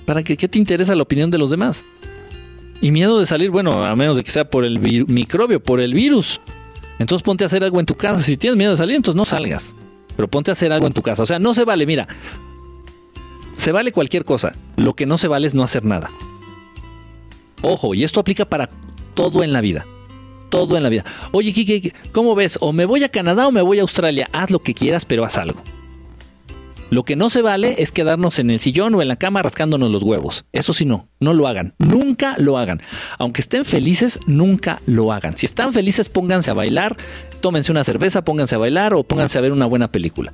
¿para 0.05 0.23
qué, 0.23 0.37
qué 0.37 0.47
te 0.47 0.59
interesa 0.59 0.93
la 0.93 1.03
opinión 1.03 1.31
de 1.31 1.37
los 1.39 1.49
demás? 1.49 1.83
Y 2.81 2.91
miedo 2.91 3.19
de 3.19 3.25
salir, 3.25 3.49
bueno, 3.49 3.83
a 3.83 3.95
menos 3.95 4.15
de 4.15 4.23
que 4.23 4.31
sea 4.31 4.49
por 4.49 4.63
el 4.63 4.79
microbio, 5.07 5.61
por 5.61 5.81
el 5.81 5.93
virus. 5.93 6.39
Entonces 6.97 7.23
ponte 7.23 7.43
a 7.43 7.47
hacer 7.47 7.63
algo 7.63 7.79
en 7.79 7.85
tu 7.85 7.95
casa. 7.95 8.21
Si 8.23 8.37
tienes 8.37 8.57
miedo 8.57 8.71
de 8.71 8.77
salir, 8.77 8.95
entonces 8.95 9.17
no 9.17 9.25
salgas. 9.25 9.73
Pero 10.15 10.27
ponte 10.27 10.51
a 10.51 10.53
hacer 10.53 10.71
algo 10.71 10.87
en 10.87 10.93
tu 10.93 11.01
casa. 11.01 11.23
O 11.23 11.25
sea, 11.25 11.39
no 11.39 11.53
se 11.53 11.65
vale, 11.65 11.85
mira. 11.85 12.07
Se 13.57 13.71
vale 13.71 13.91
cualquier 13.91 14.25
cosa. 14.25 14.53
Lo 14.77 14.93
que 14.93 15.05
no 15.05 15.17
se 15.17 15.27
vale 15.27 15.47
es 15.47 15.53
no 15.53 15.63
hacer 15.63 15.83
nada. 15.83 16.09
Ojo, 17.61 17.93
y 17.93 18.03
esto 18.03 18.19
aplica 18.19 18.45
para 18.45 18.69
todo 19.13 19.43
en 19.43 19.51
la 19.51 19.61
vida. 19.61 19.85
Todo 20.49 20.77
en 20.77 20.83
la 20.83 20.89
vida. 20.89 21.03
Oye, 21.31 21.53
Kike, 21.53 21.93
¿cómo 22.11 22.35
ves? 22.35 22.57
O 22.61 22.71
me 22.71 22.85
voy 22.85 23.03
a 23.03 23.09
Canadá 23.09 23.47
o 23.47 23.51
me 23.51 23.61
voy 23.61 23.79
a 23.79 23.81
Australia. 23.81 24.29
Haz 24.31 24.49
lo 24.49 24.59
que 24.59 24.73
quieras, 24.73 25.05
pero 25.05 25.25
haz 25.25 25.37
algo. 25.37 25.61
Lo 26.89 27.03
que 27.03 27.15
no 27.15 27.29
se 27.29 27.43
vale 27.43 27.75
es 27.81 27.91
quedarnos 27.91 28.39
en 28.39 28.49
el 28.49 28.59
sillón 28.59 28.95
o 28.95 29.01
en 29.01 29.07
la 29.07 29.17
cama 29.17 29.43
rascándonos 29.43 29.91
los 29.91 30.01
huevos. 30.01 30.45
Eso 30.53 30.73
sí 30.73 30.85
no, 30.85 31.07
no 31.19 31.33
lo 31.33 31.47
hagan. 31.47 31.75
Nunca 31.77 32.35
lo 32.39 32.57
hagan. 32.57 32.81
Aunque 33.19 33.41
estén 33.41 33.63
felices, 33.63 34.19
nunca 34.25 34.81
lo 34.87 35.11
hagan. 35.13 35.37
Si 35.37 35.45
están 35.45 35.71
felices, 35.71 36.09
pónganse 36.09 36.49
a 36.49 36.55
bailar, 36.55 36.97
tómense 37.41 37.71
una 37.71 37.83
cerveza, 37.83 38.23
pónganse 38.23 38.55
a 38.55 38.59
bailar 38.59 38.95
o 38.95 39.03
pónganse 39.03 39.37
a 39.37 39.41
ver 39.41 39.51
una 39.51 39.67
buena 39.67 39.91
película. 39.91 40.33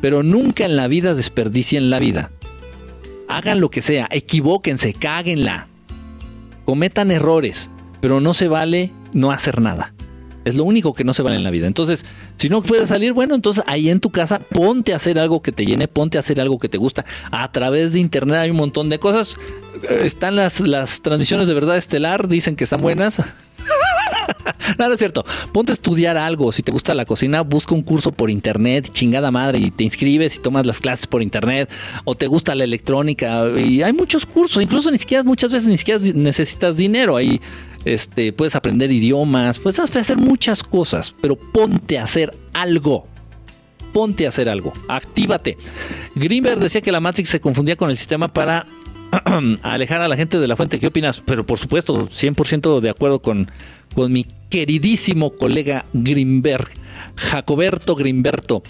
Pero 0.00 0.22
nunca 0.22 0.64
en 0.64 0.76
la 0.76 0.88
vida 0.88 1.14
desperdicien 1.14 1.90
la 1.90 1.98
vida. 1.98 2.30
Hagan 3.28 3.60
lo 3.60 3.70
que 3.70 3.82
sea, 3.82 4.08
equivóquense, 4.10 4.94
cáguenla. 4.94 5.68
Cometan 6.64 7.10
errores, 7.10 7.70
pero 8.00 8.20
no 8.20 8.32
se 8.32 8.48
vale 8.48 8.90
no 9.12 9.30
hacer 9.30 9.60
nada. 9.60 9.93
Es 10.44 10.54
lo 10.54 10.64
único 10.64 10.92
que 10.94 11.04
no 11.04 11.14
se 11.14 11.22
vale 11.22 11.36
en 11.36 11.44
la 11.44 11.50
vida. 11.50 11.66
Entonces, 11.66 12.04
si 12.36 12.48
no 12.48 12.62
puedes 12.62 12.88
salir, 12.88 13.12
bueno, 13.12 13.34
entonces 13.34 13.64
ahí 13.66 13.88
en 13.88 14.00
tu 14.00 14.10
casa 14.10 14.38
ponte 14.38 14.92
a 14.92 14.96
hacer 14.96 15.18
algo 15.18 15.42
que 15.42 15.52
te 15.52 15.64
llene, 15.64 15.88
ponte 15.88 16.18
a 16.18 16.20
hacer 16.20 16.40
algo 16.40 16.58
que 16.58 16.68
te 16.68 16.78
gusta. 16.78 17.04
A 17.30 17.50
través 17.50 17.92
de 17.92 18.00
internet 18.00 18.36
hay 18.36 18.50
un 18.50 18.56
montón 18.56 18.88
de 18.88 18.98
cosas. 18.98 19.36
Eh, 19.88 20.00
están 20.04 20.36
las, 20.36 20.60
las 20.60 21.00
transmisiones 21.00 21.48
de 21.48 21.54
verdad 21.54 21.76
estelar, 21.76 22.28
dicen 22.28 22.56
que 22.56 22.64
están 22.64 22.80
buenas. 22.80 23.20
no, 24.78 24.92
es 24.92 24.98
cierto. 24.98 25.24
Ponte 25.52 25.72
a 25.72 25.74
estudiar 25.74 26.16
algo. 26.16 26.52
Si 26.52 26.62
te 26.62 26.72
gusta 26.72 26.94
la 26.94 27.04
cocina, 27.04 27.42
busca 27.42 27.74
un 27.74 27.82
curso 27.82 28.12
por 28.12 28.30
internet, 28.30 28.90
chingada 28.92 29.30
madre, 29.30 29.58
y 29.58 29.70
te 29.70 29.84
inscribes 29.84 30.36
y 30.36 30.38
tomas 30.40 30.66
las 30.66 30.80
clases 30.80 31.06
por 31.06 31.22
internet. 31.22 31.70
O 32.04 32.14
te 32.14 32.26
gusta 32.26 32.54
la 32.54 32.64
electrónica. 32.64 33.46
Y 33.56 33.82
hay 33.82 33.92
muchos 33.92 34.26
cursos. 34.26 34.62
Incluso 34.62 34.90
ni 34.90 34.98
siquiera, 34.98 35.22
muchas 35.24 35.52
veces 35.52 35.68
ni 35.68 35.76
siquiera 35.76 36.00
necesitas 36.14 36.76
dinero. 36.76 37.16
Ahí 37.16 37.40
este, 37.84 38.32
puedes 38.32 38.56
aprender 38.56 38.90
idiomas, 38.90 39.58
puedes 39.58 39.78
hacer 39.78 40.16
muchas 40.18 40.62
cosas, 40.62 41.14
pero 41.20 41.36
ponte 41.36 41.98
a 41.98 42.04
hacer 42.04 42.36
algo. 42.52 43.06
Ponte 43.92 44.26
a 44.26 44.30
hacer 44.30 44.48
algo. 44.48 44.72
Actívate. 44.88 45.56
Greenberg 46.16 46.58
decía 46.58 46.80
que 46.80 46.90
la 46.90 47.00
Matrix 47.00 47.30
se 47.30 47.40
confundía 47.40 47.76
con 47.76 47.90
el 47.90 47.96
sistema 47.96 48.28
para 48.28 48.66
alejar 49.62 50.00
a 50.00 50.08
la 50.08 50.16
gente 50.16 50.38
de 50.38 50.48
la 50.48 50.56
fuente. 50.56 50.80
¿Qué 50.80 50.88
opinas? 50.88 51.22
Pero 51.24 51.46
por 51.46 51.58
supuesto, 51.58 52.08
100% 52.08 52.80
de 52.80 52.90
acuerdo 52.90 53.20
con, 53.20 53.50
con 53.94 54.12
mi 54.12 54.26
queridísimo 54.50 55.30
colega 55.36 55.84
Greenberg. 55.92 56.68
Jacoberto 57.16 57.94
Grimberto. 57.94 58.62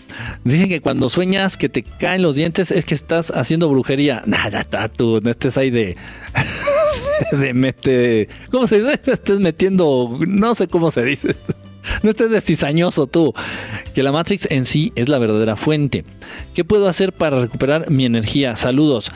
Dicen 0.44 0.68
que 0.68 0.80
cuando 0.80 1.08
sueñas 1.08 1.56
que 1.56 1.68
te 1.68 1.82
caen 1.82 2.22
los 2.22 2.36
dientes 2.36 2.70
es 2.70 2.84
que 2.84 2.94
estás 2.94 3.30
haciendo 3.30 3.68
brujería. 3.68 4.22
Nada, 4.26 4.64
tú 4.88 5.20
no 5.22 5.30
estés 5.30 5.56
ahí 5.56 5.70
de. 5.70 5.96
de 7.32 7.54
mete. 7.54 8.28
¿Cómo 8.50 8.66
se 8.66 8.80
dice? 8.80 9.00
Estés 9.10 9.40
metiendo. 9.40 10.18
No 10.26 10.54
sé 10.54 10.68
cómo 10.68 10.90
se 10.90 11.04
dice. 11.04 11.34
No 12.02 12.08
estés 12.08 12.30
de 12.30 12.40
cizañoso 12.40 13.06
tú. 13.06 13.34
Que 13.94 14.02
la 14.02 14.10
Matrix 14.10 14.48
en 14.50 14.64
sí 14.64 14.90
es 14.96 15.10
la 15.10 15.18
verdadera 15.18 15.54
fuente. 15.54 16.06
¿Qué 16.54 16.64
puedo 16.64 16.88
hacer 16.88 17.12
para 17.12 17.38
recuperar 17.38 17.90
mi 17.90 18.06
energía? 18.06 18.56
Saludos. 18.56 19.12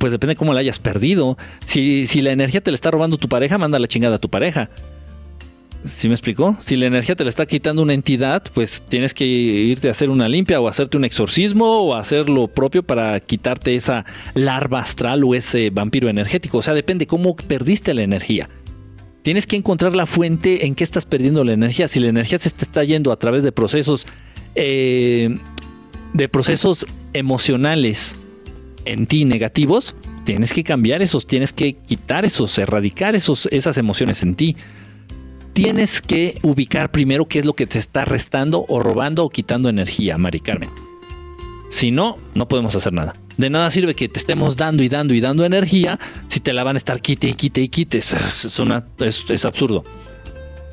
Pues 0.00 0.10
depende 0.10 0.34
cómo 0.34 0.52
la 0.52 0.58
hayas 0.58 0.80
perdido. 0.80 1.38
Si, 1.64 2.08
si 2.08 2.20
la 2.20 2.32
energía 2.32 2.60
te 2.60 2.72
la 2.72 2.74
está 2.74 2.90
robando 2.90 3.18
tu 3.18 3.28
pareja, 3.28 3.56
manda 3.56 3.78
la 3.78 3.86
chingada 3.86 4.16
a 4.16 4.18
tu 4.18 4.28
pareja. 4.28 4.68
¿Sí 5.84 6.08
me 6.08 6.14
explicó? 6.14 6.56
Si 6.60 6.76
la 6.76 6.86
energía 6.86 7.16
te 7.16 7.24
la 7.24 7.30
está 7.30 7.44
quitando 7.46 7.82
una 7.82 7.92
entidad, 7.92 8.44
pues 8.54 8.82
tienes 8.88 9.14
que 9.14 9.24
irte 9.24 9.88
a 9.88 9.90
hacer 9.90 10.10
una 10.10 10.28
limpia 10.28 10.60
o 10.60 10.68
hacerte 10.68 10.96
un 10.96 11.04
exorcismo 11.04 11.66
o 11.66 11.94
hacer 11.94 12.28
lo 12.28 12.46
propio 12.46 12.84
para 12.84 13.18
quitarte 13.18 13.74
esa 13.74 14.04
larva 14.34 14.80
astral 14.80 15.24
o 15.24 15.34
ese 15.34 15.70
vampiro 15.70 16.08
energético. 16.08 16.58
O 16.58 16.62
sea, 16.62 16.74
depende 16.74 17.08
cómo 17.08 17.34
perdiste 17.34 17.94
la 17.94 18.02
energía. 18.02 18.48
Tienes 19.22 19.46
que 19.46 19.56
encontrar 19.56 19.94
la 19.94 20.06
fuente 20.06 20.66
en 20.66 20.76
que 20.76 20.84
estás 20.84 21.04
perdiendo 21.04 21.42
la 21.42 21.52
energía. 21.52 21.88
Si 21.88 21.98
la 21.98 22.08
energía 22.08 22.38
se 22.38 22.50
te 22.50 22.64
está 22.64 22.84
yendo 22.84 23.10
a 23.10 23.18
través 23.18 23.42
de 23.42 23.50
procesos, 23.50 24.06
eh, 24.54 25.36
de 26.12 26.28
procesos 26.28 26.86
emocionales 27.12 28.16
en 28.84 29.06
ti 29.06 29.24
negativos, 29.24 29.96
tienes 30.24 30.52
que 30.52 30.62
cambiar 30.62 31.02
esos, 31.02 31.26
tienes 31.26 31.52
que 31.52 31.74
quitar 31.74 32.24
esos, 32.24 32.56
erradicar 32.58 33.16
esos, 33.16 33.48
esas 33.50 33.78
emociones 33.78 34.22
en 34.22 34.36
ti 34.36 34.56
tienes 35.52 36.00
que 36.00 36.38
ubicar 36.42 36.90
primero 36.90 37.26
qué 37.26 37.40
es 37.40 37.44
lo 37.44 37.54
que 37.54 37.66
te 37.66 37.78
está 37.78 38.04
restando 38.04 38.64
o 38.68 38.80
robando 38.80 39.24
o 39.24 39.30
quitando 39.30 39.68
energía, 39.68 40.18
Mari 40.18 40.40
Carmen. 40.40 40.70
Si 41.70 41.90
no, 41.90 42.18
no 42.34 42.48
podemos 42.48 42.74
hacer 42.74 42.92
nada. 42.92 43.14
De 43.36 43.48
nada 43.48 43.70
sirve 43.70 43.94
que 43.94 44.08
te 44.08 44.18
estemos 44.18 44.56
dando 44.56 44.82
y 44.82 44.88
dando 44.88 45.14
y 45.14 45.20
dando 45.20 45.44
energía 45.44 45.98
si 46.28 46.40
te 46.40 46.52
la 46.52 46.64
van 46.64 46.76
a 46.76 46.78
estar 46.78 47.00
quite 47.00 47.28
y 47.28 47.34
quite 47.34 47.62
y 47.62 47.68
quite. 47.68 47.98
Es, 47.98 48.12
es, 49.30 49.44
absurdo. 49.44 49.84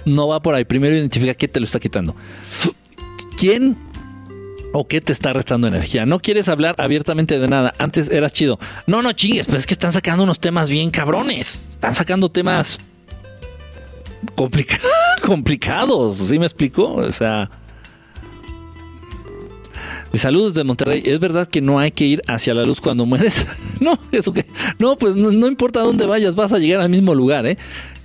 No 0.05 0.27
va 0.27 0.41
por 0.41 0.55
ahí. 0.55 0.65
Primero 0.65 0.95
identifica 0.95 1.33
qué 1.33 1.47
te 1.47 1.61
lo 1.61 1.65
está 1.65 1.79
quitando. 1.79 2.15
¿Quién 3.37 3.77
o 4.73 4.87
qué 4.87 5.01
te 5.01 5.13
está 5.13 5.33
restando 5.33 5.67
energía. 5.67 6.05
No 6.05 6.19
quieres 6.19 6.47
hablar 6.47 6.75
abiertamente 6.77 7.39
de 7.39 7.47
nada. 7.47 7.73
Antes 7.79 8.09
eras 8.09 8.33
chido. 8.33 8.59
No, 8.85 9.01
no 9.01 9.13
chingues, 9.13 9.45
pero 9.45 9.57
es 9.57 9.65
que 9.65 9.73
están 9.73 9.91
sacando 9.91 10.23
unos 10.23 10.39
temas 10.39 10.69
bien 10.69 10.91
cabrones. 10.91 11.67
Están 11.71 11.95
sacando 11.95 12.29
temas 12.29 12.77
complicados, 15.21 16.17
¿sí 16.17 16.39
me 16.39 16.45
explico? 16.45 16.93
O 16.93 17.11
sea, 17.11 17.49
saludos 20.17 20.53
de 20.53 20.63
Monterrey. 20.63 21.03
¿Es 21.05 21.19
verdad 21.19 21.47
que 21.47 21.61
no 21.61 21.79
hay 21.79 21.91
que 21.91 22.05
ir 22.05 22.21
hacia 22.27 22.53
la 22.53 22.63
luz 22.63 22.81
cuando 22.81 23.05
mueres? 23.05 23.45
no, 23.79 23.99
eso 24.11 24.33
que. 24.33 24.45
No, 24.79 24.97
pues 24.97 25.15
no, 25.15 25.47
importa 25.47 25.81
dónde 25.81 26.05
vayas, 26.05 26.35
vas 26.35 26.51
a 26.53 26.57
llegar 26.57 26.81
al 26.81 26.89
mismo 26.89 27.13
lugar, 27.13 27.45
¿eh? 27.45 27.57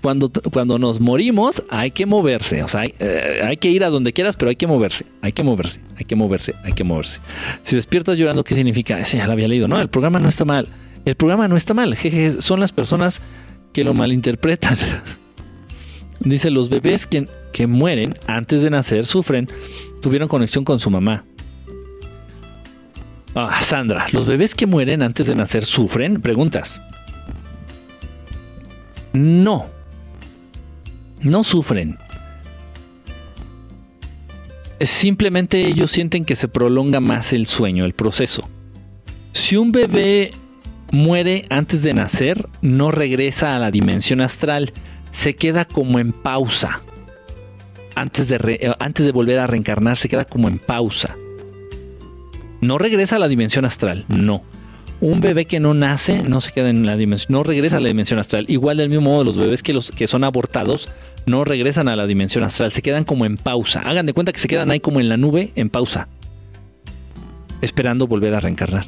Cuando, 0.03 0.31
cuando 0.53 0.78
nos 0.78 1.01
morimos, 1.01 1.62
hay 1.70 1.91
que 1.91 2.05
moverse. 2.05 2.62
O 2.62 2.69
sea, 2.69 2.81
hay, 2.81 2.95
eh, 2.99 3.41
hay, 3.43 3.57
que 3.57 3.70
ir 3.70 3.85
a 3.85 3.89
donde 3.89 4.12
quieras, 4.12 4.36
pero 4.36 4.51
hay 4.51 4.57
que 4.57 4.66
moverse. 4.66 5.07
Hay 5.23 5.32
que 5.32 5.43
moverse, 5.43 5.81
hay 5.97 6.05
que 6.05 6.15
moverse, 6.15 6.55
hay 6.62 6.73
que 6.74 6.85
moverse. 6.85 7.20
Si 7.62 7.74
despiertas 7.74 8.19
llorando, 8.19 8.45
¿qué 8.45 8.55
significa? 8.55 9.01
Ese 9.01 9.16
ya 9.16 9.27
lo 9.27 9.32
había 9.32 9.49
leído. 9.49 9.66
No, 9.66 9.81
el 9.81 9.89
programa 9.89 10.19
no 10.19 10.28
está 10.28 10.45
mal. 10.45 10.69
El 11.07 11.15
programa 11.15 11.49
no 11.49 11.57
está 11.57 11.73
mal. 11.73 11.97
Jeje, 11.97 12.43
son 12.43 12.61
las 12.61 12.73
personas 12.73 13.23
que 13.73 13.82
lo 13.82 13.95
malinterpretan. 13.95 14.77
Dice, 16.25 16.51
los 16.51 16.71
bebés 16.71 17.07
que, 17.07 17.29
que 17.53 17.67
mueren 17.67 18.15
antes 18.27 18.63
de 18.63 18.71
nacer 18.71 19.07
sufren, 19.07 19.49
tuvieron 20.01 20.29
conexión 20.29 20.65
con 20.65 20.81
su 20.81 20.91
mamá. 20.91 21.25
Ah, 23.35 23.63
Sandra, 23.63 24.07
¿los 24.13 24.27
bebés 24.27 24.55
que 24.55 24.67
mueren 24.67 25.03
antes 25.03 25.27
de 25.27 25.35
nacer 25.35 25.65
sufren? 25.65 26.21
Preguntas. 26.21 26.81
No. 29.13 29.67
No 31.21 31.43
sufren. 31.43 31.99
Simplemente 34.81 35.67
ellos 35.67 35.91
sienten 35.91 36.25
que 36.25 36.37
se 36.37 36.49
prolonga 36.49 37.01
más 37.01 37.33
el 37.33 37.47
sueño, 37.47 37.85
el 37.85 37.95
proceso. 37.95 38.49
Si 39.33 39.57
un 39.57 39.73
bebé 39.73 40.31
muere 40.91 41.45
antes 41.51 41.83
de 41.83 41.93
nacer, 41.93 42.49
no 42.61 42.91
regresa 42.91 43.57
a 43.57 43.59
la 43.59 43.71
dimensión 43.71 44.21
astral, 44.21 44.73
se 45.15 45.35
queda 45.35 45.65
como 45.65 45.99
en 45.99 46.12
pausa. 46.12 46.82
Antes 47.95 48.28
de, 48.28 48.36
eh, 48.61 48.74
antes 48.81 49.07
de 49.07 49.12
volver 49.12 49.39
a 49.39 49.47
reencarnar, 49.47 49.97
se 49.97 50.09
queda 50.09 50.24
como 50.24 50.49
en 50.49 50.59
pausa. 50.59 51.16
No 52.61 52.78
regresa 52.78 53.16
a 53.16 53.19
la 53.20 53.28
dimensión 53.28 53.65
astral, 53.65 54.05
no. 54.09 54.43
Un 55.01 55.20
bebé 55.20 55.45
que 55.45 55.61
no 55.61 55.73
nace 55.73 56.23
no 56.23 56.41
se 56.41 56.53
queda 56.53 56.70
en 56.70 56.85
la 56.85 56.97
dimensión, 56.97 57.32
no 57.32 57.43
regresa 57.43 57.77
a 57.77 57.81
la 57.81 57.89
dimensión 57.89 58.19
astral. 58.19 58.47
Igual 58.49 58.78
del 58.78 58.89
mismo 58.89 59.11
modo 59.11 59.24
los 59.24 59.36
bebés 59.36 59.62
que, 59.62 59.73
los, 59.73 59.91
que 59.93 60.09
son 60.09 60.24
abortados 60.24 60.89
no 61.27 61.45
regresan 61.45 61.89
a 61.89 61.97
la 61.97 62.07
dimensión 62.07 62.43
astral, 62.45 62.73
se 62.73 62.82
quedan 62.82 63.05
como 63.05 63.24
en 63.24 63.36
pausa. 63.36 63.81
Hagan 63.81 64.07
de 64.07 64.12
cuenta 64.12 64.32
que 64.32 64.41
se 64.41 64.49
quedan 64.49 64.70
ahí 64.70 64.81
como 64.81 65.01
en 65.01 65.09
la 65.09 65.16
nube, 65.16 65.53
en 65.55 65.70
pausa, 65.70 66.09
esperando 67.61 68.07
volver 68.07 68.35
a 68.35 68.41
reencarnar. 68.41 68.86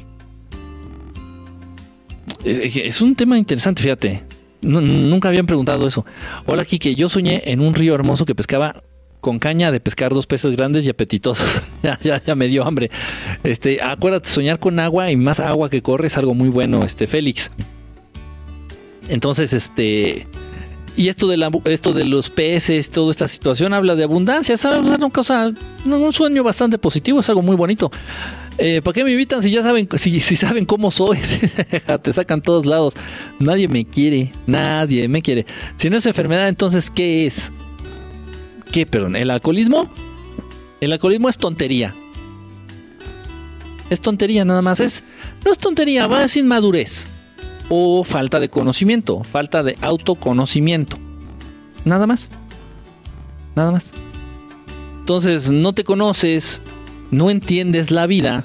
Es 2.43 3.01
un 3.01 3.15
tema 3.15 3.37
interesante, 3.37 3.81
fíjate 3.81 4.36
nunca 4.61 5.29
habían 5.29 5.45
preguntado 5.45 5.87
eso. 5.87 6.05
Hola, 6.45 6.65
Kike. 6.65 6.95
Yo 6.95 7.09
soñé 7.09 7.43
en 7.45 7.61
un 7.61 7.73
río 7.73 7.95
hermoso 7.95 8.25
que 8.25 8.35
pescaba 8.35 8.83
con 9.21 9.39
caña 9.39 9.71
de 9.71 9.79
pescar 9.79 10.13
dos 10.13 10.27
peces 10.27 10.55
grandes 10.55 10.85
y 10.85 10.89
apetitosos. 10.89 11.61
ya, 11.83 11.99
ya, 12.01 12.21
ya, 12.23 12.35
me 12.35 12.47
dio 12.47 12.65
hambre. 12.65 12.89
Este, 13.43 13.81
acuérdate, 13.81 14.29
soñar 14.29 14.59
con 14.59 14.79
agua 14.79 15.11
y 15.11 15.15
más 15.15 15.39
agua 15.39 15.69
que 15.69 15.81
corre 15.81 16.07
es 16.07 16.17
algo 16.17 16.33
muy 16.33 16.49
bueno, 16.49 16.79
este, 16.83 17.07
Félix. 17.07 17.51
Entonces, 19.09 19.53
este. 19.53 20.27
Y 20.95 21.09
esto 21.09 21.27
de, 21.27 21.37
la, 21.37 21.51
esto 21.65 21.93
de 21.93 22.05
los 22.05 22.29
peces, 22.29 22.89
toda 22.89 23.11
esta 23.11 23.27
situación 23.27 23.71
habla 23.73 23.95
de 23.95 24.03
abundancia. 24.03 24.55
Es 24.55 24.65
una 24.65 25.09
cosa, 25.11 25.53
un 25.85 26.13
sueño 26.13 26.43
bastante 26.43 26.79
positivo, 26.79 27.19
es 27.19 27.29
algo 27.29 27.43
muy 27.43 27.55
bonito. 27.55 27.91
Eh, 28.59 28.81
¿Para 28.83 28.93
qué 28.93 29.03
me 29.03 29.11
invitan 29.11 29.43
si 29.43 29.51
ya 29.51 29.61
saben, 29.61 29.87
si, 29.97 30.19
si 30.19 30.35
saben 30.35 30.65
cómo 30.65 30.89
soy? 30.89 31.19
Te 32.01 32.13
sacan 32.13 32.41
todos 32.41 32.65
lados. 32.65 32.95
Nadie 33.39 33.67
me 33.67 33.85
quiere, 33.85 34.31
nadie 34.47 35.07
me 35.07 35.21
quiere. 35.21 35.45
Si 35.77 35.89
no 35.89 35.97
es 35.97 36.05
enfermedad, 36.05 36.47
entonces, 36.47 36.89
¿qué 36.89 37.27
es? 37.27 37.51
¿Qué, 38.71 38.85
perdón? 38.85 39.15
¿El 39.15 39.29
alcoholismo? 39.29 39.87
El 40.81 40.91
alcoholismo 40.91 41.29
es 41.29 41.37
tontería. 41.37 41.93
Es 43.89 44.01
tontería 44.01 44.43
nada 44.43 44.61
más. 44.61 44.79
Es, 44.79 45.03
no 45.45 45.51
es 45.51 45.59
tontería, 45.59 46.07
va 46.07 46.21
decir 46.21 46.43
inmadurez. 46.43 47.07
O 47.69 48.03
falta 48.03 48.39
de 48.39 48.49
conocimiento, 48.49 49.23
falta 49.23 49.61
de 49.61 49.77
autoconocimiento. 49.81 50.97
Nada 51.85 52.07
más. 52.07 52.29
Nada 53.55 53.71
más. 53.71 53.91
Entonces, 54.99 55.51
no 55.51 55.73
te 55.73 55.83
conoces, 55.83 56.61
no 57.11 57.29
entiendes 57.29 57.91
la 57.91 58.07
vida 58.07 58.43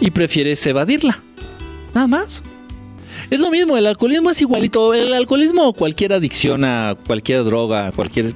y 0.00 0.10
prefieres 0.10 0.64
evadirla. 0.66 1.22
Nada 1.94 2.06
más. 2.06 2.42
Es 3.30 3.40
lo 3.40 3.50
mismo, 3.50 3.76
el 3.76 3.86
alcoholismo 3.86 4.30
es 4.30 4.40
igualito. 4.40 4.94
El 4.94 5.12
alcoholismo 5.12 5.68
o 5.68 5.72
cualquier 5.72 6.12
adicción 6.12 6.64
a 6.64 6.96
cualquier 7.06 7.44
droga, 7.44 7.92
cualquier 7.92 8.34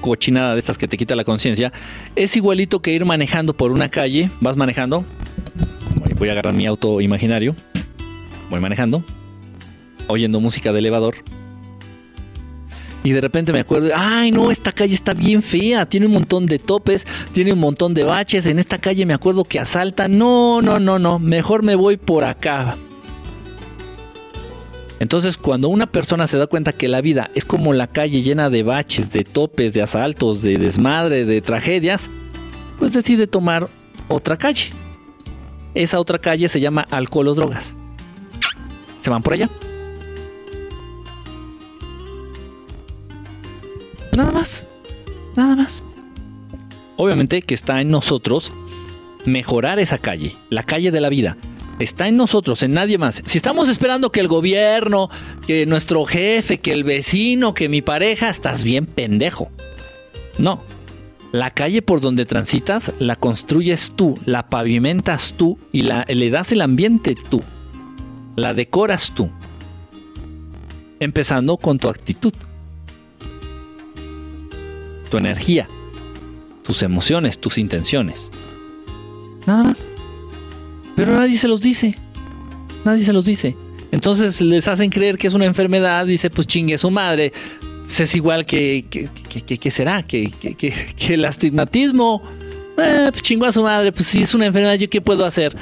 cochinada 0.00 0.54
de 0.54 0.60
estas 0.60 0.78
que 0.78 0.88
te 0.88 0.96
quita 0.96 1.14
la 1.14 1.24
conciencia, 1.24 1.72
es 2.16 2.36
igualito 2.36 2.80
que 2.80 2.92
ir 2.92 3.04
manejando 3.04 3.54
por 3.54 3.72
una 3.72 3.90
calle. 3.90 4.30
Vas 4.40 4.56
manejando. 4.56 5.04
Voy 6.18 6.28
a 6.28 6.32
agarrar 6.32 6.54
mi 6.54 6.66
auto 6.66 7.00
imaginario. 7.00 7.54
Voy 8.50 8.60
manejando. 8.60 9.04
Oyendo 10.06 10.40
música 10.40 10.72
de 10.72 10.78
elevador. 10.78 11.16
Y 13.02 13.12
de 13.12 13.20
repente 13.20 13.52
me 13.52 13.60
acuerdo, 13.60 13.90
ay 13.94 14.30
no, 14.30 14.50
esta 14.50 14.72
calle 14.72 14.94
está 14.94 15.14
bien 15.14 15.42
fea, 15.42 15.86
tiene 15.86 16.06
un 16.06 16.12
montón 16.12 16.46
de 16.46 16.58
topes, 16.58 17.06
tiene 17.32 17.52
un 17.52 17.60
montón 17.60 17.94
de 17.94 18.04
baches, 18.04 18.46
en 18.46 18.58
esta 18.58 18.78
calle 18.78 19.06
me 19.06 19.14
acuerdo 19.14 19.44
que 19.44 19.58
asaltan, 19.58 20.18
no, 20.18 20.60
no, 20.60 20.78
no, 20.78 20.98
no, 20.98 21.18
mejor 21.18 21.62
me 21.62 21.74
voy 21.74 21.96
por 21.96 22.24
acá. 22.24 22.76
Entonces 24.98 25.38
cuando 25.38 25.68
una 25.70 25.86
persona 25.86 26.26
se 26.26 26.36
da 26.36 26.46
cuenta 26.46 26.74
que 26.74 26.88
la 26.88 27.00
vida 27.00 27.30
es 27.34 27.46
como 27.46 27.72
la 27.72 27.86
calle 27.86 28.20
llena 28.20 28.50
de 28.50 28.62
baches, 28.62 29.10
de 29.10 29.24
topes, 29.24 29.72
de 29.72 29.80
asaltos, 29.80 30.42
de 30.42 30.58
desmadre, 30.58 31.24
de 31.24 31.40
tragedias, 31.40 32.10
pues 32.78 32.92
decide 32.92 33.26
tomar 33.26 33.66
otra 34.08 34.36
calle. 34.36 34.70
Esa 35.74 36.00
otra 36.00 36.18
calle 36.18 36.48
se 36.48 36.60
llama 36.60 36.86
alcohol 36.90 37.28
o 37.28 37.34
drogas. 37.34 37.74
¿Se 39.00 39.08
van 39.08 39.22
por 39.22 39.32
allá? 39.32 39.48
Nada 44.20 44.32
más. 44.32 44.66
Nada 45.34 45.56
más. 45.56 45.82
Obviamente 46.98 47.40
que 47.40 47.54
está 47.54 47.80
en 47.80 47.90
nosotros 47.90 48.52
mejorar 49.24 49.78
esa 49.78 49.96
calle, 49.96 50.36
la 50.50 50.62
calle 50.62 50.90
de 50.90 51.00
la 51.00 51.08
vida. 51.08 51.38
Está 51.78 52.06
en 52.06 52.18
nosotros, 52.18 52.62
en 52.62 52.74
nadie 52.74 52.98
más. 52.98 53.22
Si 53.24 53.38
estamos 53.38 53.70
esperando 53.70 54.12
que 54.12 54.20
el 54.20 54.28
gobierno, 54.28 55.08
que 55.46 55.64
nuestro 55.64 56.04
jefe, 56.04 56.58
que 56.58 56.72
el 56.72 56.84
vecino, 56.84 57.54
que 57.54 57.70
mi 57.70 57.80
pareja, 57.80 58.28
estás 58.28 58.62
bien 58.62 58.84
pendejo. 58.84 59.50
No. 60.36 60.64
La 61.32 61.52
calle 61.52 61.80
por 61.80 62.02
donde 62.02 62.26
transitas 62.26 62.92
la 62.98 63.16
construyes 63.16 63.94
tú, 63.96 64.12
la 64.26 64.50
pavimentas 64.50 65.32
tú 65.38 65.56
y 65.72 65.80
la, 65.80 66.04
le 66.06 66.28
das 66.28 66.52
el 66.52 66.60
ambiente 66.60 67.16
tú. 67.30 67.42
La 68.36 68.52
decoras 68.52 69.14
tú. 69.14 69.30
Empezando 70.98 71.56
con 71.56 71.78
tu 71.78 71.88
actitud 71.88 72.34
tu 75.10 75.18
energía, 75.18 75.68
tus 76.64 76.82
emociones, 76.82 77.38
tus 77.38 77.58
intenciones. 77.58 78.30
Nada 79.46 79.64
más. 79.64 79.88
Pero 80.96 81.12
nadie 81.14 81.36
se 81.36 81.48
los 81.48 81.60
dice. 81.60 81.96
Nadie 82.84 83.04
se 83.04 83.12
los 83.12 83.24
dice. 83.24 83.56
Entonces 83.92 84.40
les 84.40 84.68
hacen 84.68 84.90
creer 84.90 85.18
que 85.18 85.26
es 85.26 85.34
una 85.34 85.46
enfermedad, 85.46 86.06
dice 86.06 86.30
pues 86.30 86.46
chingue 86.46 86.78
su 86.78 86.90
madre. 86.90 87.32
Pues 87.84 88.00
es 88.00 88.14
igual 88.14 88.46
que, 88.46 88.84
que, 88.88 89.70
será, 89.70 90.04
que, 90.04 90.30
que, 90.30 91.14
el 91.14 91.24
astigmatismo. 91.24 92.22
Eh, 92.78 93.08
pues 93.10 93.22
chingo 93.22 93.46
a 93.46 93.52
su 93.52 93.62
madre, 93.62 93.92
pues 93.92 94.06
si 94.06 94.22
es 94.22 94.32
una 94.32 94.46
enfermedad, 94.46 94.74
¿yo 94.74 94.88
qué 94.88 95.00
puedo 95.00 95.24
hacer? 95.26 95.56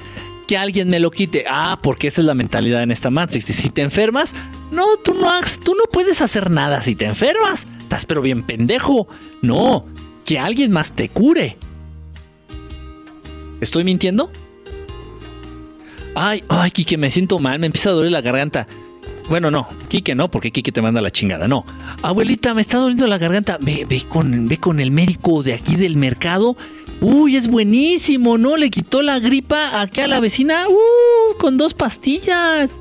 que 0.49 0.57
alguien 0.57 0.89
me 0.89 0.99
lo 0.99 1.11
quite. 1.11 1.45
Ah, 1.49 1.79
porque 1.81 2.09
esa 2.09 2.23
es 2.23 2.27
la 2.27 2.35
mentalidad 2.35 2.83
en 2.83 2.91
esta 2.91 3.11
Matrix. 3.11 3.49
Y 3.51 3.53
si 3.53 3.71
te 3.71 3.83
enfermas, 3.83 4.35
no, 4.73 4.97
tú 4.97 5.15
no, 5.15 5.29
tú 5.63 5.75
no 5.75 5.85
puedes 5.93 6.23
hacer 6.23 6.51
nada 6.51 6.83
si 6.83 6.97
te 6.97 7.05
enfermas. 7.05 7.67
Estás 7.89 8.05
pero 8.05 8.21
bien 8.21 8.43
pendejo. 8.43 9.09
No, 9.41 9.87
que 10.27 10.39
alguien 10.39 10.71
más 10.73 10.93
te 10.93 11.09
cure. 11.09 11.57
¿Estoy 13.63 13.83
mintiendo? 13.83 14.31
Ay, 16.15 16.45
ay, 16.51 16.71
Kike, 16.71 16.99
me 16.99 17.11
siento 17.11 17.39
mal, 17.39 17.59
me 17.59 17.65
empieza 17.65 17.89
a 17.89 17.95
doler 17.95 18.13
la 18.13 18.21
garganta. 18.21 18.67
Bueno, 19.31 19.51
no, 19.51 19.69
Kike 19.89 20.15
no, 20.15 20.31
porque 20.31 20.51
Kike 20.51 20.71
te 20.71 20.83
manda 20.83 21.01
la 21.01 21.11
chingada, 21.11 21.49
no. 21.49 21.65
Abuelita, 22.03 22.53
me 22.53 22.61
está 22.61 22.77
doliendo 22.77 23.07
la 23.07 23.17
garganta. 23.17 23.57
Ve, 23.59 23.87
ve, 23.89 24.03
con, 24.07 24.49
ve 24.49 24.59
con 24.59 24.81
el 24.81 24.91
médico 24.91 25.43
de 25.43 25.55
aquí 25.55 25.77
del 25.77 25.97
mercado. 25.97 26.59
Uy, 27.01 27.37
es 27.37 27.49
buenísimo, 27.49 28.37
¿no? 28.37 28.59
Le 28.59 28.69
quitó 28.69 29.01
la 29.01 29.19
gripa 29.19 29.81
aquí 29.81 30.03
a 30.03 30.09
la 30.09 30.21
vecina. 30.21 30.69
Uh, 30.69 31.39
con 31.39 31.57
dos 31.57 31.73
pastillas. 31.73 32.79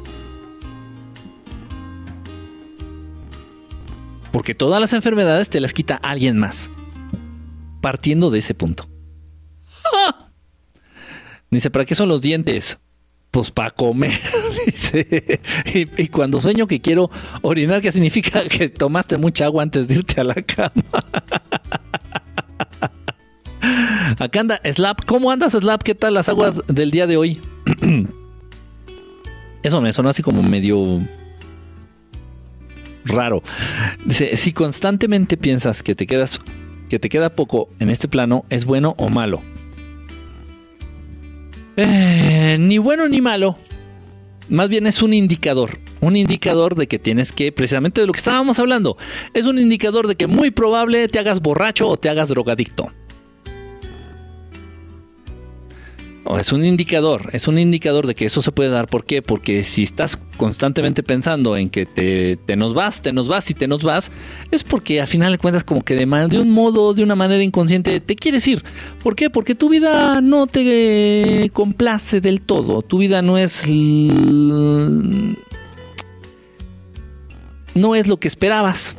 Porque 4.37 4.53
todas 4.53 4.79
las 4.79 4.93
enfermedades 4.93 5.49
te 5.49 5.59
las 5.59 5.73
quita 5.73 5.95
alguien 5.95 6.37
más. 6.37 6.69
Partiendo 7.81 8.29
de 8.29 8.37
ese 8.37 8.53
punto. 8.53 8.87
Dice, 11.49 11.71
¿para 11.71 11.85
qué 11.85 11.95
son 11.95 12.07
los 12.07 12.21
dientes? 12.21 12.77
Pues 13.31 13.49
para 13.49 13.71
comer. 13.71 14.19
Dice, 14.67 15.41
y, 15.73 16.07
cuando 16.09 16.39
sueño 16.39 16.67
que 16.67 16.79
quiero 16.79 17.09
orinar, 17.41 17.81
¿qué 17.81 17.91
significa 17.91 18.43
que 18.47 18.69
tomaste 18.69 19.17
mucha 19.17 19.45
agua 19.45 19.63
antes 19.63 19.87
de 19.87 19.95
irte 19.95 20.21
a 20.21 20.25
la 20.25 20.35
cama? 20.35 20.83
Acá 24.19 24.39
anda 24.39 24.61
Slap. 24.63 25.03
¿Cómo 25.05 25.31
andas, 25.31 25.53
Slap? 25.53 25.81
¿Qué 25.81 25.95
tal 25.95 26.13
las 26.13 26.29
aguas 26.29 26.61
del 26.67 26.91
día 26.91 27.07
de 27.07 27.17
hoy? 27.17 27.41
Eso 29.63 29.81
me 29.81 29.91
sonó 29.93 30.09
así 30.09 30.21
como 30.21 30.43
medio 30.43 31.01
raro. 33.07 33.43
Dice, 34.05 34.35
si 34.37 34.53
constantemente 34.53 35.37
piensas 35.37 35.83
que 35.83 35.95
te 35.95 36.07
quedas 36.07 36.39
que 36.89 36.99
te 36.99 37.09
queda 37.09 37.29
poco 37.29 37.69
en 37.79 37.89
este 37.89 38.07
plano, 38.07 38.45
¿es 38.49 38.65
bueno 38.65 38.95
o 38.97 39.09
malo? 39.09 39.41
Eh, 41.75 42.57
ni 42.59 42.77
bueno 42.77 43.07
ni 43.07 43.21
malo. 43.21 43.57
Más 44.49 44.69
bien 44.69 44.87
es 44.87 45.01
un 45.01 45.13
indicador. 45.13 45.79
Un 45.99 46.15
indicador 46.15 46.75
de 46.75 46.87
que 46.87 46.99
tienes 46.99 47.31
que, 47.31 47.51
precisamente 47.51 48.01
de 48.01 48.07
lo 48.07 48.13
que 48.13 48.19
estábamos 48.19 48.59
hablando, 48.59 48.97
es 49.33 49.45
un 49.45 49.59
indicador 49.59 50.07
de 50.07 50.15
que 50.15 50.27
muy 50.27 50.51
probable 50.51 51.07
te 51.07 51.19
hagas 51.19 51.41
borracho 51.41 51.87
o 51.87 51.97
te 51.97 52.09
hagas 52.09 52.29
drogadicto. 52.29 52.91
Es 56.39 56.51
un 56.51 56.65
indicador, 56.65 57.29
es 57.31 57.47
un 57.47 57.57
indicador 57.57 58.05
de 58.07 58.15
que 58.15 58.25
eso 58.25 58.41
se 58.41 58.51
puede 58.51 58.69
dar. 58.69 58.87
¿Por 58.87 59.05
qué? 59.05 59.21
Porque 59.21 59.63
si 59.63 59.83
estás 59.83 60.17
constantemente 60.35 61.03
pensando 61.03 61.55
en 61.55 61.69
que 61.69 61.85
te, 61.85 62.55
nos 62.57 62.73
vas, 62.73 63.01
te 63.01 63.13
nos 63.13 63.27
vas 63.27 63.49
y 63.49 63.53
te 63.53 63.67
nos 63.67 63.83
vas, 63.83 64.11
es 64.51 64.63
porque 64.63 64.99
al 64.99 65.07
final 65.07 65.31
de 65.31 65.37
cuentas 65.37 65.63
como 65.63 65.83
que 65.83 65.95
de, 65.95 66.05
de 66.05 66.39
un 66.39 66.51
modo, 66.51 66.93
de 66.93 67.03
una 67.03 67.15
manera 67.15 67.41
inconsciente, 67.43 67.99
te 67.99 68.15
quieres 68.15 68.47
ir. 68.47 68.63
¿Por 69.03 69.15
qué? 69.15 69.29
Porque 69.29 69.55
tu 69.55 69.69
vida 69.69 70.19
no 70.21 70.47
te 70.47 71.49
complace 71.53 72.19
del 72.19 72.41
todo. 72.41 72.81
Tu 72.81 72.97
vida 72.97 73.21
no 73.21 73.37
es... 73.37 73.65
No 77.75 77.95
es 77.95 78.07
lo 78.07 78.17
que 78.17 78.27
esperabas. 78.27 78.95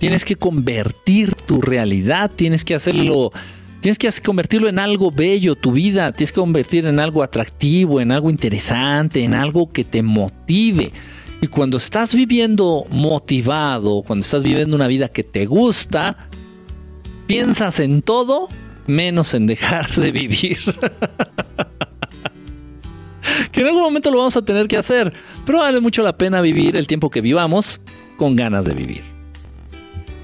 Tienes 0.00 0.24
que 0.24 0.34
convertir 0.34 1.34
tu 1.34 1.62
realidad, 1.62 2.30
tienes 2.34 2.64
que 2.64 2.74
hacerlo 2.74 3.30
Tienes 3.82 3.98
que 3.98 4.08
convertirlo 4.22 4.68
en 4.68 4.78
algo 4.78 5.10
bello, 5.10 5.56
tu 5.56 5.72
vida. 5.72 6.12
Tienes 6.12 6.30
que 6.30 6.40
convertir 6.40 6.86
en 6.86 7.00
algo 7.00 7.20
atractivo, 7.20 8.00
en 8.00 8.12
algo 8.12 8.30
interesante, 8.30 9.24
en 9.24 9.34
algo 9.34 9.72
que 9.72 9.82
te 9.82 10.04
motive. 10.04 10.92
Y 11.40 11.48
cuando 11.48 11.78
estás 11.78 12.14
viviendo 12.14 12.86
motivado, 12.90 14.04
cuando 14.06 14.24
estás 14.24 14.44
viviendo 14.44 14.76
una 14.76 14.86
vida 14.86 15.08
que 15.08 15.24
te 15.24 15.46
gusta, 15.46 16.28
piensas 17.26 17.80
en 17.80 18.02
todo 18.02 18.46
menos 18.86 19.34
en 19.34 19.48
dejar 19.48 19.92
de 19.96 20.12
vivir. 20.12 20.58
que 23.50 23.62
en 23.62 23.66
algún 23.66 23.82
momento 23.82 24.12
lo 24.12 24.18
vamos 24.18 24.36
a 24.36 24.44
tener 24.44 24.68
que 24.68 24.76
hacer, 24.76 25.12
pero 25.44 25.58
vale 25.58 25.80
mucho 25.80 26.04
la 26.04 26.16
pena 26.16 26.40
vivir 26.40 26.76
el 26.76 26.86
tiempo 26.86 27.10
que 27.10 27.20
vivamos 27.20 27.80
con 28.16 28.36
ganas 28.36 28.64
de 28.64 28.74
vivir. 28.74 29.02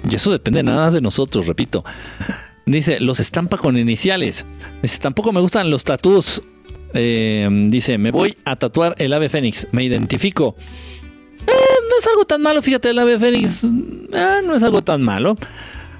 Y 0.09 0.14
eso 0.14 0.30
depende 0.30 0.62
nada 0.62 0.85
más 0.85 0.94
de 0.94 1.01
nosotros, 1.01 1.48
repito. 1.48 1.85
Dice, 2.68 3.00
los 3.00 3.18
estampa 3.18 3.56
con 3.56 3.78
iniciales. 3.78 4.44
Dice, 4.82 4.98
tampoco 4.98 5.32
me 5.32 5.40
gustan 5.40 5.70
los 5.70 5.84
tatús. 5.84 6.42
Eh, 6.92 7.48
dice, 7.68 7.96
me 7.98 8.10
voy 8.10 8.36
a 8.44 8.56
tatuar 8.56 8.94
el 8.98 9.12
ave 9.12 9.28
fénix. 9.28 9.66
Me 9.72 9.84
identifico. 9.84 10.54
Eh, 11.46 11.50
no 11.90 11.98
es 11.98 12.06
algo 12.06 12.26
tan 12.26 12.42
malo, 12.42 12.60
fíjate, 12.60 12.90
el 12.90 12.98
ave 12.98 13.18
fénix. 13.18 13.64
Eh, 13.64 14.40
no 14.44 14.54
es 14.54 14.62
algo 14.62 14.82
tan 14.82 15.02
malo. 15.02 15.36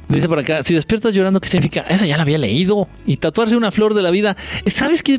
Dice 0.08 0.28
por 0.28 0.38
acá, 0.38 0.62
si 0.62 0.74
despiertas 0.74 1.14
llorando, 1.14 1.40
¿qué 1.40 1.48
significa? 1.48 1.82
Esa 1.82 2.06
ya 2.06 2.16
la 2.16 2.22
había 2.22 2.38
leído. 2.38 2.88
Y 3.06 3.16
tatuarse 3.16 3.56
una 3.56 3.70
flor 3.70 3.94
de 3.94 4.02
la 4.02 4.10
vida. 4.10 4.36
¿Sabes 4.66 5.02
qué? 5.02 5.18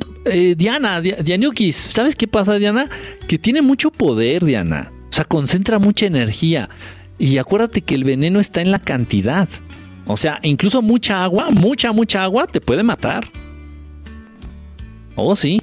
Diana, 0.55 1.01
Dianukis, 1.01 1.76
¿sabes 1.76 2.15
qué 2.15 2.27
pasa, 2.27 2.55
Diana? 2.55 2.89
Que 3.27 3.39
tiene 3.39 3.61
mucho 3.61 3.91
poder, 3.91 4.45
Diana. 4.45 4.91
O 5.09 5.13
sea, 5.13 5.26
concentra 5.26 5.80
mucha 5.80 6.05
energía. 6.05 6.69
Y 7.17 7.38
acuérdate 7.38 7.81
que 7.81 7.95
el 7.95 8.03
veneno 8.03 8.39
está 8.39 8.61
en 8.61 8.71
la 8.71 8.80
cantidad. 8.80 9.49
O 10.11 10.18
sea, 10.18 10.40
incluso 10.41 10.81
mucha 10.81 11.23
agua, 11.23 11.49
mucha, 11.52 11.91
mucha 11.91 12.23
agua 12.23 12.48
te 12.48 12.60
puede 12.60 12.81
matar. 12.81 13.27
Oh, 15.15 15.36
sí. 15.36 15.61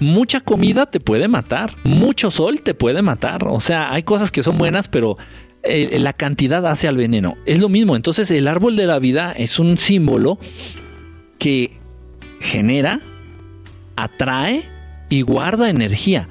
Mucha 0.00 0.40
comida 0.40 0.86
te 0.86 0.98
puede 0.98 1.28
matar. 1.28 1.76
Mucho 1.84 2.32
sol 2.32 2.60
te 2.60 2.74
puede 2.74 3.02
matar. 3.02 3.46
O 3.46 3.60
sea, 3.60 3.92
hay 3.92 4.02
cosas 4.02 4.32
que 4.32 4.42
son 4.42 4.58
buenas, 4.58 4.88
pero 4.88 5.16
eh, 5.62 5.96
la 6.00 6.12
cantidad 6.12 6.66
hace 6.66 6.88
al 6.88 6.96
veneno. 6.96 7.36
Es 7.46 7.60
lo 7.60 7.68
mismo. 7.68 7.94
Entonces, 7.94 8.32
el 8.32 8.48
árbol 8.48 8.74
de 8.74 8.86
la 8.86 8.98
vida 8.98 9.30
es 9.30 9.60
un 9.60 9.78
símbolo 9.78 10.40
que 11.38 11.78
genera, 12.40 13.00
atrae 13.94 14.64
y 15.08 15.22
guarda 15.22 15.70
energía. 15.70 16.28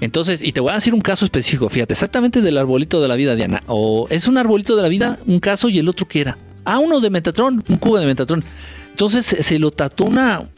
Entonces, 0.00 0.42
y 0.42 0.52
te 0.52 0.60
voy 0.60 0.70
a 0.70 0.76
decir 0.76 0.94
un 0.94 1.02
caso 1.02 1.26
específico, 1.26 1.68
fíjate, 1.68 1.92
exactamente 1.92 2.40
del 2.40 2.56
arbolito 2.56 3.02
de 3.02 3.08
la 3.08 3.16
vida, 3.16 3.34
Diana. 3.34 3.64
O 3.66 4.06
es 4.08 4.28
un 4.28 4.38
arbolito 4.38 4.76
de 4.76 4.82
la 4.82 4.88
vida, 4.88 5.18
un 5.26 5.40
caso 5.40 5.68
y 5.68 5.78
el 5.78 5.90
otro 5.90 6.08
que 6.08 6.22
era. 6.22 6.38
Ah, 6.66 6.80
uno 6.80 7.00
de 7.00 7.08
Metatron, 7.10 7.62
un 7.68 7.76
cubo 7.76 7.98
de 7.98 8.06
Metatron. 8.06 8.42
Entonces 8.90 9.24
se 9.24 9.58
lo 9.58 9.70
tatuó 9.70 10.08
una, 10.08 10.48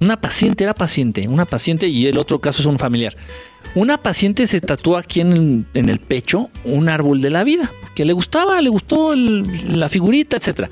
Una 0.00 0.20
paciente 0.20 0.64
era 0.64 0.74
paciente, 0.74 1.26
una 1.26 1.46
paciente 1.46 1.88
y 1.88 2.06
el 2.06 2.18
otro 2.18 2.40
caso 2.40 2.60
es 2.60 2.66
un 2.66 2.78
familiar. 2.78 3.16
Una 3.74 3.98
paciente 3.98 4.46
se 4.46 4.60
tatuó 4.60 4.96
aquí 4.96 5.20
en, 5.20 5.66
el 5.72 5.98
pecho 5.98 6.50
un 6.64 6.88
árbol 6.88 7.20
de 7.20 7.30
la 7.30 7.42
vida, 7.42 7.70
que 7.94 8.04
le 8.04 8.12
gustaba, 8.12 8.60
le 8.60 8.68
gustó 8.68 9.14
la 9.14 9.88
figurita, 9.88 10.36
etcétera. 10.36 10.68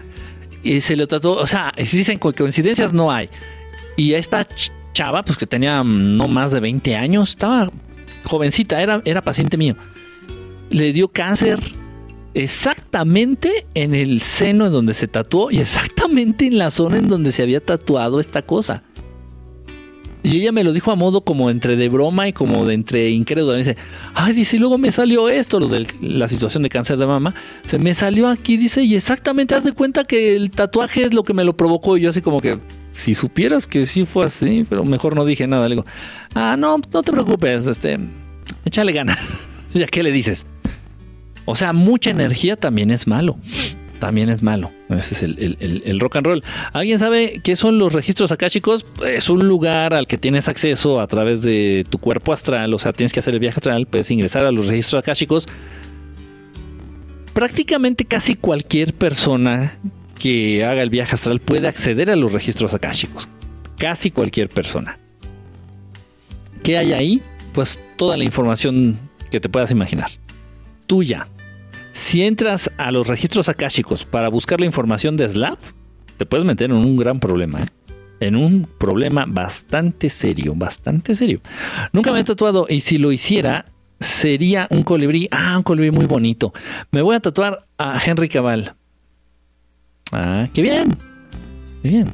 Y 0.62 0.80
se 0.80 0.96
le 0.96 1.06
tatuó, 1.06 1.36
o 1.36 1.46
sea, 1.46 1.72
si 1.86 1.96
dicen 1.96 2.18
coincidencias 2.18 2.92
no 2.92 3.10
hay. 3.10 3.30
Y 3.96 4.12
esta 4.12 4.46
chava, 4.92 5.22
pues 5.22 5.38
que 5.38 5.46
tenía 5.46 5.82
no 5.82 6.28
más 6.28 6.52
de 6.52 6.60
20 6.60 6.94
años, 6.94 7.30
estaba 7.30 7.70
jovencita, 8.24 8.82
era, 8.82 9.00
era 9.04 9.22
paciente 9.22 9.56
mío. 9.56 9.76
Le 10.70 10.92
dio 10.92 11.08
cáncer 11.08 11.58
exactamente 12.38 13.66
en 13.74 13.94
el 13.94 14.22
seno 14.22 14.66
en 14.66 14.72
donde 14.72 14.94
se 14.94 15.08
tatuó 15.08 15.50
y 15.50 15.58
exactamente 15.58 16.46
en 16.46 16.58
la 16.58 16.70
zona 16.70 16.98
en 16.98 17.08
donde 17.08 17.32
se 17.32 17.42
había 17.42 17.60
tatuado 17.60 18.20
esta 18.20 18.42
cosa. 18.42 18.82
Y 20.22 20.36
ella 20.40 20.52
me 20.52 20.64
lo 20.64 20.72
dijo 20.72 20.90
a 20.90 20.96
modo 20.96 21.20
como 21.20 21.48
entre 21.48 21.76
de 21.76 21.88
broma 21.88 22.28
y 22.28 22.32
como 22.32 22.64
de 22.66 22.74
entre 22.74 23.10
incrédula. 23.10 23.52
Me 23.52 23.58
dice, 23.58 23.76
ay, 24.14 24.32
dice, 24.32 24.56
y 24.56 24.58
luego 24.58 24.76
me 24.76 24.90
salió 24.90 25.28
esto, 25.28 25.60
lo 25.60 25.68
de 25.68 25.86
la 26.00 26.28
situación 26.28 26.62
de 26.62 26.68
cáncer 26.68 26.96
de 26.96 27.06
mama. 27.06 27.34
Se 27.66 27.78
me 27.78 27.94
salió 27.94 28.28
aquí, 28.28 28.56
dice, 28.56 28.82
y 28.82 28.96
exactamente 28.96 29.54
haz 29.54 29.64
de 29.64 29.72
cuenta 29.72 30.04
que 30.04 30.34
el 30.34 30.50
tatuaje 30.50 31.04
es 31.04 31.14
lo 31.14 31.22
que 31.22 31.34
me 31.34 31.44
lo 31.44 31.56
provocó. 31.56 31.96
Y 31.96 32.02
yo 32.02 32.10
así 32.10 32.20
como 32.20 32.40
que, 32.40 32.58
si 32.94 33.14
supieras 33.14 33.66
que 33.66 33.86
sí 33.86 34.06
fue 34.06 34.26
así, 34.26 34.66
pero 34.68 34.84
mejor 34.84 35.14
no 35.14 35.24
dije 35.24 35.46
nada. 35.46 35.68
Le 35.68 35.76
digo, 35.76 35.86
ah, 36.34 36.56
no, 36.58 36.78
no 36.92 37.02
te 37.02 37.12
preocupes, 37.12 37.66
este, 37.66 37.98
échale 38.64 38.92
gana. 38.92 39.16
ya 39.74 39.86
que 39.86 40.02
le 40.02 40.10
dices. 40.10 40.46
O 41.50 41.56
sea, 41.56 41.72
mucha 41.72 42.10
energía 42.10 42.56
también 42.56 42.90
es 42.90 43.06
malo 43.06 43.38
también 43.98 44.28
es 44.28 44.42
malo. 44.42 44.70
Ese 44.90 45.14
es 45.14 45.22
el, 45.22 46.00
rock 46.00 46.16
and 46.16 46.26
roll. 46.26 46.44
¿Alguien 46.72 46.98
sabe 46.98 47.40
qué 47.42 47.56
son 47.56 47.78
los 47.78 47.92
registros 47.92 48.30
akáshicos? 48.32 48.86
Es 49.04 49.28
un 49.28 49.40
lugar 49.40 49.92
al 49.92 50.06
que 50.06 50.18
tienes 50.18 50.48
acceso 50.48 51.00
a 51.00 51.06
través 51.08 51.42
de 51.42 51.84
tu 51.88 51.98
cuerpo 51.98 52.32
astral, 52.32 52.72
o 52.74 52.78
sea, 52.78 52.92
tienes 52.92 53.12
que 53.12 53.20
hacer 53.20 53.34
el 53.34 53.40
viaje 53.40 53.56
astral, 53.56 53.86
puedes 53.86 54.08
ingresar 54.10 54.44
a 54.44 54.52
los 54.52 54.68
registros 54.68 55.00
akáshicos. 55.02 55.48
Prácticamente 57.32 58.04
casi 58.04 58.36
cualquier 58.36 58.94
persona 58.94 59.78
que 60.18 60.64
haga 60.64 60.82
el 60.82 60.90
viaje 60.90 61.14
astral 61.14 61.40
puede 61.40 61.68
acceder 61.68 62.10
a 62.10 62.16
los 62.16 62.32
registros 62.32 62.74
akáshicos. 62.74 63.28
Casi 63.78 64.10
cualquier 64.10 64.48
persona. 64.48 64.98
¿Qué 66.62 66.78
hay 66.78 66.92
ahí? 66.92 67.22
Pues 67.52 67.78
toda 67.96 68.16
la 68.16 68.24
información 68.24 68.98
que 69.30 69.40
te 69.40 69.48
puedas 69.48 69.70
imaginar. 69.70 70.10
Tuya, 70.86 71.28
si 71.98 72.22
entras 72.22 72.70
a 72.78 72.92
los 72.92 73.08
registros 73.08 73.48
akáshicos 73.48 74.04
para 74.04 74.28
buscar 74.28 74.60
la 74.60 74.66
información 74.66 75.16
de 75.16 75.28
Slav, 75.28 75.58
te 76.16 76.26
puedes 76.26 76.46
meter 76.46 76.70
en 76.70 76.76
un 76.76 76.96
gran 76.96 77.18
problema. 77.18 77.60
¿eh? 77.60 77.66
En 78.20 78.36
un 78.36 78.68
problema 78.78 79.24
bastante 79.26 80.08
serio, 80.08 80.54
bastante 80.54 81.16
serio. 81.16 81.40
Nunca 81.92 82.12
me 82.12 82.20
he 82.20 82.24
tatuado 82.24 82.66
y 82.68 82.80
si 82.80 82.98
lo 82.98 83.10
hiciera, 83.10 83.66
sería 83.98 84.68
un 84.70 84.84
colibrí. 84.84 85.28
Ah, 85.32 85.56
un 85.56 85.64
colibrí 85.64 85.90
muy 85.90 86.06
bonito. 86.06 86.54
Me 86.92 87.02
voy 87.02 87.16
a 87.16 87.20
tatuar 87.20 87.66
a 87.78 88.00
Henry 88.02 88.28
Cabal. 88.28 88.76
Ah, 90.12 90.48
qué 90.54 90.62
bien. 90.62 90.86
Qué 91.82 91.88
bien. 91.88 92.06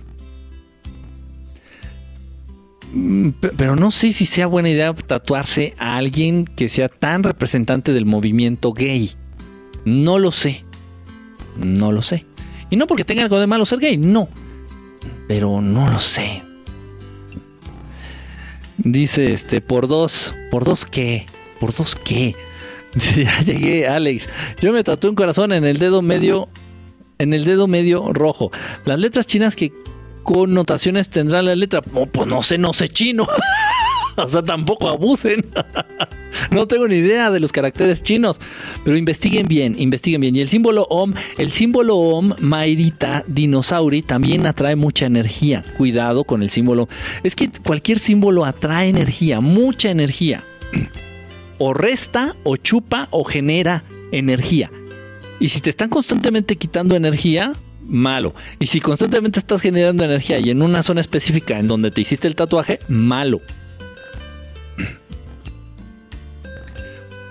Mm, 2.94 3.28
pero 3.58 3.76
no 3.76 3.90
sé 3.90 4.12
si 4.12 4.24
sea 4.24 4.46
buena 4.46 4.70
idea 4.70 4.94
tatuarse 4.94 5.74
a 5.78 5.96
alguien 5.96 6.46
que 6.46 6.70
sea 6.70 6.88
tan 6.88 7.22
representante 7.22 7.92
del 7.92 8.06
movimiento 8.06 8.72
gay. 8.72 9.14
No 9.84 10.18
lo 10.18 10.32
sé. 10.32 10.64
No 11.56 11.92
lo 11.92 12.02
sé. 12.02 12.24
Y 12.70 12.76
no 12.76 12.86
porque 12.86 13.04
tenga 13.04 13.22
algo 13.22 13.38
de 13.38 13.46
malo 13.46 13.66
ser 13.66 13.78
gay, 13.78 13.96
no. 13.96 14.28
Pero 15.28 15.60
no 15.60 15.86
lo 15.86 16.00
sé. 16.00 16.42
Dice 18.78 19.32
este, 19.32 19.60
por 19.60 19.88
dos. 19.88 20.34
¿Por 20.50 20.64
dos 20.64 20.84
qué? 20.86 21.26
¿Por 21.60 21.74
dos 21.74 21.94
qué? 21.94 22.34
Ya 23.16 23.40
llegué, 23.40 23.88
Alex. 23.88 24.28
Yo 24.60 24.72
me 24.72 24.84
tatué 24.84 25.10
un 25.10 25.16
corazón 25.16 25.52
en 25.52 25.64
el 25.64 25.78
dedo 25.78 26.00
medio. 26.02 26.48
En 27.18 27.32
el 27.32 27.44
dedo 27.44 27.66
medio 27.66 28.12
rojo. 28.12 28.50
Las 28.84 28.98
letras 28.98 29.26
chinas, 29.26 29.56
¿qué 29.56 29.72
connotaciones 30.22 31.08
tendrá 31.10 31.42
la 31.42 31.54
letra? 31.54 31.80
pues 31.82 32.26
no 32.26 32.42
sé, 32.42 32.58
no 32.58 32.72
sé 32.72 32.88
chino. 32.88 33.26
o 34.24 34.28
sea, 34.28 34.42
tampoco 34.42 34.88
abusen. 34.88 35.46
no 36.50 36.66
tengo 36.66 36.88
ni 36.88 36.96
idea 36.96 37.30
de 37.30 37.40
los 37.40 37.52
caracteres 37.52 38.02
chinos, 38.02 38.40
pero 38.84 38.96
investiguen 38.96 39.46
bien, 39.46 39.74
investiguen 39.78 40.20
bien. 40.20 40.36
Y 40.36 40.40
el 40.40 40.48
símbolo 40.48 40.84
OM, 40.90 41.14
el 41.38 41.52
símbolo 41.52 41.96
OM, 41.96 42.34
Mairita 42.40 43.24
Dinosauri, 43.26 44.02
también 44.02 44.46
atrae 44.46 44.76
mucha 44.76 45.06
energía. 45.06 45.64
Cuidado 45.76 46.24
con 46.24 46.42
el 46.42 46.50
símbolo. 46.50 46.88
Es 47.22 47.34
que 47.34 47.50
cualquier 47.64 47.98
símbolo 47.98 48.44
atrae 48.44 48.88
energía, 48.88 49.40
mucha 49.40 49.90
energía. 49.90 50.42
O 51.56 51.72
resta, 51.72 52.34
o 52.42 52.56
chupa, 52.56 53.06
o 53.12 53.22
genera 53.22 53.84
energía. 54.10 54.72
Y 55.38 55.48
si 55.48 55.60
te 55.60 55.70
están 55.70 55.88
constantemente 55.88 56.56
quitando 56.56 56.96
energía, 56.96 57.52
malo. 57.86 58.34
Y 58.58 58.66
si 58.66 58.80
constantemente 58.80 59.38
estás 59.38 59.60
generando 59.60 60.04
energía 60.04 60.38
y 60.40 60.50
en 60.50 60.62
una 60.62 60.82
zona 60.82 61.00
específica 61.00 61.58
en 61.58 61.68
donde 61.68 61.90
te 61.90 62.00
hiciste 62.00 62.28
el 62.28 62.34
tatuaje, 62.34 62.80
malo. 62.88 63.40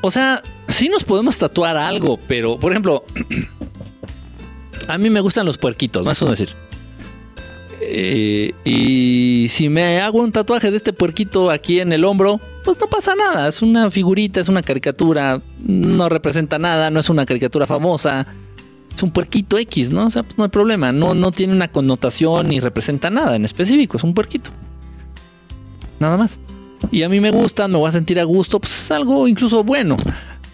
O 0.06 0.12
sea, 0.12 0.42
sí 0.68 0.90
nos 0.90 1.06
podemos 1.06 1.38
tatuar 1.38 1.78
algo, 1.78 2.20
pero, 2.28 2.60
por 2.60 2.74
ejemplo, 2.74 3.06
a 4.90 4.98
mí 4.98 5.10
me 5.10 5.22
gustan 5.22 5.46
los 5.46 5.58
puerquitos, 5.58 6.06
¿no? 6.06 6.12
Eso 6.12 6.30
decir. 6.30 6.50
Eh, 7.80 8.54
y 8.66 9.48
si 9.48 9.70
me 9.70 10.02
hago 10.02 10.20
un 10.20 10.34
tatuaje 10.34 10.72
de 10.72 10.78
este 10.78 10.92
puerquito 10.92 11.50
aquí 11.50 11.80
en 11.80 11.94
el 11.94 12.04
hombro, 12.04 12.42
pues 12.66 12.78
no 12.82 12.88
pasa 12.88 13.16
nada. 13.16 13.48
Es 13.48 13.62
una 13.62 13.90
figurita, 13.92 14.42
es 14.42 14.50
una 14.50 14.62
caricatura, 14.62 15.42
no 15.60 16.10
representa 16.10 16.60
nada, 16.60 16.90
no 16.90 17.00
es 17.00 17.10
una 17.10 17.26
caricatura 17.26 17.66
famosa. 17.66 18.28
Es 18.94 19.02
un 19.04 19.12
puerquito 19.12 19.58
X, 19.58 19.90
¿no? 19.90 20.08
O 20.08 20.10
sea, 20.10 20.24
pues 20.24 20.38
no 20.38 20.44
hay 20.44 20.50
problema. 20.50 20.92
No, 20.92 21.16
no 21.16 21.32
tiene 21.32 21.54
una 21.54 21.70
connotación 21.70 22.50
ni 22.50 22.60
representa 22.60 23.10
nada 23.10 23.38
en 23.38 23.46
específico. 23.46 23.96
Es 23.96 24.04
un 24.04 24.14
puerquito. 24.14 24.50
Nada 26.02 26.18
más 26.18 26.38
y 26.92 27.04
a 27.04 27.10
mí 27.10 27.20
me 27.20 27.32
gustan, 27.32 27.72
me 27.72 27.78
voy 27.78 27.90
a 27.90 27.92
sentir 27.92 28.20
a 28.20 28.24
gusto, 28.24 28.60
pues 28.60 28.72
es 28.72 28.92
algo 28.92 29.28
incluso 29.28 29.64
bueno. 29.64 29.98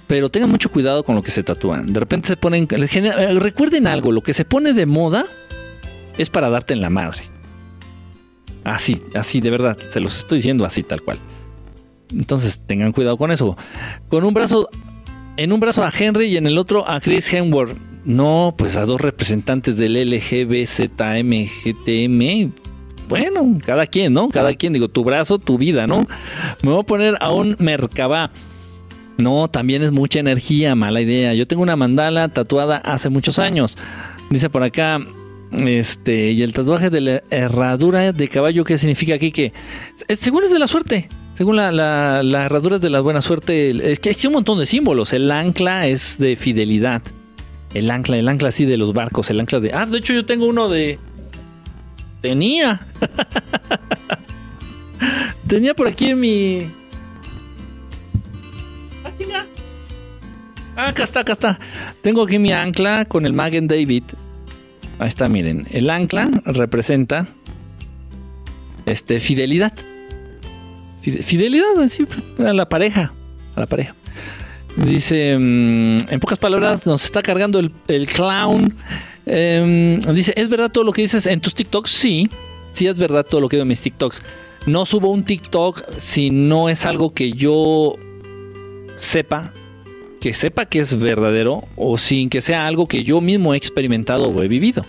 Pero 0.08 0.30
tengan 0.30 0.50
mucho 0.50 0.72
cuidado 0.72 1.04
con 1.04 1.16
lo 1.16 1.22
que 1.22 1.32
se 1.32 1.44
tatúan. 1.44 1.94
De 1.94 2.00
repente 2.00 2.30
se 2.30 2.38
ponen. 2.38 2.68
Eh, 2.72 3.40
recuerden 3.40 3.86
algo: 3.86 4.12
lo 4.12 4.22
que 4.22 4.34
se 4.34 4.44
pone 4.44 4.74
de 4.74 4.88
moda 4.88 5.28
es 6.18 6.30
para 6.30 6.50
darte 6.50 6.74
en 6.74 6.82
la 6.82 6.90
madre. 6.90 7.22
Así, 8.64 9.04
así, 9.14 9.40
de 9.40 9.52
verdad. 9.52 9.78
Se 9.90 10.00
los 10.00 10.18
estoy 10.18 10.40
diciendo 10.40 10.66
así, 10.66 10.82
tal 10.82 11.04
cual. 11.04 11.20
Entonces 12.12 12.60
tengan 12.66 12.92
cuidado 12.92 13.18
con 13.18 13.32
eso. 13.32 13.56
Con 14.08 14.24
un 14.24 14.34
brazo. 14.34 14.70
En 15.38 15.54
un 15.54 15.60
brazo 15.60 15.84
a 15.84 15.94
Henry 15.96 16.26
y 16.26 16.38
en 16.38 16.48
el 16.48 16.58
otro 16.58 16.90
a 16.90 17.00
Chris 17.00 17.32
Hemsworth. 17.32 17.78
No, 18.06 18.56
pues 18.58 18.78
a 18.78 18.86
dos 18.86 19.00
representantes 19.00 19.78
del 19.78 19.94
LGBZMGTM 20.10 20.90
bueno, 23.10 23.58
cada 23.66 23.88
quien, 23.88 24.14
¿no? 24.14 24.30
Cada 24.30 24.54
quien, 24.54 24.72
digo, 24.72 24.88
tu 24.88 25.04
brazo, 25.04 25.40
tu 25.40 25.58
vida, 25.58 25.88
¿no? 25.88 26.06
Me 26.62 26.72
voy 26.72 26.80
a 26.80 26.84
poner 26.84 27.18
a 27.20 27.34
un 27.34 27.56
Merkabah. 27.60 28.30
No, 29.18 29.50
también 29.50 29.82
es 29.82 29.92
mucha 29.92 30.20
energía, 30.20 30.76
mala 30.76 31.02
idea. 31.02 31.34
Yo 31.34 31.48
tengo 31.48 31.64
una 31.64 31.76
mandala 31.76 32.30
tatuada 32.30 32.78
hace 32.78 33.10
muchos 33.10 33.40
años. 33.40 33.78
Dice 34.30 34.50
por 34.50 34.64
acá, 34.64 35.00
este, 35.52 36.32
y 36.32 36.44
el 36.44 36.54
tatuaje 36.54 36.92
de 36.92 37.02
la 37.02 37.24
herradura 37.32 38.14
de 38.14 38.28
caballo, 38.28 38.64
¿qué 38.64 38.78
significa 38.78 39.16
aquí? 39.16 39.32
Que 39.32 39.52
según 40.16 40.44
es 40.44 40.52
de 40.52 40.60
la 40.60 40.68
suerte, 40.68 41.10
según 41.34 41.56
la, 41.56 41.72
la, 41.72 42.46
herradura 42.46 42.76
es 42.76 42.82
de 42.82 42.92
la 42.92 43.02
buena 43.02 43.24
suerte, 43.24 43.92
es 43.92 44.00
que 44.00 44.10
hay 44.10 44.16
un 44.28 44.34
montón 44.34 44.60
de 44.60 44.68
símbolos. 44.68 45.14
El 45.14 45.32
ancla 45.32 45.88
es 45.88 46.18
de 46.20 46.36
fidelidad. 46.36 47.02
El 47.74 47.90
ancla, 47.90 48.18
el 48.18 48.28
ancla 48.28 48.50
así 48.50 48.66
de 48.66 48.78
los 48.78 48.94
barcos, 48.94 49.30
el 49.32 49.40
ancla 49.40 49.60
de... 49.60 49.74
Ah, 49.74 49.86
de 49.86 49.98
hecho 49.98 50.14
yo 50.14 50.26
tengo 50.26 50.46
uno 50.46 50.70
de, 50.70 50.98
Tenía. 52.22 52.82
Tenía 55.48 55.74
por 55.74 55.88
aquí 55.88 56.14
mi. 56.14 56.70
Ah, 60.76 60.88
acá 60.90 61.04
está, 61.04 61.22
acá 61.22 61.34
está. 61.34 61.60
Tengo 62.02 62.24
aquí 62.24 62.40
mi 62.40 62.52
ancla 62.52 63.06
con 63.06 63.26
el 63.26 63.34
Magen 63.34 63.68
David. 63.68 64.04
Ahí 65.00 65.08
está, 65.08 65.28
miren. 65.30 65.68
El 65.72 65.90
ancla 65.90 66.30
representa 66.46 67.28
este, 68.86 69.20
fidelidad. 69.20 69.74
Fidelidad 71.02 71.68
a 72.40 72.54
la 72.54 72.68
pareja. 72.68 73.14
A 73.56 73.62
la 73.62 73.66
pareja. 73.66 73.96
Dice, 74.76 75.38
mm, 75.38 75.98
en 76.10 76.20
pocas 76.20 76.38
palabras, 76.38 76.86
nos 76.86 77.04
está 77.04 77.22
cargando 77.22 77.60
el, 77.60 77.72
el 77.88 78.08
clown 78.08 78.76
Em, 79.26 80.00
dice, 80.14 80.34
¿es 80.36 80.50
verdad 80.50 80.72
todo 80.72 80.84
lo 80.84 80.92
que 80.92 81.02
dices 81.02 81.26
en 81.26 81.40
tus 81.42 81.54
TikToks? 81.54 81.90
Sí, 81.92 82.30
sí 82.74 82.88
es 82.88 82.98
verdad 82.98 83.26
todo 83.26 83.42
lo 83.42 83.50
que 83.50 83.58
veo 83.58 83.64
en 83.64 83.68
mis 83.70 83.82
TikToks. 83.82 84.22
No 84.66 84.86
subo 84.86 85.10
un 85.10 85.24
TikTok 85.24 85.84
si 85.98 86.30
no 86.32 86.70
es 86.70 86.86
algo 86.86 87.14
que 87.14 87.32
yo 87.32 87.96
sepa, 88.98 89.54
que 90.20 90.34
sepa 90.34 90.66
que 90.66 90.80
es 90.80 90.98
verdadero 90.98 91.64
o 91.76 91.98
sin 91.98 92.30
que 92.30 92.42
sea 92.42 92.68
algo 92.68 92.88
que 92.88 93.04
yo 93.04 93.22
mismo 93.22 93.54
he 93.54 93.58
experimentado 93.58 94.30
o 94.30 94.44
he 94.44 94.48
vivido. 94.48 94.84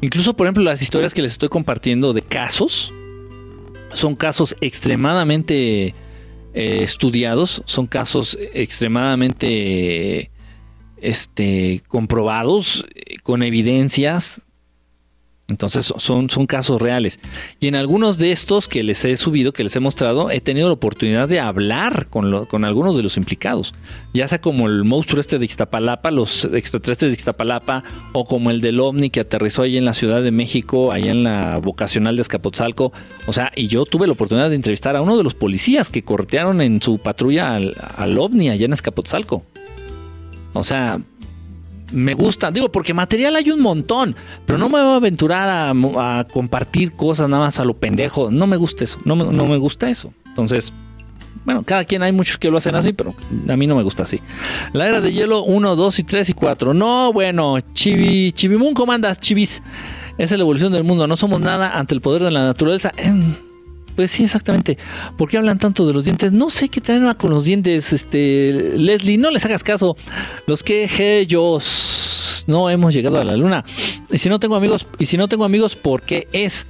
Incluso, 0.00 0.34
por 0.34 0.46
ejemplo, 0.46 0.62
las 0.62 0.82
historias 0.82 1.14
que 1.14 1.22
les 1.22 1.32
estoy 1.32 1.48
compartiendo 1.48 2.12
de 2.12 2.22
casos, 2.22 2.92
son 3.92 4.14
casos 4.14 4.54
extremadamente 4.60 5.86
eh, 5.86 5.94
estudiados, 6.54 7.62
son 7.64 7.86
casos 7.86 8.36
extremadamente 8.52 10.30
este, 11.00 11.82
comprobados, 11.88 12.86
eh, 12.94 13.18
con 13.22 13.42
evidencias, 13.42 14.42
entonces 15.48 15.92
son, 15.96 16.28
son 16.28 16.46
casos 16.46 16.82
reales. 16.82 17.20
Y 17.60 17.68
en 17.68 17.76
algunos 17.76 18.18
de 18.18 18.32
estos 18.32 18.66
que 18.66 18.82
les 18.82 19.04
he 19.04 19.16
subido, 19.16 19.52
que 19.52 19.62
les 19.62 19.76
he 19.76 19.80
mostrado, 19.80 20.30
he 20.30 20.40
tenido 20.40 20.66
la 20.66 20.74
oportunidad 20.74 21.28
de 21.28 21.38
hablar 21.38 22.08
con, 22.08 22.46
con 22.46 22.64
algunos 22.64 22.96
de 22.96 23.04
los 23.04 23.16
implicados. 23.16 23.72
Ya 24.12 24.26
sea 24.26 24.40
como 24.40 24.66
el 24.66 24.82
monstruo 24.82 25.20
este 25.20 25.38
de 25.38 25.44
Ixtapalapa, 25.44 26.10
los 26.10 26.44
extraterrestres 26.46 27.10
de 27.10 27.14
Ixtapalapa, 27.14 27.84
o 28.12 28.24
como 28.24 28.50
el 28.50 28.60
del 28.60 28.80
OVNI 28.80 29.10
que 29.10 29.20
aterrizó 29.20 29.62
ahí 29.62 29.76
en 29.76 29.84
la 29.84 29.94
Ciudad 29.94 30.20
de 30.20 30.32
México, 30.32 30.92
allá 30.92 31.12
en 31.12 31.22
la 31.22 31.60
vocacional 31.62 32.16
de 32.16 32.22
Escapotzalco. 32.22 32.92
O 33.28 33.32
sea, 33.32 33.52
y 33.54 33.68
yo 33.68 33.84
tuve 33.84 34.08
la 34.08 34.14
oportunidad 34.14 34.50
de 34.50 34.56
entrevistar 34.56 34.96
a 34.96 35.02
uno 35.02 35.16
de 35.16 35.22
los 35.22 35.34
policías 35.34 35.90
que 35.90 36.02
cortearon 36.02 36.60
en 36.60 36.82
su 36.82 36.98
patrulla 36.98 37.54
al, 37.54 37.76
al 37.96 38.18
OVNI 38.18 38.50
allá 38.50 38.64
en 38.64 38.72
Escapotzalco. 38.72 39.44
O 40.58 40.64
sea, 40.64 41.00
me 41.92 42.14
gusta, 42.14 42.50
digo, 42.50 42.70
porque 42.70 42.94
material 42.94 43.36
hay 43.36 43.50
un 43.50 43.60
montón, 43.60 44.16
pero 44.44 44.58
no 44.58 44.68
me 44.68 44.80
voy 44.80 44.92
a 44.92 44.96
aventurar 44.96 45.48
a, 45.48 46.26
compartir 46.32 46.92
cosas 46.92 47.28
nada 47.28 47.44
más 47.44 47.60
a 47.60 47.64
lo 47.64 47.74
pendejo. 47.74 48.30
No 48.30 48.46
me 48.46 48.56
gusta 48.56 48.84
eso, 48.84 48.98
no 49.04 49.16
me, 49.16 49.56
gusta 49.56 49.88
eso. 49.88 50.12
Entonces, 50.26 50.72
bueno, 51.44 51.62
cada 51.62 51.84
quien 51.84 52.02
hay 52.02 52.12
muchos 52.12 52.38
que 52.38 52.50
lo 52.50 52.58
hacen 52.58 52.74
así, 52.76 52.92
pero 52.92 53.14
a 53.48 53.56
mí 53.56 53.66
no 53.66 53.76
me 53.76 53.82
gusta 53.82 54.02
así. 54.02 54.20
La 54.72 54.88
era 54.88 55.00
de 55.00 55.12
hielo 55.12 55.44
1, 55.44 55.76
2 55.76 55.98
y 56.00 56.02
3 56.02 56.30
y 56.30 56.34
4. 56.34 56.74
No, 56.74 57.12
bueno, 57.12 57.58
Chibi, 57.72 58.32
Chibimun, 58.32 58.74
¿cómo 58.74 58.92
andas, 58.92 59.20
Chibis? 59.20 59.62
Es 60.18 60.30
la 60.32 60.38
evolución 60.38 60.72
del 60.72 60.82
mundo. 60.82 61.06
No 61.06 61.16
somos 61.16 61.40
nada 61.40 61.78
ante 61.78 61.94
el 61.94 62.00
poder 62.00 62.22
de 62.22 62.30
la 62.30 62.42
naturaleza. 62.42 62.90
Em, 62.96 63.34
pues 63.96 64.10
sí, 64.10 64.24
exactamente. 64.24 64.76
¿Por 65.16 65.28
qué 65.28 65.38
hablan 65.38 65.58
tanto 65.58 65.86
de 65.86 65.94
los 65.94 66.04
dientes? 66.04 66.32
No 66.32 66.50
sé 66.50 66.68
qué 66.68 66.80
traen 66.80 67.12
con 67.14 67.30
los 67.30 67.44
dientes, 67.44 67.92
este, 67.92 68.52
Leslie, 68.76 69.16
no 69.16 69.30
les 69.30 69.44
hagas 69.46 69.64
caso. 69.64 69.96
Los 70.46 70.62
que 70.62 70.88
ellos 71.18 72.44
no 72.46 72.70
hemos 72.70 72.94
llegado 72.94 73.18
a 73.18 73.24
la 73.24 73.36
luna. 73.36 73.64
Y 74.10 74.18
si 74.18 74.28
no 74.28 74.38
tengo 74.38 74.54
amigos, 74.54 74.86
y 74.98 75.06
si 75.06 75.16
no 75.16 75.28
tengo 75.28 75.44
amigos, 75.44 75.74
¿por 75.74 76.02
qué 76.02 76.28
es? 76.32 76.66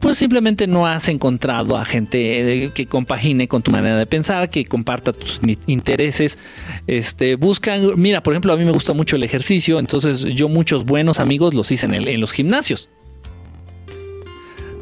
Pues 0.00 0.18
simplemente 0.18 0.66
no 0.66 0.86
has 0.86 1.08
encontrado 1.08 1.76
a 1.76 1.84
gente 1.84 2.64
eh, 2.64 2.70
que 2.74 2.86
compagine 2.86 3.48
con 3.48 3.62
tu 3.62 3.70
manera 3.70 3.96
de 3.96 4.06
pensar, 4.06 4.50
que 4.50 4.66
comparta 4.66 5.12
tus 5.12 5.40
intereses. 5.66 6.38
Este, 6.86 7.36
buscan, 7.36 7.92
mira, 7.96 8.22
por 8.22 8.34
ejemplo, 8.34 8.52
a 8.52 8.56
mí 8.56 8.64
me 8.64 8.72
gusta 8.72 8.92
mucho 8.92 9.16
el 9.16 9.24
ejercicio, 9.24 9.78
entonces 9.78 10.24
yo 10.34 10.48
muchos 10.48 10.84
buenos 10.84 11.18
amigos 11.18 11.54
los 11.54 11.70
hice 11.70 11.86
en, 11.86 11.94
en 11.94 12.20
los 12.20 12.32
gimnasios. 12.32 12.88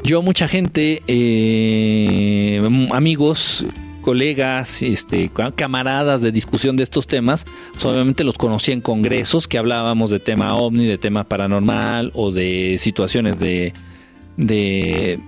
Yo 0.04 0.20
mucha 0.20 0.48
gente, 0.48 1.02
eh, 1.06 2.60
amigos, 2.92 3.64
colegas, 4.02 4.82
este, 4.82 5.30
camaradas 5.56 6.20
de 6.20 6.30
discusión 6.30 6.76
de 6.76 6.82
estos 6.82 7.06
temas, 7.06 7.46
pues, 7.72 7.86
obviamente 7.86 8.22
los 8.22 8.34
conocí 8.34 8.70
en 8.70 8.82
congresos 8.82 9.48
que 9.48 9.56
hablábamos 9.56 10.10
de 10.10 10.20
tema 10.20 10.56
ovni, 10.56 10.84
de 10.84 10.98
tema 10.98 11.24
paranormal 11.24 12.12
o 12.14 12.32
de 12.32 12.76
situaciones 12.78 13.40
de, 13.40 13.72
de, 14.36 15.18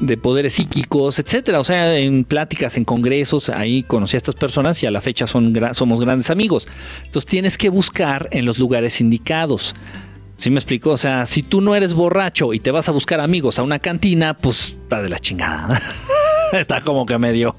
de 0.00 0.16
poderes 0.16 0.52
psíquicos, 0.52 1.18
etcétera. 1.18 1.58
O 1.58 1.64
sea, 1.64 1.98
en 1.98 2.22
pláticas, 2.22 2.76
en 2.76 2.84
congresos, 2.84 3.48
ahí 3.48 3.82
conocí 3.82 4.16
a 4.16 4.18
estas 4.18 4.36
personas 4.36 4.80
y 4.84 4.86
a 4.86 4.92
la 4.92 5.00
fecha 5.00 5.26
son, 5.26 5.52
somos 5.72 6.00
grandes 6.00 6.30
amigos. 6.30 6.68
Entonces 7.06 7.28
tienes 7.28 7.58
que 7.58 7.70
buscar 7.70 8.28
en 8.30 8.44
los 8.44 8.60
lugares 8.60 9.00
indicados. 9.00 9.74
¿Sí 10.42 10.50
me 10.50 10.58
explico? 10.58 10.90
O 10.90 10.96
sea, 10.96 11.24
si 11.24 11.44
tú 11.44 11.60
no 11.60 11.76
eres 11.76 11.94
borracho 11.94 12.52
y 12.52 12.58
te 12.58 12.72
vas 12.72 12.88
a 12.88 12.92
buscar 12.92 13.20
amigos 13.20 13.60
a 13.60 13.62
una 13.62 13.78
cantina, 13.78 14.34
pues 14.34 14.70
está 14.70 15.00
de 15.00 15.08
la 15.08 15.20
chingada. 15.20 15.80
está 16.52 16.80
como 16.80 17.06
que 17.06 17.16
medio. 17.16 17.54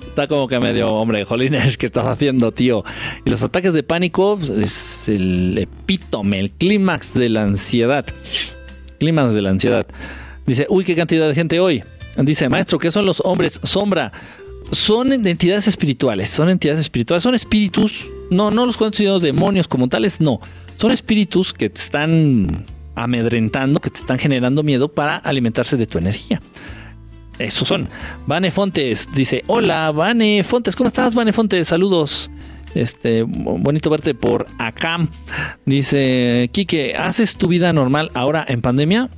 Está 0.00 0.26
como 0.26 0.48
que 0.48 0.58
medio, 0.60 0.88
hombre, 0.88 1.26
Jolines, 1.26 1.76
¿qué 1.76 1.84
estás 1.84 2.06
haciendo, 2.06 2.52
tío? 2.52 2.84
Y 3.26 3.28
los 3.28 3.42
ataques 3.42 3.74
de 3.74 3.82
pánico 3.82 4.38
pues, 4.38 4.48
es 4.48 5.08
el 5.10 5.58
epítome, 5.58 6.40
el 6.40 6.52
clímax 6.52 7.12
de 7.12 7.28
la 7.28 7.42
ansiedad. 7.42 8.06
Clímax 8.98 9.34
de 9.34 9.42
la 9.42 9.50
ansiedad. 9.50 9.86
Dice, 10.46 10.66
uy, 10.70 10.84
qué 10.84 10.96
cantidad 10.96 11.28
de 11.28 11.34
gente 11.34 11.60
hoy. 11.60 11.84
Dice, 12.16 12.48
maestro, 12.48 12.78
¿qué 12.78 12.90
son 12.92 13.04
los 13.04 13.20
hombres 13.26 13.60
sombra? 13.62 14.10
Son 14.72 15.12
entidades 15.12 15.68
espirituales, 15.68 16.30
son 16.30 16.48
entidades 16.48 16.80
espirituales, 16.80 17.22
son 17.22 17.34
espíritus. 17.34 18.06
No, 18.30 18.50
no 18.50 18.64
los 18.64 18.78
considero 18.78 19.20
demonios 19.20 19.68
como 19.68 19.86
tales, 19.88 20.18
no 20.18 20.40
son 20.76 20.90
espíritus 20.90 21.52
que 21.52 21.70
te 21.70 21.80
están 21.80 22.64
amedrentando, 22.94 23.80
que 23.80 23.90
te 23.90 23.98
están 23.98 24.18
generando 24.18 24.62
miedo 24.62 24.88
para 24.88 25.16
alimentarse 25.16 25.76
de 25.76 25.86
tu 25.86 25.98
energía. 25.98 26.40
Esos 27.38 27.66
son. 27.66 27.88
Vane 28.26 28.50
Fontes 28.50 29.08
dice: 29.14 29.42
Hola, 29.46 29.90
Vane 29.90 30.44
Fontes, 30.44 30.76
¿cómo 30.76 30.88
estás, 30.88 31.14
Vane 31.14 31.32
Fontes? 31.32 31.68
Saludos. 31.68 32.30
Este, 32.74 33.22
bonito 33.22 33.90
verte 33.90 34.14
por 34.14 34.46
acá. 34.58 35.08
Dice 35.64 36.50
Quique, 36.52 36.94
¿haces 36.96 37.36
tu 37.36 37.48
vida 37.48 37.72
normal 37.72 38.10
ahora 38.14 38.44
en 38.48 38.62
pandemia? 38.62 39.08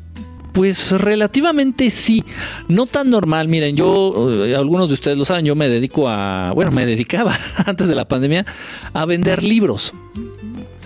Pues 0.53 0.93
relativamente 0.93 1.91
sí, 1.91 2.25
no 2.69 2.87
tan 2.87 3.11
normal. 3.11 3.49
Miren, 3.49 3.77
yo, 3.77 4.45
eh, 4.47 4.57
algunos 4.57 4.89
de 4.89 4.95
ustedes 4.95 5.19
lo 5.19 5.27
saben, 5.27 5.45
yo 5.45 5.55
me 5.55 5.69
dedico 5.69 6.09
a, 6.09 6.53
bueno, 6.55 6.71
me 6.71 6.87
dedicaba 6.87 7.39
antes 7.67 7.89
de 7.89 7.95
la 7.95 8.09
pandemia 8.09 8.47
a 8.95 9.05
vender 9.05 9.43
libros 9.43 9.93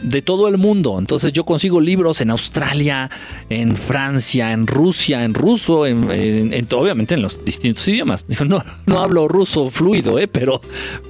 de 0.02 0.22
todo 0.22 0.48
el 0.48 0.58
mundo. 0.58 0.98
Entonces 0.98 1.32
yo 1.32 1.44
consigo 1.44 1.80
libros 1.80 2.20
en 2.20 2.30
Australia, 2.30 3.10
en 3.48 3.76
Francia, 3.76 4.52
en 4.52 4.66
Rusia, 4.66 5.24
en 5.24 5.34
ruso, 5.34 5.86
en, 5.86 6.66
obviamente 6.72 7.14
en 7.14 7.22
los 7.22 7.44
distintos 7.44 7.86
idiomas. 7.88 8.26
No, 8.50 8.64
no 8.86 8.98
hablo 8.98 9.28
ruso 9.28 9.70
fluido, 9.70 10.18
¿eh? 10.18 10.26
pero 10.26 10.60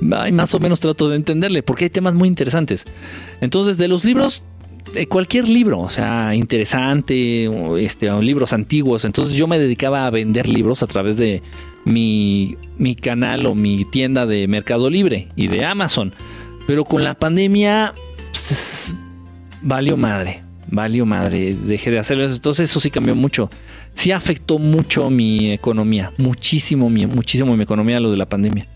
más 0.00 0.54
o 0.54 0.58
menos 0.58 0.80
trato 0.80 1.08
de 1.08 1.16
entenderle 1.16 1.62
porque 1.62 1.84
hay 1.84 1.90
temas 1.90 2.12
muy 2.12 2.28
interesantes. 2.28 2.84
Entonces 3.40 3.78
de 3.78 3.88
los 3.88 4.04
libros 4.04 4.42
cualquier 5.08 5.48
libro, 5.48 5.78
o 5.80 5.90
sea, 5.90 6.34
interesante, 6.34 7.48
este, 7.82 8.10
libros 8.20 8.52
antiguos. 8.52 9.04
Entonces 9.04 9.34
yo 9.34 9.46
me 9.46 9.58
dedicaba 9.58 10.06
a 10.06 10.10
vender 10.10 10.48
libros 10.48 10.82
a 10.82 10.86
través 10.86 11.16
de 11.16 11.42
mi, 11.84 12.56
mi 12.78 12.94
canal 12.94 13.46
o 13.46 13.54
mi 13.54 13.84
tienda 13.84 14.26
de 14.26 14.48
Mercado 14.48 14.90
Libre 14.90 15.28
y 15.36 15.48
de 15.48 15.64
Amazon. 15.64 16.12
Pero 16.66 16.84
con 16.84 17.04
la 17.04 17.14
pandemia 17.14 17.94
pues, 18.32 18.94
valió 19.62 19.96
madre, 19.96 20.42
valió 20.68 21.06
madre, 21.06 21.54
dejé 21.54 21.90
de 21.90 21.98
hacerlo. 21.98 22.24
Entonces 22.24 22.70
eso 22.70 22.80
sí 22.80 22.90
cambió 22.90 23.14
mucho. 23.14 23.50
Sí 23.94 24.12
afectó 24.12 24.58
mucho 24.58 25.10
mi 25.10 25.50
economía, 25.52 26.12
muchísimo, 26.18 26.88
muchísimo 26.88 27.56
mi 27.56 27.62
economía 27.62 28.00
lo 28.00 28.10
de 28.10 28.16
la 28.16 28.28
pandemia. 28.28 28.66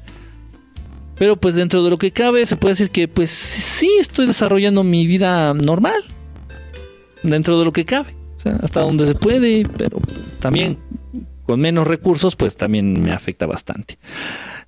Pero 1.16 1.36
pues 1.36 1.54
dentro 1.54 1.82
de 1.82 1.90
lo 1.90 1.98
que 1.98 2.10
cabe 2.10 2.44
se 2.44 2.56
puede 2.56 2.72
decir 2.72 2.90
que 2.90 3.06
pues 3.06 3.30
sí 3.30 3.88
estoy 4.00 4.26
desarrollando 4.26 4.82
mi 4.82 5.06
vida 5.06 5.54
normal. 5.54 6.04
Dentro 7.22 7.58
de 7.58 7.64
lo 7.64 7.72
que 7.72 7.84
cabe. 7.84 8.14
hasta 8.60 8.80
donde 8.80 9.06
se 9.06 9.14
puede, 9.14 9.66
pero 9.78 9.98
también 10.40 10.78
con 11.46 11.60
menos 11.60 11.86
recursos 11.86 12.36
pues 12.36 12.56
también 12.56 13.00
me 13.00 13.12
afecta 13.12 13.46
bastante. 13.46 13.98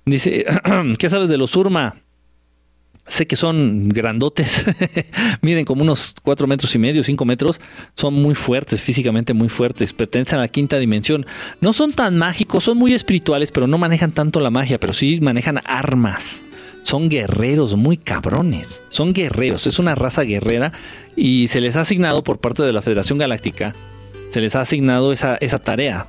Dice, 0.05 0.45
¿qué 0.97 1.09
sabes 1.09 1.29
de 1.29 1.37
los 1.37 1.55
Urma? 1.55 2.01
Sé 3.07 3.25
que 3.25 3.37
son 3.37 3.87
grandotes, 3.89 4.65
miden 5.41 5.63
como 5.63 5.81
unos 5.81 6.13
4 6.23 6.45
metros 6.45 6.75
y 6.75 6.79
medio, 6.79 7.03
5 7.03 7.23
metros, 7.23 7.61
son 7.95 8.13
muy 8.13 8.35
fuertes, 8.35 8.81
físicamente 8.81 9.33
muy 9.33 9.47
fuertes, 9.47 9.93
pertenecen 9.93 10.39
a 10.39 10.41
la 10.41 10.47
quinta 10.49 10.77
dimensión. 10.77 11.25
No 11.61 11.71
son 11.71 11.93
tan 11.93 12.17
mágicos, 12.17 12.65
son 12.65 12.77
muy 12.77 12.93
espirituales, 12.93 13.51
pero 13.51 13.65
no 13.65 13.77
manejan 13.77 14.11
tanto 14.11 14.41
la 14.41 14.51
magia, 14.51 14.77
pero 14.77 14.93
sí 14.93 15.21
manejan 15.21 15.61
armas. 15.63 16.43
Son 16.83 17.09
guerreros 17.09 17.75
muy 17.75 17.97
cabrones, 17.97 18.81
son 18.89 19.13
guerreros, 19.13 19.67
es 19.67 19.79
una 19.79 19.95
raza 19.95 20.23
guerrera 20.23 20.73
y 21.15 21.47
se 21.47 21.61
les 21.61 21.75
ha 21.75 21.81
asignado 21.81 22.23
por 22.23 22.39
parte 22.39 22.63
de 22.63 22.73
la 22.73 22.81
Federación 22.81 23.17
Galáctica, 23.17 23.73
se 24.31 24.41
les 24.41 24.55
ha 24.55 24.61
asignado 24.61 25.11
esa, 25.13 25.37
esa 25.37 25.59
tarea, 25.59 26.07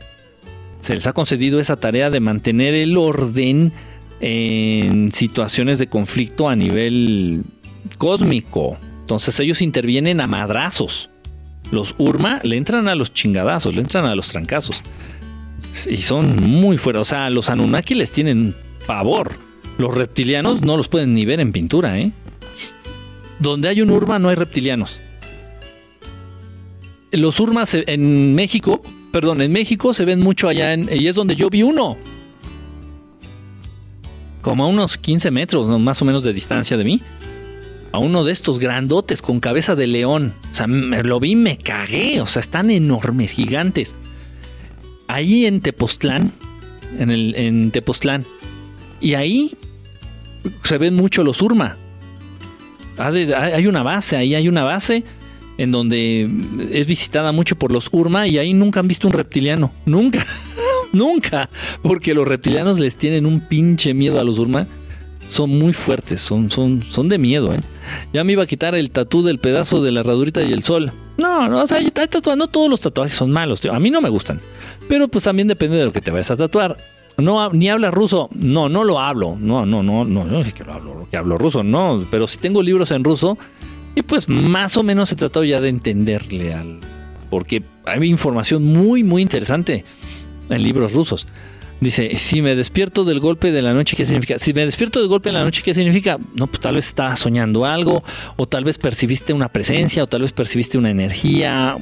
se 0.81 0.95
les 0.95 1.07
ha 1.07 1.13
concedido 1.13 1.61
esa 1.61 1.77
tarea 1.77 2.11
de 2.11 2.21
mantener 2.21 2.75
el 2.75 2.97
orden 2.97 3.73
en 4.21 5.13
situaciones 5.13 5.79
de 5.79 5.87
conflicto 5.87 6.49
a 6.49 6.57
nivel 6.57 7.43
cósmico. 7.99 8.79
Entonces 9.01 9.39
ellos 9.41 9.63
intervienen 9.63 10.21
a 10.21 10.27
madrazos. 10.27 11.11
Los 11.71 11.95
Urma 11.99 12.41
le 12.43 12.57
entran 12.57 12.89
a 12.89 12.95
los 12.95 13.13
chingadazos, 13.13 13.75
le 13.75 13.83
entran 13.83 14.07
a 14.07 14.15
los 14.15 14.29
trancazos. 14.29 14.83
Y 15.89 15.99
son 15.99 16.37
muy 16.43 16.79
fuertes. 16.79 17.03
O 17.03 17.05
sea, 17.05 17.31
los 17.31 17.51
Anunnaki 17.51 17.95
les 17.95 18.11
tienen 18.11 18.55
pavor. 18.87 19.33
Los 19.77 19.95
reptilianos 19.95 20.63
no 20.63 20.77
los 20.77 20.89
pueden 20.89 21.15
ni 21.15 21.25
ver 21.25 21.41
en 21.41 21.53
pintura, 21.53 21.99
¿eh? 22.01 22.11
Donde 23.39 23.69
hay 23.69 23.81
un 23.81 23.91
Urma 23.91 24.19
no 24.19 24.29
hay 24.29 24.35
reptilianos. 24.35 24.99
Los 27.13 27.39
Urmas 27.39 27.75
en 27.75 28.35
México, 28.35 28.83
perdón, 29.13 29.41
en 29.41 29.53
México 29.53 29.95
se 29.95 30.05
ven 30.05 30.19
mucho 30.19 30.49
allá 30.49 30.75
y 30.75 31.07
es 31.07 31.15
donde 31.15 31.37
yo 31.37 31.49
vi 31.49 31.63
uno 31.63 31.97
como 34.43 34.65
a 34.65 34.67
unos 34.67 34.97
15 34.97 35.31
metros 35.31 35.67
más 35.81 36.01
o 36.03 36.05
menos 36.05 36.23
de 36.23 36.33
distancia 36.33 36.77
de 36.77 36.85
mí, 36.85 37.01
a 37.93 37.99
uno 37.99 38.25
de 38.25 38.33
estos 38.33 38.59
grandotes 38.59 39.23
con 39.23 39.41
cabeza 39.41 39.75
de 39.75 39.87
león. 39.87 40.35
O 40.53 40.55
sea, 40.55 40.67
me, 40.67 41.03
lo 41.03 41.21
vi, 41.21 41.37
me 41.37 41.59
cagué. 41.59 42.21
O 42.21 42.27
sea, 42.27 42.41
están 42.41 42.71
enormes, 42.71 43.33
gigantes. 43.33 43.95
Ahí 45.07 45.47
en 45.47 45.61
Tepoztlán, 45.61 46.33
en, 46.99 47.11
el, 47.11 47.35
en 47.35 47.71
Tepoztlán. 47.71 48.25
Y 49.01 49.15
ahí 49.15 49.57
se 50.65 50.79
ven 50.79 50.95
mucho 50.95 51.25
los 51.25 51.41
Urma. 51.41 51.77
Hay 52.99 53.67
una 53.67 53.83
base, 53.85 54.17
ahí 54.17 54.35
hay 54.35 54.49
una 54.49 54.65
base 54.65 55.05
en 55.57 55.71
donde 55.71 56.29
es 56.73 56.87
visitada 56.87 57.31
mucho 57.31 57.57
por 57.57 57.71
los 57.71 57.89
Urma 57.93 58.27
y 58.27 58.39
ahí 58.39 58.53
nunca 58.53 58.81
han 58.81 58.89
visto 58.89 59.07
un 59.07 59.13
reptiliano. 59.13 59.71
Nunca, 59.87 60.27
nunca. 60.93 61.49
Porque 61.83 62.15
los 62.15 62.27
reptilianos 62.27 62.79
les 62.79 62.97
tienen 62.97 63.27
un 63.27 63.41
pinche 63.41 63.95
miedo 63.95 64.21
a 64.21 64.25
los 64.25 64.39
Urma. 64.39 64.67
Son 65.29 65.51
muy 65.51 65.75
fuertes, 65.75 66.23
son, 66.23 66.51
son, 66.51 66.81
son 66.81 67.09
de 67.09 67.19
miedo, 67.19 67.53
¿eh? 67.53 67.59
Ya 68.15 68.25
me 68.25 68.33
iba 68.33 68.45
a 68.45 68.47
quitar 68.47 68.75
el 68.75 68.91
tatú 68.91 69.23
del 69.23 69.39
pedazo 69.39 69.83
de 69.83 69.93
la 69.93 70.01
herradurita 70.01 70.43
y 70.43 70.53
el 70.53 70.63
sol. 70.63 70.93
No, 71.19 71.49
no, 71.49 71.63
o 71.63 71.67
sea, 71.67 71.81
no 72.37 72.49
todos 72.49 72.71
los 72.71 72.81
tatuajes 72.81 73.15
son 73.15 73.31
malos, 73.31 73.65
A 73.67 73.79
mí 73.79 73.91
no 73.91 74.01
me 74.01 74.09
gustan. 74.09 74.41
Pero 74.89 75.09
pues 75.09 75.25
también 75.25 75.49
depende 75.49 75.77
de 75.77 75.85
lo 75.85 75.93
que 75.93 76.01
te 76.01 76.11
vayas 76.11 76.31
a 76.31 76.37
tatuar. 76.37 76.77
No, 77.19 77.51
ni 77.53 77.69
hablas 77.69 77.93
ruso. 77.93 78.31
No, 78.33 78.69
no 78.69 78.85
lo 78.85 79.01
hablo. 79.01 79.37
No, 79.39 79.67
no, 79.67 79.83
no, 79.83 80.05
no, 80.05 80.25
no 80.25 80.39
es 80.39 80.55
que 80.55 80.65
lo 80.65 80.73
hablo, 80.73 81.09
que 81.11 81.17
hablo 81.17 81.37
ruso, 81.37 81.63
no. 81.63 82.07
Pero 82.11 82.29
si 82.29 82.39
tengo 82.39 82.63
libros 82.63 82.91
en 82.93 83.05
ruso 83.05 83.37
y 83.95 84.03
pues 84.03 84.29
más 84.29 84.77
o 84.77 84.85
menos 84.85 85.11
he 85.11 85.17
tratado 85.17 85.45
ya 85.45 85.61
de 85.61 85.69
entenderle 85.69 86.55
al... 86.55 86.79
Porque 87.29 87.63
hay 87.85 88.09
información 88.09 88.65
muy, 88.65 89.03
muy 89.03 89.21
interesante 89.21 89.85
en 90.51 90.63
libros 90.63 90.93
rusos. 90.93 91.27
Dice, 91.81 92.17
si 92.17 92.43
me 92.43 92.57
despierto 92.57 93.05
del 93.05 93.21
golpe 93.21 93.53
de 93.53 93.63
la 93.63 93.73
noche, 93.73 93.97
¿qué 93.97 94.05
significa? 94.05 94.41
Si 94.41 94.53
me 94.53 94.65
despierto 94.65 94.99
del 94.99 95.09
golpe 95.09 95.29
de 95.29 95.35
la 95.35 95.45
noche, 95.45 95.63
¿qué 95.65 95.73
significa? 95.75 96.19
No, 96.35 96.49
pues 96.49 96.61
tal 96.61 96.75
vez 96.75 96.89
estás 96.89 97.21
soñando 97.21 97.65
algo, 97.65 98.03
o 98.37 98.49
tal 98.49 98.65
vez 98.65 98.79
percibiste 98.79 99.33
una 99.33 99.49
presencia, 99.49 100.03
o 100.03 100.09
tal 100.09 100.23
vez 100.23 100.33
percibiste 100.33 100.77
una 100.77 100.91
energía, 100.91 101.77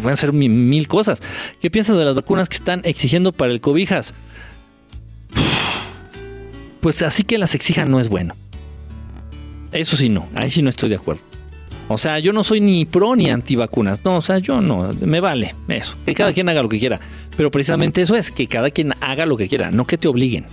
pueden 0.00 0.16
ser 0.16 0.32
mil, 0.32 0.86
cosas. 0.86 1.20
¿Qué 1.60 1.68
piensas 1.68 1.96
de 1.96 2.04
las 2.04 2.14
vacunas 2.14 2.48
que 2.48 2.56
están 2.56 2.82
exigiendo 2.84 3.32
para 3.32 3.50
el 3.50 3.60
cobijas? 3.60 4.14
Pues 6.80 7.02
así 7.02 7.24
que 7.24 7.36
las 7.36 7.56
exijan 7.56 7.90
no 7.90 7.98
es 7.98 8.08
bueno. 8.08 8.34
Eso 9.72 9.96
sí 9.96 10.08
no, 10.08 10.28
ahí 10.36 10.52
sí 10.52 10.62
no 10.62 10.70
estoy 10.70 10.90
de 10.90 10.96
acuerdo. 10.96 11.22
O 11.92 11.98
sea, 11.98 12.20
yo 12.20 12.32
no 12.32 12.44
soy 12.44 12.60
ni 12.60 12.84
pro 12.84 13.16
ni 13.16 13.30
antivacunas. 13.30 14.04
No, 14.04 14.18
o 14.18 14.20
sea, 14.20 14.38
yo 14.38 14.60
no, 14.60 14.92
me 15.00 15.18
vale 15.18 15.56
eso. 15.66 15.96
Que 16.06 16.14
cada 16.14 16.32
quien 16.32 16.48
haga 16.48 16.62
lo 16.62 16.68
que 16.68 16.78
quiera. 16.78 17.00
Pero 17.36 17.50
precisamente 17.50 18.00
eso 18.00 18.14
es, 18.14 18.30
que 18.30 18.46
cada 18.46 18.70
quien 18.70 18.92
haga 19.00 19.26
lo 19.26 19.36
que 19.36 19.48
quiera, 19.48 19.72
no 19.72 19.88
que 19.88 19.98
te 19.98 20.06
obliguen. 20.06 20.46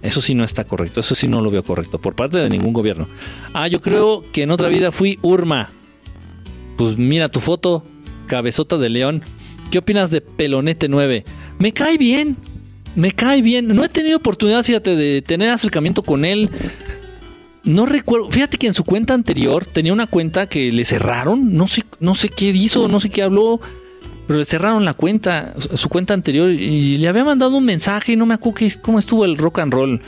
Eso 0.00 0.22
sí 0.22 0.34
no 0.34 0.42
está 0.42 0.64
correcto, 0.64 1.00
eso 1.00 1.14
sí 1.14 1.28
no 1.28 1.42
lo 1.42 1.50
veo 1.50 1.62
correcto 1.62 1.98
por 1.98 2.14
parte 2.14 2.38
de 2.38 2.48
ningún 2.48 2.72
gobierno. 2.72 3.06
Ah, 3.52 3.68
yo 3.68 3.82
creo 3.82 4.24
que 4.32 4.44
en 4.44 4.52
otra 4.52 4.68
vida 4.68 4.90
fui 4.90 5.18
Urma. 5.20 5.68
Pues 6.78 6.96
mira 6.96 7.28
tu 7.28 7.40
foto, 7.40 7.84
cabezota 8.26 8.78
de 8.78 8.88
león. 8.88 9.22
¿Qué 9.70 9.76
opinas 9.76 10.10
de 10.10 10.22
Pelonete 10.22 10.88
9? 10.88 11.24
Me 11.58 11.72
cae 11.72 11.98
bien, 11.98 12.38
me 12.96 13.10
cae 13.10 13.42
bien. 13.42 13.68
No 13.68 13.84
he 13.84 13.90
tenido 13.90 14.16
oportunidad, 14.16 14.62
fíjate, 14.62 14.96
de 14.96 15.20
tener 15.20 15.50
acercamiento 15.50 16.02
con 16.02 16.24
él. 16.24 16.48
No 17.64 17.86
recuerdo, 17.86 18.30
fíjate 18.30 18.58
que 18.58 18.66
en 18.66 18.74
su 18.74 18.84
cuenta 18.84 19.14
anterior 19.14 19.64
tenía 19.64 19.92
una 19.92 20.06
cuenta 20.06 20.46
que 20.46 20.70
le 20.70 20.84
cerraron, 20.84 21.54
no 21.54 21.66
sé, 21.66 21.82
no 21.98 22.14
sé 22.14 22.28
qué 22.28 22.50
hizo, 22.50 22.88
no 22.88 23.00
sé 23.00 23.08
qué 23.08 23.22
habló, 23.22 23.58
pero 24.26 24.38
le 24.38 24.44
cerraron 24.44 24.84
la 24.84 24.92
cuenta, 24.92 25.54
su 25.74 25.88
cuenta 25.88 26.12
anterior, 26.12 26.50
y 26.50 26.98
le 26.98 27.08
había 27.08 27.24
mandado 27.24 27.56
un 27.56 27.64
mensaje 27.64 28.12
y 28.12 28.16
no 28.16 28.26
me 28.26 28.34
acuerdo 28.34 28.66
cómo 28.82 28.98
estuvo 28.98 29.24
el 29.24 29.38
rock 29.38 29.60
and 29.60 29.72
roll. 29.72 30.00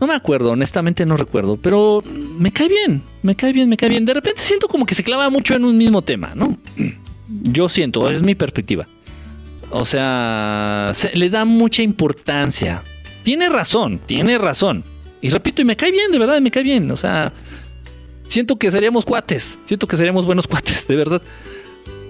No 0.00 0.06
me 0.08 0.14
acuerdo, 0.14 0.50
honestamente 0.50 1.06
no 1.06 1.16
recuerdo, 1.16 1.56
pero 1.56 2.02
me 2.36 2.52
cae 2.52 2.68
bien, 2.68 3.00
me 3.22 3.36
cae 3.36 3.52
bien, 3.52 3.68
me 3.68 3.76
cae 3.76 3.88
bien. 3.88 4.04
De 4.04 4.12
repente 4.12 4.42
siento 4.42 4.66
como 4.66 4.86
que 4.86 4.94
se 4.96 5.04
clava 5.04 5.30
mucho 5.30 5.54
en 5.54 5.64
un 5.64 5.78
mismo 5.78 6.02
tema, 6.02 6.32
¿no? 6.34 6.58
Yo 7.28 7.68
siento, 7.68 8.10
es 8.10 8.22
mi 8.22 8.34
perspectiva. 8.34 8.88
O 9.70 9.84
sea, 9.84 10.92
le 11.14 11.30
da 11.30 11.44
mucha 11.44 11.82
importancia. 11.82 12.82
Tiene 13.22 13.48
razón, 13.48 14.00
tiene 14.04 14.36
razón 14.36 14.84
y 15.20 15.30
repito, 15.30 15.62
y 15.62 15.64
me 15.64 15.76
cae 15.76 15.90
bien, 15.90 16.10
de 16.12 16.18
verdad, 16.18 16.40
me 16.40 16.50
cae 16.50 16.62
bien. 16.62 16.90
O 16.90 16.96
sea, 16.96 17.32
siento 18.28 18.56
que 18.56 18.70
seríamos 18.70 19.04
cuates. 19.04 19.58
Siento 19.64 19.86
que 19.86 19.96
seríamos 19.96 20.26
buenos 20.26 20.46
cuates, 20.48 20.86
de 20.86 20.96
verdad. 20.96 21.22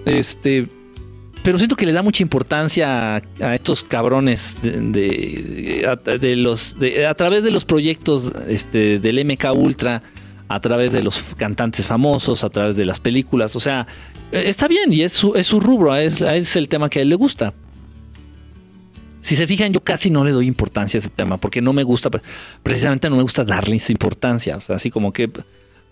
Este. 0.05 0.67
Pero 1.43 1.57
siento 1.57 1.77
que 1.77 1.85
le 1.85 1.93
da 1.93 2.01
mucha 2.01 2.23
importancia 2.23 3.21
a, 3.39 3.55
estos 3.55 3.83
cabrones 3.83 4.57
de, 4.61 6.35
los 6.35 6.75
a 7.07 7.13
través 7.13 7.43
de 7.43 7.51
los 7.51 7.63
proyectos 7.63 8.33
este, 8.49 8.99
del 8.99 9.23
MK 9.23 9.53
Ultra, 9.55 10.01
a 10.49 10.59
través 10.59 10.91
de 10.91 11.03
los 11.03 11.21
cantantes 11.37 11.87
famosos, 11.87 12.43
a 12.43 12.49
través 12.49 12.75
de 12.75 12.83
las 12.83 12.99
películas. 12.99 13.55
O 13.55 13.61
sea, 13.61 13.87
está 14.31 14.67
bien 14.67 14.91
y 14.91 15.03
es 15.03 15.13
su, 15.13 15.35
es 15.35 15.47
su 15.47 15.61
rubro, 15.61 15.95
es, 15.95 16.19
es 16.19 16.57
el 16.57 16.67
tema 16.67 16.89
que 16.89 16.99
a 16.99 17.01
él 17.03 17.09
le 17.09 17.15
gusta. 17.15 17.53
Si 19.27 19.35
se 19.35 19.45
fijan, 19.45 19.73
yo 19.73 19.81
casi 19.81 20.09
no 20.09 20.23
le 20.23 20.31
doy 20.31 20.47
importancia 20.47 20.99
a 20.99 21.01
ese 21.01 21.09
tema 21.09 21.35
porque 21.35 21.61
no 21.61 21.73
me 21.73 21.83
gusta, 21.83 22.09
precisamente 22.63 23.09
no 23.09 23.17
me 23.17 23.23
gusta 23.23 23.43
darle 23.43 23.75
esa 23.75 23.91
importancia. 23.91 24.57
así 24.69 24.89
como 24.89 25.11
que 25.11 25.29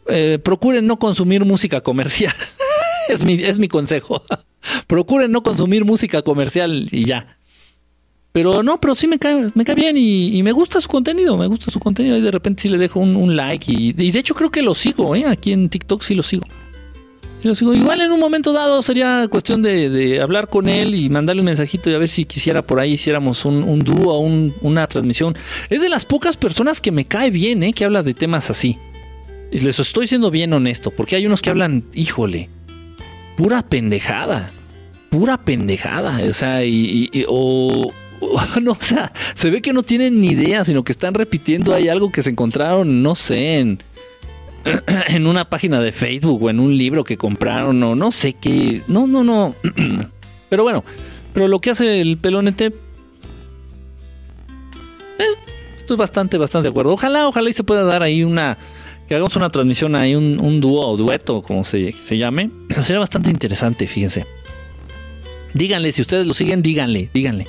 eh, 0.08 0.40
procuren 0.42 0.88
no 0.88 0.98
consumir 1.00 1.44
música 1.44 1.82
comercial. 1.82 2.34
es, 3.10 3.26
mi, 3.26 3.34
es 3.44 3.60
mi 3.60 3.68
consejo. 3.68 4.24
procuren 4.88 5.34
no 5.34 5.44
consumir 5.44 5.84
música 5.84 6.22
comercial 6.22 6.88
y 6.90 7.04
ya. 7.04 7.38
Pero 8.32 8.64
no, 8.64 8.80
pero 8.80 8.96
sí 8.96 9.06
me 9.06 9.20
cae, 9.20 9.52
me 9.54 9.66
cae 9.66 9.76
bien 9.76 9.98
y, 9.98 10.42
me 10.42 10.54
gusta 10.54 10.80
su 10.80 10.88
contenido, 10.88 11.36
me 11.36 11.48
gusta 11.48 11.70
su 11.70 11.82
contenido 11.82 12.16
y 12.16 12.22
de 12.22 12.32
repente 12.32 12.62
sí 12.62 12.70
le 12.70 12.78
dejo 12.78 13.02
un, 13.02 13.36
like 13.36 13.70
y, 13.70 13.94
y, 13.98 14.12
de 14.12 14.20
hecho 14.20 14.34
creo 14.34 14.50
que 14.50 14.62
lo 14.62 14.76
sigo, 14.76 15.14
¿eh? 15.14 15.26
aquí 15.26 15.52
en 15.52 15.68
TikTok 15.68 16.04
sí 16.04 16.16
lo 16.16 16.24
sigo. 16.24 16.46
Igual 17.46 18.02
en 18.02 18.12
un 18.12 18.20
momento 18.20 18.54
dado 18.54 18.82
sería 18.82 19.28
cuestión 19.30 19.62
de, 19.62 20.20
hablar 20.20 20.48
con 20.48 20.68
él 20.68 20.96
y 20.96 21.10
mandarle 21.10 21.42
un 21.42 21.46
mensajito 21.46 21.92
y 21.92 21.94
a 21.94 22.00
ver 22.00 22.08
si 22.08 22.26
quisiera 22.26 22.64
por 22.64 22.80
ahí 22.80 22.94
hiciéramos 22.94 23.46
un, 23.46 23.80
dúo, 23.80 24.18
un, 24.18 24.56
una 24.62 24.88
transmisión. 24.88 25.38
Es 25.70 25.82
de 25.82 25.90
las 25.90 26.06
pocas 26.06 26.38
personas 26.38 26.82
que 26.82 26.92
me 26.92 27.06
cae 27.06 27.30
bien, 27.30 27.62
¿eh? 27.62 27.74
Que 27.74 27.86
habla 27.86 28.02
de 28.02 28.16
temas 28.16 28.50
así. 28.50 28.80
Y 29.52 29.60
les 29.60 29.80
estoy 29.80 30.08
siendo 30.08 30.32
bien 30.32 30.54
honesto, 30.54 30.90
porque 30.90 31.16
hay 31.16 31.28
unos 31.28 31.44
que 31.44 31.52
hablan, 31.52 31.84
híjole, 31.94 32.50
pura 33.38 33.62
pendejada. 33.62 34.50
Pura 35.12 35.38
pendejada. 35.38 36.20
O 36.28 36.34
sea, 36.34 36.66
y, 36.66 37.26
o, 37.28 37.94
no, 38.62 38.78
se 39.36 39.50
ve 39.52 39.62
que 39.62 39.72
no 39.72 39.84
tienen 39.84 40.20
ni 40.20 40.30
idea, 40.30 40.66
sino 40.66 40.84
que 40.84 40.92
están 40.92 41.14
repitiendo 41.14 41.76
ahí 41.76 41.90
algo 41.90 42.12
que 42.12 42.24
se 42.24 42.32
encontraron, 42.32 43.04
no 43.04 43.14
sé, 43.14 43.78
en 45.08 45.28
una 45.28 45.46
página 45.46 45.80
de 45.80 45.92
Facebook 45.92 46.44
o 46.44 46.50
en 46.50 46.60
un 46.60 46.78
libro 46.78 47.04
que 47.04 47.18
compraron 47.18 47.82
o 47.84 47.96
no 47.96 48.12
sé 48.12 48.34
qué. 48.34 48.82
No, 48.88 49.08
no, 49.08 49.24
no. 49.24 49.56
pero 50.50 50.64
bueno, 50.64 50.84
pero 51.34 51.48
lo 51.48 51.60
que 51.60 51.72
hace 51.72 52.02
el 52.02 52.18
pelonete... 52.18 52.68
Eh, 55.18 55.24
estoy 55.78 55.98
bastante, 55.98 56.38
bastante 56.38 56.68
de 56.68 56.70
acuerdo. 56.72 56.94
Ojalá, 56.94 57.28
ojalá 57.28 57.50
y 57.50 57.54
se 57.54 57.64
pueda 57.64 57.84
dar 57.84 58.04
ahí 58.04 58.24
una... 58.24 58.58
Que 59.08 59.14
hagamos 59.14 59.36
una 59.36 59.52
transmisión 59.52 59.96
ahí, 59.96 60.16
un, 60.16 60.40
un 60.40 60.60
dúo 60.60 60.88
o 60.88 60.98
dueto, 60.98 61.44
como 61.44 61.64
se, 61.64 61.94
se 62.04 62.18
llame. 62.18 62.50
Sería 62.82 63.00
bastante 63.00 63.30
interesante, 63.30 63.88
fíjense. 63.88 64.26
Díganle, 65.54 65.92
si 65.92 66.02
ustedes 66.02 66.26
lo 66.26 66.34
siguen, 66.34 66.62
díganle, 66.62 67.10
díganle. 67.14 67.46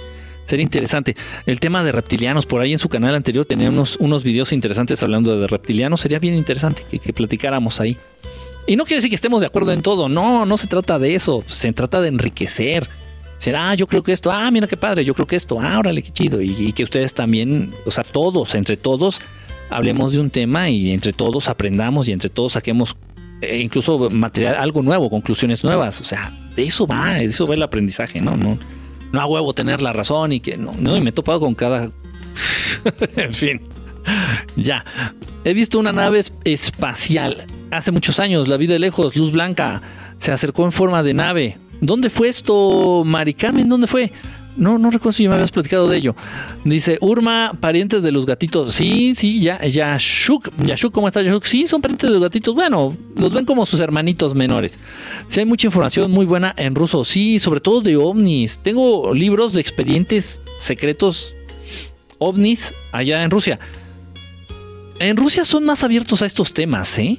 Sería 0.47 0.63
interesante. 0.63 1.17
El 1.45 1.61
tema 1.61 1.83
de 1.83 1.93
reptilianos, 1.93 2.47
por 2.47 2.61
ahí 2.61 2.73
en 2.73 2.79
su 2.79 2.89
canal 2.89 3.15
anterior 3.15 3.45
tenía 3.45 3.69
unos, 3.69 3.97
unos 3.97 4.23
videos 4.23 4.53
interesantes 4.53 5.03
hablando 5.03 5.39
de 5.39 5.47
reptilianos. 5.47 6.01
Sería 6.01 6.19
bien 6.19 6.37
interesante 6.37 6.85
que, 6.91 7.13
platicáramos 7.13 7.81
ahí. 7.81 7.97
Y 8.67 8.77
no 8.77 8.85
quiere 8.85 8.99
decir 8.99 9.11
que 9.11 9.17
estemos 9.17 9.41
de 9.41 9.47
acuerdo 9.47 9.73
en 9.73 9.83
todo. 9.83 10.09
No, 10.09 10.47
no 10.47 10.57
se 10.57 10.69
trata 10.69 10.99
de 10.99 11.15
eso. 11.15 11.45
Se 11.49 11.73
trata 11.73 12.01
de 12.01 12.09
enriquecer. 12.09 12.89
Será, 13.39 13.71
ah, 13.71 13.75
yo 13.75 13.87
creo 13.87 14.03
que 14.03 14.13
esto, 14.13 14.31
ah, 14.33 14.51
mira 14.51 14.67
qué 14.67 14.79
padre, 14.79 15.05
yo 15.05 15.13
creo 15.13 15.27
que 15.27 15.37
esto, 15.37 15.61
ah, 15.61 15.79
órale, 15.79 16.03
qué 16.03 16.11
chido. 16.11 16.41
Y, 16.41 16.73
que 16.73 16.85
ustedes 16.85 17.13
también, 17.13 17.71
o 17.85 17.91
sea, 17.91 18.03
todos, 18.03 18.55
entre 18.55 18.79
todos, 18.79 19.21
hablemos 19.69 20.13
de 20.13 20.21
un 20.21 20.31
tema 20.31 20.71
y 20.71 20.91
entre 20.91 21.13
todos 21.13 21.49
aprendamos 21.49 22.09
y 22.09 22.13
entre 22.13 22.31
todos 22.31 22.53
saquemos 22.53 22.97
eh, 23.43 23.59
incluso 23.59 24.09
material, 24.09 24.55
algo 24.55 24.81
nuevo, 24.81 25.11
conclusiones 25.11 25.63
nuevas. 25.63 26.01
O 26.01 26.05
sea, 26.05 26.33
de 26.57 26.65
eso 26.65 26.87
va, 26.87 27.15
de 27.15 27.27
eso 27.27 27.47
va 27.47 27.55
el 27.55 27.63
aprendizaje, 27.63 28.23
¿no? 28.23 28.31
No, 28.33 28.59
no 29.13 29.21
a 29.21 29.27
huevo 29.27 29.55
tener 29.55 29.81
la 29.81 29.93
razón 29.93 30.33
y 30.33 30.41
que 30.41 30.57
no, 30.57 30.73
no, 30.79 30.97
y 30.97 31.01
me 31.01 31.11
he 31.11 31.13
topado 31.13 31.41
con 31.41 31.55
cada... 31.55 31.91
en 33.17 33.33
fin, 33.33 33.63
ya. 34.57 34.85
He 35.45 35.55
visto 35.55 35.79
una 35.79 35.93
nave 35.93 36.25
espacial 36.45 37.47
hace 37.71 37.93
muchos 37.93 38.19
años, 38.19 38.49
la 38.49 38.57
vi 38.57 38.67
de 38.67 38.79
lejos, 38.79 39.17
luz 39.17 39.33
blanca, 39.33 39.83
se 40.19 40.33
acercó 40.33 40.65
en 40.65 40.73
forma 40.73 41.03
de 41.03 41.15
nave. 41.15 41.59
¿Dónde 41.81 42.11
fue 42.11 42.29
esto, 42.29 43.03
Maricamen? 43.05 43.69
¿Dónde 43.69 43.87
fue? 43.87 44.13
No, 44.57 44.79
no 44.79 44.91
recuerdo 44.91 45.13
si 45.17 45.29
me 45.29 45.35
habías 45.35 45.51
platicado 45.51 45.89
de 45.89 45.99
ello. 45.99 46.17
Dice, 46.65 46.99
Urma, 47.01 47.53
parientes 47.61 48.03
de 48.03 48.11
los 48.11 48.25
gatitos. 48.25 48.73
Sí, 48.73 49.15
sí, 49.15 49.41
ya, 49.41 49.65
Yashuk. 49.67 50.51
Yashuk, 50.65 50.93
¿cómo 50.93 51.09
está 51.09 51.23
Yashuk? 51.23 51.45
Sí, 51.45 51.67
son 51.67 51.83
parientes 51.83 52.09
de 52.09 52.15
los 52.15 52.23
gatitos. 52.23 52.55
Bueno, 52.55 52.97
los 53.17 53.33
ven 53.33 53.45
como 53.45 53.67
sus 53.67 53.81
hermanitos 53.81 54.35
menores. 54.35 54.79
Sí, 55.29 55.41
hay 55.41 55.47
mucha 55.47 55.67
información 55.67 56.11
muy 56.11 56.25
buena 56.25 56.55
en 56.57 56.75
ruso. 56.75 57.05
Sí, 57.05 57.39
sobre 57.39 57.61
todo 57.61 57.83
de 57.83 57.97
ovnis. 57.97 58.59
Tengo 58.59 59.13
libros 59.13 59.53
de 59.53 59.61
expedientes 59.61 60.41
secretos 60.59 61.35
ovnis 62.19 62.73
allá 62.93 63.23
en 63.23 63.31
Rusia. 63.31 63.59
En 64.99 65.17
Rusia 65.17 65.45
son 65.45 65.65
más 65.65 65.85
abiertos 65.85 66.23
a 66.23 66.27
estos 66.27 66.55
temas, 66.55 66.99
¿eh? 66.99 67.19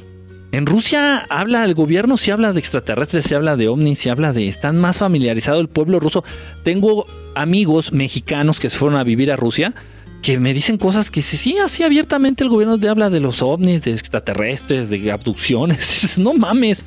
En 0.52 0.66
Rusia 0.66 1.26
habla 1.30 1.66
el 1.66 1.74
gobierno, 1.74 2.16
si 2.18 2.32
habla 2.32 2.54
de 2.54 2.60
extraterrestres, 2.60 3.26
se 3.26 3.36
habla 3.36 3.58
de 3.58 3.68
ovnis, 3.68 4.00
se 4.00 4.10
habla 4.10 4.32
de... 4.32 4.48
Están 4.48 4.78
más 4.78 4.98
familiarizado 4.98 5.60
el 5.60 5.68
pueblo 5.68 6.00
ruso. 6.00 6.24
Tengo 6.64 7.06
amigos 7.36 7.92
mexicanos 7.92 8.60
que 8.60 8.70
se 8.70 8.78
fueron 8.78 8.98
a 8.98 9.04
vivir 9.04 9.32
a 9.32 9.36
Rusia 9.36 9.74
que 10.22 10.40
me 10.40 10.54
dicen 10.54 10.78
cosas 10.78 11.12
que 11.12 11.22
sí, 11.22 11.58
así 11.58 11.84
abiertamente 11.84 12.44
el 12.44 12.50
gobierno 12.50 12.80
te 12.80 12.90
habla 12.90 13.10
de 13.10 13.20
los 13.20 13.42
ovnis, 13.42 13.84
de 13.84 13.92
extraterrestres, 13.92 14.90
de 14.90 15.12
abducciones. 15.12 16.18
no 16.20 16.34
mames. 16.34 16.84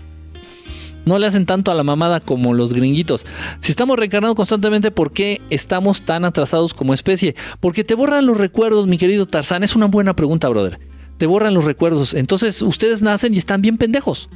No 1.07 1.19
le 1.19 1.27
hacen 1.27 1.47
tanto 1.47 1.71
a 1.71 1.75
la 1.75 1.83
mamada 1.83 2.21
como 2.21 2.53
los 2.53 2.75
gringuitos. 2.75 3.25
Si 3.61 3.73
estamos 3.73 3.99
reencarnando 3.99 4.35
constantemente, 4.35 4.91
¿por 4.91 5.13
qué 5.13 5.41
estamos 5.49 6.03
tan 6.03 6.25
atrasados 6.25 6.75
como 6.75 6.93
especie? 6.93 7.35
Porque 7.61 7.85
te 7.85 7.95
borran 7.95 8.27
los 8.27 8.37
recuerdos, 8.37 8.87
mi 8.87 8.99
querido 8.99 9.27
Tarzán. 9.27 9.63
Es 9.63 9.75
una 9.75 9.87
buena 9.87 10.15
pregunta, 10.15 10.49
brother. 10.49 10.79
Te 11.21 11.27
borran 11.27 11.53
los 11.53 11.65
recuerdos. 11.65 12.15
Entonces 12.15 12.63
ustedes 12.63 13.03
nacen 13.03 13.35
y 13.35 13.39
están 13.39 13.61
bien 13.61 13.77
pendejos. 13.77 14.31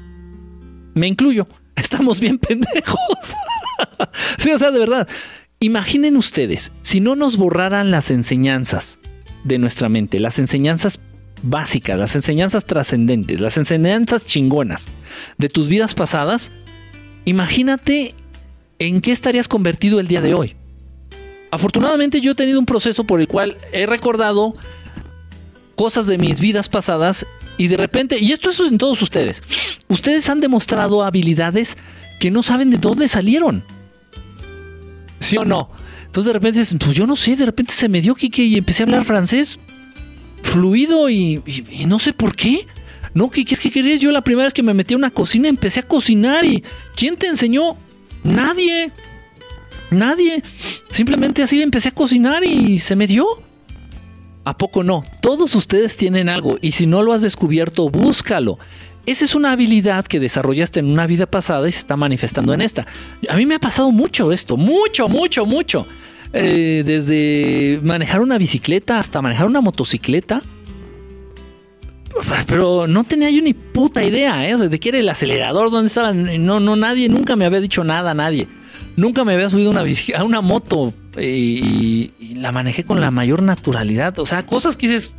Me 0.93 1.07
incluyo. 1.07 1.49
Estamos 1.77 2.21
bien 2.21 2.39
pendejos. 2.39 2.99
sí, 4.39 4.51
o 4.51 4.59
sea, 4.59 4.71
de 4.71 4.81
verdad. 4.81 5.09
Imaginen 5.61 6.15
ustedes, 6.19 6.73
si 6.83 7.01
no 7.01 7.17
nos 7.17 7.39
borraran 7.39 7.91
las 7.91 8.11
enseñanzas 8.11 8.99
de 9.45 9.57
nuestra 9.57 9.89
mente, 9.89 10.21
las 10.21 10.39
enseñanzas 10.39 11.01
básicas, 11.43 11.99
las 11.99 12.17
enseñanzas 12.17 12.67
trascendentes, 12.67 13.41
las 13.41 13.57
enseñanzas 13.57 14.27
chingonas 14.27 14.85
de 15.39 15.49
tus 15.49 15.69
vidas 15.69 15.95
pasadas, 15.95 16.53
imagínate 17.25 18.15
en 18.79 19.01
qué 19.01 19.13
estarías 19.13 19.49
convertido 19.49 20.01
el 20.01 20.09
día 20.09 20.21
de 20.21 20.35
hoy. 20.35 20.55
Afortunadamente 21.51 22.21
yo 22.21 22.33
he 22.33 22.35
tenido 22.35 22.59
un 22.59 22.67
proceso 22.67 23.05
por 23.05 23.21
el 23.21 23.29
cual 23.29 23.57
he 23.73 23.87
recordado 23.87 24.53
cosas 25.75 26.07
de 26.07 26.19
mis 26.19 26.41
vidas 26.41 26.69
pasadas 26.69 27.27
y 27.57 27.69
de 27.69 27.77
repente, 27.77 28.19
y 28.19 28.33
esto 28.33 28.51
es 28.51 28.61
en 28.61 28.79
todos 28.79 29.01
ustedes, 29.03 29.43
ustedes 29.89 30.29
han 30.29 30.41
demostrado 30.41 31.03
habilidades 31.03 31.77
que 32.21 32.31
no 32.31 32.43
saben 32.43 32.71
de 32.71 32.79
dónde 32.79 33.09
salieron. 33.09 33.65
¿Sí 35.21 35.37
o 35.37 35.45
no? 35.45 35.71
Entonces 36.07 36.27
de 36.27 36.33
repente, 36.33 36.65
pues 36.79 36.97
yo 36.97 37.07
no 37.07 37.17
sé, 37.17 37.37
de 37.37 37.47
repente 37.47 37.73
se 37.73 37.89
me 37.89 38.01
dio 38.01 38.15
Kike 38.15 38.45
y 38.45 38.57
empecé 38.57 38.83
a 38.83 38.87
hablar 38.87 39.05
francés 39.05 39.59
fluido 40.45 41.11
y, 41.11 41.43
no 41.87 41.99
sé 41.99 42.13
por 42.13 42.37
qué. 42.37 42.67
No, 43.15 43.31
Kike, 43.31 43.55
es 43.55 43.61
que 43.61 43.71
querías. 43.71 44.01
Yo 44.01 44.13
la 44.13 44.23
primera 44.23 44.47
vez 44.47 44.55
que 44.55 44.63
me 44.63 44.75
metí 44.75 44.95
a 44.95 44.97
una 44.97 45.11
cocina 45.11 45.49
empecé 45.49 45.81
a 45.81 45.83
cocinar 45.85 46.45
y 46.45 46.63
¿quién 46.95 47.17
te 47.17 47.27
enseñó? 47.27 47.77
Nadie. 48.23 48.93
Nadie. 49.91 50.43
Simplemente 50.91 51.43
así 51.43 51.63
empecé 51.63 51.89
a 51.89 51.93
cocinar 51.93 52.45
y 52.45 52.79
se 52.79 52.97
me 52.97 53.07
dio. 53.07 53.27
¿A 54.45 54.57
poco 54.57 54.83
no? 54.83 55.05
Todos 55.21 55.55
ustedes 55.55 55.97
tienen 55.97 56.29
algo 56.29 56.59
y 56.61 56.73
si 56.73 56.87
no 56.87 57.03
lo 57.03 57.13
has 57.13 57.23
descubierto, 57.23 57.89
búscalo. 57.89 58.59
Esa 59.07 59.25
es 59.25 59.35
una 59.35 59.53
habilidad 59.53 60.07
que 60.07 60.21
desarrollaste 60.21 60.81
en 60.81 60.91
una 60.91 61.07
vida 61.07 61.27
pasada 61.27 61.69
y 61.69 61.73
se 61.73 61.79
está 61.79 61.97
manifestando 61.97 62.55
en 62.55 62.61
esta. 62.61 62.87
A 63.29 63.37
mí 63.37 63.47
me 63.47 63.55
ha 63.55 63.59
pasado 63.59 63.91
mucho 63.91 64.33
esto, 64.33 64.57
mucho, 64.57 65.09
mucho, 65.09 65.45
mucho. 65.45 65.87
Eh, 66.33 66.83
desde 66.85 67.81
manejar 67.83 68.21
una 68.21 68.39
bicicleta 68.39 68.99
hasta 68.99 69.23
manejar 69.23 69.47
una 69.47 69.61
motocicleta. 69.61 70.43
Pero 72.47 72.87
no 72.87 73.05
tenía 73.05 73.31
yo 73.31 73.43
ni 73.43 73.55
puta 73.55 74.03
idea, 74.05 74.49
¿eh? 74.49 74.57
de 74.57 74.81
qué 74.81 74.91
era 74.91 74.99
el 74.99 75.09
acelerador, 75.09 75.71
dónde 75.71 75.89
estaba. 75.89 76.13
No, 76.13 76.61
no, 76.61 76.77
nadie, 76.77 77.09
nunca 77.09 77.37
me 77.37 77.45
había 77.45 77.61
dicho 77.61 77.83
nada, 77.85 78.15
nadie. 78.15 78.47
Nunca 78.97 79.25
me 79.25 79.35
había 79.35 79.49
subido 79.49 79.71
una 79.71 79.83
a 80.17 80.25
una 80.25 80.41
moto 80.41 80.95
eh, 81.17 82.11
y, 82.21 82.35
la 82.35 82.53
manejé 82.53 82.85
con 82.85 83.01
la 83.01 83.11
mayor 83.11 83.43
naturalidad. 83.43 84.19
O 84.19 84.27
sea, 84.27 84.45
cosas 84.45 84.77
que 84.77 84.89
dices, 84.89 85.15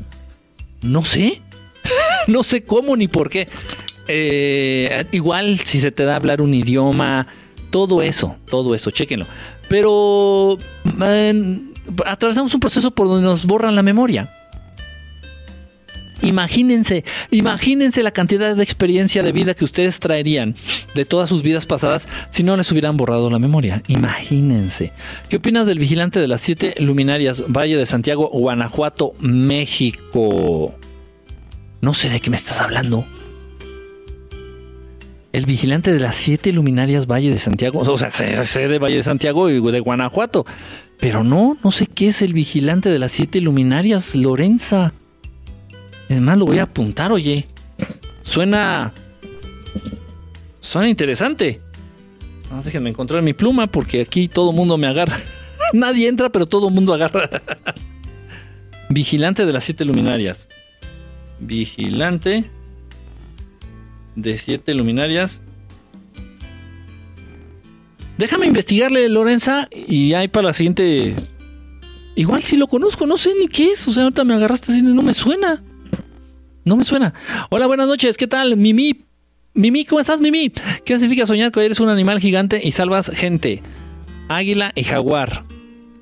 no 0.82 1.04
sé, 1.04 1.42
no 2.28 2.44
sé 2.44 2.64
cómo 2.64 2.96
ni 2.96 3.08
por 3.08 3.30
qué. 3.30 3.48
Eh, 4.08 5.06
igual 5.12 5.60
si 5.66 5.80
se 5.80 5.92
te 5.92 6.04
da 6.04 6.16
hablar 6.16 6.42
un 6.42 6.54
idioma, 6.54 7.28
todo 7.70 8.02
eso, 8.02 8.36
todo 8.50 8.76
eso, 8.76 8.92
chéquenlo. 8.92 9.26
Pero 9.68 10.58
atravesamos 12.06 12.54
un 12.54 12.60
proceso 12.60 12.92
por 12.92 13.08
donde 13.08 13.24
nos 13.24 13.46
borran 13.46 13.76
la 13.76 13.84
memoria. 13.84 14.30
Imagínense, 16.22 17.04
imagínense 17.32 18.04
la 18.04 18.12
cantidad 18.12 18.56
de 18.56 18.64
experiencia 18.64 19.22
de 19.24 19.32
vida 19.32 19.54
que 19.54 19.66
ustedes 19.66 20.00
traerían 20.00 20.56
de 20.94 21.06
todas 21.06 21.30
sus 21.30 21.44
vidas 21.44 21.66
pasadas 21.66 22.08
si 22.32 22.44
no 22.44 22.56
les 22.58 22.72
hubieran 22.72 22.98
borrado 22.98 23.30
la 23.30 23.40
memoria. 23.40 23.82
Imagínense. 23.88 24.92
¿Qué 25.30 25.38
opinas 25.38 25.68
del 25.68 25.80
vigilante 25.80 26.20
de 26.20 26.28
las 26.28 26.42
siete 26.42 26.76
luminarias, 26.80 27.44
Valle 27.48 27.78
de 27.78 27.86
Santiago, 27.86 28.30
Guanajuato, 28.30 29.14
México? 29.20 30.76
No 31.82 31.94
sé 31.94 32.10
de 32.10 32.20
qué 32.20 32.30
me 32.30 32.38
estás 32.38 32.62
hablando. 32.62 33.06
El 35.34 35.46
vigilante 35.46 35.92
de 35.92 36.00
las 36.00 36.16
siete 36.16 36.54
luminarias 36.54 37.08
Valle 37.08 37.30
de 37.30 37.40
Santiago, 37.40 37.80
o 37.80 37.98
sea, 37.98 38.10
sé, 38.10 38.68
de 38.68 38.80
Valle 38.80 38.96
de 38.96 39.04
Santiago 39.04 39.50
y 39.50 39.60
de 39.60 39.80
Guanajuato, 39.82 40.46
pero 40.98 41.26
no, 41.26 41.58
no 41.62 41.72
sé 41.72 41.88
qué 41.88 42.08
es 42.08 42.22
el 42.22 42.32
vigilante 42.32 42.90
de 42.90 43.00
las 43.00 43.12
siete 43.12 43.42
luminarias, 43.42 44.16
Lorenza. 44.16 44.94
Es 46.10 46.22
más, 46.22 46.38
lo 46.38 46.46
voy 46.46 46.60
a 46.60 46.64
apuntar, 46.64 47.12
oye. 47.12 47.48
Suena. 48.24 48.94
Suena 50.60 50.90
interesante. 50.90 51.62
No, 52.52 52.62
déjenme 52.62 52.90
encontrar 52.90 53.22
mi 53.22 53.34
pluma 53.34 53.68
porque 53.68 54.02
aquí 54.02 54.28
todo 54.28 54.52
mundo 54.52 54.78
me 54.78 54.88
agarra. 54.88 55.20
Nadie 55.74 56.08
entra, 56.08 56.30
pero 56.30 56.46
todo 56.46 56.70
mundo 56.70 56.94
agarra. 56.94 57.30
Vigilante 58.90 59.46
de 59.46 59.54
las 59.54 59.64
siete 59.64 59.84
luminarias. 59.86 60.48
Vigilante 61.40 62.50
de 64.16 64.38
siete 64.38 64.74
luminarias. 64.74 65.42
Déjame 68.18 68.46
investigarle, 68.46 69.10
Lorenza, 69.10 69.68
y 69.72 70.14
ahí 70.14 70.28
para 70.28 70.48
la 70.48 70.54
siguiente. 70.54 71.14
Igual 72.16 72.44
si 72.44 72.56
lo 72.56 72.68
conozco, 72.68 73.06
no 73.06 73.18
sé 73.18 73.34
ni 73.38 73.48
qué 73.48 73.72
es. 73.72 73.88
O 73.88 73.94
sea, 73.94 74.04
ahorita 74.04 74.24
me 74.24 74.36
agarraste 74.36 74.72
así, 74.72 74.82
no 74.82 75.02
me 75.02 75.14
suena. 75.14 75.62
No 76.66 76.76
me 76.76 76.84
suena. 76.84 77.14
Hola, 77.52 77.68
buenas 77.68 77.88
noches, 77.88 78.18
¿qué 78.18 78.26
tal? 78.28 78.58
Mimi. 78.58 79.04
Mimi, 79.54 79.86
¿cómo 79.86 80.02
estás, 80.02 80.20
Mimi? 80.20 80.52
¿Qué 80.84 81.00
significa 81.00 81.28
soñar 81.28 81.52
que 81.52 81.64
eres 81.64 81.80
un 81.80 81.90
animal 81.90 82.20
gigante 82.20 82.60
y 82.62 82.72
salvas 82.72 83.12
gente? 83.14 83.62
Águila 84.30 84.72
y 84.74 84.84
jaguar. 84.84 85.44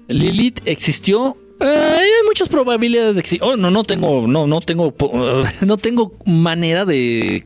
Lilith 0.07 0.61
existió 0.65 1.37
hay 1.59 2.09
muchas 2.25 2.49
probabilidades 2.49 3.15
de 3.15 3.23
que 3.23 3.29
sí. 3.29 3.39
Oh, 3.41 3.55
no, 3.55 3.71
no 3.71 3.83
tengo, 3.83 4.27
no, 4.27 4.47
no 4.47 4.61
tengo, 4.61 4.93
no 5.61 5.77
tengo 5.77 6.17
manera 6.25 6.85
de 6.85 7.45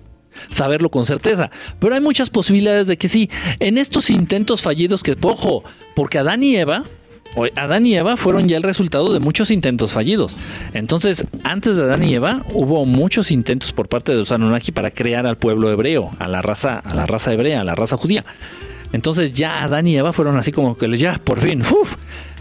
saberlo 0.50 0.90
con 0.90 1.06
certeza. 1.06 1.52
Pero 1.80 1.96
hay 1.96 2.02
muchas 2.02 2.30
posibilidades 2.30 2.88
de 2.88 2.98
que 2.98 3.08
sí. 3.08 3.30
En 3.60 3.78
estos 3.78 4.10
intentos 4.10 4.62
fallidos 4.62 5.04
que, 5.04 5.16
ojo, 5.22 5.64
porque 5.96 6.20
Adán 6.20 6.44
y 6.44 6.56
Eva, 6.56 6.84
Adán 7.56 7.86
y 7.86 7.96
Eva 7.96 8.18
fueron 8.18 8.48
ya 8.48 8.58
el 8.58 8.64
resultado 8.64 9.14
de 9.14 9.20
muchos 9.20 9.52
intentos 9.52 9.92
fallidos. 9.92 10.36
Entonces, 10.74 11.26
antes 11.44 11.76
de 11.76 11.84
Adán 11.84 12.04
y 12.04 12.14
Eva, 12.14 12.44
hubo 12.54 12.86
muchos 12.86 13.32
intentos 13.32 13.72
por 13.72 13.90
parte 13.90 14.12
de 14.12 14.20
los 14.20 14.32
para 14.74 14.92
crear 14.92 15.28
al 15.28 15.38
pueblo 15.38 15.72
hebreo, 15.72 16.12
a 16.20 16.28
la 16.28 16.42
raza, 16.42 16.80
a 16.80 16.94
la 16.96 17.06
raza 17.06 17.34
hebrea, 17.34 17.62
a 17.62 17.64
la 17.64 17.76
raza 17.76 17.98
judía. 17.98 18.26
Entonces 18.94 19.34
ya 19.34 19.64
Adán 19.64 19.88
y 19.88 19.98
Eva 19.98 20.14
fueron 20.14 20.38
así 20.38 20.52
como 20.52 20.78
que 20.78 20.98
ya, 20.98 21.20
por 21.24 21.42
fin, 21.42 21.62
uf, 21.62 21.96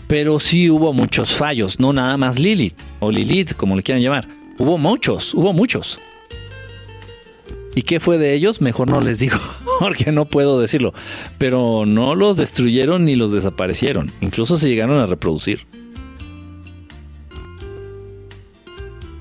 pero 0.06 0.38
sí 0.40 0.70
hubo 0.70 0.92
muchos 0.92 1.30
fallos, 1.36 1.80
no 1.80 1.92
nada 1.92 2.16
más 2.16 2.38
Lilith 2.38 2.78
o 3.00 3.10
Lilith, 3.10 3.54
como 3.54 3.76
le 3.76 3.82
quieran 3.82 4.02
llamar. 4.02 4.28
Hubo 4.58 4.78
muchos, 4.78 5.34
hubo 5.34 5.52
muchos. 5.52 5.98
¿Y 7.76 7.82
qué 7.82 8.00
fue 8.00 8.16
de 8.16 8.32
ellos? 8.32 8.62
Mejor 8.62 8.88
no 8.88 9.02
les 9.02 9.18
digo, 9.18 9.36
porque 9.78 10.10
no 10.10 10.24
puedo 10.24 10.58
decirlo. 10.58 10.94
Pero 11.36 11.84
no 11.84 12.14
los 12.14 12.38
destruyeron 12.38 13.04
ni 13.04 13.16
los 13.16 13.32
desaparecieron. 13.32 14.10
Incluso 14.22 14.58
se 14.58 14.70
llegaron 14.70 14.98
a 14.98 15.04
reproducir. 15.04 15.66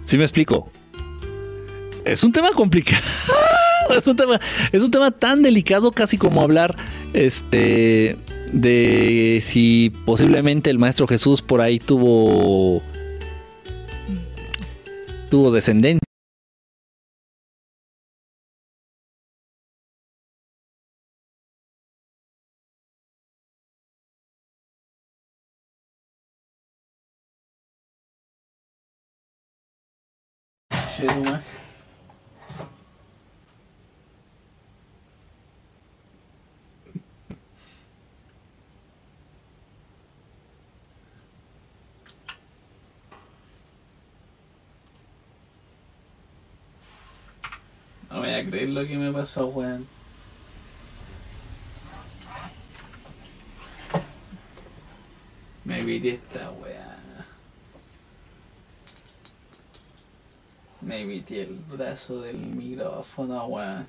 ¿Sí 0.05 0.17
me 0.17 0.23
explico? 0.23 0.71
Es 2.05 2.23
un 2.23 2.31
tema 2.31 2.51
complicado. 2.53 3.03
es, 3.93 4.07
un 4.07 4.15
tema, 4.15 4.39
es 4.71 4.81
un 4.81 4.89
tema 4.89 5.11
tan 5.11 5.41
delicado 5.41 5.91
casi 5.91 6.17
como 6.17 6.41
hablar 6.41 6.77
este 7.11 8.15
de 8.53 9.43
si 9.45 9.91
posiblemente 10.05 10.69
el 10.69 10.79
maestro 10.79 11.07
Jesús 11.07 11.41
por 11.41 11.59
ahí 11.59 11.79
tuvo 11.79 12.81
tuvo 15.29 15.51
descendencia 15.51 16.04
Nomás. 31.05 31.45
No 48.09 48.19
voy 48.19 48.29
a 48.29 48.45
creer 48.45 48.69
lo 48.69 48.87
que 48.87 48.97
me 48.97 49.11
pasó, 49.11 49.47
weón. 49.47 49.87
Me 55.65 55.83
vi 55.83 56.09
esta, 56.09 56.49
weón. 56.51 56.74
Me 60.85 61.01
evité 61.01 61.41
el 61.41 61.55
brazo 61.55 62.21
del 62.21 62.37
micrófono, 62.37 63.47
weón. 63.47 63.87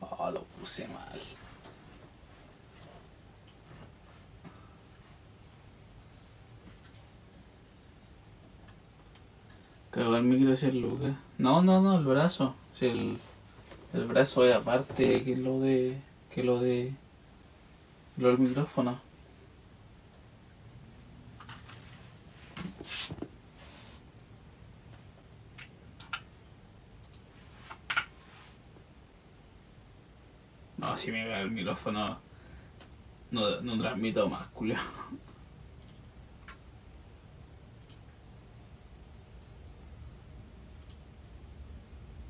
Oh, 0.00 0.30
lo 0.30 0.42
puse 0.58 0.88
mal. 0.88 1.35
El 10.14 10.22
micro 10.22 10.56
si 10.56 10.66
el 10.66 10.80
Lucas. 10.80 11.16
No, 11.38 11.62
no, 11.62 11.80
no, 11.80 11.98
el 11.98 12.04
brazo. 12.04 12.54
Si 12.74 12.86
el, 12.86 13.18
el 13.92 14.06
brazo 14.06 14.44
es 14.46 14.54
aparte 14.54 15.24
que 15.24 15.36
lo 15.36 15.58
de. 15.58 15.98
que 16.32 16.44
lo 16.44 16.60
de. 16.60 16.92
lo 18.16 18.28
del 18.28 18.38
micrófono. 18.38 19.00
No, 30.78 30.96
si 30.96 31.10
me 31.10 31.26
cae 31.26 31.42
el 31.42 31.50
micrófono. 31.50 32.18
No, 33.32 33.60
no 33.60 33.78
transmito 33.78 34.28
más, 34.28 34.46
culio. 34.48 34.76